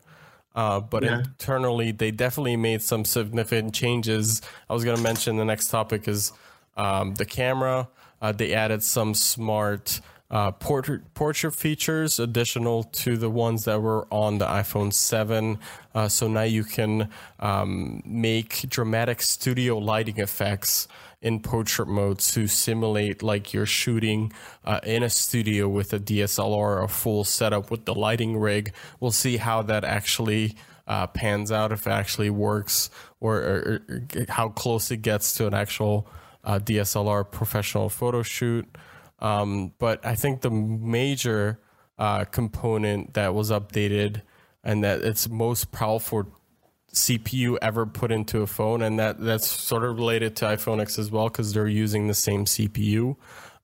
Uh, 0.55 0.79
but 0.81 1.03
Yeah. 1.03 1.19
internally, 1.19 1.91
they 1.91 2.13
definitely 2.13 2.57
made 2.57 2.81
some 2.83 3.05
significant 3.05 3.75
changes. 3.75 4.41
I 4.71 4.75
was 4.75 4.85
going 4.85 4.97
to 4.97 5.03
mention 5.03 5.37
the 5.37 5.45
next 5.45 5.69
topic 5.69 6.07
is 6.07 6.33
um, 6.77 7.15
the 7.15 7.25
camera. 7.25 7.89
Uh, 8.23 8.31
they 8.31 8.55
added 8.55 8.83
some 8.85 9.15
smart 9.15 10.01
uh, 10.31 10.51
portrait 10.53 11.03
portrait 11.15 11.55
features 11.55 12.21
additional 12.21 12.85
to 12.85 13.17
the 13.17 13.31
ones 13.31 13.65
that 13.65 13.81
were 13.81 14.07
on 14.13 14.39
the 14.39 14.45
iPhone 14.47 14.93
7. 14.93 15.59
Uh, 15.95 16.07
so 16.09 16.29
now 16.29 16.43
you 16.43 16.63
can 16.63 17.09
um, 17.41 18.03
make 18.05 18.69
dramatic 18.69 19.23
studio 19.23 19.79
lighting 19.79 20.19
effects 20.19 20.87
in 21.21 21.41
portrait 21.41 21.89
mode 21.89 22.19
to 22.21 22.47
simulate 22.47 23.23
like 23.23 23.53
you're 23.53 23.67
shooting 23.67 24.33
uh, 24.65 24.81
in 24.85 25.03
a 25.03 25.11
studio 25.11 25.69
with 25.69 25.93
a 25.93 25.99
DSLR 25.99 26.85
a 26.85 26.89
full 26.89 27.25
setup 27.25 27.71
with 27.71 27.85
the 27.85 27.95
lighting 27.95 28.39
rig. 28.39 28.73
We'll 29.01 29.11
see 29.11 29.37
how 29.37 29.63
that 29.63 29.85
actually 29.85 30.57
uh, 30.87 31.07
pans 31.09 31.53
out, 31.53 31.73
if 31.73 31.87
it 31.87 31.91
actually 31.91 32.31
works, 32.31 32.89
or, 33.21 33.37
or, 33.37 33.83
or 33.89 34.07
how 34.29 34.49
close 34.49 34.91
it 34.91 35.03
gets 35.03 35.37
to 35.37 35.47
an 35.47 35.55
actual 35.55 36.09
uh, 36.45 36.59
DSLR 36.59 37.31
professional 37.31 37.89
photo 37.89 38.23
shoot. 38.23 38.67
Um, 39.19 39.73
but 39.79 40.05
I 40.07 40.15
think 40.15 40.41
the 40.41 40.51
major 40.51 41.61
uh, 41.99 42.25
component 42.25 43.15
that 43.15 43.35
was 43.35 43.51
updated 43.51 44.23
and 44.63 44.85
that 44.85 45.03
it's 45.03 45.29
most 45.29 45.73
powerful 45.73 46.33
CPU 46.95 47.57
ever 47.63 47.87
put 47.87 48.11
into 48.11 48.41
a 48.41 48.47
phone, 48.47 48.83
and 48.83 48.99
that 48.99 49.21
that's 49.21 49.49
sort 49.49 49.85
of 49.85 49.97
related 49.97 50.37
to 50.37 50.47
iPhone 50.47 50.81
X 50.81 50.99
as 50.99 51.11
well 51.11 51.29
because 51.29 51.53
they're 51.53 51.67
using 51.69 52.07
the 52.09 52.15
same 52.15 52.45
CPU. 52.45 53.17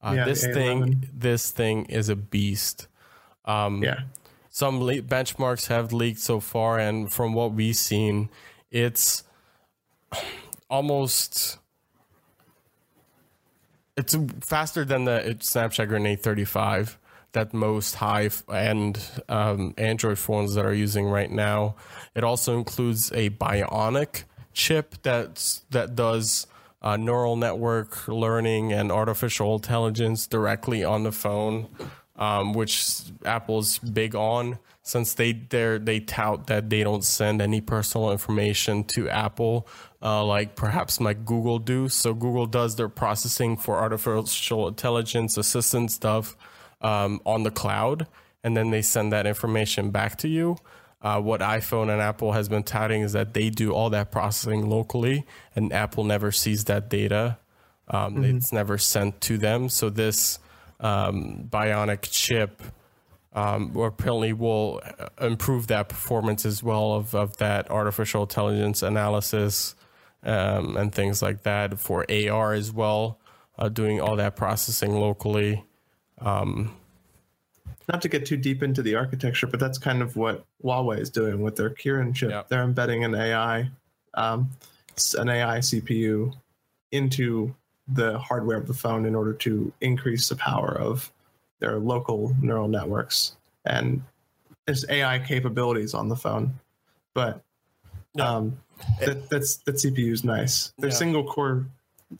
Uh, 0.03 0.13
Yeah, 0.17 0.25
this 0.27 0.43
thing, 0.45 1.09
this 1.13 1.51
thing 1.51 1.87
is 1.87 2.09
a 2.11 2.17
beast. 2.17 2.87
Um, 3.47 3.83
Yeah. 3.83 4.01
some 4.51 4.81
le- 4.83 5.01
benchmarks 5.03 5.69
have 5.69 5.93
leaked 5.93 6.21
so 6.21 6.39
far, 6.41 6.79
and 6.79 7.11
from 7.13 7.33
what 7.33 7.53
we've 7.53 7.77
seen, 7.77 8.29
it's 8.71 9.23
almost 10.69 11.59
it's 13.97 14.17
faster 14.41 14.85
than 14.85 15.05
the 15.05 15.37
Snapdragon 15.41 16.05
835 16.07 16.99
that 17.35 17.53
most 17.53 17.97
high 17.97 18.31
end 18.53 18.99
um, 19.29 19.75
Android 19.77 20.19
phones 20.19 20.55
that 20.55 20.65
are 20.65 20.75
using 20.75 21.07
right 21.07 21.31
now. 21.31 21.77
It 22.15 22.25
also 22.25 22.57
includes 22.57 23.13
a 23.13 23.31
Bionic 23.31 24.25
chip 24.53 24.95
that's 25.03 25.63
that 25.71 25.95
does 25.95 26.47
uh, 26.81 26.97
neural 26.97 27.37
network 27.37 28.09
learning 28.09 28.73
and 28.73 28.91
artificial 28.91 29.55
intelligence 29.57 30.27
directly 30.27 30.85
on 30.85 31.03
the 31.03 31.13
phone, 31.13 31.69
um, 32.17 32.53
which 32.53 33.03
Apple's 33.25 33.79
big 33.79 34.15
on 34.15 34.59
since 34.83 35.15
they 35.15 35.33
they 35.33 35.79
they 35.79 36.01
tout 36.01 36.47
that 36.47 36.71
they 36.71 36.85
don't 36.85 37.05
send 37.05 37.43
any 37.43 37.61
personal 37.61 38.13
information 38.13 38.85
to 38.85 39.09
Apple, 39.09 39.67
uh, 40.03 40.25
like 40.25 40.55
perhaps 40.55 41.01
like 41.01 41.25
Google 41.25 41.59
do. 41.59 41.89
So 41.89 42.15
Google 42.15 42.47
does 42.47 42.77
their 42.77 42.89
processing 42.89 43.57
for 43.57 43.79
artificial 43.79 44.69
intelligence 44.69 45.37
assistant 45.37 45.91
stuff 45.91 46.37
um, 46.81 47.21
on 47.25 47.43
the 47.43 47.51
cloud, 47.51 48.07
and 48.43 48.57
then 48.57 48.71
they 48.71 48.83
send 48.83 49.13
that 49.13 49.27
information 49.27 49.91
back 49.91 50.17
to 50.19 50.29
you. 50.29 50.57
Uh, 51.03 51.21
what 51.21 51.41
iPhone 51.41 51.93
and 51.93 52.01
Apple 52.01 52.33
has 52.33 52.49
been 52.49 52.63
touting 52.63 53.03
is 53.03 53.13
that 53.13 53.35
they 53.35 53.51
do 53.51 53.73
all 53.73 53.91
that 53.91 54.11
processing 54.11 54.69
locally, 54.69 55.27
and 55.55 55.73
Apple 55.73 56.05
never 56.05 56.33
sees 56.33 56.65
that 56.65 56.89
data. 56.89 57.39
Um, 57.89 58.17
Mhm. 58.17 58.37
It's 58.37 58.53
never 58.53 58.79
sent 58.79 59.21
to 59.23 59.37
them. 59.37 59.69
So 59.69 59.91
this 59.91 60.39
um, 60.81 61.47
bionic 61.51 62.09
chip 62.11 62.63
um, 63.35 63.77
apparently 63.77 64.33
will 64.33 64.81
uh, 64.99 65.09
improve 65.27 65.67
that 65.67 65.89
performance 65.89 66.47
as 66.47 66.63
well 66.63 66.93
of, 66.93 67.15
of 67.15 67.37
that 67.39 67.71
artificial 67.71 68.23
intelligence 68.23 68.83
analysis 68.83 69.75
um, 70.23 70.77
and 70.77 70.95
things 70.95 71.21
like 71.21 71.43
that 71.43 71.79
for 71.79 72.07
AR 72.11 72.53
as 72.55 72.73
well, 72.73 73.19
uh, 73.59 73.69
doing 73.69 74.01
all 74.01 74.17
that 74.17 74.37
processing 74.37 74.95
locally. 74.95 75.65
Um, 76.25 76.75
Not 77.89 78.01
to 78.03 78.09
get 78.09 78.25
too 78.27 78.37
deep 78.37 78.63
into 78.63 78.83
the 78.83 78.95
architecture, 78.95 79.47
but 79.47 79.61
that's 79.61 79.79
kind 79.79 80.01
of 80.03 80.17
what 80.17 80.45
Huawei 80.65 80.99
is 80.99 81.11
doing 81.11 81.43
with 81.43 81.57
their 81.57 81.71
Kirin 81.71 82.15
chip. 82.15 82.49
They're 82.49 82.63
embedding 82.63 83.05
an 83.05 83.15
AI, 83.15 83.69
um, 84.15 84.51
an 85.19 85.29
AI 85.29 85.59
CPU 85.59 86.35
into 86.93 87.55
the 87.89 88.19
hardware 88.19 88.57
of 88.57 88.67
the 88.67 88.73
phone 88.75 89.05
in 89.05 89.15
order 89.15 89.35
to 89.35 89.71
increase 89.83 90.29
the 90.31 90.37
power 90.37 90.79
of 90.79 91.13
their 91.61 91.79
local 91.79 92.35
neural 92.41 92.69
networks 92.69 93.37
and 93.67 94.03
there's 94.67 94.89
AI 94.89 95.19
capabilities 95.19 95.93
on 95.93 96.09
the 96.09 96.17
phone. 96.17 96.59
But 97.13 97.43
Yeah. 98.15 98.37
um, 98.37 98.59
that, 99.01 99.29
that's 99.29 99.57
that 99.59 99.75
CPU 99.77 100.13
is 100.13 100.25
nice. 100.25 100.73
Their 100.79 100.91
Yeah. 100.91 100.97
single 100.97 101.25
core 101.25 101.67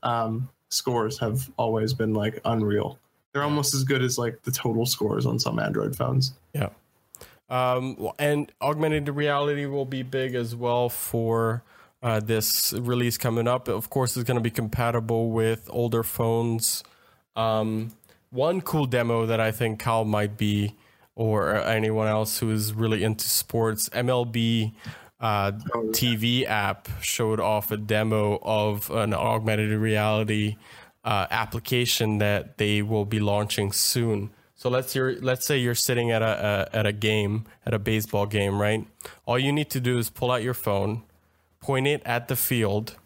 um, 0.03 0.49
scores 0.69 1.19
have 1.19 1.51
always 1.57 1.95
been 1.95 2.13
like 2.15 2.41
unreal. 2.45 2.99
They're 3.35 3.43
almost 3.43 3.75
as 3.75 3.85
good 3.85 4.01
as 4.01 4.17
like 4.17 4.43
the 4.43 4.53
total 4.53 4.87
scores 4.87 5.27
on 5.27 5.39
some 5.39 5.59
Android 5.59 5.95
phones. 5.97 6.33
Yeah. 6.55 6.71
Um, 7.51 8.11
and 8.19 8.51
augmented 8.63 9.09
reality 9.09 9.67
will 9.67 9.85
be 9.85 10.03
big 10.03 10.35
as 10.35 10.57
well 10.57 10.89
for 10.89 11.63
uh, 12.03 12.21
this 12.21 12.73
release 12.73 13.19
coming 13.19 13.49
up. 13.49 13.69
Of 13.69 13.91
course, 13.91 14.17
it's 14.17 14.27
going 14.27 14.37
to 14.37 14.43
be 14.43 14.51
compatible 14.51 15.31
with 15.31 15.69
older 15.71 16.03
phones. 16.03 16.85
Um, 17.35 17.93
one 18.31 18.61
cool 18.61 18.87
demo 18.87 19.27
that 19.27 19.41
I 19.41 19.51
think 19.51 19.81
Kyle 19.81 20.05
might 20.05 20.37
be, 20.37 20.77
or 21.17 21.57
anyone 21.57 22.09
else 22.09 22.39
who 22.39 22.51
is 22.51 22.73
really 22.73 23.03
into 23.03 23.29
sports, 23.29 23.89
MLB 23.91 24.73
uh, 25.21 25.53
TV 25.93 26.47
app 26.47 26.89
showed 27.01 27.41
off 27.41 27.71
a 27.71 27.77
demo 27.77 28.39
of 28.43 28.91
an 28.91 29.15
augmented 29.15 29.71
reality 29.79 30.57
uh, 31.05 31.27
application 31.31 32.19
that 32.19 32.59
they 32.59 32.83
will 32.83 33.05
be 33.05 33.21
launching 33.21 33.73
soon. 33.73 34.31
So 34.55 34.71
let's 34.71 34.95
you're, 34.95 35.15
let's 35.21 35.45
say 35.47 35.59
you're 35.59 35.75
sitting 35.75 36.11
at 36.11 36.23
a, 36.23 36.69
a 36.73 36.77
at 36.77 36.87
a 36.87 36.93
game 36.93 37.45
at 37.67 37.75
a 37.75 37.79
baseball 37.79 38.27
game, 38.27 38.61
right? 38.61 38.87
All 39.27 39.39
you 39.39 39.53
need 39.53 39.71
to 39.71 39.81
do 39.81 39.99
is 39.99 40.09
pull 40.09 40.31
out 40.31 40.43
your 40.43 40.55
phone, 40.55 41.03
point 41.61 41.87
it 41.87 42.03
at 42.05 42.29
the 42.29 42.37
field, 42.37 42.97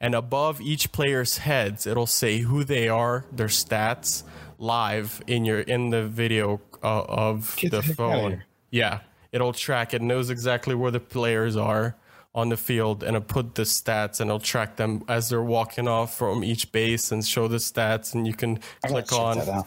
and 0.00 0.14
above 0.14 0.60
each 0.60 0.92
player's 0.92 1.38
heads, 1.38 1.86
it'll 1.86 2.06
say 2.06 2.40
who 2.40 2.64
they 2.64 2.88
are, 2.88 3.24
their 3.32 3.46
stats, 3.48 4.24
live 4.58 5.22
in 5.26 5.44
your 5.44 5.60
in 5.60 5.90
the 5.90 6.06
video 6.06 6.60
uh, 6.82 7.04
of 7.08 7.56
Get 7.56 7.70
the 7.70 7.78
the 7.78 7.82
heck 7.82 7.90
outta 7.92 7.96
phone. 7.96 8.42
Yeah, 8.70 9.00
it'll 9.32 9.54
track. 9.54 9.94
It 9.94 10.02
knows 10.02 10.28
exactly 10.28 10.74
where 10.74 10.90
the 10.90 11.00
players 11.00 11.56
are 11.56 11.96
on 12.36 12.50
the 12.50 12.56
field, 12.56 13.02
and 13.02 13.16
it'll 13.16 13.26
put 13.26 13.54
the 13.56 13.62
stats, 13.62 14.20
and 14.20 14.28
it'll 14.28 14.38
track 14.38 14.76
them 14.76 15.02
as 15.08 15.30
they're 15.30 15.42
walking 15.42 15.88
off 15.88 16.16
from 16.16 16.44
each 16.44 16.70
base, 16.70 17.10
and 17.10 17.26
show 17.26 17.48
the 17.48 17.56
stats, 17.56 18.14
and 18.14 18.26
you 18.26 18.34
can 18.34 18.60
I 18.84 18.88
click 18.88 19.10
on. 19.12 19.64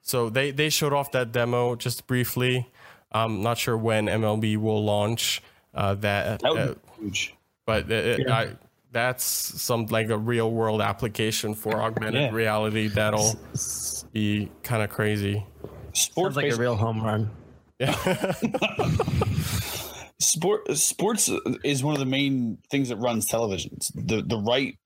So 0.00 0.30
they 0.30 0.50
they 0.52 0.70
showed 0.70 0.92
off 0.92 1.10
that 1.12 1.32
demo 1.32 1.74
just 1.76 2.06
briefly. 2.06 2.70
I'm 3.12 3.42
not 3.42 3.58
sure 3.58 3.76
when 3.76 4.06
MLB 4.06 4.56
will 4.56 4.84
launch 4.84 5.42
uh, 5.74 5.94
that, 5.96 6.40
That 6.40 6.50
uh, 6.50 6.74
be 6.74 6.80
huge. 7.04 7.34
but 7.66 7.90
it, 7.90 8.20
Yeah. 8.26 8.34
I, 8.34 8.48
that's 8.92 9.24
some 9.24 9.86
like 9.86 10.08
a 10.10 10.18
real 10.18 10.50
world 10.52 10.80
application 10.80 11.54
for 11.54 11.80
augmented 11.80 12.22
Yeah. 12.22 12.30
reality 12.32 12.88
that'll 12.88 13.34
be 14.12 14.50
kind 14.62 14.82
of 14.82 14.90
crazy. 14.90 15.44
Sports 15.94 16.34
Sounds 16.34 16.44
like 16.44 16.52
a 16.52 16.56
real 16.56 16.76
home 16.76 17.02
run. 17.02 17.30
sport 20.18 20.76
sports 20.76 21.30
is 21.62 21.82
one 21.82 21.94
of 21.94 22.00
the 22.00 22.06
main 22.06 22.58
things 22.70 22.88
that 22.88 22.96
runs 22.96 23.28
televisions. 23.28 23.90
The 23.94 24.22
the 24.22 24.38
right 24.38 24.78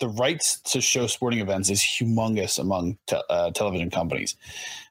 the 0.00 0.08
rights 0.08 0.60
to 0.60 0.80
show 0.80 1.06
sporting 1.06 1.40
events 1.40 1.70
is 1.70 1.80
humongous 1.80 2.58
among 2.58 2.98
te- 3.06 3.22
uh, 3.30 3.52
television 3.52 3.90
companies 3.90 4.36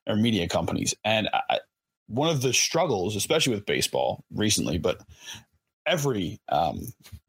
or 0.07 0.15
media 0.15 0.48
companies, 0.48 0.95
and 1.03 1.30
I, 1.34 1.60
one 2.07 2.30
of 2.30 2.41
the 2.41 2.53
struggles, 2.53 3.15
especially 3.15 3.56
with 3.56 3.65
baseball 3.65 4.23
recently, 4.34 4.78
but 4.78 5.02
every 5.86 6.40
um, 6.49 6.82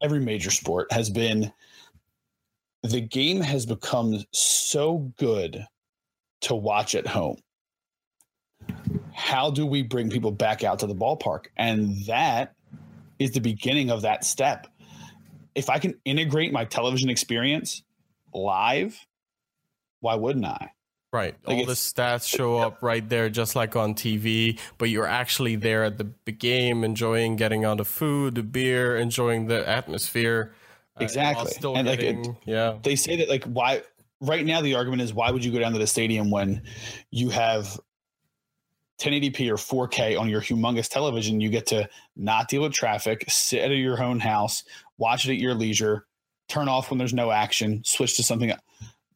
every 0.02 0.20
major 0.20 0.50
sport 0.50 0.92
has 0.92 1.10
been 1.10 1.52
the 2.82 3.00
game 3.00 3.40
has 3.40 3.64
become 3.64 4.24
so 4.32 5.12
good 5.16 5.64
to 6.40 6.54
watch 6.54 6.94
at 6.94 7.06
home 7.06 7.36
how 9.22 9.50
do 9.52 9.64
we 9.64 9.82
bring 9.82 10.10
people 10.10 10.32
back 10.32 10.64
out 10.64 10.80
to 10.80 10.86
the 10.88 10.94
ballpark? 10.96 11.44
And 11.56 12.04
that 12.06 12.54
is 13.20 13.30
the 13.30 13.40
beginning 13.40 13.88
of 13.90 14.02
that 14.02 14.24
step. 14.24 14.66
If 15.54 15.70
I 15.70 15.78
can 15.78 15.94
integrate 16.04 16.52
my 16.52 16.64
television 16.64 17.08
experience 17.08 17.84
live, 18.34 18.98
why 20.00 20.16
wouldn't 20.16 20.44
I? 20.44 20.72
Right. 21.12 21.36
Like 21.46 21.58
All 21.58 21.66
the 21.66 21.74
stats 21.74 22.26
show 22.26 22.56
up 22.58 22.82
right 22.82 23.08
there, 23.08 23.28
just 23.30 23.54
like 23.54 23.76
on 23.76 23.94
TV, 23.94 24.58
but 24.76 24.88
you're 24.88 25.06
actually 25.06 25.54
there 25.54 25.84
at 25.84 25.98
the, 25.98 26.32
game, 26.32 26.82
enjoying 26.82 27.36
getting 27.36 27.64
on 27.64 27.76
the 27.76 27.84
food, 27.84 28.34
the 28.34 28.42
beer, 28.42 28.96
enjoying 28.96 29.46
the 29.46 29.68
atmosphere. 29.68 30.52
uh, 31.00 31.04
Exactly. 31.04 31.52
still 31.52 31.76
And, 31.76 31.86
like, 31.86 32.00
it- 32.00 32.26
yeah. 32.44 32.78
They 32.82 32.96
say 32.96 33.16
that 33.16 33.28
like 33.28 33.44
why 33.44 33.82
right 34.20 34.44
now 34.44 34.62
the 34.62 34.74
argument 34.74 35.02
is 35.02 35.14
why 35.14 35.30
would 35.30 35.44
you 35.44 35.52
go 35.52 35.60
down 35.60 35.72
to 35.74 35.78
the 35.78 35.86
stadium 35.86 36.30
when 36.30 36.62
you 37.10 37.28
have 37.28 37.78
1080p 39.00 39.50
or 39.50 39.88
4K 39.88 40.18
on 40.18 40.28
your 40.28 40.40
humongous 40.40 40.88
television? 40.88 41.40
You 41.40 41.50
get 41.50 41.66
to 41.68 41.88
not 42.16 42.48
deal 42.48 42.62
with 42.62 42.72
traffic, 42.72 43.24
sit 43.28 43.62
at 43.62 43.70
your 43.70 44.02
own 44.02 44.20
house, 44.20 44.64
watch 44.98 45.26
it 45.28 45.32
at 45.32 45.38
your 45.38 45.54
leisure, 45.54 46.06
turn 46.48 46.68
off 46.68 46.90
when 46.90 46.98
there's 46.98 47.14
no 47.14 47.30
action, 47.30 47.82
switch 47.84 48.16
to 48.16 48.22
something. 48.22 48.52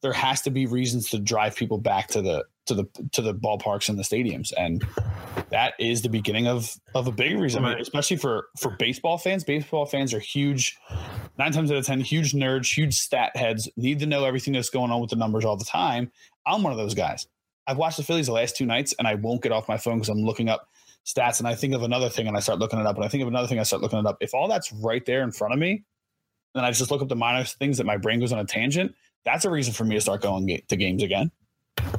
There 0.01 0.13
has 0.13 0.41
to 0.41 0.49
be 0.49 0.65
reasons 0.65 1.09
to 1.09 1.19
drive 1.19 1.55
people 1.55 1.77
back 1.77 2.07
to 2.09 2.21
the 2.21 2.45
to 2.67 2.73
the 2.73 2.85
to 3.13 3.21
the 3.21 3.33
ballparks 3.33 3.89
and 3.89 3.97
the 3.97 4.03
stadiums, 4.03 4.53
and 4.57 4.85
that 5.49 5.73
is 5.79 6.01
the 6.01 6.09
beginning 6.09 6.47
of 6.47 6.75
of 6.93 7.07
a 7.07 7.11
big 7.11 7.39
reason, 7.39 7.65
I 7.65 7.69
mean, 7.69 7.81
especially 7.81 8.17
for 8.17 8.47
for 8.59 8.71
baseball 8.71 9.17
fans. 9.17 9.43
Baseball 9.43 9.85
fans 9.85 10.13
are 10.13 10.19
huge 10.19 10.77
nine 11.37 11.51
times 11.51 11.71
out 11.71 11.77
of 11.77 11.85
ten, 11.85 12.01
huge 12.01 12.33
nerds, 12.33 12.71
huge 12.71 12.93
stat 12.93 13.35
heads, 13.35 13.69
need 13.77 13.99
to 13.99 14.05
know 14.05 14.25
everything 14.25 14.53
that's 14.53 14.69
going 14.69 14.91
on 14.91 15.01
with 15.01 15.09
the 15.09 15.15
numbers 15.15 15.45
all 15.45 15.57
the 15.57 15.65
time. 15.65 16.11
I'm 16.45 16.63
one 16.63 16.71
of 16.71 16.77
those 16.77 16.93
guys. 16.93 17.27
I've 17.67 17.77
watched 17.77 17.97
the 17.97 18.03
Phillies 18.03 18.27
the 18.27 18.33
last 18.33 18.55
two 18.55 18.65
nights, 18.65 18.93
and 18.97 19.07
I 19.07 19.15
won't 19.15 19.41
get 19.41 19.51
off 19.51 19.67
my 19.67 19.77
phone 19.77 19.97
because 19.97 20.09
I'm 20.09 20.23
looking 20.23 20.49
up 20.49 20.69
stats, 21.05 21.39
and 21.39 21.47
I 21.47 21.55
think 21.55 21.73
of 21.73 21.83
another 21.83 22.09
thing, 22.09 22.27
and 22.27 22.35
I 22.35 22.39
start 22.39 22.59
looking 22.59 22.79
it 22.79 22.85
up, 22.85 22.95
and 22.95 23.05
I 23.05 23.07
think 23.07 23.21
of 23.21 23.27
another 23.27 23.47
thing, 23.47 23.59
I 23.59 23.63
start 23.63 23.81
looking 23.81 23.99
it 23.99 24.05
up. 24.05 24.17
If 24.21 24.33
all 24.33 24.47
that's 24.47 24.71
right 24.71 25.05
there 25.05 25.23
in 25.23 25.31
front 25.31 25.53
of 25.53 25.59
me, 25.59 25.83
then 26.55 26.63
I 26.63 26.71
just 26.71 26.89
look 26.89 27.01
up 27.01 27.09
the 27.09 27.15
minor 27.15 27.43
things 27.43 27.77
that 27.77 27.85
my 27.85 27.97
brain 27.97 28.19
goes 28.19 28.31
on 28.31 28.39
a 28.39 28.45
tangent. 28.45 28.95
That's 29.25 29.45
a 29.45 29.49
reason 29.49 29.73
for 29.73 29.83
me 29.83 29.95
to 29.95 30.01
start 30.01 30.21
going 30.21 30.61
to 30.67 30.75
games 30.75 31.03
again. 31.03 31.31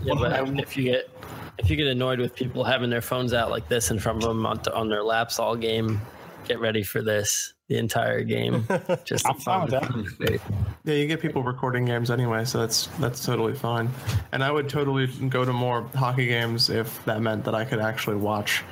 Yeah, 0.03 0.15
but 0.15 0.59
if 0.59 0.77
you 0.77 0.85
get 0.85 1.11
if 1.59 1.71
you 1.71 1.77
get 1.77 1.87
annoyed 1.87 2.21
with 2.21 2.35
people 2.35 2.65
having 2.65 2.89
their 2.89 3.03
phones 3.03 3.33
out 3.33 3.51
like 3.51 3.69
this 3.69 3.91
in 3.91 3.99
front 3.99 4.23
of 4.23 4.29
them 4.29 4.47
on, 4.47 4.61
on 4.73 4.89
their 4.89 5.03
laps 5.03 5.39
all 5.39 5.57
game, 5.57 6.01
get 6.47 6.61
ready 6.61 6.83
for 6.83 7.03
this 7.03 7.53
the 7.69 7.77
entire 7.77 8.23
game. 8.25 8.67
Just 9.05 9.29
I'm 9.29 9.37
fine 9.37 9.63
with 9.71 9.71
that. 9.73 10.41
Yeah, 10.85 10.95
you 10.95 11.07
get 11.07 11.21
people 11.21 11.43
recording 11.43 11.85
games 11.85 12.11
anyway, 12.11 12.45
so 12.45 12.59
that's 12.59 12.87
that's 12.99 13.25
totally 13.25 13.55
fine. 13.55 13.91
And 14.33 14.43
I 14.43 14.51
would 14.51 14.69
totally 14.69 15.07
go 15.29 15.45
to 15.45 15.53
more 15.53 15.83
hockey 15.95 16.27
games 16.27 16.71
if 16.71 17.05
that 17.05 17.21
meant 17.21 17.45
that 17.45 17.55
I 17.55 17.65
could 17.65 17.81
actually 17.81 18.17
watch. 18.17 18.63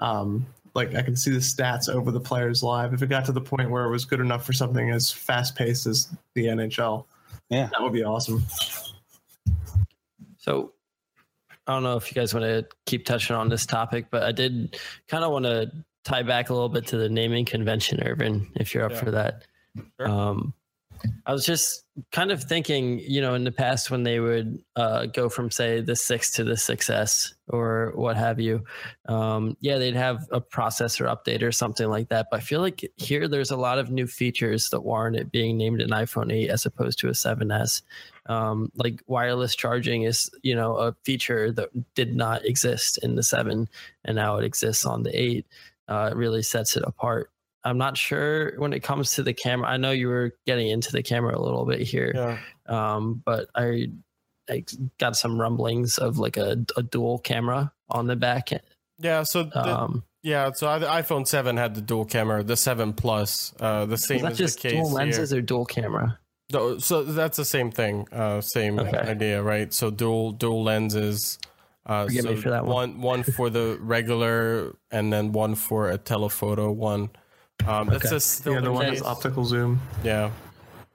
Um, 0.00 0.46
like 0.74 0.94
I 0.94 1.02
can 1.02 1.16
see 1.16 1.30
the 1.30 1.38
stats 1.38 1.88
over 1.88 2.10
the 2.12 2.20
players 2.20 2.62
live. 2.62 2.92
If 2.92 3.02
it 3.02 3.08
got 3.08 3.24
to 3.24 3.32
the 3.32 3.40
point 3.40 3.70
where 3.70 3.84
it 3.84 3.90
was 3.90 4.04
good 4.04 4.20
enough 4.20 4.44
for 4.44 4.52
something 4.52 4.90
as 4.90 5.10
fast 5.10 5.56
paced 5.56 5.86
as 5.86 6.08
the 6.34 6.44
NHL, 6.46 7.06
Yeah. 7.48 7.68
that 7.72 7.82
would 7.82 7.92
be 7.94 8.04
awesome. 8.04 8.44
So 10.36 10.72
I 11.66 11.72
don't 11.72 11.82
know 11.82 11.96
if 11.96 12.10
you 12.10 12.14
guys 12.14 12.32
want 12.32 12.44
to 12.44 12.66
keep 12.86 13.04
touching 13.06 13.34
on 13.34 13.48
this 13.48 13.66
topic, 13.66 14.06
but 14.10 14.22
I 14.22 14.32
did 14.32 14.78
kind 15.08 15.24
of 15.24 15.32
want 15.32 15.44
to 15.46 15.70
tie 16.04 16.22
back 16.22 16.50
a 16.50 16.52
little 16.54 16.68
bit 16.68 16.86
to 16.88 16.96
the 16.96 17.08
naming 17.08 17.44
convention, 17.44 18.02
Irvin, 18.02 18.50
if 18.56 18.74
you're 18.74 18.84
up 18.84 18.92
Yeah. 18.92 19.00
for 19.00 19.10
that. 19.12 19.42
Sure. 19.98 20.08
Um, 20.08 20.54
I 21.26 21.32
was 21.32 21.46
just 21.46 21.84
kind 22.10 22.32
of 22.32 22.42
thinking, 22.42 22.98
you 22.98 23.20
know, 23.20 23.34
in 23.34 23.44
the 23.44 23.52
past 23.52 23.88
when 23.88 24.02
they 24.02 24.18
would 24.18 24.58
uh, 24.74 25.06
go 25.06 25.28
from, 25.28 25.48
say, 25.48 25.80
the 25.80 25.94
six 25.94 26.32
to 26.32 26.42
the 26.42 26.56
6S 26.56 27.34
or 27.46 27.92
what 27.94 28.16
have 28.16 28.40
you, 28.40 28.64
um, 29.06 29.56
yeah, 29.60 29.78
they'd 29.78 29.94
have 29.94 30.26
a 30.32 30.40
processor 30.40 31.06
update 31.06 31.42
or 31.42 31.52
something 31.52 31.88
like 31.88 32.08
that. 32.08 32.26
But 32.32 32.38
I 32.38 32.40
feel 32.40 32.60
like 32.60 32.84
here 32.96 33.28
there's 33.28 33.52
a 33.52 33.56
lot 33.56 33.78
of 33.78 33.92
new 33.92 34.08
features 34.08 34.70
that 34.70 34.80
warrant 34.80 35.14
it 35.16 35.30
being 35.30 35.56
named 35.56 35.80
an 35.80 35.90
iPhone 35.90 36.32
8 36.32 36.48
as 36.50 36.66
opposed 36.66 36.98
to 37.00 37.08
a 37.08 37.12
7S 37.12 37.82
um, 38.26 38.70
like 38.74 39.00
wireless 39.06 39.54
charging 39.54 40.02
is 40.02 40.30
you 40.42 40.54
know 40.54 40.76
a 40.76 40.94
feature 41.04 41.50
that 41.52 41.70
did 41.94 42.14
not 42.14 42.44
exist 42.44 42.98
in 42.98 43.14
the 43.16 43.22
7 43.22 43.68
and 44.04 44.16
now 44.16 44.36
it 44.36 44.44
exists 44.44 44.84
on 44.84 45.02
the 45.02 45.18
8 45.18 45.46
uh, 45.88 46.08
it 46.12 46.16
really 46.16 46.42
sets 46.42 46.76
it 46.76 46.82
apart 46.86 47.30
i'm 47.64 47.78
not 47.78 47.96
sure 47.96 48.52
when 48.58 48.72
it 48.72 48.82
comes 48.82 49.12
to 49.12 49.22
the 49.22 49.32
camera 49.34 49.68
i 49.68 49.76
know 49.76 49.90
you 49.90 50.08
were 50.08 50.32
getting 50.46 50.68
into 50.68 50.92
the 50.92 51.02
camera 51.02 51.36
a 51.36 51.42
little 51.42 51.64
bit 51.66 51.80
here 51.80 52.12
yeah. 52.14 52.38
Um, 52.66 53.22
but 53.24 53.48
I, 53.54 53.88
I 54.50 54.64
got 54.98 55.16
some 55.16 55.40
rumblings 55.40 55.96
of 55.96 56.18
like 56.18 56.36
a, 56.36 56.64
a 56.76 56.82
dual 56.82 57.18
camera 57.18 57.72
on 57.88 58.06
the 58.06 58.14
back. 58.16 58.50
Yeah, 58.98 59.22
so 59.22 59.44
the, 59.44 59.58
Um, 59.58 60.04
yeah, 60.22 60.52
so 60.52 60.78
the 60.78 60.84
iPhone 60.86 61.26
7 61.26 61.56
had 61.56 61.74
the 61.74 61.80
dual 61.80 62.04
camera, 62.04 62.42
the 62.42 62.56
7 62.58 62.92
Plus, 62.92 63.54
uh, 63.58 63.86
the 63.86 63.94
is 63.94 64.04
same 64.04 64.26
as 64.26 64.36
just 64.36 64.56
the 64.60 64.68
case 64.68 64.72
dual 64.72 64.88
here. 64.88 64.96
lenses 64.98 65.32
or 65.32 65.40
dual 65.40 65.64
camera? 65.64 66.18
No, 66.52 66.76
so 66.78 67.04
that's 67.04 67.38
the 67.38 67.44
same 67.46 67.70
thing, 67.70 68.06
uh, 68.12 68.42
same 68.42 68.78
Okay. 68.78 68.98
idea, 68.98 69.42
right? 69.42 69.72
So 69.72 69.90
dual 69.90 70.32
dual 70.32 70.62
lenses. 70.62 71.38
Uh, 71.88 72.04
Forgive 72.04 72.22
so 72.24 72.30
me 72.30 72.36
for 72.36 72.50
that 72.50 72.66
one. 72.66 73.00
one. 73.00 73.00
One 73.00 73.22
for 73.22 73.48
the 73.50 73.78
regular, 73.80 74.76
and 74.90 75.10
then 75.12 75.32
one 75.32 75.54
for 75.54 75.88
a 75.90 75.96
telephoto 75.98 76.70
one. 76.70 77.10
Um, 77.66 77.88
That's 77.88 78.04
Okay. 78.04 78.14
just 78.14 78.32
still 78.32 78.54
yeah, 78.54 78.60
the 78.60 78.72
one 78.72 78.86
case. 78.86 79.00
is 79.00 79.02
optical 79.06 79.44
zoom. 79.44 79.80
Yeah, 80.04 80.30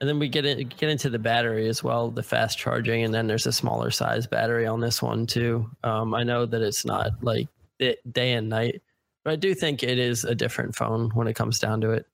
And 0.00 0.08
then 0.08 0.18
we 0.18 0.28
get 0.28 0.44
in, 0.46 0.66
get 0.68 0.88
into 0.88 1.10
the 1.10 1.18
battery 1.18 1.68
as 1.68 1.82
well, 1.84 2.10
the 2.10 2.22
fast 2.22 2.56
charging, 2.58 3.02
and 3.04 3.12
then 3.12 3.26
there's 3.26 3.46
a 3.46 3.52
smaller 3.52 3.90
size 3.90 4.26
battery 4.26 4.66
on 4.66 4.80
this 4.80 5.02
one 5.02 5.26
too. 5.26 5.68
Um, 5.82 6.14
I 6.14 6.22
know 6.22 6.46
that 6.46 6.62
it's 6.62 6.84
not 6.84 7.22
like 7.22 7.48
it, 7.78 8.00
day 8.10 8.32
and 8.32 8.48
night, 8.48 8.80
but 9.24 9.32
I 9.32 9.36
do 9.36 9.52
think 9.54 9.82
it 9.82 9.98
is 9.98 10.24
a 10.24 10.34
different 10.34 10.74
phone 10.76 11.10
when 11.10 11.26
it 11.26 11.34
comes 11.34 11.58
down 11.58 11.80
to 11.82 11.90
it. 11.90 12.06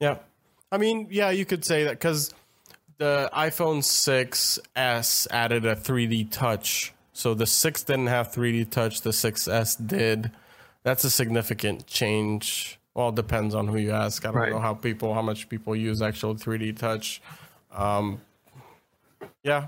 yeah. 0.00 0.16
I 0.72 0.78
mean, 0.78 1.08
yeah, 1.10 1.30
you 1.30 1.44
could 1.46 1.64
say 1.64 1.84
that 1.84 1.92
because 1.92 2.32
the 2.98 3.28
iPhone 3.32 3.78
6s 3.82 5.26
added 5.30 5.64
a 5.64 5.74
3D 5.74 6.30
touch. 6.30 6.92
So 7.20 7.34
the 7.34 7.44
6 7.46 7.82
didn't 7.82 8.06
have 8.06 8.32
3D 8.32 8.70
touch, 8.70 9.02
the 9.02 9.10
6s 9.10 9.86
did. 9.86 10.30
That's 10.84 11.04
a 11.04 11.10
significant 11.10 11.86
change. 11.86 12.78
Well, 12.94 13.10
it 13.10 13.14
depends 13.14 13.54
on 13.54 13.68
who 13.68 13.76
you 13.76 13.90
ask. 13.90 14.24
I 14.24 14.28
don't 14.28 14.36
Right. 14.40 14.50
know 14.52 14.58
how 14.58 14.72
people, 14.72 15.12
how 15.12 15.20
much 15.20 15.50
people 15.50 15.76
use 15.76 16.00
actual 16.00 16.34
3D 16.34 16.72
touch. 16.72 17.20
Um, 17.72 18.22
yeah. 19.42 19.66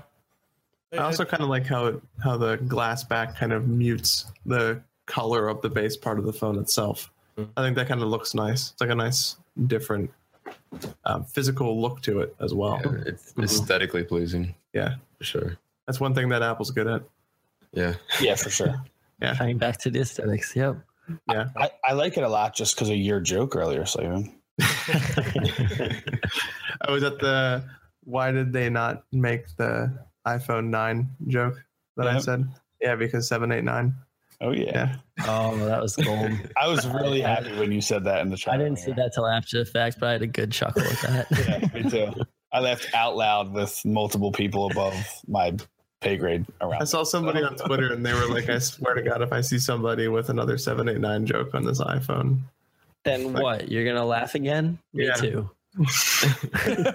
I 0.93 0.97
also 0.97 1.25
kind 1.25 1.43
of 1.43 1.49
like 1.49 1.67
how 1.67 1.85
it, 1.85 2.01
how 2.23 2.37
the 2.37 2.57
glass 2.57 3.03
back 3.03 3.35
kind 3.37 3.53
of 3.53 3.67
mutes 3.67 4.25
the 4.47 4.81
color 5.05 5.47
of 5.47 5.61
the 5.61 5.69
base 5.69 5.95
part 5.95 6.17
of 6.17 6.25
the 6.25 6.33
phone 6.33 6.57
itself. 6.57 7.11
Hmm. 7.37 7.43
I 7.55 7.61
think 7.61 7.75
that 7.75 7.87
kind 7.87 8.01
of 8.01 8.07
looks 8.07 8.33
nice. 8.33 8.71
It's 8.71 8.81
like 8.81 8.89
a 8.89 8.95
nice, 8.95 9.37
different 9.67 10.09
um, 11.05 11.23
physical 11.25 11.79
look 11.79 12.01
to 12.01 12.21
it 12.21 12.35
as 12.39 12.51
well. 12.51 12.81
Yeah, 12.83 13.03
it's 13.05 13.31
aesthetically 13.37 14.03
pleasing 14.05 14.55
Yeah, 14.73 14.95
for 15.19 15.23
sure. 15.23 15.57
that's 15.85 15.99
one 15.99 16.15
thing 16.15 16.29
that 16.29 16.41
Apple's 16.41 16.71
good 16.71 16.87
at. 16.87 17.03
Yeah. 17.73 17.95
Yeah, 18.21 18.35
for 18.35 18.49
sure. 18.49 18.83
Yeah. 19.21 19.35
Tying 19.35 19.57
back 19.57 19.77
to 19.77 19.89
the 19.89 20.01
aesthetics. 20.01 20.53
Yep. 20.53 20.77
Yeah. 21.31 21.47
I, 21.55 21.71
I 21.85 21.93
like 21.93 22.17
it 22.17 22.23
a 22.23 22.27
lot 22.27 22.53
just 22.53 22.75
because 22.75 22.89
of 22.89 22.97
your 22.97 23.21
joke 23.21 23.55
earlier, 23.55 23.85
Slavin. 23.85 24.35
I 24.59 26.01
was 26.89 27.03
at 27.03 27.19
the 27.19 27.63
why 28.03 28.31
did 28.31 28.51
they 28.51 28.69
not 28.69 29.03
make 29.13 29.55
the 29.55 29.97
iPhone 30.27 30.71
9 30.71 31.09
joke 31.27 31.63
that 31.95 32.07
I 32.07 32.19
said? 32.19 32.49
Yeah, 32.81 32.95
because 32.95 33.29
789. 33.29 33.95
Oh 34.41 34.51
yeah. 34.51 34.63
Yeah. 34.65 34.95
Oh, 35.25 35.57
that 35.65 35.81
was 35.81 35.95
gold. 35.95 36.31
I 36.61 36.67
was 36.67 36.85
really 36.85 37.21
happy 37.21 37.55
when 37.57 37.71
you 37.71 37.79
said 37.79 38.03
that 38.03 38.21
in 38.21 38.29
the 38.29 38.35
chat. 38.35 38.55
I 38.55 38.57
didn't 38.57 38.79
see 38.79 38.91
that 38.91 39.13
till 39.13 39.27
after 39.27 39.59
the 39.59 39.65
fact, 39.65 40.01
but 40.01 40.09
I 40.09 40.11
had 40.13 40.21
a 40.21 40.27
good 40.27 40.51
chuckle 40.51 40.83
at 40.83 41.01
that. 41.01 41.27
Yeah, 41.73 41.81
me 41.81 41.89
too. 41.89 42.11
I 42.51 42.59
laughed 42.59 42.89
out 42.93 43.15
loud 43.15 43.53
with 43.53 43.81
multiple 43.85 44.31
people 44.33 44.69
above 44.69 44.95
my 45.27 45.55
pay 46.03 46.17
grade 46.17 46.45
around. 46.61 46.81
I 46.81 46.85
saw 46.85 47.03
somebody 47.03 47.41
on 47.43 47.55
Twitter 47.55 47.93
and 47.93 48.05
they 48.05 48.13
were 48.13 48.27
like, 48.27 48.49
I 48.49 48.59
swear 48.59 48.93
to 48.95 49.01
God, 49.01 49.21
if 49.21 49.31
I 49.31 49.41
see 49.41 49.57
somebody 49.57 50.07
with 50.07 50.29
another 50.29 50.57
789 50.57 51.25
joke 51.25 51.55
on 51.55 51.63
this 51.63 51.79
iPhone. 51.81 52.39
then 53.03 53.33
what? 53.33 53.71
You're 53.71 53.85
gonna 53.85 54.05
laugh 54.05 54.35
again? 54.35 54.77
Me 54.93 55.07
Yeah. 55.07 55.13
too. 55.13 55.49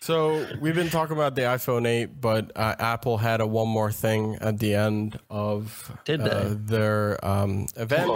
So 0.00 0.46
we've 0.60 0.74
been 0.74 0.90
talking 0.90 1.16
about 1.16 1.34
the 1.34 1.42
iPhone 1.42 1.86
8, 1.86 2.20
but 2.20 2.52
uh, 2.54 2.74
Apple 2.78 3.16
had 3.16 3.40
a 3.40 3.46
one 3.46 3.68
more 3.68 3.90
thing 3.90 4.36
at 4.38 4.58
the 4.58 4.74
end 4.74 5.18
of 5.30 5.90
Did 6.04 6.20
uh, 6.20 6.48
their 6.50 7.24
um, 7.24 7.64
event. 7.74 8.10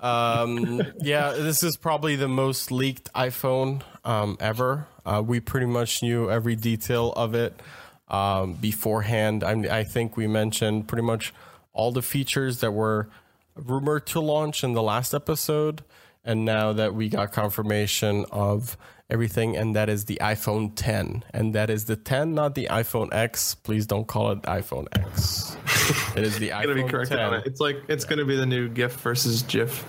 Um, 0.00 0.82
yeah, 1.02 1.30
this 1.30 1.62
is 1.62 1.76
probably 1.76 2.16
the 2.16 2.26
most 2.26 2.72
leaked 2.72 3.12
iPhone 3.12 3.82
um, 4.04 4.36
ever. 4.40 4.88
Uh, 5.06 5.22
we 5.24 5.38
pretty 5.38 5.66
much 5.66 6.02
knew 6.02 6.28
every 6.28 6.56
detail 6.56 7.12
of 7.12 7.36
it 7.36 7.60
um, 8.08 8.54
beforehand. 8.54 9.42
I, 9.44 9.78
I 9.78 9.84
think 9.84 10.16
we 10.16 10.26
mentioned 10.26 10.88
pretty 10.88 11.02
much 11.02 11.32
all 11.72 11.92
the 11.92 12.02
features 12.02 12.60
that 12.60 12.72
were 12.72 13.08
rumored 13.54 14.06
to 14.06 14.20
launch 14.20 14.64
in 14.64 14.72
the 14.72 14.82
last 14.82 15.14
episode. 15.14 15.82
And 16.24 16.44
now 16.44 16.72
that 16.72 16.94
we 16.94 17.08
got 17.08 17.32
confirmation 17.32 18.24
of 18.30 18.78
everything, 19.10 19.56
and 19.56 19.76
that 19.76 19.88
is 19.88 20.06
the 20.06 20.18
iPhone 20.22 20.72
10. 20.74 21.24
And 21.34 21.54
that 21.54 21.68
is 21.68 21.84
the 21.84 21.96
10, 21.96 22.34
not 22.34 22.54
the 22.54 22.68
iPhone 22.70 23.12
X. 23.12 23.54
Please 23.54 23.86
don't 23.86 24.06
call 24.06 24.32
it 24.32 24.42
iPhone 24.42 24.86
X. 24.92 25.56
it 26.16 26.24
is 26.24 26.38
the 26.38 26.48
gonna 26.48 26.74
be 26.74 26.82
iPhone 26.82 26.90
corrected 26.90 27.18
10. 27.18 27.26
on 27.26 27.34
it. 27.34 27.46
It's 27.46 27.60
like 27.60 27.76
it's 27.88 28.04
gonna 28.04 28.24
be 28.24 28.36
the 28.36 28.46
new 28.46 28.68
GIF 28.68 28.94
versus 28.94 29.42
GIF 29.42 29.84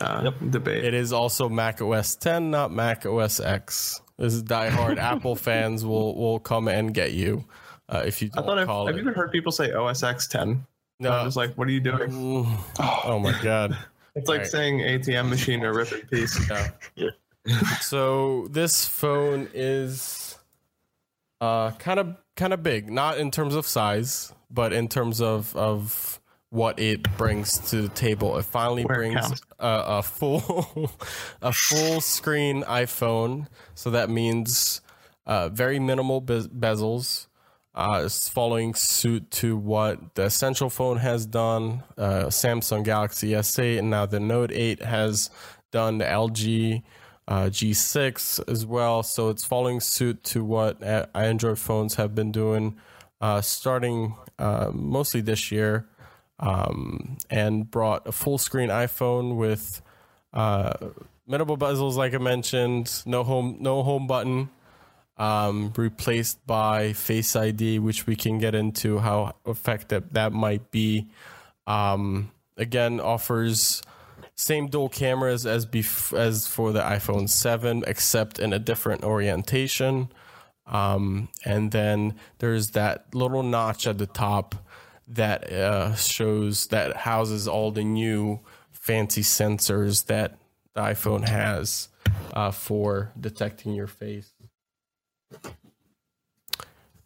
uh, 0.00 0.30
debate. 0.50 0.84
It 0.84 0.94
is 0.94 1.12
also 1.12 1.48
Mac 1.48 1.80
OS 1.80 2.16
10, 2.16 2.50
not 2.50 2.72
Mac 2.72 3.06
OS 3.06 3.38
X. 3.38 4.00
This 4.20 4.34
is 4.34 4.44
diehard 4.44 4.98
Apple 5.12 5.34
fans 5.34 5.84
will 5.84 6.14
will 6.14 6.38
come 6.38 6.68
and 6.68 6.94
get 6.94 7.12
you 7.12 7.44
uh, 7.88 8.02
if 8.06 8.22
you 8.22 8.30
I 8.34 8.36
don't 8.36 8.46
thought 8.46 8.58
I've, 8.58 8.66
call 8.66 8.86
have 8.86 8.94
it. 8.94 9.02
you 9.02 9.08
ever 9.08 9.16
heard 9.18 9.32
people 9.32 9.50
say 9.50 9.72
OS 9.72 10.02
X 10.04 10.28
10? 10.28 10.64
No. 11.00 11.10
I'm 11.10 11.26
just 11.26 11.36
like, 11.36 11.54
what 11.56 11.66
are 11.66 11.70
you 11.72 11.80
doing? 11.80 12.10
Mm. 12.10 12.58
oh 13.04 13.18
my 13.18 13.34
god. 13.42 13.76
It's 14.16 14.28
like 14.28 14.40
Right. 14.40 14.46
saying 14.46 14.78
ATM 14.80 15.28
machine 15.30 15.62
or 15.64 15.72
rip 15.72 15.90
in 15.92 16.00
peace. 16.08 16.38
Yeah. 16.96 17.10
so 17.80 18.48
this 18.50 18.84
phone 18.84 19.48
is 19.54 20.36
uh 21.40 21.70
kind 21.72 21.98
of 21.98 22.16
kind 22.36 22.52
of 22.52 22.62
big, 22.62 22.90
not 22.90 23.16
in 23.18 23.30
terms 23.30 23.54
of 23.54 23.66
size, 23.66 24.32
but 24.50 24.72
in 24.72 24.88
terms 24.88 25.20
of 25.22 25.56
of 25.56 26.19
what 26.50 26.78
it 26.78 27.16
brings 27.16 27.58
to 27.70 27.82
the 27.82 27.88
table. 27.88 28.36
It 28.36 28.44
finally 28.44 28.84
Where 28.84 28.96
brings 28.96 29.20
counts. 29.20 29.42
a, 29.58 29.84
a 29.86 30.02
full 30.02 30.90
a 31.42 31.52
full 31.52 32.00
screen 32.00 32.62
iPhone. 32.64 33.46
So 33.74 33.90
that 33.90 34.10
means 34.10 34.80
uh, 35.26 35.48
very 35.48 35.78
minimal 35.78 36.20
bez- 36.20 36.48
bezels. 36.48 37.26
Uh, 37.72 38.02
it's 38.04 38.28
following 38.28 38.74
suit 38.74 39.30
to 39.30 39.56
what 39.56 40.16
the 40.16 40.24
Essential 40.24 40.68
phone 40.68 40.96
has 40.98 41.24
done, 41.24 41.84
uh, 41.96 42.24
Samsung 42.26 42.82
Galaxy 42.84 43.28
S8, 43.30 43.78
and 43.78 43.90
now 43.90 44.06
the 44.06 44.18
Note 44.18 44.50
8 44.50 44.82
has 44.82 45.30
done 45.70 45.98
the 45.98 46.04
LG 46.04 46.82
uh, 47.28 47.44
G6 47.44 48.50
as 48.50 48.66
well. 48.66 49.04
So 49.04 49.28
it's 49.28 49.44
following 49.44 49.78
suit 49.78 50.24
to 50.24 50.44
what 50.44 50.82
uh, 50.82 51.06
Android 51.14 51.60
phones 51.60 51.94
have 51.94 52.12
been 52.12 52.32
doing, 52.32 52.76
uh, 53.20 53.40
starting 53.40 54.16
uh, 54.40 54.72
mostly 54.74 55.20
this 55.20 55.52
year, 55.52 55.86
um, 56.40 57.18
and 57.28 57.70
brought 57.70 58.06
a 58.06 58.12
full 58.12 58.38
screen 58.38 58.70
iPhone 58.70 59.36
with 59.36 59.80
uh, 60.32 60.74
minimal 61.26 61.56
bezels, 61.56 61.94
like 61.94 62.14
I 62.14 62.18
mentioned, 62.18 63.02
no 63.06 63.22
home, 63.22 63.58
no 63.60 63.82
home 63.82 64.06
button 64.06 64.50
um, 65.20 65.72
replaced 65.76 66.44
by 66.46 66.94
Face 66.94 67.36
ID, 67.36 67.78
which 67.78 68.06
we 68.06 68.16
can 68.16 68.38
get 68.38 68.54
into 68.54 68.98
how 68.98 69.34
effective 69.46 70.14
that 70.14 70.32
might 70.32 70.70
be. 70.70 71.08
Um, 71.66 72.30
again, 72.56 73.00
offers 73.00 73.82
same 74.34 74.68
dual 74.68 74.88
cameras 74.88 75.44
as 75.44 75.66
bef- 75.66 76.16
as 76.16 76.46
for 76.46 76.72
the 76.72 76.80
iPhone 76.80 77.28
7, 77.28 77.84
except 77.86 78.38
in 78.38 78.54
a 78.54 78.58
different 78.58 79.04
orientation. 79.04 80.10
Um, 80.66 81.28
and 81.44 81.70
then 81.70 82.14
there's 82.38 82.70
that 82.70 83.14
little 83.14 83.42
notch 83.42 83.86
at 83.86 83.98
the 83.98 84.06
top 84.06 84.54
that 85.10 85.52
uh, 85.52 85.94
shows 85.96 86.68
that 86.68 86.96
houses 86.96 87.46
all 87.48 87.70
the 87.70 87.84
new 87.84 88.40
fancy 88.72 89.22
sensors 89.22 90.06
that 90.06 90.38
the 90.74 90.80
iPhone 90.80 91.28
has 91.28 91.88
uh, 92.32 92.50
for 92.50 93.12
detecting 93.18 93.74
your 93.74 93.86
face. 93.86 94.32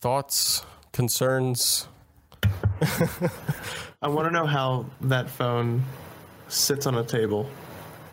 Thoughts, 0.00 0.62
concerns? 0.92 1.88
I 4.02 4.08
want 4.08 4.26
to 4.26 4.30
know 4.30 4.46
how 4.46 4.86
that 5.02 5.30
phone 5.30 5.82
sits 6.48 6.86
on 6.86 6.96
a 6.96 7.04
table 7.04 7.48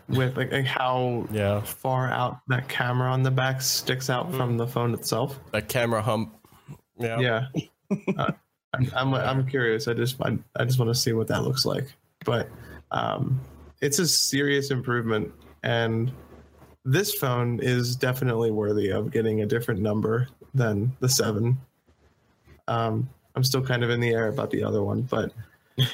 with 0.08 0.36
like, 0.36 0.50
like 0.52 0.64
how 0.64 1.26
Yeah, 1.30 1.60
far 1.60 2.08
out 2.10 2.38
that 2.48 2.68
camera 2.68 3.10
on 3.10 3.22
the 3.22 3.30
back 3.30 3.60
sticks 3.60 4.08
out 4.08 4.32
from 4.34 4.56
the 4.56 4.66
phone 4.66 4.94
itself. 4.94 5.38
that 5.52 5.68
camera 5.68 6.00
hump. 6.00 6.34
Yeah, 6.98 7.18
Yeah. 7.20 7.46
uh, 8.16 8.32
I'm, 8.74 8.90
I'm 8.94 9.14
I'm 9.14 9.46
curious. 9.46 9.88
I 9.88 9.94
just 9.94 10.20
I, 10.20 10.38
I 10.56 10.64
just 10.64 10.78
want 10.78 10.90
to 10.90 10.94
see 10.94 11.12
what 11.12 11.28
that 11.28 11.42
looks 11.42 11.64
like. 11.64 11.92
But 12.24 12.48
um, 12.90 13.40
it's 13.80 13.98
a 13.98 14.06
serious 14.06 14.70
improvement, 14.70 15.32
and 15.62 16.12
this 16.84 17.14
phone 17.14 17.60
is 17.60 17.96
definitely 17.96 18.50
worthy 18.50 18.90
of 18.90 19.10
getting 19.10 19.42
a 19.42 19.46
different 19.46 19.80
number 19.80 20.28
than 20.54 20.96
the 21.00 21.08
seven. 21.08 21.58
Um, 22.68 23.08
I'm 23.34 23.44
still 23.44 23.62
kind 23.62 23.82
of 23.82 23.90
in 23.90 24.00
the 24.00 24.10
air 24.10 24.28
about 24.28 24.50
the 24.50 24.62
other 24.64 24.82
one, 24.82 25.02
but 25.02 25.32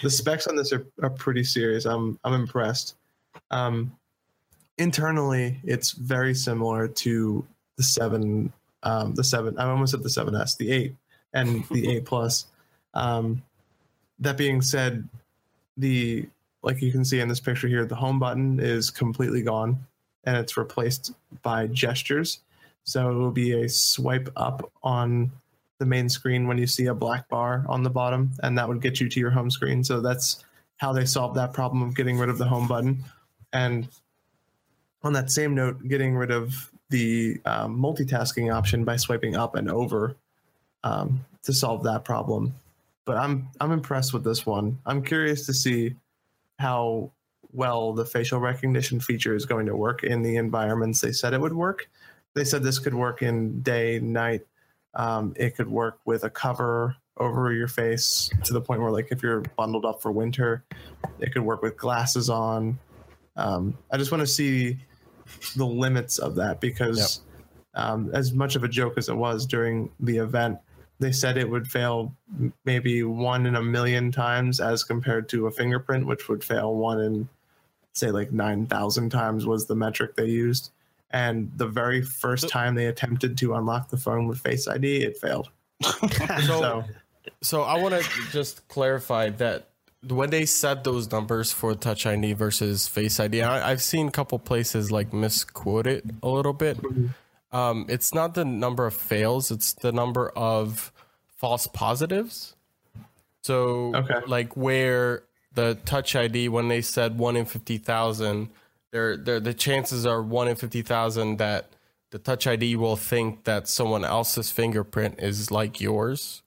the 0.02 0.10
specs 0.10 0.46
on 0.46 0.56
this 0.56 0.72
are, 0.72 0.86
are 1.02 1.10
pretty 1.10 1.44
serious. 1.44 1.84
I'm 1.84 2.18
I'm 2.24 2.34
impressed. 2.34 2.96
Um, 3.50 3.96
internally, 4.76 5.60
it's 5.64 5.92
very 5.92 6.34
similar 6.34 6.88
to 6.88 7.44
the 7.76 7.82
seven 7.82 8.52
um, 8.82 9.14
the 9.14 9.24
seven. 9.24 9.58
I 9.58 9.68
almost 9.68 9.92
said 9.92 10.02
the 10.02 10.08
7S, 10.08 10.56
the 10.56 10.70
eight, 10.70 10.94
and 11.32 11.64
the 11.70 11.88
eight 11.96 12.04
plus. 12.04 12.46
Um, 12.98 13.42
that 14.18 14.36
being 14.36 14.60
said, 14.60 15.08
the 15.76 16.28
like 16.62 16.82
you 16.82 16.90
can 16.90 17.04
see 17.04 17.20
in 17.20 17.28
this 17.28 17.40
picture 17.40 17.68
here, 17.68 17.84
the 17.84 17.94
home 17.94 18.18
button 18.18 18.58
is 18.58 18.90
completely 18.90 19.42
gone, 19.42 19.78
and 20.24 20.36
it's 20.36 20.56
replaced 20.56 21.12
by 21.42 21.68
gestures. 21.68 22.40
So 22.84 23.10
it 23.10 23.14
will 23.14 23.30
be 23.30 23.62
a 23.62 23.68
swipe 23.68 24.28
up 24.36 24.70
on 24.82 25.30
the 25.78 25.86
main 25.86 26.08
screen 26.08 26.48
when 26.48 26.58
you 26.58 26.66
see 26.66 26.86
a 26.86 26.94
black 26.94 27.28
bar 27.28 27.64
on 27.68 27.82
the 27.82 27.90
bottom, 27.90 28.32
and 28.42 28.58
that 28.58 28.68
would 28.68 28.82
get 28.82 29.00
you 29.00 29.08
to 29.08 29.20
your 29.20 29.30
home 29.30 29.50
screen. 29.50 29.84
So 29.84 30.00
that's 30.00 30.44
how 30.78 30.92
they 30.92 31.04
solved 31.04 31.36
that 31.36 31.52
problem 31.52 31.82
of 31.82 31.94
getting 31.94 32.18
rid 32.18 32.28
of 32.28 32.38
the 32.38 32.46
home 32.46 32.66
button. 32.66 33.04
And 33.52 33.88
on 35.02 35.12
that 35.12 35.30
same 35.30 35.54
note, 35.54 35.86
getting 35.86 36.16
rid 36.16 36.30
of 36.30 36.70
the 36.90 37.40
um, 37.44 37.78
multitasking 37.78 38.52
option 38.52 38.84
by 38.84 38.96
swiping 38.96 39.36
up 39.36 39.54
and 39.54 39.70
over 39.70 40.16
um, 40.82 41.24
to 41.44 41.52
solve 41.52 41.84
that 41.84 42.04
problem. 42.04 42.54
But 43.08 43.16
I'm 43.16 43.48
I'm 43.58 43.72
impressed 43.72 44.12
with 44.12 44.22
this 44.22 44.44
one. 44.44 44.78
I'm 44.84 45.02
curious 45.02 45.46
to 45.46 45.54
see 45.54 45.96
how 46.58 47.10
well 47.54 47.94
the 47.94 48.04
facial 48.04 48.38
recognition 48.38 49.00
feature 49.00 49.34
is 49.34 49.46
going 49.46 49.64
to 49.64 49.74
work 49.74 50.04
in 50.04 50.20
the 50.20 50.36
environments 50.36 51.00
they 51.00 51.12
said 51.12 51.32
it 51.32 51.40
would 51.40 51.54
work. 51.54 51.88
They 52.34 52.44
said 52.44 52.62
this 52.62 52.78
could 52.78 52.92
work 52.92 53.22
in 53.22 53.62
day, 53.62 53.98
night. 53.98 54.42
Um, 54.92 55.32
it 55.36 55.56
could 55.56 55.68
work 55.68 56.00
with 56.04 56.24
a 56.24 56.28
cover 56.28 56.96
over 57.16 57.50
your 57.50 57.66
face 57.66 58.28
to 58.44 58.52
the 58.52 58.60
point 58.60 58.82
where, 58.82 58.90
like, 58.90 59.08
if 59.10 59.22
you're 59.22 59.40
bundled 59.56 59.86
up 59.86 60.02
for 60.02 60.12
winter, 60.12 60.62
it 61.18 61.32
could 61.32 61.42
work 61.42 61.62
with 61.62 61.78
glasses 61.78 62.28
on. 62.28 62.78
Um, 63.36 63.78
I 63.90 63.96
just 63.96 64.12
want 64.12 64.20
to 64.20 64.26
see 64.26 64.76
the 65.56 65.64
limits 65.64 66.18
of 66.18 66.34
that 66.34 66.60
because, 66.60 67.22
um, 67.72 68.10
as 68.12 68.34
much 68.34 68.54
of 68.54 68.64
a 68.64 68.68
joke 68.68 68.98
as 68.98 69.08
it 69.08 69.16
was 69.16 69.46
during 69.46 69.90
the 69.98 70.18
event, 70.18 70.58
they 71.00 71.12
said 71.12 71.36
it 71.36 71.48
would 71.48 71.68
fail 71.68 72.14
maybe 72.64 73.02
one 73.02 73.46
in 73.46 73.54
a 73.54 73.62
million 73.62 74.10
times 74.10 74.60
as 74.60 74.84
compared 74.84 75.28
to 75.30 75.46
a 75.46 75.50
fingerprint, 75.50 76.06
which 76.06 76.28
would 76.28 76.42
fail 76.42 76.74
one 76.74 77.00
in, 77.00 77.28
say, 77.92 78.10
like 78.10 78.32
9,000 78.32 79.10
times 79.10 79.46
was 79.46 79.66
the 79.66 79.76
metric 79.76 80.16
they 80.16 80.26
used. 80.26 80.70
And 81.10 81.50
the 81.56 81.68
very 81.68 82.02
first 82.02 82.48
time 82.48 82.74
they 82.74 82.86
attempted 82.86 83.38
to 83.38 83.54
unlock 83.54 83.88
the 83.88 83.96
phone 83.96 84.26
with 84.26 84.40
Face 84.40 84.68
ID, 84.68 85.04
it 85.04 85.16
failed. 85.16 85.50
so, 86.46 86.84
So 87.40 87.62
I 87.62 87.80
want 87.80 87.94
to 87.94 88.10
just 88.30 88.66
clarify 88.68 89.30
that 89.30 89.68
when 90.06 90.30
they 90.30 90.46
set 90.46 90.84
those 90.84 91.10
numbers 91.10 91.52
for 91.52 91.74
Touch 91.74 92.06
ID 92.06 92.34
versus 92.34 92.88
Face 92.88 93.18
ID, 93.18 93.42
I, 93.42 93.70
I've 93.70 93.82
seen 93.82 94.08
a 94.08 94.10
couple 94.10 94.38
places 94.38 94.90
like 94.92 95.12
misquote 95.12 95.86
it 95.86 96.04
a 96.22 96.28
little 96.28 96.52
bit. 96.52 96.78
Mm-hmm. 96.78 97.06
Um, 97.52 97.86
it's 97.88 98.12
not 98.14 98.34
the 98.34 98.44
number 98.44 98.86
of 98.86 98.94
fails; 98.94 99.50
it's 99.50 99.72
the 99.72 99.92
number 99.92 100.28
of 100.30 100.92
false 101.36 101.66
positives. 101.66 102.54
So, 103.42 103.94
Okay. 103.94 104.20
like 104.26 104.56
where 104.56 105.22
the 105.54 105.76
Touch 105.86 106.14
ID, 106.14 106.48
when 106.48 106.68
they 106.68 106.82
said 106.82 107.18
one 107.18 107.36
in 107.36 107.46
fifty 107.46 107.78
thousand, 107.78 108.50
there, 108.90 109.16
there, 109.16 109.40
the 109.40 109.54
chances 109.54 110.04
are 110.04 110.22
one 110.22 110.48
in 110.48 110.56
fifty 110.56 110.82
thousand 110.82 111.38
that 111.38 111.70
the 112.10 112.18
Touch 112.18 112.46
ID 112.46 112.76
will 112.76 112.96
think 112.96 113.44
that 113.44 113.68
someone 113.68 114.04
else's 114.04 114.50
fingerprint 114.50 115.16
is 115.18 115.50
like 115.50 115.80
yours. 115.80 116.42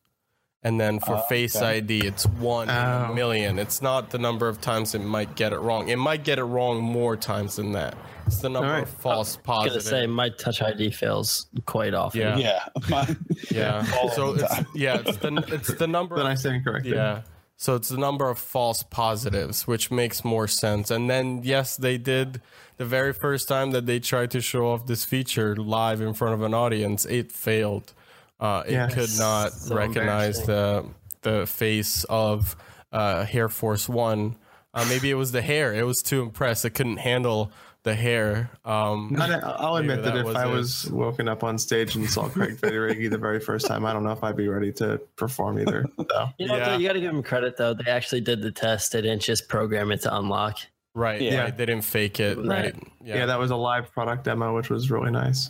And 0.63 0.79
then 0.79 0.99
for 0.99 1.15
oh, 1.15 1.21
Face 1.27 1.55
ID, 1.55 2.05
it's 2.05 2.25
one 2.27 2.69
in 2.69 2.75
a 2.75 3.07
Oh. 3.09 3.13
million. 3.15 3.57
It's 3.57 3.81
not 3.81 4.11
the 4.11 4.19
number 4.19 4.47
of 4.47 4.61
times 4.61 4.93
it 4.93 4.99
might 4.99 5.35
get 5.35 5.53
it 5.53 5.59
wrong. 5.59 5.89
It 5.89 5.95
might 5.97 6.23
get 6.23 6.37
it 6.37 6.43
wrong 6.43 6.81
more 6.83 7.17
times 7.17 7.55
than 7.55 7.71
that. 7.71 7.95
It's 8.27 8.37
the 8.41 8.49
number 8.49 8.67
Alright. 8.69 8.83
of 8.83 8.89
false 8.89 9.37
positives. 9.37 9.73
I 9.73 9.77
was 9.77 9.89
gonna 9.89 10.01
say 10.03 10.07
my 10.07 10.29
touch 10.29 10.61
ID 10.61 10.91
fails 10.91 11.47
quite 11.65 11.95
often. 11.95 12.21
Yeah. 12.21 12.37
Yeah. 12.37 12.59
Mine- 12.89 13.25
yeah. 13.51 13.83
So 14.13 14.35
it's 14.35 14.43
yeah, 14.75 15.01
it's 15.03 15.17
the 15.17 15.43
it's 15.47 15.73
the 15.73 15.87
number. 15.87 16.15
then 16.17 16.27
I 16.27 16.35
stand 16.35 16.63
corrected. 16.63 16.93
Yeah. 16.93 17.21
So 17.57 17.75
it's 17.75 17.89
the 17.89 17.97
number 17.97 18.29
of 18.29 18.37
false 18.39 18.83
positives, 18.83 19.67
which 19.67 19.91
makes 19.91 20.23
more 20.23 20.47
sense. 20.47 20.89
And 20.89 21.07
then, 21.09 21.41
yes, 21.43 21.77
they 21.77 21.97
did 21.99 22.41
the 22.77 22.85
very 22.85 23.13
first 23.13 23.47
time 23.47 23.69
that 23.71 23.85
they 23.85 23.99
tried 23.99 24.31
to 24.31 24.41
show 24.41 24.67
off 24.71 24.87
this 24.87 25.05
feature 25.05 25.55
live 25.55 26.01
in 26.01 26.13
front 26.15 26.33
of 26.33 26.41
an 26.41 26.55
audience, 26.55 27.05
it 27.05 27.31
failed. 27.31 27.93
Uh, 28.41 28.63
it 28.65 28.71
Yes. 28.73 28.93
could 28.93 29.09
not 29.19 29.53
So 29.53 29.75
recognize 29.75 30.43
the 30.45 30.85
the 31.21 31.45
face 31.45 32.03
of 32.05 32.55
uh, 32.91 33.23
Hair 33.25 33.47
Force 33.49 33.87
One. 33.87 34.35
Uh, 34.73 34.85
maybe 34.89 35.09
it 35.11 35.15
was 35.15 35.31
the 35.31 35.41
hair. 35.43 35.73
It 35.73 35.85
was 35.85 36.01
too 36.01 36.21
impressed. 36.23 36.65
It 36.65 36.71
couldn't 36.71 36.97
handle 36.97 37.51
the 37.83 37.93
hair. 37.93 38.49
Um, 38.65 39.09
Not, 39.11 39.43
I'll 39.43 39.75
admit 39.75 40.03
that, 40.03 40.13
that 40.13 40.17
if 40.21 40.25
was 40.25 40.35
I 40.35 40.47
it. 40.47 40.51
was 40.51 40.89
woken 40.91 41.27
up 41.27 41.43
on 41.43 41.57
stage 41.57 41.95
and 41.95 42.09
saw 42.09 42.27
Craig 42.29 42.57
Federighi 42.57 43.09
the 43.09 43.17
very 43.17 43.39
first 43.39 43.65
time, 43.67 43.85
I 43.85 43.93
don't 43.93 44.03
know 44.03 44.11
if 44.11 44.23
I'd 44.23 44.37
be 44.37 44.47
ready 44.47 44.71
to 44.73 44.99
perform 45.15 45.59
either. 45.59 45.85
So 46.09 46.29
You 46.37 46.47
know, 46.47 46.57
Yeah. 46.57 46.77
you 46.77 46.87
got 46.87 46.93
to 46.93 47.01
give 47.01 47.11
them 47.11 47.21
credit 47.23 47.57
though. 47.57 47.73
They 47.73 47.89
actually 47.91 48.21
did 48.21 48.41
the 48.41 48.51
test. 48.51 48.91
They 48.93 49.01
didn't 49.01 49.21
just 49.23 49.47
program 49.49 49.91
it 49.91 50.01
to 50.03 50.15
unlock. 50.15 50.57
right. 50.95 51.21
Yeah. 51.21 51.31
Yeah. 51.31 51.51
They 51.51 51.65
didn't 51.65 51.83
fake 51.85 52.19
it. 52.19 52.37
Right. 52.37 52.75
yeah. 53.03 53.25
that 53.27 53.39
was 53.39 53.51
a 53.51 53.55
live 53.55 53.91
product 53.91 54.23
demo, 54.25 54.55
which 54.55 54.69
was 54.69 54.89
really 54.91 55.11
nice. 55.11 55.49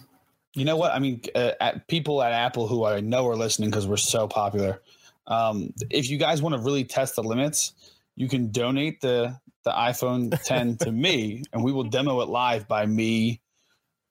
You 0.54 0.66
know 0.66 0.76
what? 0.76 0.94
I 0.94 1.00
mean, 1.00 1.22
uh, 1.34 1.52
at 1.62 1.88
people 1.88 2.22
at 2.22 2.34
Apple 2.34 2.68
who 2.68 2.84
I 2.86 3.00
know 3.00 3.28
are 3.28 3.36
listening 3.38 3.70
because 3.70 3.88
we're 3.88 3.98
so 3.98 4.28
popular. 4.28 4.82
Um, 5.28 5.74
if 5.90 6.10
you 6.10 6.18
guys 6.18 6.42
want 6.42 6.56
to 6.56 6.62
really 6.62 6.84
test 6.84 7.16
the 7.16 7.24
limits, 7.24 7.74
you 8.16 8.28
can 8.28 8.52
donate 8.52 9.00
the 9.02 9.40
the 9.64 9.72
iPhone 9.72 10.38
10 10.46 10.78
to 10.78 10.92
me, 10.92 11.44
and 11.54 11.64
we 11.64 11.72
will 11.72 11.84
demo 11.84 12.20
it 12.22 12.28
live 12.30 12.68
by 12.68 12.86
me 12.86 13.40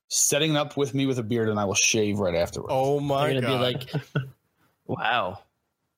setting 0.09 0.53
it 0.53 0.57
up 0.57 0.77
with 0.77 0.95
me 0.95 1.07
with 1.07 1.19
a 1.19 1.23
beard, 1.23 1.49
and 1.49 1.59
I 1.61 1.65
will 1.67 1.75
shave 1.75 2.19
right 2.21 2.35
afterwards. 2.35 2.71
Oh 2.73 3.01
my 3.01 3.29
They're 3.33 3.41
gonna 3.43 3.73
god. 3.73 3.87
be 3.93 3.93
like, 3.93 4.27
"Wow, 4.87 5.41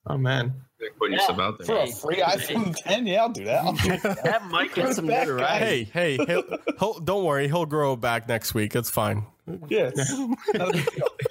Oh 0.07 0.19
man, 0.19 0.53
Putting 0.99 1.13
yourself 1.15 1.39
out 1.39 1.59
there. 1.59 1.67
for 1.67 1.77
a 1.77 1.87
free 1.87 2.17
iPhone 2.17 2.75
10, 2.85 3.07
yeah, 3.07 3.23
I'll 3.23 3.29
do 3.29 3.45
that. 3.45 3.65
I'll 3.65 3.73
do 3.75 3.97
that. 3.99 4.25
that 4.25 4.45
might 4.47 4.75
get 4.75 4.95
some 4.97 5.07
That 5.07 5.27
guy. 5.29 5.33
notoriety." 5.33 5.85
hey, 5.85 6.17
hey, 6.17 6.25
he'll, 6.27 6.43
he'll, 6.79 6.99
don't 7.01 7.25
worry. 7.25 7.47
He'll 7.47 7.67
grow 7.67 7.95
back 7.95 8.27
next 8.29 8.53
week. 8.55 8.75
It's 8.75 8.91
fine. 8.91 9.27
Yes. 9.69 10.17
Not 10.55 10.69
a 10.69 10.73
big 10.73 10.89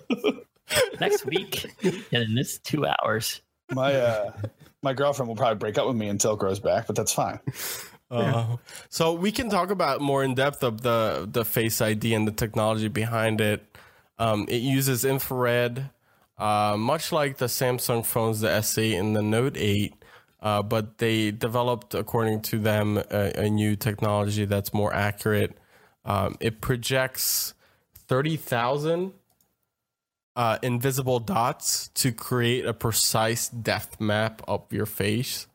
deal. 0.09 0.41
Next 0.99 1.25
week, 1.25 1.65
and 1.83 2.23
in 2.23 2.35
this 2.35 2.57
two 2.59 2.85
hours, 2.85 3.41
my 3.71 3.93
uh, 3.93 4.31
my 4.81 4.93
girlfriend 4.93 5.27
will 5.27 5.35
probably 5.35 5.57
break 5.57 5.77
up 5.77 5.87
with 5.87 5.95
me 5.95 6.07
until 6.07 6.33
it 6.33 6.39
grows 6.39 6.59
back, 6.59 6.87
but 6.87 6.95
that's 6.95 7.13
fine. 7.13 7.39
Uh, 8.09 8.57
so 8.89 9.13
we 9.13 9.31
can 9.31 9.49
talk 9.49 9.71
about 9.71 10.01
more 10.01 10.23
in 10.23 10.33
depth 10.35 10.63
of 10.63 10.81
the 10.81 11.27
the 11.31 11.45
Face 11.45 11.81
ID 11.81 12.13
and 12.13 12.27
the 12.27 12.31
technology 12.31 12.87
behind 12.87 13.39
it. 13.41 13.65
Um, 14.19 14.45
it 14.49 14.61
uses 14.61 15.03
infrared, 15.03 15.89
uh, 16.37 16.75
much 16.77 17.11
like 17.11 17.37
the 17.37 17.47
Samsung 17.47 18.05
phones, 18.05 18.41
the 18.41 18.49
S8 18.49 18.99
and 18.99 19.15
the 19.15 19.21
Note 19.21 19.55
8. 19.57 19.95
Uh, 20.41 20.61
but 20.61 20.97
they 20.97 21.31
developed, 21.31 21.93
according 21.95 22.41
to 22.41 22.59
them, 22.59 22.97
a, 22.97 23.31
a 23.45 23.49
new 23.49 23.75
technology 23.75 24.45
that's 24.45 24.73
more 24.73 24.93
accurate. 24.93 25.57
Um, 26.03 26.35
it 26.39 26.61
projects 26.61 27.53
thirty 28.11 28.35
thousand 28.35 29.13
uh, 30.35 30.57
invisible 30.61 31.19
dots 31.19 31.87
to 31.95 32.11
create 32.11 32.65
a 32.65 32.73
precise 32.73 33.47
depth 33.47 34.01
map 34.01 34.41
of 34.49 34.61
your 34.71 34.85
face, 34.85 35.47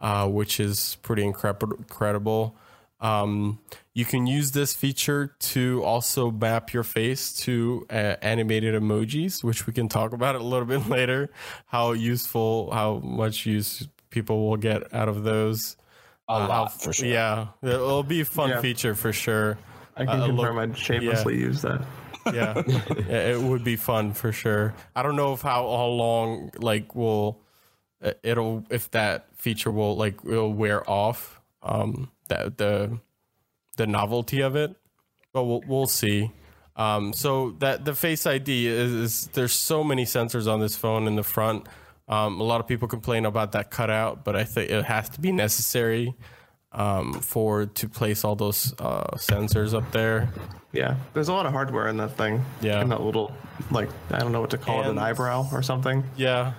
uh, 0.00 0.28
which 0.28 0.60
is 0.60 0.96
pretty 1.02 1.24
incredible. 1.24 1.76
incredible. 1.76 2.56
Um, 3.00 3.58
you 3.94 4.04
can 4.04 4.26
use 4.28 4.52
this 4.52 4.72
feature 4.74 5.34
to 5.54 5.82
also 5.84 6.30
map 6.30 6.72
your 6.72 6.84
face 6.84 7.32
to 7.40 7.84
uh, 7.90 8.14
animated 8.22 8.80
emojis, 8.80 9.42
which 9.42 9.66
we 9.66 9.72
can 9.72 9.88
talk 9.88 10.12
about 10.12 10.36
a 10.36 10.42
little 10.42 10.66
bit 10.66 10.88
later. 10.98 11.30
How 11.66 11.92
useful, 11.92 12.70
how 12.72 12.98
much 12.98 13.44
use 13.44 13.88
people 14.10 14.48
will 14.48 14.56
get 14.56 14.94
out 14.94 15.08
of 15.08 15.24
those. 15.24 15.76
A 16.28 16.32
Uh, 16.32 16.38
how- 16.42 16.48
lot 16.48 16.80
for 16.80 16.92
sure. 16.92 17.06
Yeah, 17.08 17.48
it'll 17.62 18.04
be 18.04 18.20
a 18.20 18.24
fun 18.24 18.50
Yeah. 18.50 18.60
feature 18.60 18.94
for 18.94 19.12
sure. 19.12 19.58
I 19.96 20.06
can 20.06 20.08
Uh, 20.22 20.26
look- 20.28 20.36
confirm 20.46 20.58
I'd 20.58 20.78
shamelessly 20.78 21.36
use 21.38 21.62
that. 21.62 21.82
yeah, 22.32 22.62
it 23.08 23.40
would 23.40 23.64
be 23.64 23.76
fun 23.76 24.12
for 24.12 24.32
sure. 24.32 24.74
I 24.94 25.02
don't 25.02 25.16
know 25.16 25.32
if 25.32 25.42
how 25.42 25.62
how 25.62 25.86
long 25.86 26.50
like 26.58 26.94
will 26.94 27.40
uh, 28.02 28.12
it'll 28.22 28.64
if 28.70 28.90
that 28.92 29.26
feature 29.36 29.70
will 29.70 29.96
like 29.96 30.24
will 30.24 30.52
wear 30.52 30.88
off 30.88 31.40
um 31.62 32.10
that 32.28 32.58
the 32.58 32.98
the 33.76 33.86
novelty 33.86 34.40
of 34.40 34.56
it, 34.56 34.74
but 35.32 35.44
we'll 35.44 35.62
we'll 35.66 35.86
see. 35.86 36.30
Um, 36.76 37.12
so 37.12 37.52
that 37.60 37.84
the 37.84 37.94
Face 37.94 38.26
ID 38.26 38.66
is, 38.66 38.92
is 38.92 39.26
there's 39.28 39.52
so 39.52 39.84
many 39.84 40.04
sensors 40.04 40.52
on 40.52 40.60
this 40.60 40.76
phone 40.76 41.06
in 41.06 41.14
the 41.14 41.22
front. 41.22 41.66
Um, 42.08 42.40
a 42.40 42.44
lot 42.44 42.60
of 42.60 42.66
people 42.66 42.88
complain 42.88 43.24
about 43.26 43.52
that 43.52 43.70
cutout, 43.70 44.24
but 44.24 44.34
I 44.36 44.44
think 44.44 44.70
it 44.70 44.84
has 44.84 45.08
to 45.10 45.20
be 45.20 45.32
necessary 45.32 46.14
um, 46.74 47.14
for 47.20 47.66
to 47.66 47.88
place 47.88 48.24
all 48.24 48.36
those 48.36 48.74
uh, 48.78 49.04
sensors 49.16 49.74
up 49.74 49.90
there. 49.92 50.28
Yeah, 50.72 50.96
there's 51.12 51.28
a 51.28 51.32
lot 51.32 51.46
of 51.46 51.52
hardware 51.52 51.86
in 51.88 51.96
that 51.98 52.16
thing. 52.16 52.44
Yeah. 52.60 52.80
and 52.80 52.90
that 52.90 53.00
little 53.00 53.32
like 53.70 53.88
I 54.10 54.18
don't 54.18 54.32
know 54.32 54.40
what 54.40 54.50
to 54.50 54.58
call 54.58 54.82
it, 54.82 54.88
an 54.88 54.98
eyebrow 54.98 55.46
or 55.52 55.62
something. 55.62 56.02
Yeah, 56.16 56.54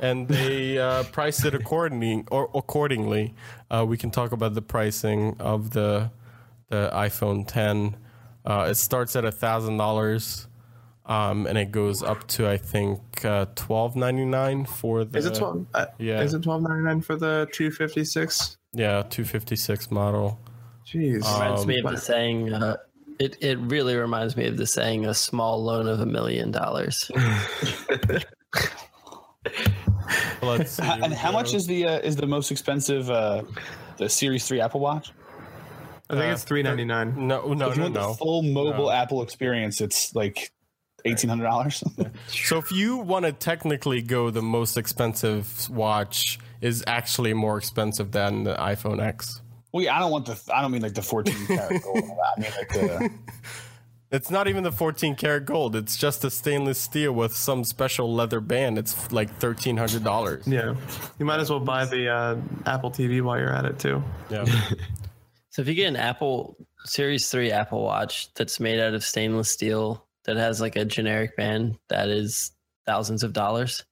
and 0.00 0.28
they 0.28 0.78
uh, 0.78 1.02
priced 1.12 1.44
it 1.46 1.54
accordingly. 1.54 2.24
Or 2.30 2.50
accordingly, 2.54 3.34
uh, 3.70 3.84
we 3.88 3.96
can 3.96 4.10
talk 4.10 4.32
about 4.32 4.54
the 4.54 4.62
pricing 4.62 5.36
of 5.40 5.70
the 5.70 6.10
the 6.68 6.90
iPhone 6.92 7.46
10. 7.46 7.96
Uh, 8.44 8.66
it 8.70 8.74
starts 8.74 9.14
at 9.16 9.24
a 9.24 9.32
thousand 9.32 9.76
dollars. 9.78 10.48
um, 11.06 11.46
and 11.46 11.56
it 11.56 11.70
goes 11.70 12.02
up 12.02 12.26
to 12.26 12.48
I 12.48 12.56
think 12.58 13.24
uh, 13.24 13.46
twelve 13.54 13.96
ninety 13.96 14.24
nine 14.26 14.66
for 14.66 15.04
the 15.04 15.16
Is 15.18 15.26
it 15.26 15.34
twelve? 15.36 15.64
Uh, 15.72 15.86
yeah. 15.98 16.20
Is 16.20 16.34
it 16.34 16.42
twelve 16.42 16.60
ninety 16.62 16.82
nine 16.84 17.00
for 17.00 17.16
the 17.16 17.48
two 17.52 17.70
fifty 17.70 18.04
six? 18.04 18.58
Yeah 18.76 19.02
two 19.08 19.24
fifty 19.24 19.56
six 19.56 19.90
model. 19.90 20.38
Jeez. 20.86 21.24
reminds 21.34 21.62
Um, 21.62 21.66
me 21.66 21.78
of 21.80 21.90
the 21.90 21.96
saying. 21.96 22.52
Uh, 22.52 22.76
it 23.18 23.36
it 23.40 23.58
really 23.58 23.96
reminds 23.96 24.36
me 24.36 24.46
of 24.46 24.56
the 24.56 24.66
saying, 24.66 25.06
"A 25.06 25.14
small 25.14 25.62
loan 25.64 25.88
of 25.88 26.00
a 26.00 26.06
million 26.06 26.50
dollars." 26.52 27.10
Let's 30.42 30.72
see, 30.72 30.82
and 30.84 31.12
how 31.12 31.32
much 31.32 31.54
is 31.54 31.66
the 31.66 31.86
uh, 31.86 31.98
is 31.98 32.16
the 32.16 32.26
most 32.26 32.50
expensive 32.50 33.10
uh, 33.10 33.42
the 33.96 34.08
Series 34.08 34.46
Three 34.46 34.60
Apple 34.60 34.80
Watch? 34.80 35.12
I 36.08 36.14
think 36.14 36.26
uh, 36.26 36.32
it's 36.32 36.44
three 36.44 36.62
ninety 36.62 36.84
nine. 36.84 37.26
no 37.26 37.52
no 37.54 37.70
If 37.70 37.76
you 37.76 37.80
no 37.80 37.84
want 37.86 37.94
the 37.94 38.00
no. 38.00 38.14
full 38.14 38.42
mobile 38.42 38.90
Apple 38.90 39.22
experience, 39.22 39.80
it's 39.80 40.14
like 40.14 40.52
eighteen 41.04 41.28
hundred 41.30 41.44
dollars. 41.44 41.82
So 42.28 42.58
if 42.58 42.70
you 42.70 42.98
want 42.98 43.24
to 43.24 43.32
technically 43.32 44.02
go, 44.02 44.30
the 44.30 44.42
most 44.42 44.76
expensive 44.76 45.68
watch 45.70 46.38
is 46.60 46.82
actually 46.86 47.32
more 47.34 47.58
expensive 47.58 48.12
than 48.12 48.44
the 48.44 48.54
iPhone 48.54 49.00
X. 49.02 49.40
Well, 49.72 49.84
yeah, 49.84 49.96
I 49.96 49.98
don't 50.00 50.10
want 50.10 50.26
the. 50.26 50.40
I 50.54 50.62
don't 50.62 50.70
mean 50.72 50.82
like 50.82 50.94
the 50.94 51.02
fourteen 51.02 51.46
karat 51.46 51.82
gold. 51.84 51.96
and 51.98 52.10
all 52.10 52.16
that. 52.16 52.32
I 52.36 52.40
mean 52.40 52.50
like 52.56 52.68
the. 52.68 53.10
It's 54.12 54.30
not 54.30 54.46
even 54.46 54.62
the 54.62 54.70
14 54.70 55.16
karat 55.16 55.46
gold. 55.46 55.74
It's 55.74 55.96
just 55.96 56.24
a 56.24 56.30
stainless 56.30 56.78
steel 56.80 57.10
with 57.12 57.34
some 57.34 57.64
special 57.64 58.14
leather 58.14 58.38
band. 58.40 58.78
It's 58.78 59.10
like 59.10 59.34
thirteen 59.38 59.76
hundred 59.76 60.04
dollars. 60.04 60.46
Yeah, 60.46 60.76
you 61.18 61.26
might 61.26 61.40
as 61.40 61.50
well 61.50 61.58
buy 61.58 61.86
the 61.86 62.08
uh, 62.08 62.36
Apple 62.66 62.92
TV 62.92 63.20
while 63.20 63.36
you're 63.36 63.52
at 63.52 63.64
it 63.64 63.78
too. 63.80 64.02
Yeah. 64.30 64.44
So 65.50 65.62
if 65.62 65.68
you 65.68 65.74
get 65.74 65.86
an 65.88 65.96
Apple 65.96 66.54
Series 66.84 67.30
3 67.30 67.50
Apple 67.50 67.82
Watch 67.82 68.32
that's 68.34 68.60
made 68.60 68.78
out 68.78 68.92
of 68.92 69.02
stainless 69.02 69.50
steel 69.50 70.06
that 70.26 70.36
has 70.36 70.60
like 70.60 70.76
a 70.76 70.84
generic 70.84 71.34
band 71.34 71.78
that 71.88 72.10
is 72.10 72.52
thousands 72.84 73.22
of 73.22 73.32
dollars. 73.32 73.82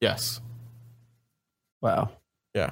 yes. 0.00 0.40
Wow. 1.82 2.10
Yeah. 2.54 2.70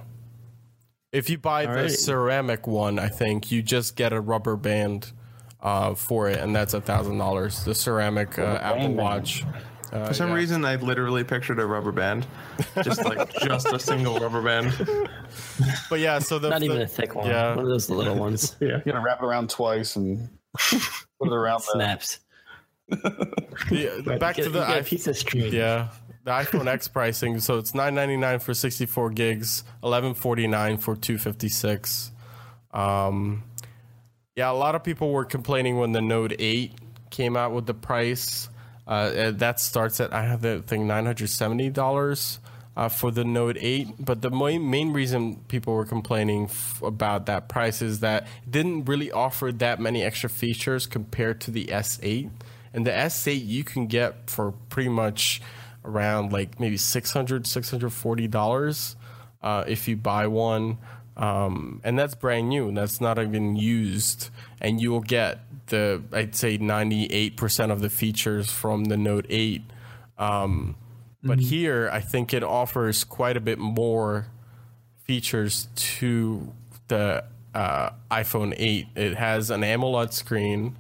If 1.13 1.31
you 1.31 1.39
buy 1.39 1.65
the 1.65 1.71
Alright. 1.71 1.91
ceramic 1.93 2.67
one, 2.67 2.99
I 2.99 3.09
think 3.09 3.51
you 3.51 3.63
just 3.63 3.97
get 3.97 4.13
a 4.13 4.21
rubber 4.21 4.57
band 4.57 5.13
uh, 5.63 5.95
for 5.95 6.29
it, 6.29 6.39
and 6.39 6.55
that's 6.55 6.75
a 6.75 6.81
thousand 6.81 7.19
dollars. 7.19 7.65
The 7.65 7.75
ceramic 7.75 8.39
uh, 8.39 8.59
Apple 8.61 8.81
band. 8.89 8.97
Watch. 8.97 9.45
Uh, 9.91 10.05
For 10.09 10.13
some 10.15 10.29
yeah. 10.29 10.35
reason, 10.35 10.65
I 10.67 10.77
literally 10.77 11.25
pictured 11.25 11.59
a 11.59 11.65
rubber 11.65 11.93
band, 11.93 12.27
just 12.85 13.03
like 13.07 13.33
just 13.43 13.73
a 13.73 13.79
single 13.79 14.19
rubber 14.21 14.43
band. 14.43 14.75
But 15.89 16.01
yeah, 16.01 16.19
so 16.19 16.39
the 16.39 16.51
Not 16.51 16.63
even 16.63 16.77
the- 16.77 16.85
a 16.85 16.87
thick 16.87 17.15
one. 17.15 17.27
yeah. 17.27 17.55
One 17.55 17.65
of 17.65 17.71
those 17.71 17.89
little 17.89 18.15
ones. 18.19 18.55
Yeah, 18.61 18.77
You 18.85 18.93
gotta 18.93 19.01
wrap 19.01 19.23
it 19.23 19.25
around 19.25 19.49
twice 19.49 19.97
and 19.97 20.29
put 20.71 21.29
it 21.29 21.33
around. 21.33 21.61
Snaps. 21.61 22.19
the- 22.89 24.17
back 24.21 24.37
Get, 24.37 24.45
to 24.45 24.51
the 24.51 24.61
you 24.61 24.67
get 24.67 24.81
a 24.81 24.85
piece 24.85 25.07
of 25.07 25.17
string. 25.17 25.53
Yeah, 25.53 25.89
the 26.29 26.35
iPhone 26.35 26.67
X 26.69 26.89
pricing. 26.89 27.41
So 27.41 27.57
it's 27.57 27.75
nine 27.75 27.95
ninety 27.95 28.17
nine 28.17 28.39
for 28.39 28.53
sixty 28.53 28.85
four 28.85 29.11
gigs, 29.11 29.65
eleven 29.83 30.13
forty 30.13 30.47
nine 30.47 30.77
for 30.77 30.95
two 30.95 31.17
fifty 31.17 31.49
six. 31.49 32.11
Um, 32.73 33.45
yeah, 34.37 34.51
a 34.51 34.53
lot 34.53 34.75
of 34.75 34.85
people 34.85 35.11
were 35.11 35.25
complaining 35.25 35.79
when 35.79 35.93
the 35.93 36.03
Note 36.03 36.35
eight 36.39 36.75
came 37.11 37.37
out 37.37 37.53
with 37.53 37.67
the 37.67 37.75
price. 37.75 38.49
Uh, 38.87 39.33
that 39.33 39.59
starts 39.59 40.01
at 40.01 40.13
I 40.13 40.25
have 40.25 40.43
the 40.43 40.61
thing 40.61 40.87
nine 40.87 41.07
hundred 41.07 41.31
seventy 41.31 41.71
dollars. 41.71 42.39
Uh, 42.77 42.89
for 42.89 43.11
the 43.11 43.25
Note 43.25 43.57
8, 43.59 43.89
but 43.99 44.23
the 44.23 44.31
main, 44.31 44.71
main 44.71 44.93
reason 44.93 45.43
people 45.49 45.75
were 45.75 45.85
complaining 45.85 46.45
f- 46.45 46.81
about 46.81 47.27
that 47.27 47.49
price 47.49 47.83
is 47.83 47.99
that 47.99 48.23
it 48.45 48.53
didn't 48.53 48.85
really 48.85 49.11
offer 49.11 49.51
that 49.51 49.81
many 49.81 50.05
extra 50.05 50.31
features 50.31 50.87
compared 50.87 51.41
to 51.41 51.51
the 51.51 51.65
S8. 51.65 52.31
And 52.73 52.87
the 52.87 52.93
S8 52.93 53.45
you 53.45 53.65
can 53.65 53.89
get 53.89 54.31
for 54.31 54.53
pretty 54.69 54.91
much 54.91 55.43
around 55.89 56.33
like 56.33 56.61
maybe 56.61 56.77
600 56.77 57.45
$640 57.45 58.97
uh, 59.43 59.65
if 59.67 59.89
you 59.89 59.97
buy 59.97 60.27
one. 60.27 60.79
Um, 61.17 61.81
and 61.83 61.99
that's 61.99 62.15
brand 62.15 62.49
new. 62.49 62.69
and 62.69 62.77
That's 62.77 63.01
not 63.01 63.19
even 63.19 63.57
used. 63.57 64.31
And 64.61 64.81
you 64.81 64.91
will 64.91 65.01
get 65.01 65.41
the, 65.67 66.03
I'd 66.13 66.35
say 66.35 66.59
98% 66.59 67.73
of 67.73 67.81
the 67.81 67.91
features 67.91 68.51
from 68.51 68.85
the 68.85 68.97
Note 68.97 69.27
8. 69.29 69.63
Um, 70.19 70.77
but 71.23 71.41
here, 71.41 71.91
I 71.93 72.01
think 72.01 72.33
it 72.33 72.45
offers 72.45 73.03
quite 73.03 73.37
a 73.37 73.41
bit 73.41 73.59
more 73.59 74.29
features 75.05 75.69
to 75.75 76.53
the 76.87 77.25
uh, 77.55 77.91
iPhone 78.11 78.55
8. 78.57 78.87
It 78.95 79.17
has 79.17 79.51
an 79.51 79.63
AMOLED 79.63 80.13
screen, 80.13 80.77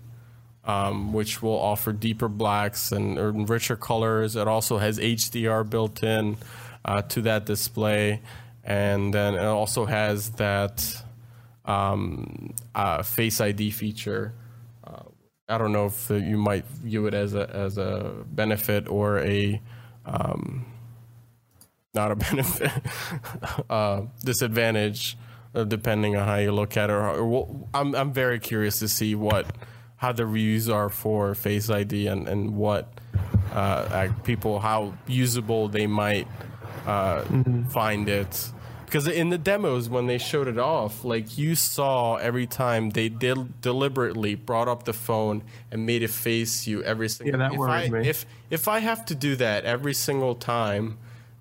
um, 0.69 1.15
which 1.15 1.43
will 1.43 1.59
offer 1.59 1.93
deeper 1.93 2.28
blacks 2.28 2.93
and 2.93 3.49
richer 3.49 3.74
colors. 3.74 4.36
It 4.36 4.47
also 4.47 4.77
has 4.77 4.99
HDR 4.99 5.69
built 5.69 6.03
in 6.03 6.36
uh, 6.85 7.03
to 7.03 7.23
that 7.23 7.47
display, 7.47 8.20
and 8.62 9.12
then 9.12 9.35
it 9.35 9.45
also 9.45 9.86
has 9.86 10.31
that 10.32 11.03
um, 11.65 12.55
uh, 12.74 13.03
Face 13.03 13.40
ID 13.40 13.70
feature. 13.70 14.35
Uh, 14.86 15.05
I 15.49 15.57
don't 15.57 15.73
know 15.73 15.86
if 15.86 16.11
you 16.11 16.36
might 16.36 16.66
view 16.66 17.07
it 17.07 17.15
as 17.15 17.35
a 17.35 17.49
as 17.49 17.78
a 17.78 18.12
benefit 18.31 18.89
or 18.89 19.20
a 19.20 19.62
um, 20.05 20.66
not 21.95 22.11
a 22.11 22.16
benefit, 22.16 22.70
uh, 23.70 24.03
disadvantage, 24.23 25.16
uh, 25.55 25.65
depending 25.65 26.15
on 26.15 26.27
how 26.27 26.36
you 26.36 26.53
look 26.53 26.77
at 26.77 26.90
it. 26.90 26.93
Or, 26.93 27.09
or, 27.09 27.66
I'm 27.73 27.95
I'm 27.95 28.12
very 28.12 28.39
curious 28.39 28.81
to 28.81 28.89
see 28.89 29.15
what 29.15 29.47
how 29.99 30.12
the 30.12 30.27
reviews 30.27 30.69
are 30.69 30.89
for 30.89 31.35
Face 31.35 31.70
ID 31.70 32.07
and 32.07 32.27
and 32.27 32.57
what 32.57 32.89
uh, 33.53 34.09
people 34.25 34.61
how 34.61 34.95
usable 35.07 35.69
they 35.69 35.87
might 35.87 36.27
uh, 36.87 37.23
find 37.70 38.09
it. 38.09 38.51
Because 38.87 39.07
in 39.07 39.29
the 39.29 39.37
demos, 39.37 39.91
when 39.91 40.07
they 40.07 40.16
showed 40.16 40.49
it 40.49 40.59
off, 40.59 41.05
like 41.05 41.37
you 41.37 41.55
saw 41.55 42.15
every 42.16 42.47
time 42.47 42.89
they 42.91 43.11
did 43.11 43.61
deliberately 43.61 44.35
brought 44.35 44.66
up 44.66 44.85
the 44.85 44.95
phone 44.95 45.43
and 45.70 45.85
made 45.85 46.03
it 46.03 46.09
face 46.09 46.66
you 46.66 46.83
every 46.85 47.11
single. 47.11 47.39
Yeah, 47.39 47.49
that 47.49 47.53
if 47.53 47.59
worries 47.59 47.93
I, 47.93 47.99
me. 47.99 48.09
If 48.09 48.25
if 48.49 48.66
I 48.66 48.79
have 48.79 49.05
to 49.07 49.15
do 49.15 49.37
that 49.37 49.66
every 49.66 49.93
single 49.93 50.35
time 50.35 50.97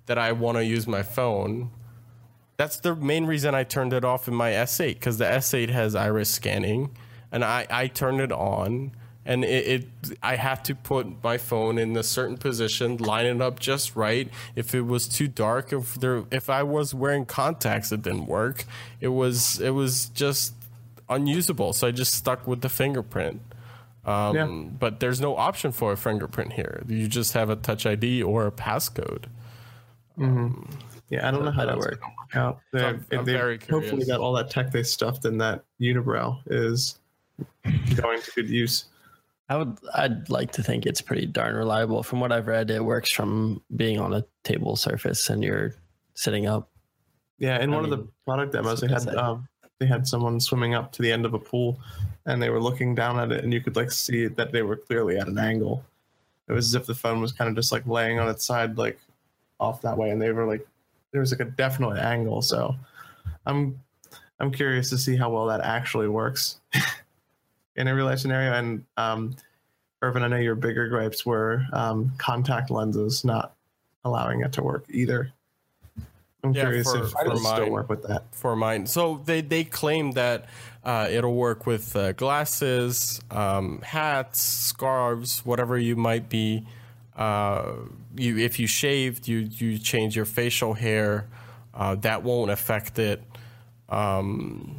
that 0.06 0.18
I 0.18 0.32
want 0.32 0.58
to 0.58 0.64
use 0.64 0.86
my 0.86 1.02
phone, 1.02 1.70
that's 2.58 2.80
the 2.80 2.94
main 2.94 3.24
reason 3.24 3.54
I 3.54 3.64
turned 3.64 3.94
it 3.94 4.04
off 4.04 4.28
in 4.28 4.34
my 4.34 4.50
S8 4.50 4.94
because 4.94 5.16
the 5.16 5.24
S8 5.24 5.70
has 5.70 5.94
iris 5.94 6.28
scanning, 6.28 6.90
and 7.32 7.44
I 7.44 7.66
I 7.70 7.86
turned 7.88 8.20
it 8.20 8.32
on, 8.32 8.92
and 9.26 9.44
it, 9.44 9.66
it 10.08 10.18
I 10.22 10.36
had 10.36 10.64
to 10.66 10.74
put 10.74 11.22
my 11.22 11.38
phone 11.38 11.78
in 11.78 11.96
a 11.96 12.02
certain 12.02 12.36
position, 12.38 12.96
line 12.98 13.26
it 13.26 13.40
up 13.42 13.58
just 13.60 13.96
right. 13.96 14.28
If 14.56 14.74
it 14.74 14.82
was 14.82 15.06
too 15.08 15.28
dark, 15.28 15.72
if 15.72 15.94
there 15.94 16.24
if 16.30 16.48
I 16.50 16.62
was 16.62 16.94
wearing 16.94 17.26
contacts, 17.26 17.92
it 17.92 18.02
didn't 18.02 18.26
work. 18.26 18.64
It 19.00 19.08
was 19.08 19.60
it 19.60 19.70
was 19.70 20.06
just 20.10 20.54
unusable, 21.08 21.72
so 21.72 21.86
I 21.86 21.90
just 21.90 22.14
stuck 22.14 22.46
with 22.46 22.60
the 22.60 22.68
fingerprint. 22.68 23.40
Um, 24.04 24.36
Yeah. 24.36 24.46
But 24.46 25.00
there's 25.00 25.20
no 25.20 25.36
option 25.36 25.72
for 25.72 25.92
a 25.92 25.96
fingerprint 25.96 26.54
here. 26.54 26.82
You 26.88 27.08
just 27.08 27.32
have 27.34 27.50
a 27.50 27.56
Touch 27.56 27.84
ID 27.84 28.22
or 28.22 28.46
a 28.46 28.50
passcode. 28.52 29.24
Hmm. 30.16 30.62
yeah. 31.10 31.26
I 31.28 31.30
don't 31.30 31.44
know 31.44 31.50
how 31.50 31.66
that 31.66 31.76
works. 31.76 31.86
that's 31.98 32.00
work. 32.02 32.12
gonna 32.32 32.46
out. 32.46 32.60
They- 32.72 32.84
I'm- 32.84 33.06
I'm 33.12 33.24
they- 33.24 33.32
very 33.32 33.56
hopefully 33.58 33.80
curious. 33.82 34.08
that 34.08 34.20
all 34.20 34.32
that 34.34 34.50
tech 34.50 34.70
they 34.72 34.82
stuffed 34.82 35.24
in 35.24 35.38
that 35.38 35.64
unibrow 35.80 36.38
is 36.46 36.98
going 37.94 38.20
to 38.20 38.30
good 38.34 38.48
use. 38.48 38.86
I 39.48 39.56
would. 39.56 39.78
I'd 39.94 40.28
like 40.28 40.52
to 40.52 40.62
think 40.62 40.84
it's 40.84 41.00
pretty 41.00 41.26
darn 41.26 41.54
reliable. 41.54 42.02
From 42.02 42.20
what 42.20 42.32
I've 42.32 42.46
read, 42.46 42.70
it 42.70 42.84
works 42.84 43.12
from 43.12 43.62
being 43.74 43.98
on 43.98 44.12
a 44.12 44.24
table 44.44 44.76
surface 44.76 45.30
and 45.30 45.42
you're 45.42 45.74
sitting 46.14 46.46
up. 46.46 46.70
Yeah, 47.38 47.60
in 47.62 47.72
I 47.72 47.76
one 47.76 47.84
of 47.84 47.90
the 47.90 48.06
product 48.26 48.52
demos, 48.52 48.80
they 48.80 48.88
had 48.88 49.08
um, 49.14 49.48
they 49.78 49.86
had 49.86 50.06
someone 50.06 50.38
swimming 50.40 50.74
up 50.74 50.92
to 50.92 51.02
the 51.02 51.10
end 51.10 51.24
of 51.24 51.34
a 51.34 51.38
pool, 51.38 51.80
and 52.26 52.42
they 52.42 52.50
were 52.50 52.60
looking 52.60 52.94
down 52.94 53.18
at 53.18 53.32
it, 53.32 53.42
and 53.42 53.52
you 53.52 53.60
could 53.60 53.76
like 53.76 53.90
see 53.90 54.26
that 54.26 54.52
they 54.52 54.62
were 54.62 54.76
clearly 54.76 55.16
at 55.16 55.28
an 55.28 55.38
angle. 55.38 55.84
It 56.48 56.52
was 56.52 56.66
as 56.66 56.74
if 56.74 56.86
the 56.86 56.94
phone 56.94 57.20
was 57.20 57.32
kind 57.32 57.48
of 57.48 57.56
just 57.56 57.72
like 57.72 57.86
laying 57.86 58.18
on 58.18 58.28
its 58.28 58.44
side, 58.44 58.76
like 58.76 58.98
off 59.60 59.80
that 59.82 59.96
way, 59.96 60.10
and 60.10 60.20
they 60.20 60.30
were 60.30 60.46
like 60.46 60.66
there 61.12 61.20
was 61.20 61.30
like 61.30 61.40
a 61.40 61.50
definite 61.50 61.98
angle. 61.98 62.42
So, 62.42 62.74
I'm 63.46 63.80
I'm 64.40 64.50
curious 64.50 64.90
to 64.90 64.98
see 64.98 65.16
how 65.16 65.30
well 65.30 65.46
that 65.46 65.60
actually 65.62 66.08
works 66.08 66.60
in 67.78 67.88
a 67.88 67.94
real 67.94 68.04
life 68.04 68.18
scenario. 68.18 68.52
And 68.52 68.84
um, 68.98 69.34
Irvin, 70.02 70.22
I 70.22 70.28
know 70.28 70.36
your 70.36 70.54
bigger 70.54 70.88
gripes 70.88 71.24
were 71.24 71.64
um, 71.72 72.12
contact 72.18 72.70
lenses 72.70 73.24
not 73.24 73.54
allowing 74.04 74.42
it 74.42 74.52
to 74.52 74.62
work 74.62 74.84
either. 74.90 75.32
I'm 76.44 76.52
Yeah, 76.52 76.62
curious 76.62 76.90
for- 76.92 77.02
if 77.04 77.10
for 77.10 77.24
it'll 77.26 77.38
still 77.38 77.60
mine. 77.64 77.70
work 77.72 77.88
with 77.88 78.02
that. 78.04 78.24
for 78.34 78.54
mine. 78.54 78.86
So 78.86 79.20
they 79.24 79.40
they 79.40 79.64
claim 79.64 80.12
that 80.12 80.46
uh, 80.84 81.08
it'll 81.10 81.34
work 81.34 81.66
with 81.66 81.96
uh, 81.96 82.12
glasses, 82.12 83.20
um, 83.30 83.80
hats, 83.82 84.40
scarves, 84.40 85.44
whatever 85.44 85.76
you 85.78 85.96
might 85.96 86.28
be. 86.28 86.64
Uh, 87.16 87.72
you 88.16 88.38
if 88.38 88.60
you 88.60 88.68
shaved, 88.68 89.26
you 89.26 89.38
you 89.50 89.78
change 89.78 90.14
your 90.14 90.24
facial 90.24 90.74
hair, 90.74 91.26
uh, 91.74 91.96
that 91.96 92.22
won't 92.22 92.50
affect 92.52 92.98
it. 93.00 93.20
Um, 93.88 94.78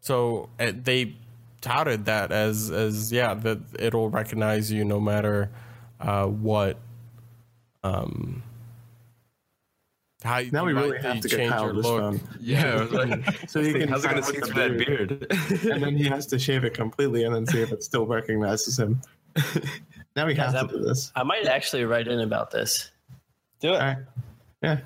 so 0.00 0.50
uh, 0.60 0.72
they 0.74 1.14
touted 1.60 2.04
that 2.06 2.30
as 2.32 2.70
as 2.70 3.10
yeah 3.12 3.34
that 3.34 3.58
it'll 3.78 4.10
recognize 4.10 4.70
you 4.70 4.84
no 4.84 5.00
matter 5.00 5.50
uh, 6.00 6.26
what 6.26 6.78
um 7.82 8.42
how 10.22 10.40
Now 10.50 10.64
we 10.64 10.72
really 10.72 10.98
have 10.98 11.16
you 11.16 11.22
to 11.22 11.28
get 11.28 11.36
change 11.36 11.52
Kyle 11.52 11.64
your 11.66 11.74
this 11.74 11.84
look. 11.84 12.00
phone. 12.00 12.20
Yeah, 12.40 12.86
like, 12.90 13.40
So 13.48 13.62
he 13.62 13.72
can 13.72 13.88
how's 13.88 14.04
it 14.04 14.08
gonna 14.08 14.22
see 14.22 14.40
with 14.40 14.52
that 14.54 14.76
beard? 14.76 15.26
and 15.72 15.82
then 15.82 15.96
he 15.96 16.04
has 16.08 16.26
to 16.26 16.38
shave 16.40 16.64
it 16.64 16.74
completely 16.74 17.22
and 17.22 17.32
then 17.34 17.46
see 17.46 17.60
if 17.62 17.70
it 17.70 17.84
still 17.84 18.04
recognizes 18.04 18.76
him. 18.78 19.00
now 20.16 20.26
we 20.26 20.34
have 20.34 20.52
Guys, 20.54 20.62
to 20.62 20.76
do 20.76 20.82
this. 20.82 21.12
I 21.14 21.22
might 21.22 21.46
actually 21.46 21.84
write 21.84 22.08
in 22.08 22.18
about 22.20 22.50
this. 22.50 22.90
Do 23.60 23.68
it. 23.68 23.72
All 23.74 23.78
right. 23.78 23.96
Yeah. 24.62 24.80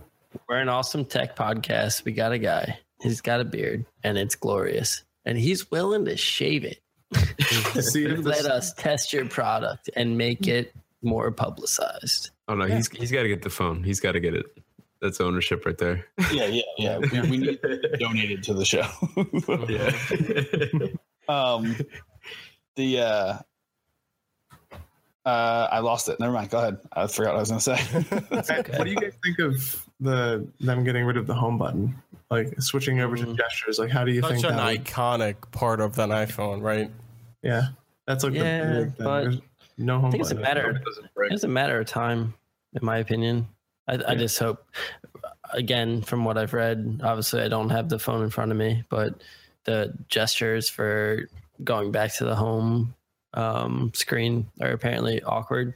We're 0.49 0.59
an 0.61 0.69
awesome 0.69 1.05
tech 1.07 1.35
podcast. 1.35 2.05
We 2.05 2.13
got 2.13 2.33
a 2.33 2.39
guy. 2.39 2.79
He's 3.01 3.21
got 3.23 3.41
a 3.41 3.45
beard, 3.45 3.87
and 4.05 4.19
it's 4.19 4.35
glorious. 4.35 5.03
And 5.25 5.39
he's 5.39 5.71
willing 5.71 6.05
to 6.07 6.17
shave 6.17 6.65
it. 6.65 6.81
See 7.83 8.07
Let 8.09 8.25
this, 8.25 8.47
us 8.47 8.73
test 8.75 9.13
your 9.13 9.27
product 9.27 9.91
and 9.97 10.17
make 10.19 10.49
it 10.49 10.75
more 11.03 11.31
publicized. 11.31 12.31
Oh 12.49 12.55
no, 12.55 12.67
he's 12.67 12.89
he's 12.89 13.13
got 13.13 13.23
to 13.23 13.29
get 13.29 13.43
the 13.43 13.51
phone. 13.51 13.83
He's 13.83 14.01
got 14.01 14.13
to 14.13 14.21
get 14.21 14.35
it. 14.35 14.47
That's 15.01 15.21
ownership 15.21 15.67
right 15.67 15.77
there. 15.77 16.07
Yeah, 16.33 16.47
yeah, 16.47 16.63
yeah. 16.79 16.99
We, 17.13 17.21
we 17.23 17.37
need 17.39 17.63
to 17.63 17.97
donate 17.99 18.31
it 18.31 18.43
to 18.45 18.55
the 18.55 18.65
show. 18.65 18.87
Yeah. 19.69 20.87
um, 21.29 21.77
the 22.77 23.01
uh, 23.01 23.39
uh, 25.25 25.69
I 25.71 25.81
lost 25.81 26.09
it. 26.09 26.19
Never 26.21 26.33
mind. 26.33 26.51
Go 26.51 26.59
ahead. 26.59 26.79
I 26.93 27.07
forgot 27.07 27.35
what 27.35 27.39
I 27.39 27.41
was 27.41 27.49
going 27.49 27.61
to 27.61 27.77
say. 27.77 28.55
Hey, 28.55 28.79
What 28.79 28.85
do 28.85 28.91
you 28.91 28.97
guys 28.97 29.13
think 29.23 29.39
of 29.41 29.87
the 30.03 30.47
them 30.61 30.85
getting 30.85 31.05
rid 31.05 31.17
of 31.17 31.27
the 31.27 31.35
home 31.35 31.59
button? 31.59 31.95
Like 32.31 32.61
switching 32.61 33.01
over 33.01 33.17
to 33.17 33.27
Mm. 33.27 33.37
gestures. 33.37 33.79
Like 33.79 33.91
how 33.91 34.05
do 34.05 34.13
you 34.13 34.23
Such 34.23 34.31
think 34.33 34.45
an 34.45 34.57
that 34.57 34.67
would- 34.67 34.85
iconic 34.85 35.51
part 35.53 35.81
of 35.81 35.99
an 35.99 36.11
iPhone, 36.11 36.63
right? 36.63 36.91
Yeah. 37.43 37.69
That's 38.07 38.25
like 38.25 38.33
Yeah, 38.35 38.65
the 38.65 38.81
big 38.85 38.97
thing. 38.97 39.05
but 39.05 39.23
There's 39.25 39.41
no 39.79 39.97
home 40.01 40.07
I 40.07 40.11
think 40.13 40.23
it's 40.23 40.31
a 40.31 40.35
button. 40.35 40.43
matter. 40.55 40.71
It 40.71 40.85
doesn't 40.85 41.15
break. 41.15 41.33
It's 41.33 41.45
a 41.45 41.49
matter 41.49 41.79
of 41.81 41.87
time, 41.87 42.35
in 42.75 42.85
my 42.85 42.99
opinion. 42.99 43.49
I, 43.89 43.99
I 44.09 44.15
just 44.15 44.39
hope, 44.39 44.65
again, 45.53 46.03
from 46.03 46.25
what 46.25 46.39
I've 46.39 46.53
read, 46.55 47.01
obviously 47.05 47.43
I 47.43 47.49
don't 47.49 47.71
have 47.71 47.89
the 47.89 47.99
phone 47.99 48.23
in 48.23 48.31
front 48.31 48.51
of 48.51 48.57
me, 48.57 48.85
but 48.89 49.21
the 49.65 49.93
gestures 50.09 50.69
for 50.69 51.29
going 51.63 51.93
back 51.93 52.15
to 52.15 52.25
the 52.25 52.35
home 52.35 52.95
um, 53.35 53.93
screen 53.95 54.47
are 54.61 54.71
apparently 54.73 55.23
awkward. 55.23 55.75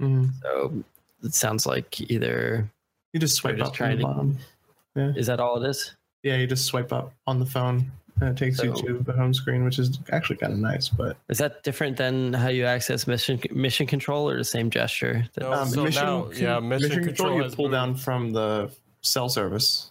Mhm. 0.00 0.30
So 0.42 0.84
it 1.22 1.34
sounds 1.34 1.64
like 1.66 2.00
either 2.10 2.68
You 3.12 3.20
just 3.20 3.36
swipe 3.36 3.56
just 3.56 3.70
up 3.70 3.74
trying 3.74 4.00
from 4.00 4.34
the 4.34 4.34
to- 4.34 5.04
bottom. 5.04 5.16
is 5.16 5.26
that 5.26 5.40
all 5.40 5.62
it 5.62 5.68
is? 5.68 5.94
Yeah, 6.22 6.36
you 6.36 6.46
just 6.46 6.66
swipe 6.66 6.92
up 6.92 7.12
on 7.26 7.38
the 7.38 7.46
phone 7.46 7.90
and 8.20 8.30
it 8.30 8.36
takes 8.36 8.62
you 8.62 8.72
to 8.74 8.98
the 8.98 9.12
home 9.12 9.32
screen, 9.34 9.64
which 9.64 9.78
is 9.78 9.98
actually 10.10 10.36
kind 10.36 10.52
of 10.52 10.58
nice. 10.58 10.88
But 10.88 11.16
Is 11.28 11.38
that 11.38 11.62
different 11.62 11.96
than 11.98 12.32
how 12.32 12.48
you 12.48 12.64
access 12.64 13.06
mission 13.06 13.40
mission 13.52 13.86
control 13.86 14.28
or 14.28 14.36
the 14.36 14.44
same 14.44 14.70
gesture? 14.70 15.26
That- 15.34 15.40
No, 15.42 15.52
um, 15.52 15.68
so 15.68 15.84
mission, 15.84 16.04
now, 16.04 16.22
con- 16.24 16.32
yeah, 16.36 16.58
mission, 16.60 17.04
control, 17.04 17.42
you 17.42 17.50
pull 17.50 17.66
moved. 17.66 17.72
down 17.74 17.94
from 17.94 18.32
the 18.32 18.70
cell 19.02 19.28
service. 19.28 19.90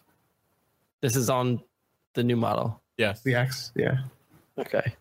This 1.02 1.16
is 1.16 1.30
on 1.30 1.62
the 2.16 2.24
new 2.24 2.36
model. 2.36 2.82
Yes. 2.98 3.22
The 3.22 3.36
X, 3.36 3.72
yeah. 3.76 4.00
Okay. 4.58 4.96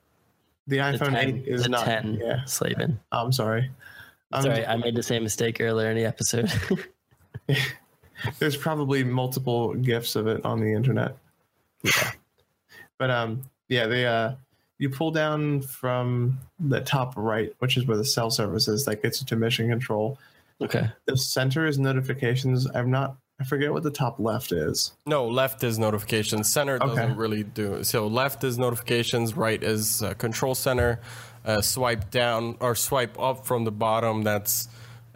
The 0.66 0.76
The 0.76 0.82
iPhone 0.82 1.10
10, 1.10 1.16
8 1.16 1.48
is 1.48 1.62
the 1.62 1.68
not. 1.70 1.84
10 1.84 2.14
Yeah, 2.22 2.44
Slavin. 2.44 3.00
I'm 3.12 3.32
sorry. 3.32 3.70
I'm 4.32 4.42
Sorry, 4.42 4.66
I 4.66 4.76
made 4.76 4.96
the 4.96 5.02
same 5.02 5.22
mistake 5.22 5.60
earlier 5.60 5.90
in 5.90 5.96
the 5.96 6.04
episode. 6.04 6.50
There's 8.38 8.56
probably 8.56 9.04
multiple 9.04 9.74
gifs 9.74 10.16
of 10.16 10.26
it 10.26 10.44
on 10.44 10.60
the 10.60 10.72
internet. 10.72 11.16
Yeah. 11.82 12.10
But 12.98 13.10
um, 13.10 13.42
yeah, 13.68 13.86
they 13.86 14.06
uh, 14.06 14.32
you 14.78 14.90
pull 14.90 15.10
down 15.10 15.62
from 15.62 16.38
the 16.58 16.80
top 16.80 17.14
right, 17.16 17.52
which 17.58 17.76
is 17.76 17.86
where 17.86 17.96
the 17.96 18.04
cell 18.04 18.30
service 18.30 18.68
is, 18.68 18.84
that 18.84 19.02
gets 19.02 19.20
you 19.20 19.26
to 19.28 19.36
mission 19.36 19.68
control. 19.68 20.18
okay. 20.62 20.90
The 21.06 21.16
center 21.16 21.66
is 21.66 21.78
notifications. 21.78 22.66
I'm 22.74 22.90
not. 22.90 23.16
I 23.40 23.44
forget 23.44 23.72
what 23.72 23.82
the 23.82 23.90
top 23.90 24.20
left 24.20 24.52
is. 24.52 24.92
No, 25.06 25.26
left 25.26 25.64
is 25.64 25.76
notifications. 25.76 26.52
Center 26.52 26.76
Okay. 26.76 26.86
doesn't 26.86 27.16
really 27.16 27.42
do. 27.42 27.82
So 27.82 28.06
left 28.06 28.44
is 28.44 28.58
notifications. 28.58 29.36
Right 29.36 29.60
is 29.60 30.02
uh, 30.02 30.14
control 30.14 30.54
center. 30.54 31.00
Uh, 31.44 31.60
swipe 31.60 32.10
down 32.10 32.56
or 32.60 32.74
swipe 32.76 33.18
up 33.18 33.44
from 33.44 33.64
the 33.64 33.72
bottom. 33.72 34.22
That's 34.22 34.68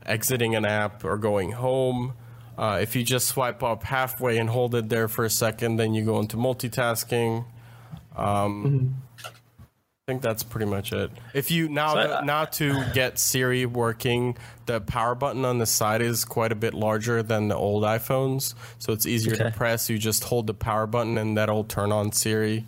exiting 0.05 0.57
an 0.57 0.65
app 0.65 1.05
or 1.05 1.17
going 1.17 1.53
home. 1.53 2.15
Uh, 2.59 2.81
if 2.83 2.97
you 2.97 3.05
just 3.05 3.29
swipe 3.29 3.63
up 3.63 3.85
halfway 3.85 4.37
and 4.37 4.51
hold 4.51 4.75
it 4.75 4.89
there 4.89 5.07
for 5.07 5.25
a 5.25 5.31
second, 5.31 5.77
then 5.77 5.95
you 5.95 6.05
go 6.05 6.19
into 6.19 6.37
multitasking. 6.37 7.45
Um, 8.17 8.97
I 9.25 9.31
think 10.09 10.23
that's 10.23 10.43
pretty 10.43 10.67
much 10.67 10.93
it. 10.93 11.13
If 11.35 11.53
you 11.53 11.69
now 11.69 11.95
So, 11.95 12.01
uh, 12.01 12.21
now 12.25 12.47
to 12.47 12.83
get 12.95 13.19
Siri 13.21 13.65
working, 13.65 14.37
the 14.67 14.81
power 14.81 15.15
button 15.15 15.45
on 15.45 15.59
the 15.59 15.67
side 15.67 16.03
is 16.03 16.25
quite 16.25 16.51
a 16.51 16.57
bit 16.57 16.75
larger 16.75 17.23
than 17.23 17.47
the 17.47 17.55
old 17.55 17.85
iPhones, 17.85 18.55
so 18.79 18.93
it's 18.93 19.07
easier 19.07 19.37
to 19.37 19.51
press. 19.53 19.89
You 19.89 19.99
just 19.99 20.25
hold 20.25 20.49
the 20.49 20.55
power 20.55 20.87
button 20.89 21.17
and 21.17 21.37
that'll 21.37 21.65
turn 21.65 21.93
on 21.93 22.11
Siri. 22.11 22.67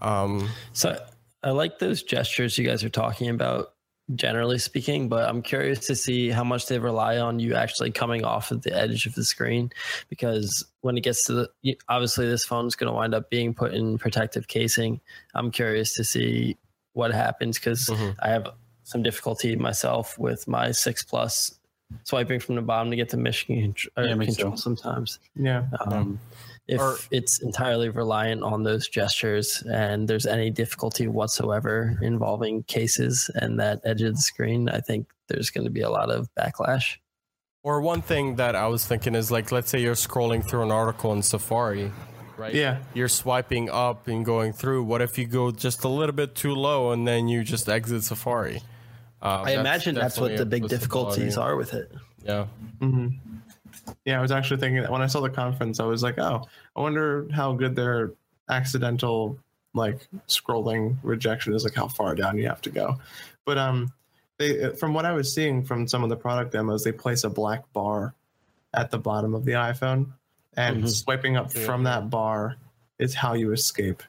Um, 0.00 0.48
So 0.72 0.98
I 1.44 1.50
like 1.50 1.78
those 1.78 2.02
gestures 2.02 2.58
you 2.58 2.66
guys 2.66 2.82
are 2.82 2.88
talking 2.88 3.28
about, 3.28 3.71
generally 4.16 4.58
speaking, 4.58 5.08
but 5.08 5.28
I'm 5.28 5.42
curious 5.42 5.86
to 5.86 5.94
see 5.96 6.30
how 6.30 6.44
much 6.44 6.66
they 6.66 6.78
rely 6.78 7.18
on 7.18 7.38
you 7.38 7.54
actually 7.54 7.90
coming 7.90 8.24
off 8.24 8.50
of 8.50 8.62
the 8.62 8.74
edge 8.76 9.06
of 9.06 9.14
the 9.14 9.24
screen. 9.24 9.70
Because 10.08 10.64
when 10.80 10.96
it 10.96 11.02
gets 11.02 11.24
to 11.26 11.48
the, 11.62 11.78
obviously, 11.88 12.26
this 12.28 12.44
phone's 12.44 12.74
going 12.74 12.88
to 12.90 12.94
wind 12.94 13.14
up 13.14 13.30
being 13.30 13.54
put 13.54 13.74
in 13.74 13.98
protective 13.98 14.48
casing. 14.48 15.00
I'm 15.34 15.50
curious 15.50 15.94
to 15.94 16.04
see 16.04 16.56
what 16.94 17.12
happens 17.12 17.58
because 17.58 17.86
Mhm. 17.86 18.16
I 18.20 18.28
have 18.30 18.48
some 18.84 19.02
difficulty 19.02 19.56
myself 19.56 20.18
with 20.18 20.46
my 20.46 20.72
six 20.72 21.02
plus 21.02 21.58
swiping 22.04 22.40
from 22.40 22.56
the 22.56 22.62
bottom 22.62 22.90
to 22.90 22.96
get 22.96 23.10
to 23.10 23.16
mission 23.16 23.74
Yeah, 23.96 24.14
control 24.16 24.56
sometimes. 24.56 25.18
Yeah. 25.36 25.64
Um, 25.80 26.18
if 26.74 26.80
Or- 26.80 26.96
it's 27.10 27.34
entirely 27.42 27.88
reliant 27.88 28.42
on 28.42 28.62
those 28.62 28.88
gestures 28.88 29.62
and 29.70 30.08
there's 30.08 30.26
any 30.26 30.50
difficulty 30.50 31.06
whatsoever 31.18 31.98
involving 32.02 32.62
cases 32.64 33.30
and 33.34 33.60
that 33.60 33.80
edge 33.84 34.02
of 34.02 34.14
the 34.16 34.22
screen, 34.22 34.68
I 34.68 34.80
think 34.80 35.06
there's 35.28 35.50
going 35.50 35.64
to 35.64 35.70
be 35.70 35.82
a 35.82 35.90
lot 35.90 36.08
of 36.10 36.28
backlash. 36.38 36.96
or 37.64 37.80
one 37.80 38.02
thing 38.02 38.36
that 38.36 38.56
I 38.56 38.66
was 38.66 38.84
thinking 38.84 39.14
is 39.14 39.30
like, 39.30 39.52
let's 39.52 39.70
say 39.70 39.78
you're 39.80 39.94
scrolling 40.08 40.42
through 40.44 40.62
an 40.64 40.72
article 40.72 41.12
in 41.12 41.22
Safari, 41.22 41.92
right? 42.36 42.52
Yeah. 42.54 42.78
You're 42.92 43.06
swiping 43.22 43.70
up 43.70 44.08
and 44.08 44.24
going 44.24 44.52
through. 44.52 44.82
What 44.82 45.00
if 45.00 45.16
you 45.18 45.26
go 45.26 45.52
just 45.52 45.84
a 45.84 45.88
little 45.88 46.14
bit 46.22 46.34
too 46.34 46.54
low 46.56 46.90
and 46.90 47.06
then 47.06 47.28
you 47.28 47.44
just 47.44 47.68
exit 47.68 48.02
Safari? 48.02 48.60
Uh, 49.22 49.44
I 49.46 49.52
imagine 49.52 49.94
that's 49.94 50.18
what 50.18 50.36
the 50.36 50.44
big 50.46 50.66
difficulties 50.68 51.36
are 51.38 51.54
with 51.54 51.72
it. 51.74 51.92
Yeah. 52.24 52.46
hmm 52.80 53.08
Yeah, 54.04 54.18
I 54.18 54.22
was 54.22 54.32
actually 54.32 54.60
thinking 54.60 54.82
that 54.82 54.90
when 54.90 55.02
I 55.02 55.06
saw 55.06 55.20
the 55.20 55.30
conference, 55.30 55.80
I 55.80 55.84
was 55.84 56.02
like, 56.02 56.18
oh, 56.18 56.46
I 56.76 56.80
wonder 56.80 57.28
how 57.32 57.52
good 57.52 57.74
their 57.76 58.12
accidental 58.48 59.38
like 59.74 60.06
scrolling 60.28 60.96
rejection 61.02 61.54
is, 61.54 61.64
like 61.64 61.74
how 61.74 61.88
far 61.88 62.14
down 62.14 62.36
you 62.36 62.46
have 62.46 62.60
to 62.62 62.70
go. 62.70 62.98
But 63.46 63.56
um, 63.58 63.92
they 64.38 64.74
from 64.74 64.92
what 64.94 65.06
I 65.06 65.12
was 65.12 65.32
seeing 65.34 65.64
from 65.64 65.88
some 65.88 66.02
of 66.02 66.10
the 66.10 66.16
product 66.16 66.52
demos, 66.52 66.84
they 66.84 66.92
place 66.92 67.24
a 67.24 67.30
black 67.30 67.70
bar 67.72 68.14
at 68.74 68.90
the 68.90 68.98
bottom 68.98 69.34
of 69.34 69.44
the 69.44 69.52
iPhone, 69.52 70.12
and 70.56 70.84
Mhm. 70.84 70.88
swiping 70.88 71.36
up 71.36 71.54
Yeah. 71.54 71.64
from 71.64 71.84
that 71.84 72.10
bar 72.10 72.56
is 72.98 73.14
how 73.14 73.32
you 73.34 73.52
escape 73.52 74.02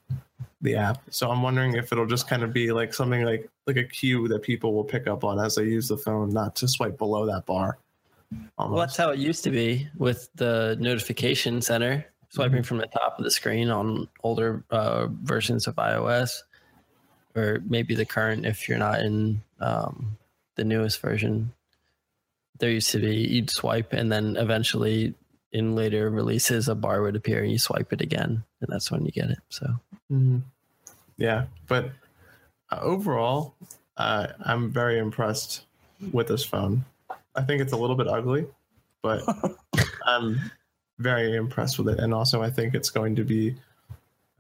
the 0.62 0.76
app. 0.76 1.02
So 1.10 1.30
I'm 1.32 1.42
wondering 1.42 1.76
if 1.76 1.92
it'll 1.92 2.06
just 2.06 2.28
kind 2.28 2.44
of 2.44 2.54
be 2.54 2.72
like 2.72 2.94
something 2.94 3.24
like 3.24 3.50
like 3.68 3.78
a 3.78 3.84
cue 3.84 4.28
that 4.28 4.42
people 4.42 4.74
will 4.74 4.84
pick 4.84 5.08
up 5.08 5.24
on 5.24 5.40
as 5.40 5.56
they 5.56 5.64
use 5.64 5.88
the 5.88 5.98
phone, 5.98 6.30
not 6.34 6.56
to 6.58 6.68
swipe 6.68 6.98
below 6.98 7.26
that 7.26 7.46
bar. 7.46 7.78
Well, 8.58 8.76
that's 8.76 8.98
how 8.98 9.10
it 9.10 9.20
used 9.20 9.44
to 9.44 9.52
be 9.52 9.88
with 9.98 10.30
the 10.36 10.78
notification 10.80 11.62
center, 11.62 12.06
swiping 12.30 12.64
from 12.64 12.78
the 12.78 12.88
top 12.88 13.18
of 13.18 13.24
the 13.24 13.32
screen 13.32 13.70
on 13.70 14.08
older 14.24 14.64
uh, 14.70 15.08
versions 15.08 15.68
of 15.68 15.76
iOS, 15.76 16.44
or 17.36 17.62
maybe 17.68 17.96
the 17.96 18.06
current 18.06 18.46
if 18.46 18.70
you're 18.70 18.78
not 18.78 19.00
in 19.00 19.42
um, 19.60 20.18
the 20.56 20.64
newest 20.64 21.02
version. 21.02 21.52
There 22.60 22.70
used 22.70 22.92
to 22.92 23.00
be 23.00 23.16
you'd 23.16 23.50
swipe, 23.50 23.94
and 23.94 24.12
then 24.12 24.38
eventually 24.38 25.14
in 25.52 25.76
later 25.76 26.10
releases, 26.10 26.68
a 26.68 26.76
bar 26.76 27.02
would 27.02 27.16
appear, 27.16 27.44
and 27.44 27.52
you 27.52 27.60
swipe 27.60 27.92
it 27.94 28.02
again, 28.02 28.44
and 28.62 28.70
that's 28.70 28.92
when 28.92 29.06
you 29.06 29.12
get 29.12 29.30
it. 29.30 29.40
So 29.50 29.68
Mhm. 30.12 30.44
Yeah, 31.18 31.46
but 31.68 31.92
uh, 32.72 32.80
overall, 32.82 33.56
uh, 33.98 34.28
I'm 34.42 34.72
very 34.72 34.98
impressed 34.98 35.66
with 36.12 36.28
this 36.28 36.44
phone. 36.44 36.86
I 37.36 37.42
think 37.42 37.62
it's 37.62 37.74
a 37.74 37.78
little 37.78 37.96
bit 37.96 38.08
ugly, 38.08 38.46
but 39.02 39.22
I'm 40.06 40.40
very 41.00 41.36
impressed 41.36 41.78
with 41.78 41.90
it. 41.90 42.00
And 42.00 42.14
also, 42.14 42.42
I 42.42 42.50
think 42.50 42.76
it's 42.76 42.90
going 42.90 43.16
to 43.16 43.24
be, 43.24 43.56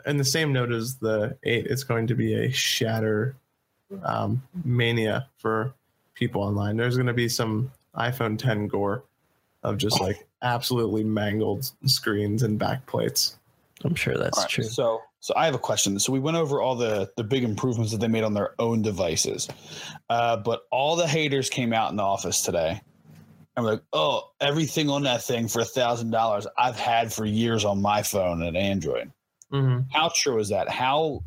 in 0.06 0.18
the 0.18 0.26
same 0.26 0.53
note 0.53 0.72
as 0.72 0.95
the 0.95 1.38
8, 1.44 1.68
it's 1.68 1.84
going 1.84 2.07
to 2.07 2.15
be 2.15 2.34
a 2.34 2.52
shatter 2.52 3.36
um, 4.03 4.41
mania 4.64 5.28
for 5.38 5.74
people 6.14 6.41
online. 6.41 6.78
There's 6.78 6.95
going 6.95 7.07
to 7.07 7.14
be 7.14 7.30
some 7.30 7.72
iPhone 7.95 8.38
10 8.38 8.68
gore 8.68 9.03
of 9.64 9.78
just 9.78 9.99
like 10.02 10.28
absolutely 10.41 11.03
mangled 11.03 11.72
screens 11.86 12.44
and 12.44 12.60
back 12.60 12.86
plates. 12.86 13.38
I'm 13.84 13.95
sure 13.95 14.18
that's 14.18 14.38
All 14.38 14.44
right, 14.44 14.49
true. 14.49 14.64
So, 14.65 15.02
so 15.24 15.34
I 15.38 15.45
have 15.45 15.56
a 15.56 15.60
question. 15.60 15.98
So 16.00 16.12
we 16.12 16.20
went 16.20 16.36
over 16.36 16.62
all 16.62 16.76
the 16.76 17.10
the 17.16 17.24
big 17.24 17.45
improvements 17.45 17.94
that 17.94 18.02
they 18.02 18.10
made 18.10 18.26
on 18.26 18.34
their 18.34 18.56
own 18.60 18.82
devices, 18.82 19.48
uh, 20.10 20.36
but 20.36 20.64
all 20.70 20.98
the 20.98 21.08
haters 21.08 21.50
came 21.50 21.72
out 21.72 21.91
in 21.91 21.95
the 21.95 22.04
office 22.04 22.41
today. 22.41 22.82
I'm 23.56 23.64
like, 23.64 23.82
oh, 23.94 24.32
everything 24.41 24.90
on 24.90 25.04
that 25.04 25.24
thing 25.24 25.48
for 25.48 25.62
a 25.62 25.66
thousand 25.66 26.12
dollars 26.12 26.45
I've 26.58 26.78
had 26.78 27.14
for 27.14 27.24
years 27.24 27.64
on 27.64 27.82
my 27.82 28.04
phone 28.04 28.44
and 28.44 28.58
Android. 28.58 29.14
hmm 29.50 29.80
How 29.94 30.12
true 30.14 30.40
is 30.40 30.50
that? 30.50 30.68
How 30.68 31.24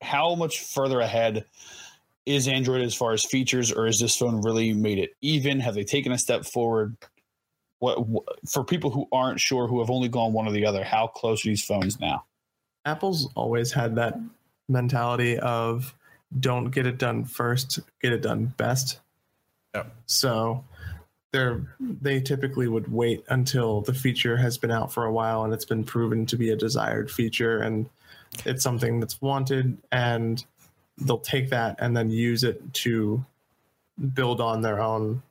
how 0.00 0.34
much 0.34 0.60
further 0.60 1.00
ahead 1.00 1.44
is 2.24 2.48
Android 2.48 2.80
as 2.80 2.94
far 2.94 3.12
as 3.12 3.22
features, 3.22 3.70
or 3.70 3.86
is 3.86 4.00
this 4.00 4.16
phone 4.16 4.40
really 4.40 4.72
made 4.72 4.98
it 4.98 5.10
even? 5.20 5.60
Have 5.60 5.74
they 5.74 5.84
taken 5.84 6.12
a 6.12 6.18
step 6.18 6.46
forward? 6.46 6.96
What, 7.80 8.08
what 8.08 8.24
for 8.50 8.64
people 8.64 8.90
who 8.90 9.08
aren't 9.12 9.40
sure, 9.40 9.66
who 9.68 9.80
have 9.80 9.90
only 9.90 10.08
gone 10.08 10.32
one 10.32 10.48
or 10.48 10.52
the 10.52 10.64
other? 10.64 10.84
How 10.84 11.06
close 11.06 11.44
are 11.44 11.50
these 11.50 11.62
phones 11.62 12.00
now? 12.00 12.24
Apple's 12.84 13.30
always 13.34 13.72
had 13.72 13.96
that 13.96 14.18
mentality 14.68 15.38
of 15.38 15.94
don't 16.38 16.70
get 16.70 16.86
it 16.86 16.98
done 16.98 17.24
first, 17.24 17.80
get 18.00 18.12
it 18.12 18.22
done 18.22 18.54
best. 18.56 19.00
Yep. 19.74 19.92
So 20.06 20.64
they're 21.32 21.62
they 21.78 22.20
typically 22.20 22.68
would 22.68 22.90
wait 22.92 23.24
until 23.28 23.82
the 23.82 23.94
feature 23.94 24.36
has 24.36 24.58
been 24.58 24.70
out 24.70 24.92
for 24.92 25.04
a 25.04 25.12
while 25.12 25.44
and 25.44 25.52
it's 25.54 25.64
been 25.64 25.84
proven 25.84 26.26
to 26.26 26.36
be 26.36 26.50
a 26.50 26.56
desired 26.56 27.10
feature 27.10 27.60
and 27.60 27.88
it's 28.44 28.62
something 28.62 28.98
that's 29.00 29.20
wanted 29.20 29.76
and 29.92 30.44
they'll 30.98 31.18
take 31.18 31.50
that 31.50 31.76
and 31.78 31.96
then 31.96 32.10
use 32.10 32.42
it 32.44 32.74
to 32.74 33.24
build 34.14 34.40
on 34.40 34.60
their 34.60 34.80
own 34.80 35.22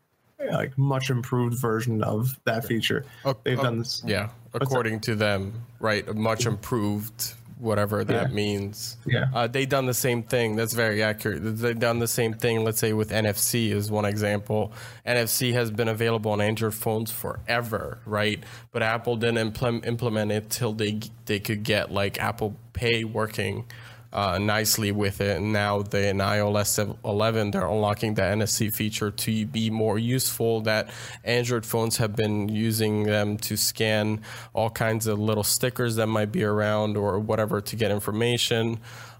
like 0.51 0.77
much 0.77 1.09
improved 1.09 1.57
version 1.59 2.03
of 2.03 2.39
that 2.45 2.65
feature. 2.65 3.05
They've 3.43 3.59
done 3.59 3.79
this. 3.79 4.01
Yeah, 4.05 4.29
according 4.53 5.01
to 5.01 5.15
them, 5.15 5.53
right? 5.79 6.07
A 6.07 6.13
much 6.13 6.45
improved, 6.45 7.33
whatever 7.59 8.03
that 8.03 8.29
Yeah. 8.29 8.33
means. 8.33 8.97
Yeah. 9.05 9.25
Uh, 9.33 9.45
they 9.47 9.65
done 9.65 9.85
the 9.85 9.93
same 9.93 10.23
thing. 10.23 10.55
That's 10.55 10.73
very 10.73 11.03
accurate. 11.03 11.39
They 11.43 11.73
done 11.73 11.99
the 11.99 12.07
same 12.07 12.33
thing. 12.33 12.63
Let's 12.63 12.79
say 12.79 12.93
with 12.93 13.11
NFC 13.11 13.71
is 13.71 13.91
one 13.91 14.05
example. 14.05 14.71
NFC 15.05 15.53
has 15.53 15.69
been 15.69 15.87
available 15.89 16.31
on 16.31 16.41
Android 16.41 16.73
phones 16.73 17.11
forever, 17.11 17.99
right? 18.05 18.41
But 18.71 18.81
Apple 18.81 19.17
didn't 19.17 19.53
implem- 19.53 19.85
implement 19.85 20.31
it 20.31 20.49
till 20.49 20.73
they 20.73 20.99
they 21.25 21.39
could 21.39 21.63
get 21.63 21.91
like 21.91 22.19
Apple 22.19 22.55
Pay 22.73 23.03
working. 23.03 23.65
Uh, 24.11 24.39
nicely 24.39 24.91
with 24.91 25.21
it, 25.21 25.37
and 25.37 25.53
now 25.53 25.83
they 25.83 26.09
in 26.09 26.17
iOS 26.17 26.97
11 27.05 27.51
they're 27.51 27.67
unlocking 27.67 28.15
the 28.15 28.23
NFC 28.23 28.73
feature 28.73 29.11
to 29.11 29.45
be 29.45 29.69
more 29.69 29.99
useful. 29.99 30.61
That 30.61 30.89
Android 31.23 31.63
phones 31.63 31.97
have 31.97 32.15
been 32.15 32.49
using 32.49 33.03
them 33.03 33.37
to 33.37 33.55
scan 33.55 34.21
all 34.53 34.71
kinds 34.71 35.05
of 35.05 35.19
little 35.19 35.43
stickers 35.43 35.97
that 35.97 36.07
might 36.07 36.31
be 36.31 36.43
around 36.43 36.97
or 36.97 37.19
whatever 37.19 37.61
to 37.61 37.75
get 37.75 37.91
information. 37.91 38.79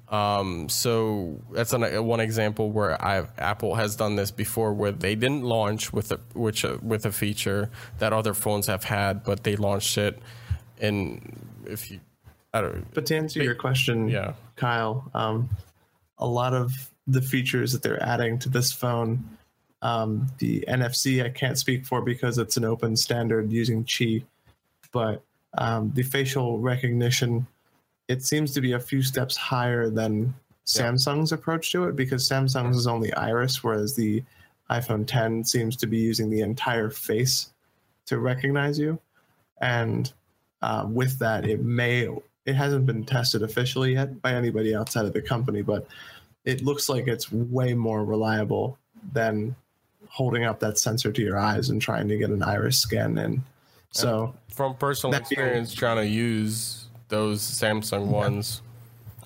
Um, 0.10 0.70
so 0.70 1.40
that's 1.52 1.72
an, 1.72 2.04
one 2.04 2.20
example 2.20 2.72
where 2.72 3.04
I've, 3.04 3.30
Apple 3.38 3.76
has 3.76 3.96
done 3.96 4.16
this 4.16 4.32
before, 4.32 4.74
where 4.74 4.92
they 4.92 5.14
didn't 5.14 5.44
launch 5.44 5.94
with 5.94 6.12
a 6.12 6.20
which 6.34 6.64
with 6.64 7.06
a 7.06 7.12
feature 7.12 7.70
that 8.00 8.12
other 8.12 8.34
phones 8.34 8.66
have 8.66 8.84
had, 8.84 9.24
but 9.24 9.44
they 9.44 9.56
launched 9.56 9.98
it. 9.98 10.20
And 10.80 11.62
if 11.66 11.92
you, 11.92 12.00
I 12.54 12.62
don't, 12.62 12.94
But 12.94 13.06
to 13.08 13.18
answer 13.18 13.44
your 13.44 13.56
question, 13.56 14.10
yeah, 14.10 14.34
Kyle, 14.56 15.10
um, 15.14 15.50
a 16.18 16.28
lot 16.28 16.54
of 16.54 16.92
the 17.08 17.22
features 17.22 17.74
that 17.74 17.84
they're 17.84 18.02
adding 18.02 18.40
to 18.40 18.50
this 18.50 18.72
phone, 18.72 19.38
um, 19.82 20.28
the 20.40 20.66
NFC, 20.68 21.24
I 21.24 21.30
can't 21.30 21.58
speak 21.58 21.86
for 21.86 22.02
because 22.02 22.38
it's 22.38 22.58
an 22.58 22.66
open 22.66 22.96
standard 22.96 23.52
using 23.52 23.84
Qi, 23.86 24.24
but 24.92 25.24
um, 25.58 25.92
the 25.94 26.04
facial 26.04 26.60
recognition, 26.60 27.48
it 28.08 28.24
seems 28.24 28.54
to 28.54 28.62
be 28.62 28.74
a 28.74 28.80
few 28.80 29.02
steps 29.02 29.38
higher 29.38 29.90
than 29.90 30.34
Samsung's 30.66 31.32
approach 31.32 31.72
to 31.72 31.86
it 31.86 31.96
because 31.96 32.28
Samsung's 32.28 32.78
is 32.78 32.88
only 32.88 33.12
iris, 33.14 33.64
whereas 33.64 33.96
the 33.96 34.24
iPhone 34.70 35.06
10 35.08 35.44
seems 35.46 35.76
to 35.78 35.88
be 35.88 35.98
using 35.98 36.30
the 36.30 36.42
entire 36.42 36.90
face 36.90 37.52
to 38.06 38.20
recognize 38.20 38.78
you. 38.78 39.00
And 39.62 40.12
uh, 40.62 40.86
with 40.88 41.18
that, 41.20 41.46
it 41.46 41.64
may 41.64 42.08
it 42.50 42.56
hasn't 42.56 42.86
been 42.86 43.04
tested 43.06 43.44
officially 43.44 43.94
yet 43.94 44.22
by 44.22 44.34
anybody 44.34 44.76
outside 44.76 45.06
of 45.06 45.14
the 45.14 45.22
company, 45.22 45.62
but 45.62 45.88
it 46.46 46.64
looks 46.64 46.90
like 46.90 47.08
it's 47.08 47.32
way 47.32 47.74
more 47.74 48.04
reliable 48.04 48.78
than 49.14 49.56
holding 50.08 50.44
up 50.44 50.60
that 50.60 50.78
sensor 50.78 51.12
to 51.12 51.22
your 51.22 51.38
eyes 51.38 51.70
and 51.70 51.82
trying 51.82 52.08
to 52.08 52.18
get 52.18 52.30
an 52.30 52.42
iris 52.44 52.80
scan 52.80 53.18
in. 53.18 53.44
So 53.92 54.36
from 54.50 54.76
personal 54.76 55.12
That 55.12 55.30
being- 55.30 55.40
experience 55.40 55.74
trying 55.74 55.98
to 55.98 56.08
use 56.08 56.88
those 57.08 57.42
Samsung 57.42 58.08
ones. 58.08 58.62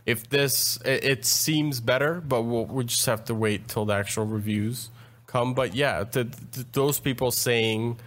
If 0.05 0.29
this, 0.29 0.77
it, 0.85 1.03
it 1.03 1.25
seems 1.25 1.79
better, 1.79 2.19
but 2.19 2.41
we'll, 2.41 2.65
we 2.65 2.83
just 2.83 3.05
have 3.05 3.23
to 3.25 3.35
wait 3.35 3.69
till 3.69 3.85
the 3.85 3.93
actual 3.93 4.25
reviews 4.25 4.89
come. 5.27 5.53
But 5.53 5.75
yeah, 5.75 6.03
the, 6.03 6.25
the, 6.25 6.65
those 6.73 6.99
people 6.99 7.31
saying 7.31 7.97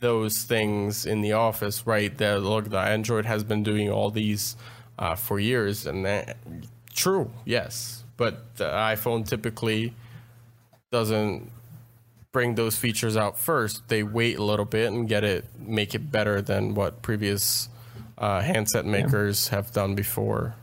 those 0.00 0.42
things 0.42 1.06
in 1.06 1.20
the 1.20 1.32
office, 1.32 1.86
right? 1.86 2.16
That 2.18 2.42
look, 2.42 2.70
the 2.70 2.78
Android 2.78 3.24
has 3.24 3.44
been 3.44 3.62
doing 3.62 3.90
all 3.90 4.10
these 4.10 4.56
uh, 4.98 5.14
for 5.14 5.38
years, 5.38 5.86
and 5.86 6.04
that, 6.04 6.36
true, 6.94 7.30
yes, 7.44 8.04
but 8.16 8.56
the 8.56 8.64
iPhone 8.64 9.26
typically 9.28 9.94
doesn't 10.90 11.50
bring 12.32 12.54
those 12.54 12.76
features 12.76 13.16
out 13.16 13.38
first. 13.38 13.88
They 13.88 14.02
wait 14.02 14.38
a 14.38 14.42
little 14.42 14.64
bit 14.64 14.92
and 14.92 15.08
get 15.08 15.24
it, 15.24 15.44
make 15.58 15.94
it 15.94 16.10
better 16.10 16.42
than 16.42 16.74
what 16.74 17.02
previous 17.02 17.68
uh, 18.18 18.40
handset 18.40 18.84
makers 18.86 19.48
have 19.48 19.72
done 19.72 19.94
before. 19.94 20.54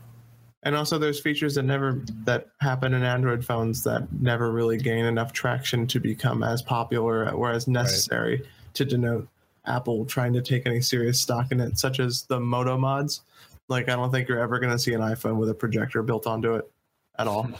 and 0.64 0.76
also 0.76 0.97
there's 0.97 1.19
features 1.19 1.55
that 1.55 1.64
never 1.64 2.01
that 2.23 2.47
happen 2.61 2.93
in 2.93 3.03
Android 3.03 3.43
phones 3.43 3.84
that 3.84 4.07
never 4.22 4.51
really 4.51 4.77
gain 4.77 5.05
enough 5.05 5.34
traction 5.34 5.85
to 5.88 5.99
become 5.99 6.41
as 6.43 6.61
popular 6.61 7.30
or 7.31 7.51
as 7.51 7.68
necessary 7.68 8.43
to 8.73 8.85
denote 8.85 9.27
Apple 9.65 10.05
trying 10.05 10.33
to 10.33 10.41
take 10.41 10.65
any 10.65 10.81
serious 10.81 11.19
stock 11.19 11.51
in 11.51 11.59
it, 11.59 11.77
such 11.79 11.99
as 11.99 12.23
the 12.23 12.39
Moto 12.39 12.77
mods. 12.77 13.21
Like 13.69 13.89
I 13.89 13.95
don't 13.95 14.11
think 14.11 14.27
you're 14.27 14.39
ever 14.39 14.59
going 14.59 14.73
to 14.73 14.79
see 14.79 14.93
an 14.93 15.01
iPhone 15.01 15.37
with 15.37 15.49
a 15.49 15.53
projector 15.53 16.03
built 16.03 16.27
onto 16.27 16.55
it 16.55 16.69
at 17.17 17.27
all. 17.27 17.49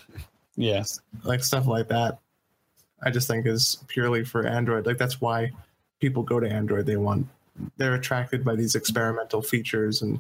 Yes. 0.56 1.00
like 1.24 1.44
stuff 1.44 1.66
like 1.66 1.88
that 1.88 2.20
i 3.02 3.10
just 3.10 3.28
think 3.28 3.48
is 3.48 3.84
purely 3.88 4.24
for 4.24 4.46
android 4.46 4.86
like 4.86 5.00
that's 5.00 5.20
why 5.20 5.52
people 6.00 6.22
go 6.22 6.40
to 6.40 6.48
android 6.48 6.86
they 6.86 6.96
want 6.96 7.28
they're 7.78 7.96
attracted 7.96 8.46
by 8.46 8.56
these 8.56 8.76
experimental 8.76 9.42
features 9.42 10.04
and 10.04 10.20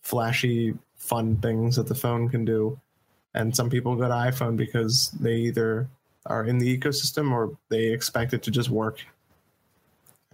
flashy 0.00 0.74
fun 0.94 1.36
things 1.38 1.74
that 1.74 1.88
the 1.88 1.94
phone 1.96 2.28
can 2.28 2.44
do 2.44 2.78
and 3.34 3.56
some 3.56 3.68
people 3.68 3.96
go 3.96 4.06
to 4.06 4.14
iphone 4.30 4.56
because 4.56 5.10
they 5.18 5.34
either 5.34 5.88
are 6.26 6.44
in 6.44 6.58
the 6.58 6.78
ecosystem 6.78 7.32
or 7.32 7.50
they 7.68 7.86
expect 7.88 8.32
it 8.34 8.44
to 8.44 8.52
just 8.52 8.70
work 8.70 9.04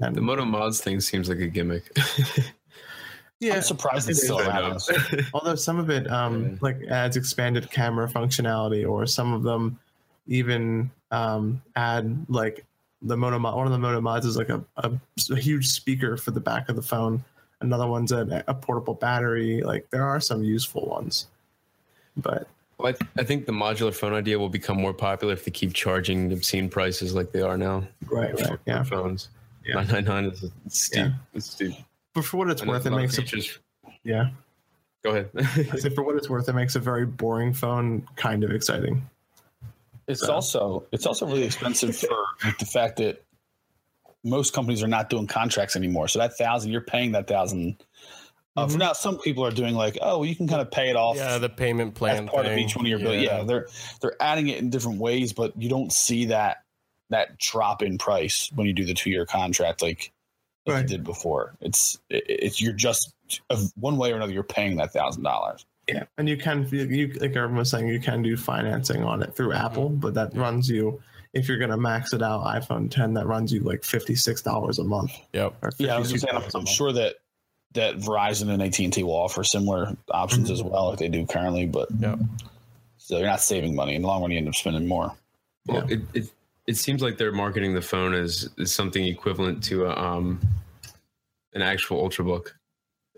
and 0.00 0.14
The 0.14 0.20
Moto 0.20 0.44
Mods 0.44 0.80
thing 0.80 1.00
seems 1.00 1.28
like 1.28 1.38
a 1.38 1.46
gimmick. 1.46 1.84
yeah 3.40 3.56
I'm 3.56 3.62
surprised 3.62 4.08
it's 4.08 4.22
still 4.22 4.40
around. 4.40 4.80
although 5.34 5.54
some 5.56 5.78
of 5.78 5.90
it 5.90 6.08
um 6.10 6.44
Yeah. 6.44 6.56
like 6.60 6.82
adds 6.88 7.16
expanded 7.16 7.70
camera 7.70 8.08
functionality 8.08 8.88
or 8.88 9.06
some 9.06 9.32
of 9.32 9.42
them 9.42 9.78
even 10.26 10.90
um 11.10 11.60
add 11.76 12.26
like 12.28 12.64
the 13.02 13.16
moto 13.16 13.38
mod 13.38 13.56
one 13.56 13.66
of 13.66 13.72
the 13.72 13.78
moto 13.78 14.00
mods 14.00 14.24
is 14.24 14.36
like 14.36 14.48
a, 14.50 14.64
a, 14.78 14.92
a 15.30 15.36
huge 15.36 15.66
speaker 15.68 16.16
for 16.16 16.30
the 16.30 16.40
back 16.40 16.68
of 16.68 16.76
the 16.76 16.82
phone 16.82 17.22
another 17.60 17.86
one's 17.86 18.12
a, 18.12 18.44
a 18.46 18.54
portable 18.54 18.94
battery 18.94 19.62
like 19.62 19.88
there 19.90 20.04
are 20.04 20.20
some 20.20 20.42
useful 20.42 20.86
ones 20.86 21.26
but 22.16 22.46
Well, 22.78 22.94
I, 23.16 23.20
I 23.20 23.24
think 23.24 23.46
the 23.46 23.52
modular 23.52 23.92
phone 23.92 24.14
idea 24.14 24.38
will 24.38 24.48
become 24.48 24.76
more 24.76 24.94
popular 24.94 25.32
if 25.34 25.44
they 25.44 25.50
keep 25.50 25.74
charging 25.74 26.32
obscene 26.32 26.68
prices 26.68 27.14
like 27.14 27.32
they 27.32 27.42
are 27.42 27.58
now 27.58 27.82
right 28.06 28.32
right 28.40 28.58
yeah 28.66 28.82
phones. 28.84 29.28
Yeah. 29.64 29.74
Nine 29.76 29.86
nine 29.88 30.04
nine 30.04 30.24
is 30.26 30.44
it's 30.66 30.80
steep. 30.80 30.98
Yeah. 31.06 31.12
It's 31.32 31.50
steep. 31.50 31.74
but 32.14 32.24
for 32.24 32.36
what 32.38 32.50
it's 32.50 32.60
And 32.62 32.70
worth 32.70 32.86
it 32.86 32.90
makes 32.90 33.16
it 33.18 33.22
features. 33.22 33.58
yeah 34.02 34.30
Go 35.02 35.10
ahead. 35.10 35.30
I 35.72 35.76
say 35.78 35.90
for 35.90 36.02
what 36.02 36.16
it's 36.16 36.28
worth 36.30 36.48
it 36.48 36.54
makes 36.54 36.74
a 36.76 36.80
very 36.80 37.04
boring 37.06 37.52
phone 37.52 38.06
kind 38.16 38.42
of 38.44 38.50
exciting 38.50 39.08
It's 40.06 40.20
So- 40.20 40.32
also 40.34 40.84
it's 40.92 41.06
also 41.06 41.26
really 41.26 41.44
expensive 41.44 41.96
for 41.96 42.08
like, 42.44 42.58
the 42.58 42.66
fact 42.66 42.96
that 42.98 43.22
most 44.22 44.52
companies 44.54 44.82
are 44.82 44.88
not 44.88 45.10
doing 45.10 45.26
contracts 45.26 45.76
anymore. 45.76 46.08
So 46.08 46.18
that 46.18 46.36
thousand, 46.38 46.72
you're 46.72 46.80
paying 46.80 47.12
that 47.12 47.26
1000 47.28 47.76
Uh, 48.56 48.66
for 48.68 48.78
now, 48.78 48.92
some 48.94 49.18
people 49.18 49.44
are 49.44 49.50
doing 49.50 49.74
like, 49.74 49.98
oh, 50.00 50.18
well, 50.20 50.26
you 50.26 50.34
can 50.36 50.48
kind 50.48 50.62
of 50.62 50.70
pay 50.70 50.88
it 50.88 50.96
off 50.96 51.16
Yeah, 51.16 51.36
the 51.38 51.48
payment 51.50 51.92
as 51.92 51.98
plan 51.98 52.28
part 52.28 52.46
of 52.46 52.56
each 52.56 52.74
one 52.76 52.86
of 52.86 52.88
your 52.90 52.98
bills. 53.00 53.22
Yeah, 53.22 53.42
they're 53.42 53.66
they're 54.00 54.16
adding 54.22 54.48
it 54.48 54.58
in 54.60 54.70
different 54.70 54.98
ways, 54.98 55.32
but 55.34 55.60
you 55.60 55.68
don't 55.68 55.92
see 55.92 56.26
that 56.26 56.63
that 57.10 57.38
drop 57.38 57.82
in 57.82 57.98
price 57.98 58.50
when 58.54 58.66
you 58.66 58.72
do 58.72 58.84
the 58.84 58.94
two 58.94 59.10
year 59.10 59.26
contract 59.26 59.82
like, 59.82 60.12
like 60.66 60.74
Right. 60.74 60.82
you 60.82 60.88
did 60.88 61.04
before. 61.04 61.56
It's 61.60 61.98
it's 62.10 62.60
you're 62.60 62.72
just 62.72 63.14
one 63.76 63.96
way 63.96 64.12
or 64.12 64.16
another 64.16 64.32
you're 64.32 64.42
paying 64.42 64.76
that 64.78 64.92
thousand 64.92 65.22
dollars. 65.22 65.66
Yeah, 65.88 66.04
and 66.16 66.28
you 66.28 66.36
can 66.36 66.66
you 66.70 67.08
like 67.20 67.36
everyone 67.36 67.56
was 67.56 67.70
saying 67.70 67.88
you 67.88 68.00
can 68.00 68.22
do 68.22 68.36
financing 68.36 69.04
on 69.04 69.22
it 69.22 69.34
through 69.36 69.50
mm-hmm. 69.50 69.66
Apple, 69.66 69.88
but 69.90 70.14
that 70.14 70.34
runs 70.34 70.68
you 70.68 71.02
if 71.34 71.48
you're 71.48 71.58
gonna 71.58 71.76
max 71.76 72.12
it 72.12 72.22
out 72.22 72.44
iPhone 72.44 72.90
10, 72.90 73.14
that 73.14 73.26
runs 73.26 73.52
you 73.52 73.60
like 73.60 73.84
fifty 73.84 74.14
six 74.14 74.40
dollars 74.40 74.78
a 74.78 74.84
month. 74.84 75.12
Yep. 75.32 75.54
Yeah, 75.78 75.96
I 75.96 75.98
was 75.98 76.10
just 76.10 76.24
$52 76.24 76.28
saying, 76.30 76.42
I'm, 76.42 76.50
a 76.54 76.58
I'm 76.58 76.66
sure 76.66 76.92
that 76.92 77.16
that 77.74 77.96
Verizon 77.96 78.50
and 78.50 78.62
AT 78.62 78.78
and 78.78 78.92
T 78.92 79.02
will 79.02 79.12
offer 79.16 79.44
similar 79.44 79.96
options 80.10 80.50
as 80.50 80.60
mm-hmm. 80.60 80.70
well, 80.70 80.90
like 80.90 81.00
they 81.00 81.08
do 81.08 81.26
currently. 81.26 81.66
But 81.66 81.88
Yeah. 81.98 82.16
so 82.96 83.18
you're 83.18 83.26
not 83.26 83.40
saving 83.40 83.74
money 83.74 83.96
in 83.96 84.02
the 84.02 84.08
long 84.08 84.22
run. 84.22 84.30
You 84.30 84.38
end 84.38 84.48
up 84.48 84.54
spending 84.54 84.86
more. 84.86 85.14
Well, 85.66 85.86
it, 85.90 86.00
it 86.14 86.30
it 86.66 86.76
seems 86.76 87.02
like 87.02 87.18
they're 87.18 87.32
marketing 87.32 87.74
the 87.74 87.82
phone 87.82 88.14
as, 88.14 88.48
as 88.58 88.72
something 88.72 89.04
equivalent 89.06 89.62
to 89.64 89.86
a, 89.86 89.94
um 89.96 90.40
an 91.54 91.62
actual 91.62 92.02
ultrabook. 92.08 92.48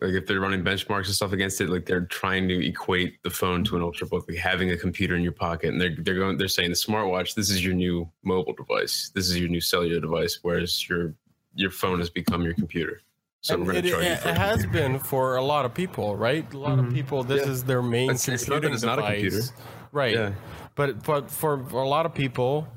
Like 0.02 0.12
if 0.12 0.26
they're 0.26 0.40
running 0.40 0.62
benchmarks 0.62 1.06
and 1.06 1.14
stuff 1.14 1.32
against 1.32 1.58
it, 1.62 1.70
like 1.70 1.86
they're 1.86 2.02
trying 2.04 2.48
to 2.48 2.66
equate 2.68 3.22
the 3.22 3.30
phone 3.30 3.64
to 3.64 3.76
an 3.76 3.82
ultrabook, 3.82 4.28
like 4.28 4.36
having 4.36 4.70
a 4.72 4.76
computer 4.76 5.16
in 5.16 5.22
your 5.22 5.32
pocket, 5.32 5.70
and 5.70 5.80
they're 5.80 5.96
they're 6.00 6.16
going 6.16 6.36
they're 6.36 6.48
saying 6.48 6.68
the 6.70 6.76
smartwatch, 6.76 7.34
this 7.34 7.48
is 7.50 7.64
your 7.64 7.72
new 7.74 8.06
mobile 8.22 8.52
device, 8.52 9.10
this 9.14 9.30
is 9.30 9.38
your 9.38 9.48
new 9.48 9.60
cellular 9.60 10.00
device, 10.00 10.40
whereas 10.42 10.86
your 10.88 11.14
your 11.54 11.70
phone 11.70 11.98
has 11.98 12.10
become 12.10 12.42
your 12.42 12.52
computer. 12.52 13.00
So 13.40 13.54
And 13.54 13.64
we're 13.66 13.72
going 13.74 13.84
it, 13.86 13.88
to 13.88 13.90
charge 13.94 14.04
you 14.04 14.16
for 14.16 14.28
it 14.28 14.36
a 14.36 14.38
has 14.38 14.62
computer. 14.62 14.88
been 14.88 14.98
for 14.98 15.36
a 15.36 15.42
lot 15.42 15.64
of 15.64 15.72
people, 15.72 16.14
right? 16.16 16.52
A 16.52 16.58
lot 16.58 16.78
of 16.78 16.92
people, 16.92 17.22
this 17.22 17.46
Yeah. 17.46 17.52
is 17.52 17.64
their 17.64 17.80
main 17.80 18.10
It's- 18.10 18.28
it's 18.28 18.48
not 18.48 18.60
that 18.60 18.68
computing 18.68 18.74
it's 18.74 18.82
not 18.82 18.98
a 18.98 19.02
computer. 19.02 19.40
right? 19.92 20.12
Yeah. 20.14 20.32
But 20.74 21.02
but 21.04 21.30
for, 21.30 21.64
for 21.64 21.80
a 21.80 21.88
lot 21.88 22.04
of 22.04 22.12
people, 22.12 22.68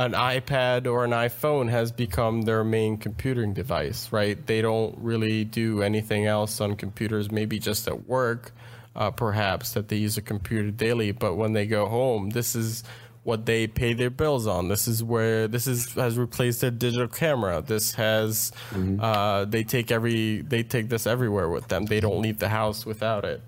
an 0.00 0.12
iPad 0.12 0.86
or 0.86 1.04
an 1.04 1.10
iPhone 1.10 1.68
has 1.68 1.92
become 1.92 2.42
their 2.42 2.64
main 2.64 2.96
computing 2.96 3.52
device, 3.52 4.10
right? 4.10 4.46
They 4.46 4.62
don't 4.62 4.96
really 4.98 5.44
do 5.44 5.82
anything 5.82 6.24
else 6.24 6.58
on 6.58 6.74
computers, 6.76 7.30
maybe 7.30 7.58
just 7.58 7.86
at 7.86 8.08
work, 8.08 8.52
uh, 8.96 9.10
perhaps 9.10 9.72
that 9.74 9.88
they 9.88 9.96
use 9.96 10.16
a 10.16 10.22
computer 10.22 10.70
daily. 10.70 11.12
But 11.12 11.34
when 11.34 11.52
they 11.52 11.66
go 11.66 11.84
home, 11.86 12.30
this 12.30 12.56
is 12.56 12.82
what 13.24 13.44
they 13.44 13.66
pay 13.66 13.92
their 13.92 14.08
bills 14.08 14.46
on. 14.46 14.68
This 14.68 14.88
is 14.88 15.04
where 15.04 15.46
this 15.46 15.66
is 15.66 15.92
has 15.92 16.16
replaced 16.16 16.62
their 16.62 16.70
digital 16.70 17.06
camera. 17.06 17.60
This 17.60 17.92
has 17.92 18.52
uh, 18.98 19.44
they 19.44 19.64
take 19.64 19.90
every 19.92 20.40
they 20.40 20.62
take 20.62 20.88
this 20.88 21.06
everywhere 21.06 21.50
with 21.50 21.68
them. 21.68 21.84
They 21.84 22.00
don't 22.00 22.22
leave 22.22 22.38
the 22.38 22.48
house 22.48 22.86
without 22.86 23.26
it. 23.26 23.42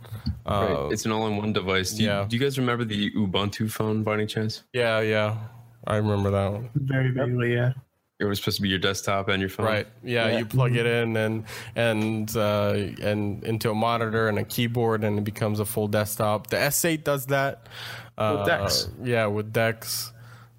Uh, 0.44 0.66
Right. 0.68 0.92
It's 0.92 1.06
an 1.06 1.12
all-in-one 1.12 1.54
device. 1.54 1.92
Do 1.94 2.02
you, 2.02 2.08
yeah. 2.10 2.26
do 2.28 2.36
you 2.36 2.42
guys 2.42 2.58
remember 2.58 2.84
the 2.84 3.10
Ubuntu 3.12 3.70
phone 3.70 4.02
by 4.02 4.14
any 4.14 4.26
chance? 4.26 4.64
Yeah, 4.74 5.00
yeah, 5.00 5.38
I 5.86 5.96
remember 5.96 6.30
that 6.30 6.52
one. 6.52 6.70
Very 6.74 7.10
vaguely, 7.10 7.54
yeah. 7.54 7.72
It 8.20 8.24
was 8.26 8.38
supposed 8.38 8.56
to 8.58 8.62
be 8.62 8.68
your 8.68 8.78
desktop 8.78 9.28
and 9.28 9.40
your 9.40 9.48
phone. 9.48 9.66
Right. 9.66 9.86
Yeah, 10.04 10.28
Yeah. 10.28 10.38
you 10.38 10.46
plug 10.46 10.76
it 10.76 10.86
in 10.86 11.16
and 11.16 11.44
and 11.74 12.36
uh, 12.36 12.72
and 13.02 13.42
into 13.42 13.70
a 13.70 13.74
monitor 13.74 14.28
and 14.28 14.38
a 14.38 14.44
keyboard, 14.44 15.02
and 15.02 15.18
it 15.18 15.24
becomes 15.24 15.58
a 15.58 15.64
full 15.64 15.88
desktop. 15.88 16.46
The 16.46 16.56
S8 16.56 17.02
does 17.02 17.26
that. 17.26 17.68
Uh, 18.16 18.36
With 18.38 18.46
Dex. 18.46 18.88
Yeah, 19.02 19.26
with 19.26 19.52
Dex. 19.52 20.12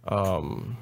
Um, 0.05 0.75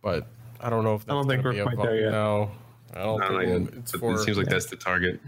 but 0.00 0.26
I 0.60 0.70
don't 0.70 0.84
know 0.84 0.94
if 0.94 1.02
I 1.06 1.12
don't 1.12 1.26
that's 1.28 1.42
think 1.42 1.54
we're 1.56 1.62
quite 1.64 1.76
there 1.86 2.00
yet. 2.00 2.12
No, 2.12 2.50
I 2.94 2.98
don't 3.00 3.20
No, 3.20 3.28
not 3.28 3.44
think 3.44 3.72
it's 3.76 3.92
for. 3.92 4.14
it 4.14 4.18
seems 4.20 4.38
like 4.38 4.46
yeah. 4.46 4.52
that's 4.52 4.66
the 4.66 4.76
target. 4.76 5.20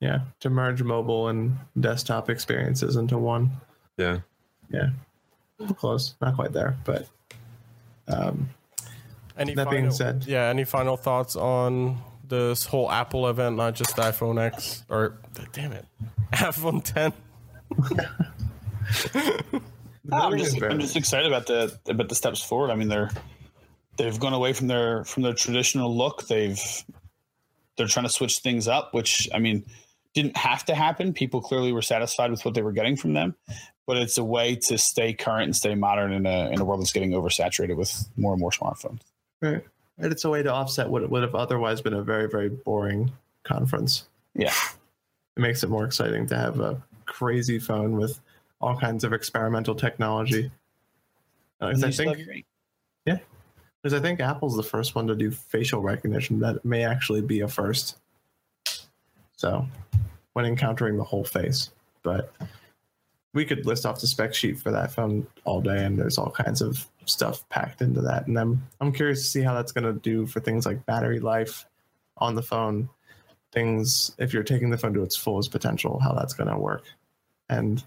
Yeah. 0.00 0.20
To 0.40 0.50
merge 0.50 0.82
mobile 0.82 1.28
and 1.28 1.56
desktop 1.78 2.28
experiences 2.28 2.96
into 2.96 3.18
one. 3.18 3.50
Yeah. 3.96 4.18
Yeah. 4.70 4.90
Close. 5.76 6.16
Not 6.20 6.34
quite 6.34 6.52
there, 6.52 6.76
but 6.84 7.08
um, 8.08 8.48
any 9.38 9.54
that 9.54 9.70
being 9.70 9.84
final- 9.84 9.96
said- 9.96 10.24
yeah. 10.26 10.48
Any 10.48 10.64
final 10.64 10.96
thoughts 10.96 11.36
on 11.36 11.98
this 12.28 12.64
whole 12.66 12.90
Apple 12.90 13.28
event? 13.28 13.56
Not 13.56 13.74
just 13.74 13.96
iPhone 13.96 14.40
X 14.40 14.84
or 14.88 15.18
damn 15.52 15.72
it, 15.72 15.84
iPhone 16.32 16.82
10. 16.82 17.12
I'm 20.12 20.38
just, 20.38 20.62
I'm 20.62 20.78
just 20.78 20.96
excited 20.96 21.26
about 21.26 21.46
the 21.46 21.76
about 21.88 22.08
the 22.08 22.14
steps 22.14 22.40
forward. 22.40 22.70
I 22.70 22.76
mean, 22.76 22.88
they're 22.88 23.10
they've 23.96 24.18
gone 24.18 24.32
away 24.32 24.52
from 24.52 24.68
their 24.68 25.04
from 25.04 25.22
their 25.24 25.34
traditional 25.34 25.94
look. 25.94 26.26
They've 26.28 26.60
they're 27.76 27.88
trying 27.88 28.06
to 28.06 28.12
switch 28.12 28.38
things 28.38 28.68
up, 28.68 28.94
which 28.94 29.28
I 29.34 29.38
mean 29.40 29.64
didn't 30.16 30.36
have 30.38 30.64
to 30.64 30.74
happen. 30.74 31.12
People 31.12 31.42
clearly 31.42 31.72
were 31.72 31.82
satisfied 31.82 32.30
with 32.30 32.42
what 32.44 32.54
they 32.54 32.62
were 32.62 32.72
getting 32.72 32.96
from 32.96 33.12
them, 33.12 33.36
but 33.86 33.98
it's 33.98 34.16
a 34.16 34.24
way 34.24 34.56
to 34.56 34.78
stay 34.78 35.12
current 35.12 35.44
and 35.44 35.54
stay 35.54 35.74
modern 35.74 36.10
in 36.10 36.24
a 36.24 36.50
in 36.50 36.58
a 36.58 36.64
world 36.64 36.80
that's 36.80 36.92
getting 36.92 37.10
oversaturated 37.10 37.76
with 37.76 38.08
more 38.16 38.32
and 38.32 38.40
more 38.40 38.50
smartphones. 38.50 39.02
Right. 39.42 39.62
And 39.98 40.10
it's 40.10 40.24
a 40.24 40.30
way 40.30 40.42
to 40.42 40.50
offset 40.50 40.88
what 40.88 41.08
would 41.08 41.22
have 41.22 41.34
otherwise 41.34 41.82
been 41.82 41.92
a 41.92 42.02
very, 42.02 42.28
very 42.28 42.48
boring 42.48 43.12
conference. 43.44 44.08
Yeah. 44.34 44.54
It 45.36 45.40
makes 45.40 45.62
it 45.62 45.68
more 45.68 45.84
exciting 45.84 46.26
to 46.28 46.36
have 46.36 46.60
a 46.60 46.82
crazy 47.04 47.58
phone 47.58 47.98
with 47.98 48.18
all 48.60 48.78
kinds 48.78 49.04
of 49.04 49.12
experimental 49.12 49.74
technology. 49.74 50.50
Uh, 51.60 51.74
I 51.82 51.90
think 51.90 52.44
yeah, 53.04 53.18
because 53.82 53.92
I 53.92 54.00
think 54.00 54.20
Apple's 54.20 54.56
the 54.56 54.62
first 54.62 54.94
one 54.94 55.06
to 55.08 55.14
do 55.14 55.30
facial 55.30 55.82
recognition. 55.82 56.40
That 56.40 56.64
may 56.64 56.84
actually 56.84 57.20
be 57.20 57.40
a 57.40 57.48
first. 57.48 57.98
So, 59.36 59.66
when 60.32 60.44
encountering 60.44 60.96
the 60.96 61.04
whole 61.04 61.24
face, 61.24 61.70
but 62.02 62.32
we 63.34 63.44
could 63.44 63.66
list 63.66 63.84
off 63.84 64.00
the 64.00 64.06
spec 64.06 64.34
sheet 64.34 64.58
for 64.58 64.70
that 64.70 64.92
phone 64.92 65.26
all 65.44 65.60
day, 65.60 65.84
and 65.84 65.98
there's 65.98 66.18
all 66.18 66.30
kinds 66.30 66.62
of 66.62 66.88
stuff 67.04 67.46
packed 67.50 67.82
into 67.82 68.00
that. 68.00 68.26
And 68.26 68.38
I'm 68.38 68.66
I'm 68.80 68.92
curious 68.92 69.20
to 69.20 69.28
see 69.28 69.42
how 69.42 69.54
that's 69.54 69.72
going 69.72 69.84
to 69.84 70.00
do 70.00 70.26
for 70.26 70.40
things 70.40 70.64
like 70.64 70.86
battery 70.86 71.20
life 71.20 71.66
on 72.16 72.34
the 72.34 72.42
phone. 72.42 72.88
Things 73.52 74.12
if 74.18 74.32
you're 74.32 74.42
taking 74.42 74.70
the 74.70 74.78
phone 74.78 74.94
to 74.94 75.02
its 75.02 75.16
fullest 75.16 75.50
potential, 75.50 76.00
how 76.00 76.12
that's 76.12 76.34
going 76.34 76.50
to 76.50 76.58
work, 76.58 76.84
and 77.48 77.84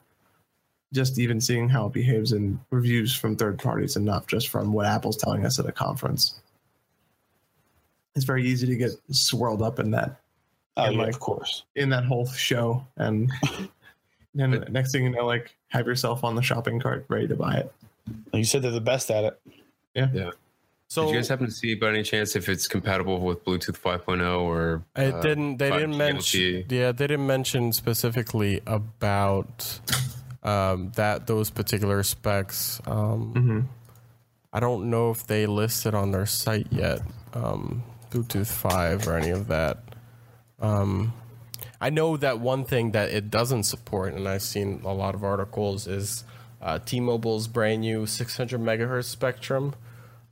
just 0.94 1.20
even 1.20 1.42
seeing 1.42 1.70
how 1.70 1.88
it 1.88 1.94
behaves 1.94 2.32
in 2.32 2.60
reviews 2.70 3.16
from 3.16 3.36
third 3.36 3.60
parties 3.60 3.96
and 3.96 4.06
not 4.06 4.28
just 4.28 4.50
from 4.50 4.74
what 4.74 4.86
Apple's 4.86 5.18
telling 5.18 5.46
us 5.46 5.60
at 5.60 5.68
a 5.68 5.72
conference. 5.72 6.40
It's 8.16 8.26
very 8.26 8.46
easy 8.46 8.68
to 8.68 8.76
get 8.76 8.92
swirled 9.12 9.62
up 9.62 9.80
in 9.80 9.92
that 9.92 10.20
Oh, 10.82 10.86
And, 10.86 10.96
yeah, 10.96 11.02
like, 11.04 11.14
of 11.14 11.20
course. 11.20 11.64
in 11.76 11.90
that 11.90 12.06
whole 12.06 12.26
show 12.28 12.86
and 12.98 13.32
then 14.36 14.66
next 14.70 14.92
thing 14.92 15.04
you 15.04 15.10
know 15.10 15.26
like 15.26 15.56
have 15.70 15.86
yourself 15.88 16.24
on 16.24 16.36
the 16.36 16.42
shopping 16.42 16.80
cart 16.80 17.06
ready 17.10 17.28
to 17.28 17.36
buy 17.36 17.56
it. 17.56 17.72
You 18.34 18.44
said, 18.44 18.62
they're 18.64 18.72
the 18.72 18.82
best 18.82 19.12
at 19.12 19.24
it. 19.24 19.40
Yeah. 19.94 20.08
Yeah. 20.14 20.32
So 20.88 21.04
Did 21.06 21.10
you 21.12 21.16
guys 21.18 21.28
happen 21.28 21.46
to 21.46 21.52
see 21.52 21.76
by 21.76 21.90
any 21.90 22.02
chance 22.02 22.36
if 22.36 22.50
it's 22.50 22.68
compatible 22.68 23.20
with 23.20 23.46
Bluetooth 23.46 23.80
5.0 23.80 24.42
or? 24.42 24.84
It 24.96 25.14
uh, 25.14 25.22
didn't. 25.22 25.58
They 25.58 25.70
didn't 25.70 25.96
mention. 25.96 26.66
Yeah, 26.70 26.92
they 26.92 27.06
didn't 27.06 27.28
mention 27.28 27.72
specifically 27.74 28.62
about 28.66 29.80
um, 30.42 30.92
that 30.96 31.28
those 31.28 31.52
particular 31.52 32.02
specs. 32.02 32.82
Um, 32.88 33.34
Mhm. 33.36 33.66
I 34.52 34.60
don't 34.60 34.90
know 34.90 35.12
if 35.12 35.28
they 35.28 35.46
listed 35.46 35.94
on 35.94 36.10
their 36.12 36.26
site 36.26 36.66
yet 36.72 37.02
um, 37.36 37.84
Bluetooth 38.10 38.48
five 38.48 39.08
or 39.08 39.16
any 39.16 39.30
of 39.30 39.48
that. 39.50 39.84
Um, 40.62 41.14
I 41.82 41.90
know 41.90 42.18
that 42.18 42.40
one 42.40 42.66
thing 42.66 42.92
that 42.92 43.10
it 43.10 43.30
doesn't 43.30 43.64
support, 43.64 44.14
and 44.14 44.28
I've 44.28 44.42
seen 44.42 44.82
a 44.84 44.94
lot 44.94 45.16
of 45.16 45.24
articles, 45.24 45.88
is 45.88 46.24
uh, 46.62 46.80
T-Mobile's 46.80 47.48
brand 47.48 47.82
new 47.82 48.06
600 48.06 48.60
megahertz 48.60 49.06
spectrum 49.06 49.76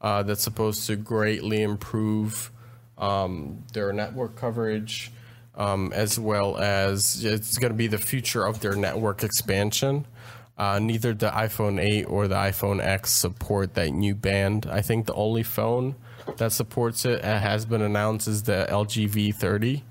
uh, 0.02 0.24
that's 0.24 0.44
supposed 0.44 0.86
to 0.88 0.98
greatly 0.98 1.62
improve 1.62 2.52
um, 2.98 3.64
their 3.74 3.94
network 3.94 4.36
coverage, 4.36 5.12
um, 5.56 5.94
as 5.94 6.20
well 6.20 6.58
as 6.58 7.24
it's 7.24 7.58
going 7.58 7.72
to 7.72 7.78
be 7.78 7.88
the 7.88 7.98
future 7.98 8.46
of 8.46 8.60
their 8.60 8.76
network 8.76 9.24
expansion. 9.24 10.06
Uh, 10.58 10.80
neither 10.80 11.14
the 11.14 11.30
iPhone 11.30 11.80
8 11.80 12.06
or 12.06 12.28
the 12.28 12.36
iPhone 12.36 12.84
X 12.84 13.12
support 13.12 13.76
that 13.76 13.92
new 13.92 14.16
band. 14.16 14.66
I 14.66 14.82
think 14.82 15.06
the 15.06 15.14
only 15.14 15.44
phone 15.44 15.96
that 16.38 16.52
supports 16.52 17.06
it 17.06 17.24
uh, 17.24 17.40
has 17.40 17.66
been 17.66 17.82
announced 17.82 18.28
is 18.28 18.44
the 18.44 18.68
LG 18.70 19.10
V30 19.12 19.84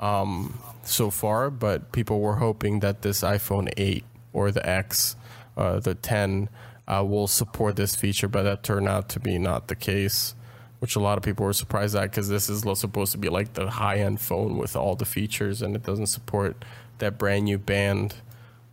um, 0.00 0.58
so 0.82 1.10
far, 1.10 1.50
but 1.50 1.92
people 1.92 2.20
were 2.20 2.36
hoping 2.36 2.80
that 2.80 3.02
this 3.02 3.20
iPhone 3.20 3.72
8 3.76 4.04
or 4.32 4.50
the 4.50 4.66
X, 4.68 5.14
uh, 5.56 5.78
the 5.78 5.94
10, 5.94 6.48
uh, 6.88 7.04
will 7.04 7.28
support 7.28 7.76
this 7.76 7.94
feature, 7.94 8.26
but 8.26 8.42
that 8.42 8.62
turned 8.62 8.88
out 8.88 9.08
to 9.10 9.20
be 9.20 9.38
not 9.38 9.68
the 9.68 9.76
case, 9.76 10.34
which 10.80 10.96
a 10.96 11.00
lot 11.00 11.18
of 11.18 11.22
people 11.22 11.44
were 11.44 11.52
surprised 11.52 11.94
at 11.94 12.10
because 12.10 12.28
this 12.28 12.48
is 12.48 12.62
supposed 12.78 13.12
to 13.12 13.18
be 13.18 13.28
like 13.28 13.52
the 13.52 13.70
high 13.70 13.98
end 13.98 14.20
phone 14.20 14.56
with 14.56 14.74
all 14.74 14.96
the 14.96 15.04
features, 15.04 15.62
and 15.62 15.76
it 15.76 15.84
doesn't 15.84 16.06
support 16.06 16.64
that 16.98 17.18
brand 17.18 17.44
new 17.44 17.58
band 17.58 18.16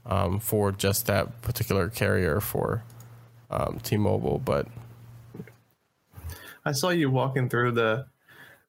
um, 0.06 0.40
for 0.40 0.72
just 0.72 1.06
that 1.08 1.42
particular 1.42 1.90
carrier 1.90 2.40
for 2.40 2.84
um, 3.52 3.80
T 3.84 3.98
Mobile. 3.98 4.42
But 4.44 4.68
I 6.66 6.72
saw 6.72 6.90
you 6.90 7.12
walking 7.12 7.50
through 7.50 7.74
the 7.74 8.08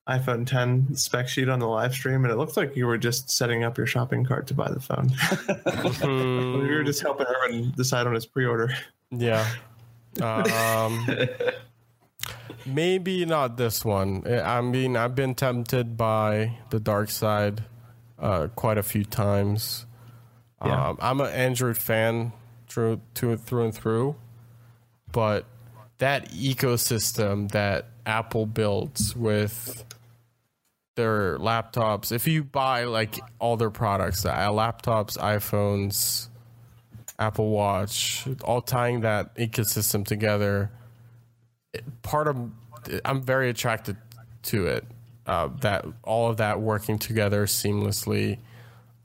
iPhone 0.09 0.47
10 0.47 0.97
spec 0.97 1.28
sheet 1.28 1.48
on 1.48 1.59
the 1.59 1.66
live 1.66 1.93
stream, 1.93 2.24
and 2.24 2.32
it 2.32 2.36
looked 2.36 2.56
like 2.56 2.74
you 2.74 2.86
were 2.86 2.97
just 2.97 3.30
setting 3.30 3.62
up 3.62 3.76
your 3.76 3.86
shopping 3.86 4.24
cart 4.24 4.47
to 4.47 4.55
buy 4.55 4.70
the 4.70 4.80
phone. 4.80 5.10
Hmm. 5.10 6.66
you 6.66 6.74
were 6.74 6.85
just 6.85 7.02
helping 7.02 7.26
Irvin 7.26 7.72
decide 7.76 8.06
on 8.06 8.14
his 8.14 8.24
pre-order. 8.24 8.70
Yeah. 9.10 9.47
Um, 10.22 11.06
maybe 12.66 13.26
not 13.26 13.59
this 13.59 13.85
one. 13.85 14.24
I 14.26 14.60
mean, 14.62 14.97
I've 14.97 15.14
been 15.14 15.35
tempted 15.35 15.97
by 15.97 16.59
the 16.70 16.80
dark 16.80 17.10
side 17.10 17.64
uh, 18.18 18.48
quite 18.55 18.78
a 18.78 18.82
few 18.82 19.05
times. 19.05 19.86
Yeah. 20.64 20.89
Um, 20.89 20.98
I'm 21.01 21.20
an 21.20 21.32
Android 21.32 21.76
fan 21.76 22.32
through, 22.68 23.01
through, 23.14 23.36
through 23.36 23.64
and 23.64 23.74
through, 23.74 24.16
but 25.12 25.44
that 25.98 26.30
ecosystem 26.30 27.51
that 27.52 27.86
Apple 28.06 28.47
builds 28.47 29.14
with 29.14 29.85
their 30.98 31.38
laptops. 31.38 32.10
If 32.10 32.26
you 32.26 32.42
buy 32.42 32.84
like 32.84 33.20
all 33.38 33.56
their 33.56 33.70
products, 33.70 34.26
uh, 34.26 34.34
laptops, 34.48 35.16
iPhones, 35.16 36.28
Apple 37.20 37.50
Watch, 37.50 38.26
all 38.42 38.60
tying 38.60 39.02
that 39.02 39.36
ecosystem 39.36 40.04
together, 40.04 40.72
part 42.02 42.26
of 42.26 42.50
I'm 43.04 43.22
very 43.22 43.48
attracted 43.48 43.96
to 44.44 44.66
it. 44.66 44.84
Uh, 45.24 45.50
that 45.60 45.84
all 46.02 46.30
of 46.30 46.38
that 46.38 46.60
working 46.60 46.98
together 46.98 47.46
seamlessly. 47.46 48.38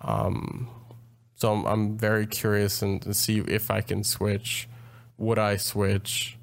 Um, 0.02 0.70
so 1.36 1.54
I'm, 1.54 1.66
I'm 1.66 1.98
very 1.98 2.26
curious 2.26 2.82
and 2.82 3.02
to 3.04 3.14
see 3.14 3.40
if 3.40 3.70
I 3.70 3.82
can 3.82 4.04
switch. 4.04 4.68
Would 5.18 5.38
I 5.38 5.58
switch? 5.58 6.38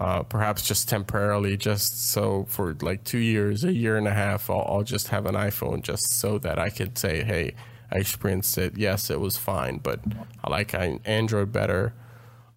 Uh, 0.00 0.22
perhaps 0.22 0.66
just 0.66 0.88
temporarily, 0.88 1.58
just 1.58 2.10
so 2.10 2.46
for 2.48 2.74
like 2.80 3.04
two 3.04 3.18
years, 3.18 3.64
a 3.64 3.72
year 3.72 3.98
and 3.98 4.08
a 4.08 4.12
half, 4.12 4.48
I'll, 4.48 4.64
I'll 4.66 4.82
just 4.82 5.08
have 5.08 5.26
an 5.26 5.34
iPhone 5.34 5.82
just 5.82 6.18
so 6.18 6.38
that 6.38 6.58
I 6.58 6.70
could 6.70 6.96
say, 6.96 7.22
hey, 7.22 7.52
I 7.92 7.98
experienced 7.98 8.56
it. 8.56 8.78
Yes, 8.78 9.10
it 9.10 9.20
was 9.20 9.36
fine, 9.36 9.76
but 9.76 10.00
I 10.42 10.48
like 10.50 10.74
Android 10.74 11.52
better. 11.52 11.92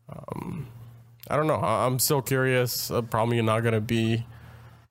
Um, 0.08 0.68
I 1.30 1.36
don't 1.36 1.48
know. 1.48 1.56
I- 1.56 1.86
I'm 1.86 2.00
still 2.00 2.22
curious. 2.22 2.90
Uh, 2.90 3.02
probably 3.02 3.42
not 3.42 3.60
going 3.60 3.74
to 3.74 3.82
be 3.82 4.26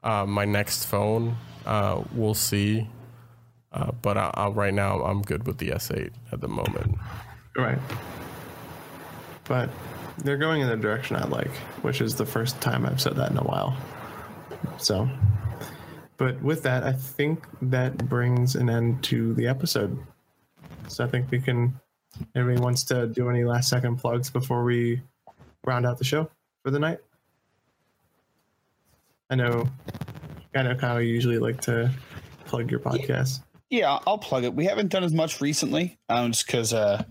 uh, 0.03 0.27
my 0.27 0.45
next 0.45 0.85
phone. 0.85 1.37
Uh, 1.65 2.03
we'll 2.13 2.35
see. 2.35 2.87
Uh, 3.73 3.93
but 4.03 4.19
I, 4.19 4.31
I, 4.35 4.49
right 4.49 4.75
now, 4.75 5.03
I'm 5.03 5.23
good 5.23 5.47
with 5.47 5.57
the 5.57 5.71
S8 5.71 6.11
at 6.33 6.43
the 6.43 6.49
moment. 6.49 6.99
Right. 7.57 7.79
But 9.45 9.71
they're 10.23 10.37
going 10.37 10.61
in 10.61 10.69
the 10.69 10.77
direction 10.77 11.17
I 11.17 11.27
like, 11.27 11.51
which 11.83 12.01
is 12.01 12.15
the 12.15 12.27
first 12.27 12.61
time 12.61 12.87
I've 12.87 13.01
said 13.01 13.17
that 13.17 13.31
in 13.31 13.39
a 13.39 13.43
while. 13.43 13.77
So, 14.79 15.09
but 16.17 16.41
with 16.43 16.63
that, 16.63 16.85
I 16.85 16.93
think 16.93 17.45
that 17.63 17.97
brings 18.09 18.55
an 18.55 18.71
end 18.71 19.03
to 19.05 19.35
the 19.35 19.49
episode. 19.49 19.99
So 20.89 21.05
I 21.05 21.09
think 21.09 21.31
we 21.31 21.41
can. 21.41 21.79
Anybody 22.37 22.61
wants 22.61 22.85
to 22.85 23.07
do 23.07 23.31
any 23.31 23.45
last 23.45 23.71
second 23.71 23.97
plugs 23.97 24.31
before 24.31 24.65
we 24.65 25.01
round 25.65 25.87
out 25.87 25.99
the 25.99 26.05
show 26.05 26.31
for 26.63 26.71
the 26.71 26.79
night? 26.79 26.99
I 29.31 29.35
know, 29.35 29.67
I 30.55 30.63
know, 30.63 30.75
Kyle. 30.75 31.01
You 31.01 31.13
usually 31.13 31.39
like 31.39 31.63
to 31.63 31.91
plug 32.45 32.71
your 32.71 32.81
podcast. 32.81 33.41
Yeah, 33.71 33.99
I'll 34.07 34.19
plug 34.19 34.45
it. 34.45 34.53
We 34.53 34.67
haven't 34.67 34.89
done 34.89 35.05
as 35.05 35.15
much 35.15 35.41
recently, 35.41 35.99
um, 36.11 36.33
just 36.33 36.47
because 36.47 36.75
uh, 36.75 37.03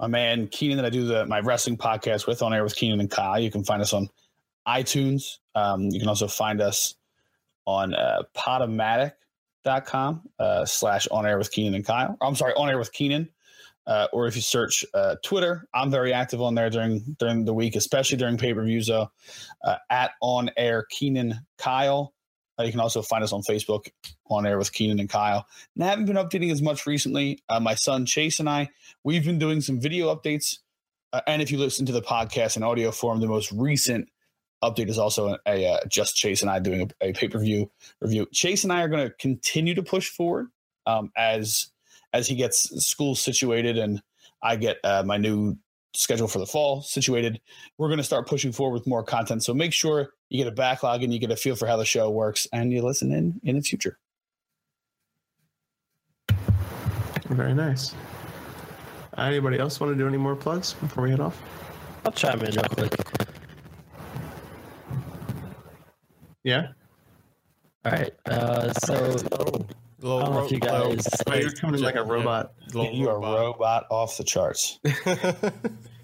my 0.00 0.06
man 0.06 0.48
Keenan 0.48 0.76
that 0.76 0.86
I 0.86 0.90
do 0.90 1.06
the 1.06 1.26
my 1.26 1.40
wrestling 1.40 1.76
podcast 1.76 2.26
with 2.26 2.42
on 2.42 2.52
air 2.54 2.62
with 2.62 2.76
Keenan 2.76 3.00
and 3.00 3.10
Kyle. 3.10 3.38
You 3.38 3.50
can 3.50 3.64
find 3.64 3.82
us 3.82 3.92
on 3.92 4.08
iTunes. 4.66 5.38
Um, 5.54 5.84
you 5.84 5.98
can 5.98 6.08
also 6.08 6.28
find 6.28 6.60
us 6.60 6.94
on 7.66 7.94
uh, 7.94 8.22
podomatic.com 8.36 10.22
uh, 10.38 10.64
slash 10.64 11.08
on 11.08 11.26
air 11.26 11.38
with 11.38 11.50
Keenan 11.50 11.74
and 11.74 11.84
Kyle. 11.84 12.16
I'm 12.20 12.34
sorry, 12.34 12.54
on 12.54 12.68
air 12.68 12.78
with 12.78 12.92
Keenan. 12.92 13.28
Uh, 13.86 14.06
or 14.12 14.26
if 14.26 14.36
you 14.36 14.42
search 14.42 14.84
uh, 14.92 15.16
Twitter, 15.24 15.66
I'm 15.72 15.90
very 15.90 16.12
active 16.12 16.42
on 16.42 16.54
there 16.54 16.68
during 16.68 17.16
during 17.18 17.46
the 17.46 17.54
week, 17.54 17.74
especially 17.74 18.18
during 18.18 18.36
pay 18.36 18.52
per 18.52 18.62
views. 18.62 18.86
Though, 18.86 19.10
uh, 19.64 19.76
at 19.88 20.12
on 20.20 20.50
air 20.56 20.86
Keenan 20.90 21.40
Kyle. 21.56 22.12
Uh, 22.58 22.64
you 22.64 22.70
can 22.70 22.80
also 22.80 23.02
find 23.02 23.22
us 23.22 23.32
on 23.32 23.42
Facebook, 23.42 23.88
on 24.28 24.46
air 24.46 24.58
with 24.58 24.72
Keenan 24.72 24.98
and 24.98 25.08
Kyle. 25.08 25.46
And 25.74 25.84
I 25.84 25.88
haven't 25.88 26.06
been 26.06 26.16
updating 26.16 26.50
as 26.50 26.62
much 26.62 26.86
recently. 26.86 27.40
Uh, 27.48 27.60
my 27.60 27.74
son 27.74 28.06
Chase 28.06 28.40
and 28.40 28.48
I, 28.48 28.70
we've 29.04 29.24
been 29.24 29.38
doing 29.38 29.60
some 29.60 29.80
video 29.80 30.14
updates. 30.14 30.58
Uh, 31.12 31.20
and 31.26 31.40
if 31.40 31.50
you 31.50 31.58
listen 31.58 31.86
to 31.86 31.92
the 31.92 32.02
podcast 32.02 32.56
in 32.56 32.62
audio 32.62 32.90
form, 32.90 33.20
the 33.20 33.26
most 33.26 33.52
recent 33.52 34.08
update 34.62 34.88
is 34.88 34.98
also 34.98 35.36
a, 35.46 35.66
uh, 35.66 35.78
just 35.88 36.16
Chase 36.16 36.42
and 36.42 36.50
I 36.50 36.58
doing 36.58 36.90
a, 37.00 37.08
a 37.08 37.12
pay 37.12 37.28
per 37.28 37.38
view 37.38 37.70
review. 38.00 38.26
Chase 38.32 38.64
and 38.64 38.72
I 38.72 38.82
are 38.82 38.88
going 38.88 39.06
to 39.06 39.14
continue 39.14 39.74
to 39.74 39.82
push 39.82 40.08
forward 40.08 40.48
um, 40.86 41.10
as 41.16 41.70
as 42.12 42.26
he 42.26 42.34
gets 42.34 42.86
school 42.86 43.14
situated 43.14 43.76
and 43.76 44.02
I 44.42 44.56
get 44.56 44.78
uh, 44.82 45.02
my 45.04 45.18
new 45.18 45.58
schedule 45.94 46.28
for 46.28 46.38
the 46.38 46.46
fall 46.46 46.82
situated. 46.82 47.40
We're 47.76 47.88
going 47.88 47.98
to 47.98 48.04
start 48.04 48.26
pushing 48.26 48.52
forward 48.52 48.74
with 48.74 48.86
more 48.86 49.02
content. 49.02 49.44
So 49.44 49.52
make 49.52 49.72
sure 49.72 50.10
you 50.28 50.38
get 50.38 50.46
a 50.46 50.54
backlog 50.54 51.02
and 51.02 51.12
you 51.12 51.18
get 51.18 51.30
a 51.30 51.36
feel 51.36 51.56
for 51.56 51.66
how 51.66 51.76
the 51.76 51.84
show 51.84 52.10
works, 52.10 52.46
and 52.52 52.72
you 52.72 52.82
listen 52.82 53.12
in 53.12 53.40
in 53.44 53.56
the 53.56 53.62
future. 53.62 53.98
Very 57.28 57.54
nice. 57.54 57.94
Anybody 59.16 59.58
else 59.58 59.80
want 59.80 59.92
to 59.92 59.98
do 59.98 60.06
any 60.06 60.16
more 60.16 60.36
plugs 60.36 60.74
before 60.74 61.04
we 61.04 61.10
head 61.10 61.20
off? 61.20 61.40
I'll 62.04 62.12
chime 62.12 62.40
in 62.40 62.54
real 62.54 62.64
quick. 62.64 62.94
Yeah. 66.44 66.68
All 67.84 67.92
right. 67.92 68.12
Uh, 68.26 68.72
so 68.72 69.16
Little 70.00 70.18
I 70.20 70.24
don't 70.24 70.34
know 70.34 70.44
if 70.44 70.52
you 70.52 70.60
guys. 70.60 71.06
Oh, 71.26 71.34
you're 71.34 71.50
coming 71.50 71.82
like 71.82 71.96
a 71.96 72.04
robot. 72.04 72.52
little 72.72 72.92
You 72.92 73.08
are 73.08 73.16
robot. 73.16 73.38
robot 73.40 73.86
off 73.90 74.16
the 74.16 74.22
charts. 74.24 74.78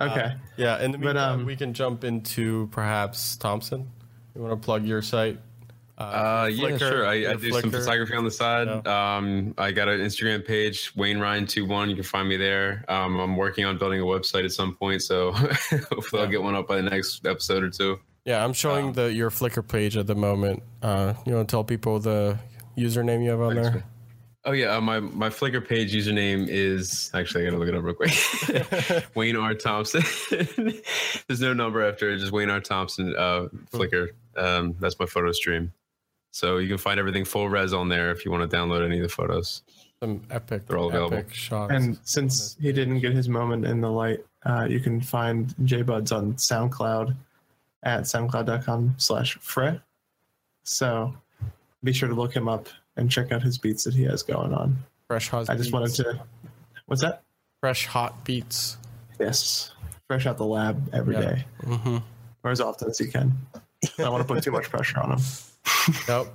Okay. 0.00 0.34
Yeah, 0.56 0.82
in 0.82 0.92
the 0.92 0.98
But, 0.98 1.16
um, 1.16 1.44
we 1.44 1.56
can 1.56 1.74
jump 1.74 2.04
into 2.04 2.68
perhaps 2.68 3.36
Thompson. 3.36 3.90
You 4.34 4.42
want 4.42 4.60
to 4.60 4.64
plug 4.64 4.84
your 4.84 5.02
site? 5.02 5.38
Uh, 5.98 6.48
yeah, 6.52 6.68
Flickr, 6.68 6.78
sure. 6.78 7.06
I, 7.06 7.10
I 7.10 7.16
your 7.16 7.34
do 7.34 7.50
some 7.50 7.62
Flickr. 7.62 7.80
photography 7.80 8.14
on 8.14 8.24
the 8.24 8.30
side. 8.30 8.86
Um, 8.86 9.54
I 9.58 9.72
got 9.72 9.88
an 9.88 9.98
Instagram 9.98 10.46
page, 10.46 10.92
Wayne 10.94 11.18
Ryan 11.18 11.46
21. 11.48 11.90
You 11.90 11.96
can 11.96 12.04
find 12.04 12.28
me 12.28 12.36
there. 12.36 12.84
Um, 12.88 13.18
I'm 13.18 13.36
working 13.36 13.64
on 13.64 13.78
building 13.78 14.00
a 14.00 14.04
website 14.04 14.44
at 14.44 14.52
some 14.52 14.76
point, 14.76 15.02
so 15.02 15.32
hopefully 15.32 16.22
I'll 16.22 16.28
get 16.28 16.40
one 16.40 16.54
up 16.54 16.68
by 16.68 16.76
the 16.76 16.88
next 16.88 17.26
episode 17.26 17.64
or 17.64 17.70
two. 17.70 17.98
Yeah, 18.24 18.44
I'm 18.44 18.52
showing 18.52 18.92
the 18.92 19.12
your 19.12 19.30
Flickr 19.30 19.66
page 19.66 19.96
at 19.96 20.06
the 20.06 20.14
moment. 20.14 20.62
Uh, 20.82 21.14
you 21.26 21.34
want 21.34 21.48
to 21.48 21.52
tell 21.52 21.64
people 21.64 21.98
the 21.98 22.38
username 22.76 23.24
you 23.24 23.30
have 23.30 23.40
on 23.40 23.56
there? 23.56 23.82
Oh 24.48 24.52
yeah, 24.52 24.74
uh, 24.74 24.80
my 24.80 24.98
my 24.98 25.28
Flickr 25.28 25.66
page 25.66 25.94
username 25.94 26.46
is 26.48 27.10
actually 27.12 27.42
I 27.42 27.50
gotta 27.50 27.58
look 27.58 27.68
it 27.68 27.74
up 27.74 27.84
real 27.84 27.94
quick. 27.94 29.04
Wayne 29.14 29.36
R 29.36 29.52
Thompson. 29.52 30.02
There's 31.26 31.42
no 31.42 31.52
number 31.52 31.86
after 31.86 32.10
it, 32.10 32.16
just 32.16 32.32
Wayne 32.32 32.48
R 32.48 32.58
Thompson 32.58 33.14
uh, 33.14 33.48
Flickr. 33.70 34.08
Um, 34.38 34.74
that's 34.80 34.98
my 34.98 35.04
photo 35.04 35.32
stream. 35.32 35.70
So 36.30 36.56
you 36.56 36.66
can 36.66 36.78
find 36.78 36.98
everything 36.98 37.26
full 37.26 37.50
res 37.50 37.74
on 37.74 37.90
there 37.90 38.10
if 38.10 38.24
you 38.24 38.30
want 38.30 38.50
to 38.50 38.56
download 38.56 38.82
any 38.82 38.96
of 38.96 39.02
the 39.02 39.10
photos. 39.10 39.60
Some 40.00 40.22
epic, 40.30 40.66
They're 40.66 40.78
all 40.78 40.88
available. 40.88 41.18
epic 41.18 41.34
shots. 41.34 41.70
And 41.74 41.98
since 42.04 42.56
he 42.58 42.72
didn't 42.72 43.00
get 43.00 43.12
his 43.12 43.28
moment 43.28 43.66
in 43.66 43.82
the 43.82 43.90
light, 43.90 44.24
uh, 44.46 44.66
you 44.66 44.80
can 44.80 45.02
find 45.02 45.54
JBuds 45.62 46.10
on 46.10 46.32
SoundCloud 46.34 47.14
at 47.82 48.04
soundcloud.com 48.04 48.94
slash 48.96 49.36
fre. 49.42 49.72
So 50.62 51.14
be 51.84 51.92
sure 51.92 52.08
to 52.08 52.14
look 52.14 52.34
him 52.34 52.48
up 52.48 52.68
and 52.98 53.10
check 53.10 53.32
out 53.32 53.42
his 53.42 53.56
beats 53.58 53.84
that 53.84 53.94
he 53.94 54.04
has 54.04 54.22
going 54.22 54.52
on. 54.52 54.76
fresh 55.06 55.28
hot. 55.28 55.48
I 55.48 55.56
just 55.56 55.72
wanted 55.72 55.94
to. 55.94 56.20
What's 56.86 57.02
that? 57.02 57.22
fresh 57.60 57.86
hot 57.86 58.24
beats. 58.24 58.76
Yes. 59.18 59.72
Fresh 60.08 60.26
out 60.26 60.36
the 60.38 60.44
lab 60.44 60.94
every 60.94 61.14
Yeah. 61.14 61.20
day, 61.20 61.44
Mm-hmm. 61.64 61.96
or 62.44 62.50
as 62.50 62.60
often 62.60 62.88
as 62.90 62.98
he 62.98 63.06
can. 63.08 63.32
I 63.54 63.60
don't 63.98 64.12
want 64.12 64.26
to 64.26 64.32
put 64.34 64.42
too 64.44 64.52
much 64.52 64.70
pressure 64.70 65.00
on 65.00 65.12
him. 65.18 65.24
nope. 66.08 66.28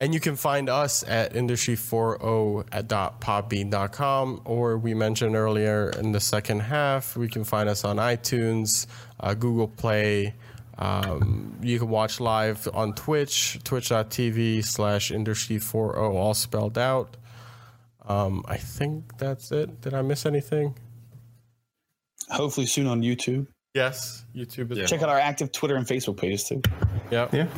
And 0.00 0.14
you 0.14 0.20
can 0.20 0.36
find 0.36 0.68
us 0.68 1.02
at 1.08 1.32
industry40 1.34 2.68
at 2.70 2.86
podbean.com, 2.88 4.42
or 4.44 4.78
we 4.78 4.94
mentioned 4.94 5.34
earlier 5.34 5.90
in 5.90 6.12
the 6.12 6.20
second 6.20 6.60
half, 6.60 7.16
we 7.16 7.28
can 7.28 7.42
find 7.44 7.68
us 7.68 7.84
on 7.84 7.96
iTunes, 7.96 8.86
uh, 9.20 9.34
Google 9.34 9.66
Play. 9.68 10.34
Um, 10.78 11.58
you 11.60 11.78
can 11.78 11.88
watch 11.88 12.20
live 12.20 12.68
on 12.72 12.94
Twitch, 12.94 13.58
twitch.tv 13.64 14.64
slash 14.64 15.10
industry40, 15.10 15.96
all 15.96 16.34
spelled 16.34 16.78
out. 16.78 17.16
Um, 18.06 18.44
I 18.46 18.56
think 18.56 19.18
that's 19.18 19.50
it. 19.50 19.80
Did 19.80 19.92
I 19.92 20.02
miss 20.02 20.24
anything? 20.24 20.76
Hopefully 22.30 22.66
soon 22.66 22.86
on 22.86 23.02
YouTube. 23.02 23.46
Yes, 23.74 24.24
YouTube 24.34 24.70
is. 24.72 24.88
Check 24.88 25.02
out 25.02 25.08
our 25.08 25.18
active 25.18 25.52
Twitter 25.52 25.76
and 25.76 25.86
Facebook 25.86 26.16
pages 26.16 26.44
too. 26.44 26.62
Yep. 27.10 27.34
Yeah. 27.34 27.48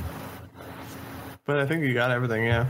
But 1.44 1.58
I 1.58 1.66
think 1.66 1.84
you 1.84 1.94
got 1.94 2.10
everything, 2.10 2.44
yeah. 2.44 2.66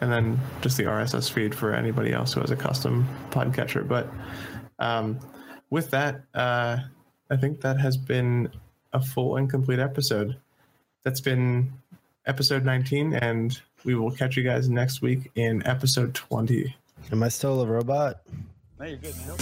And 0.00 0.12
then 0.12 0.40
just 0.60 0.76
the 0.76 0.84
RSS 0.84 1.30
feed 1.30 1.54
for 1.54 1.74
anybody 1.74 2.12
else 2.12 2.32
who 2.32 2.40
has 2.40 2.50
a 2.50 2.56
custom 2.56 3.08
podcatcher. 3.30 3.86
But 3.86 4.08
um, 4.78 5.18
with 5.70 5.90
that, 5.90 6.22
uh, 6.34 6.78
I 7.30 7.36
think 7.36 7.60
that 7.62 7.78
has 7.80 7.96
been 7.96 8.50
a 8.92 9.00
full 9.00 9.36
and 9.36 9.48
complete 9.50 9.78
episode. 9.78 10.36
That's 11.04 11.20
been 11.20 11.72
episode 12.26 12.64
19, 12.64 13.14
and 13.14 13.58
we 13.84 13.94
will 13.94 14.10
catch 14.10 14.36
you 14.36 14.42
guys 14.42 14.68
next 14.68 15.02
week 15.02 15.30
in 15.34 15.66
episode 15.66 16.14
20. 16.14 16.74
Am 17.12 17.22
I 17.22 17.28
still 17.28 17.60
a 17.60 17.66
robot? 17.66 18.20
No, 18.78 18.86
you're 18.86 18.96
good, 18.96 19.16
man. 19.26 19.36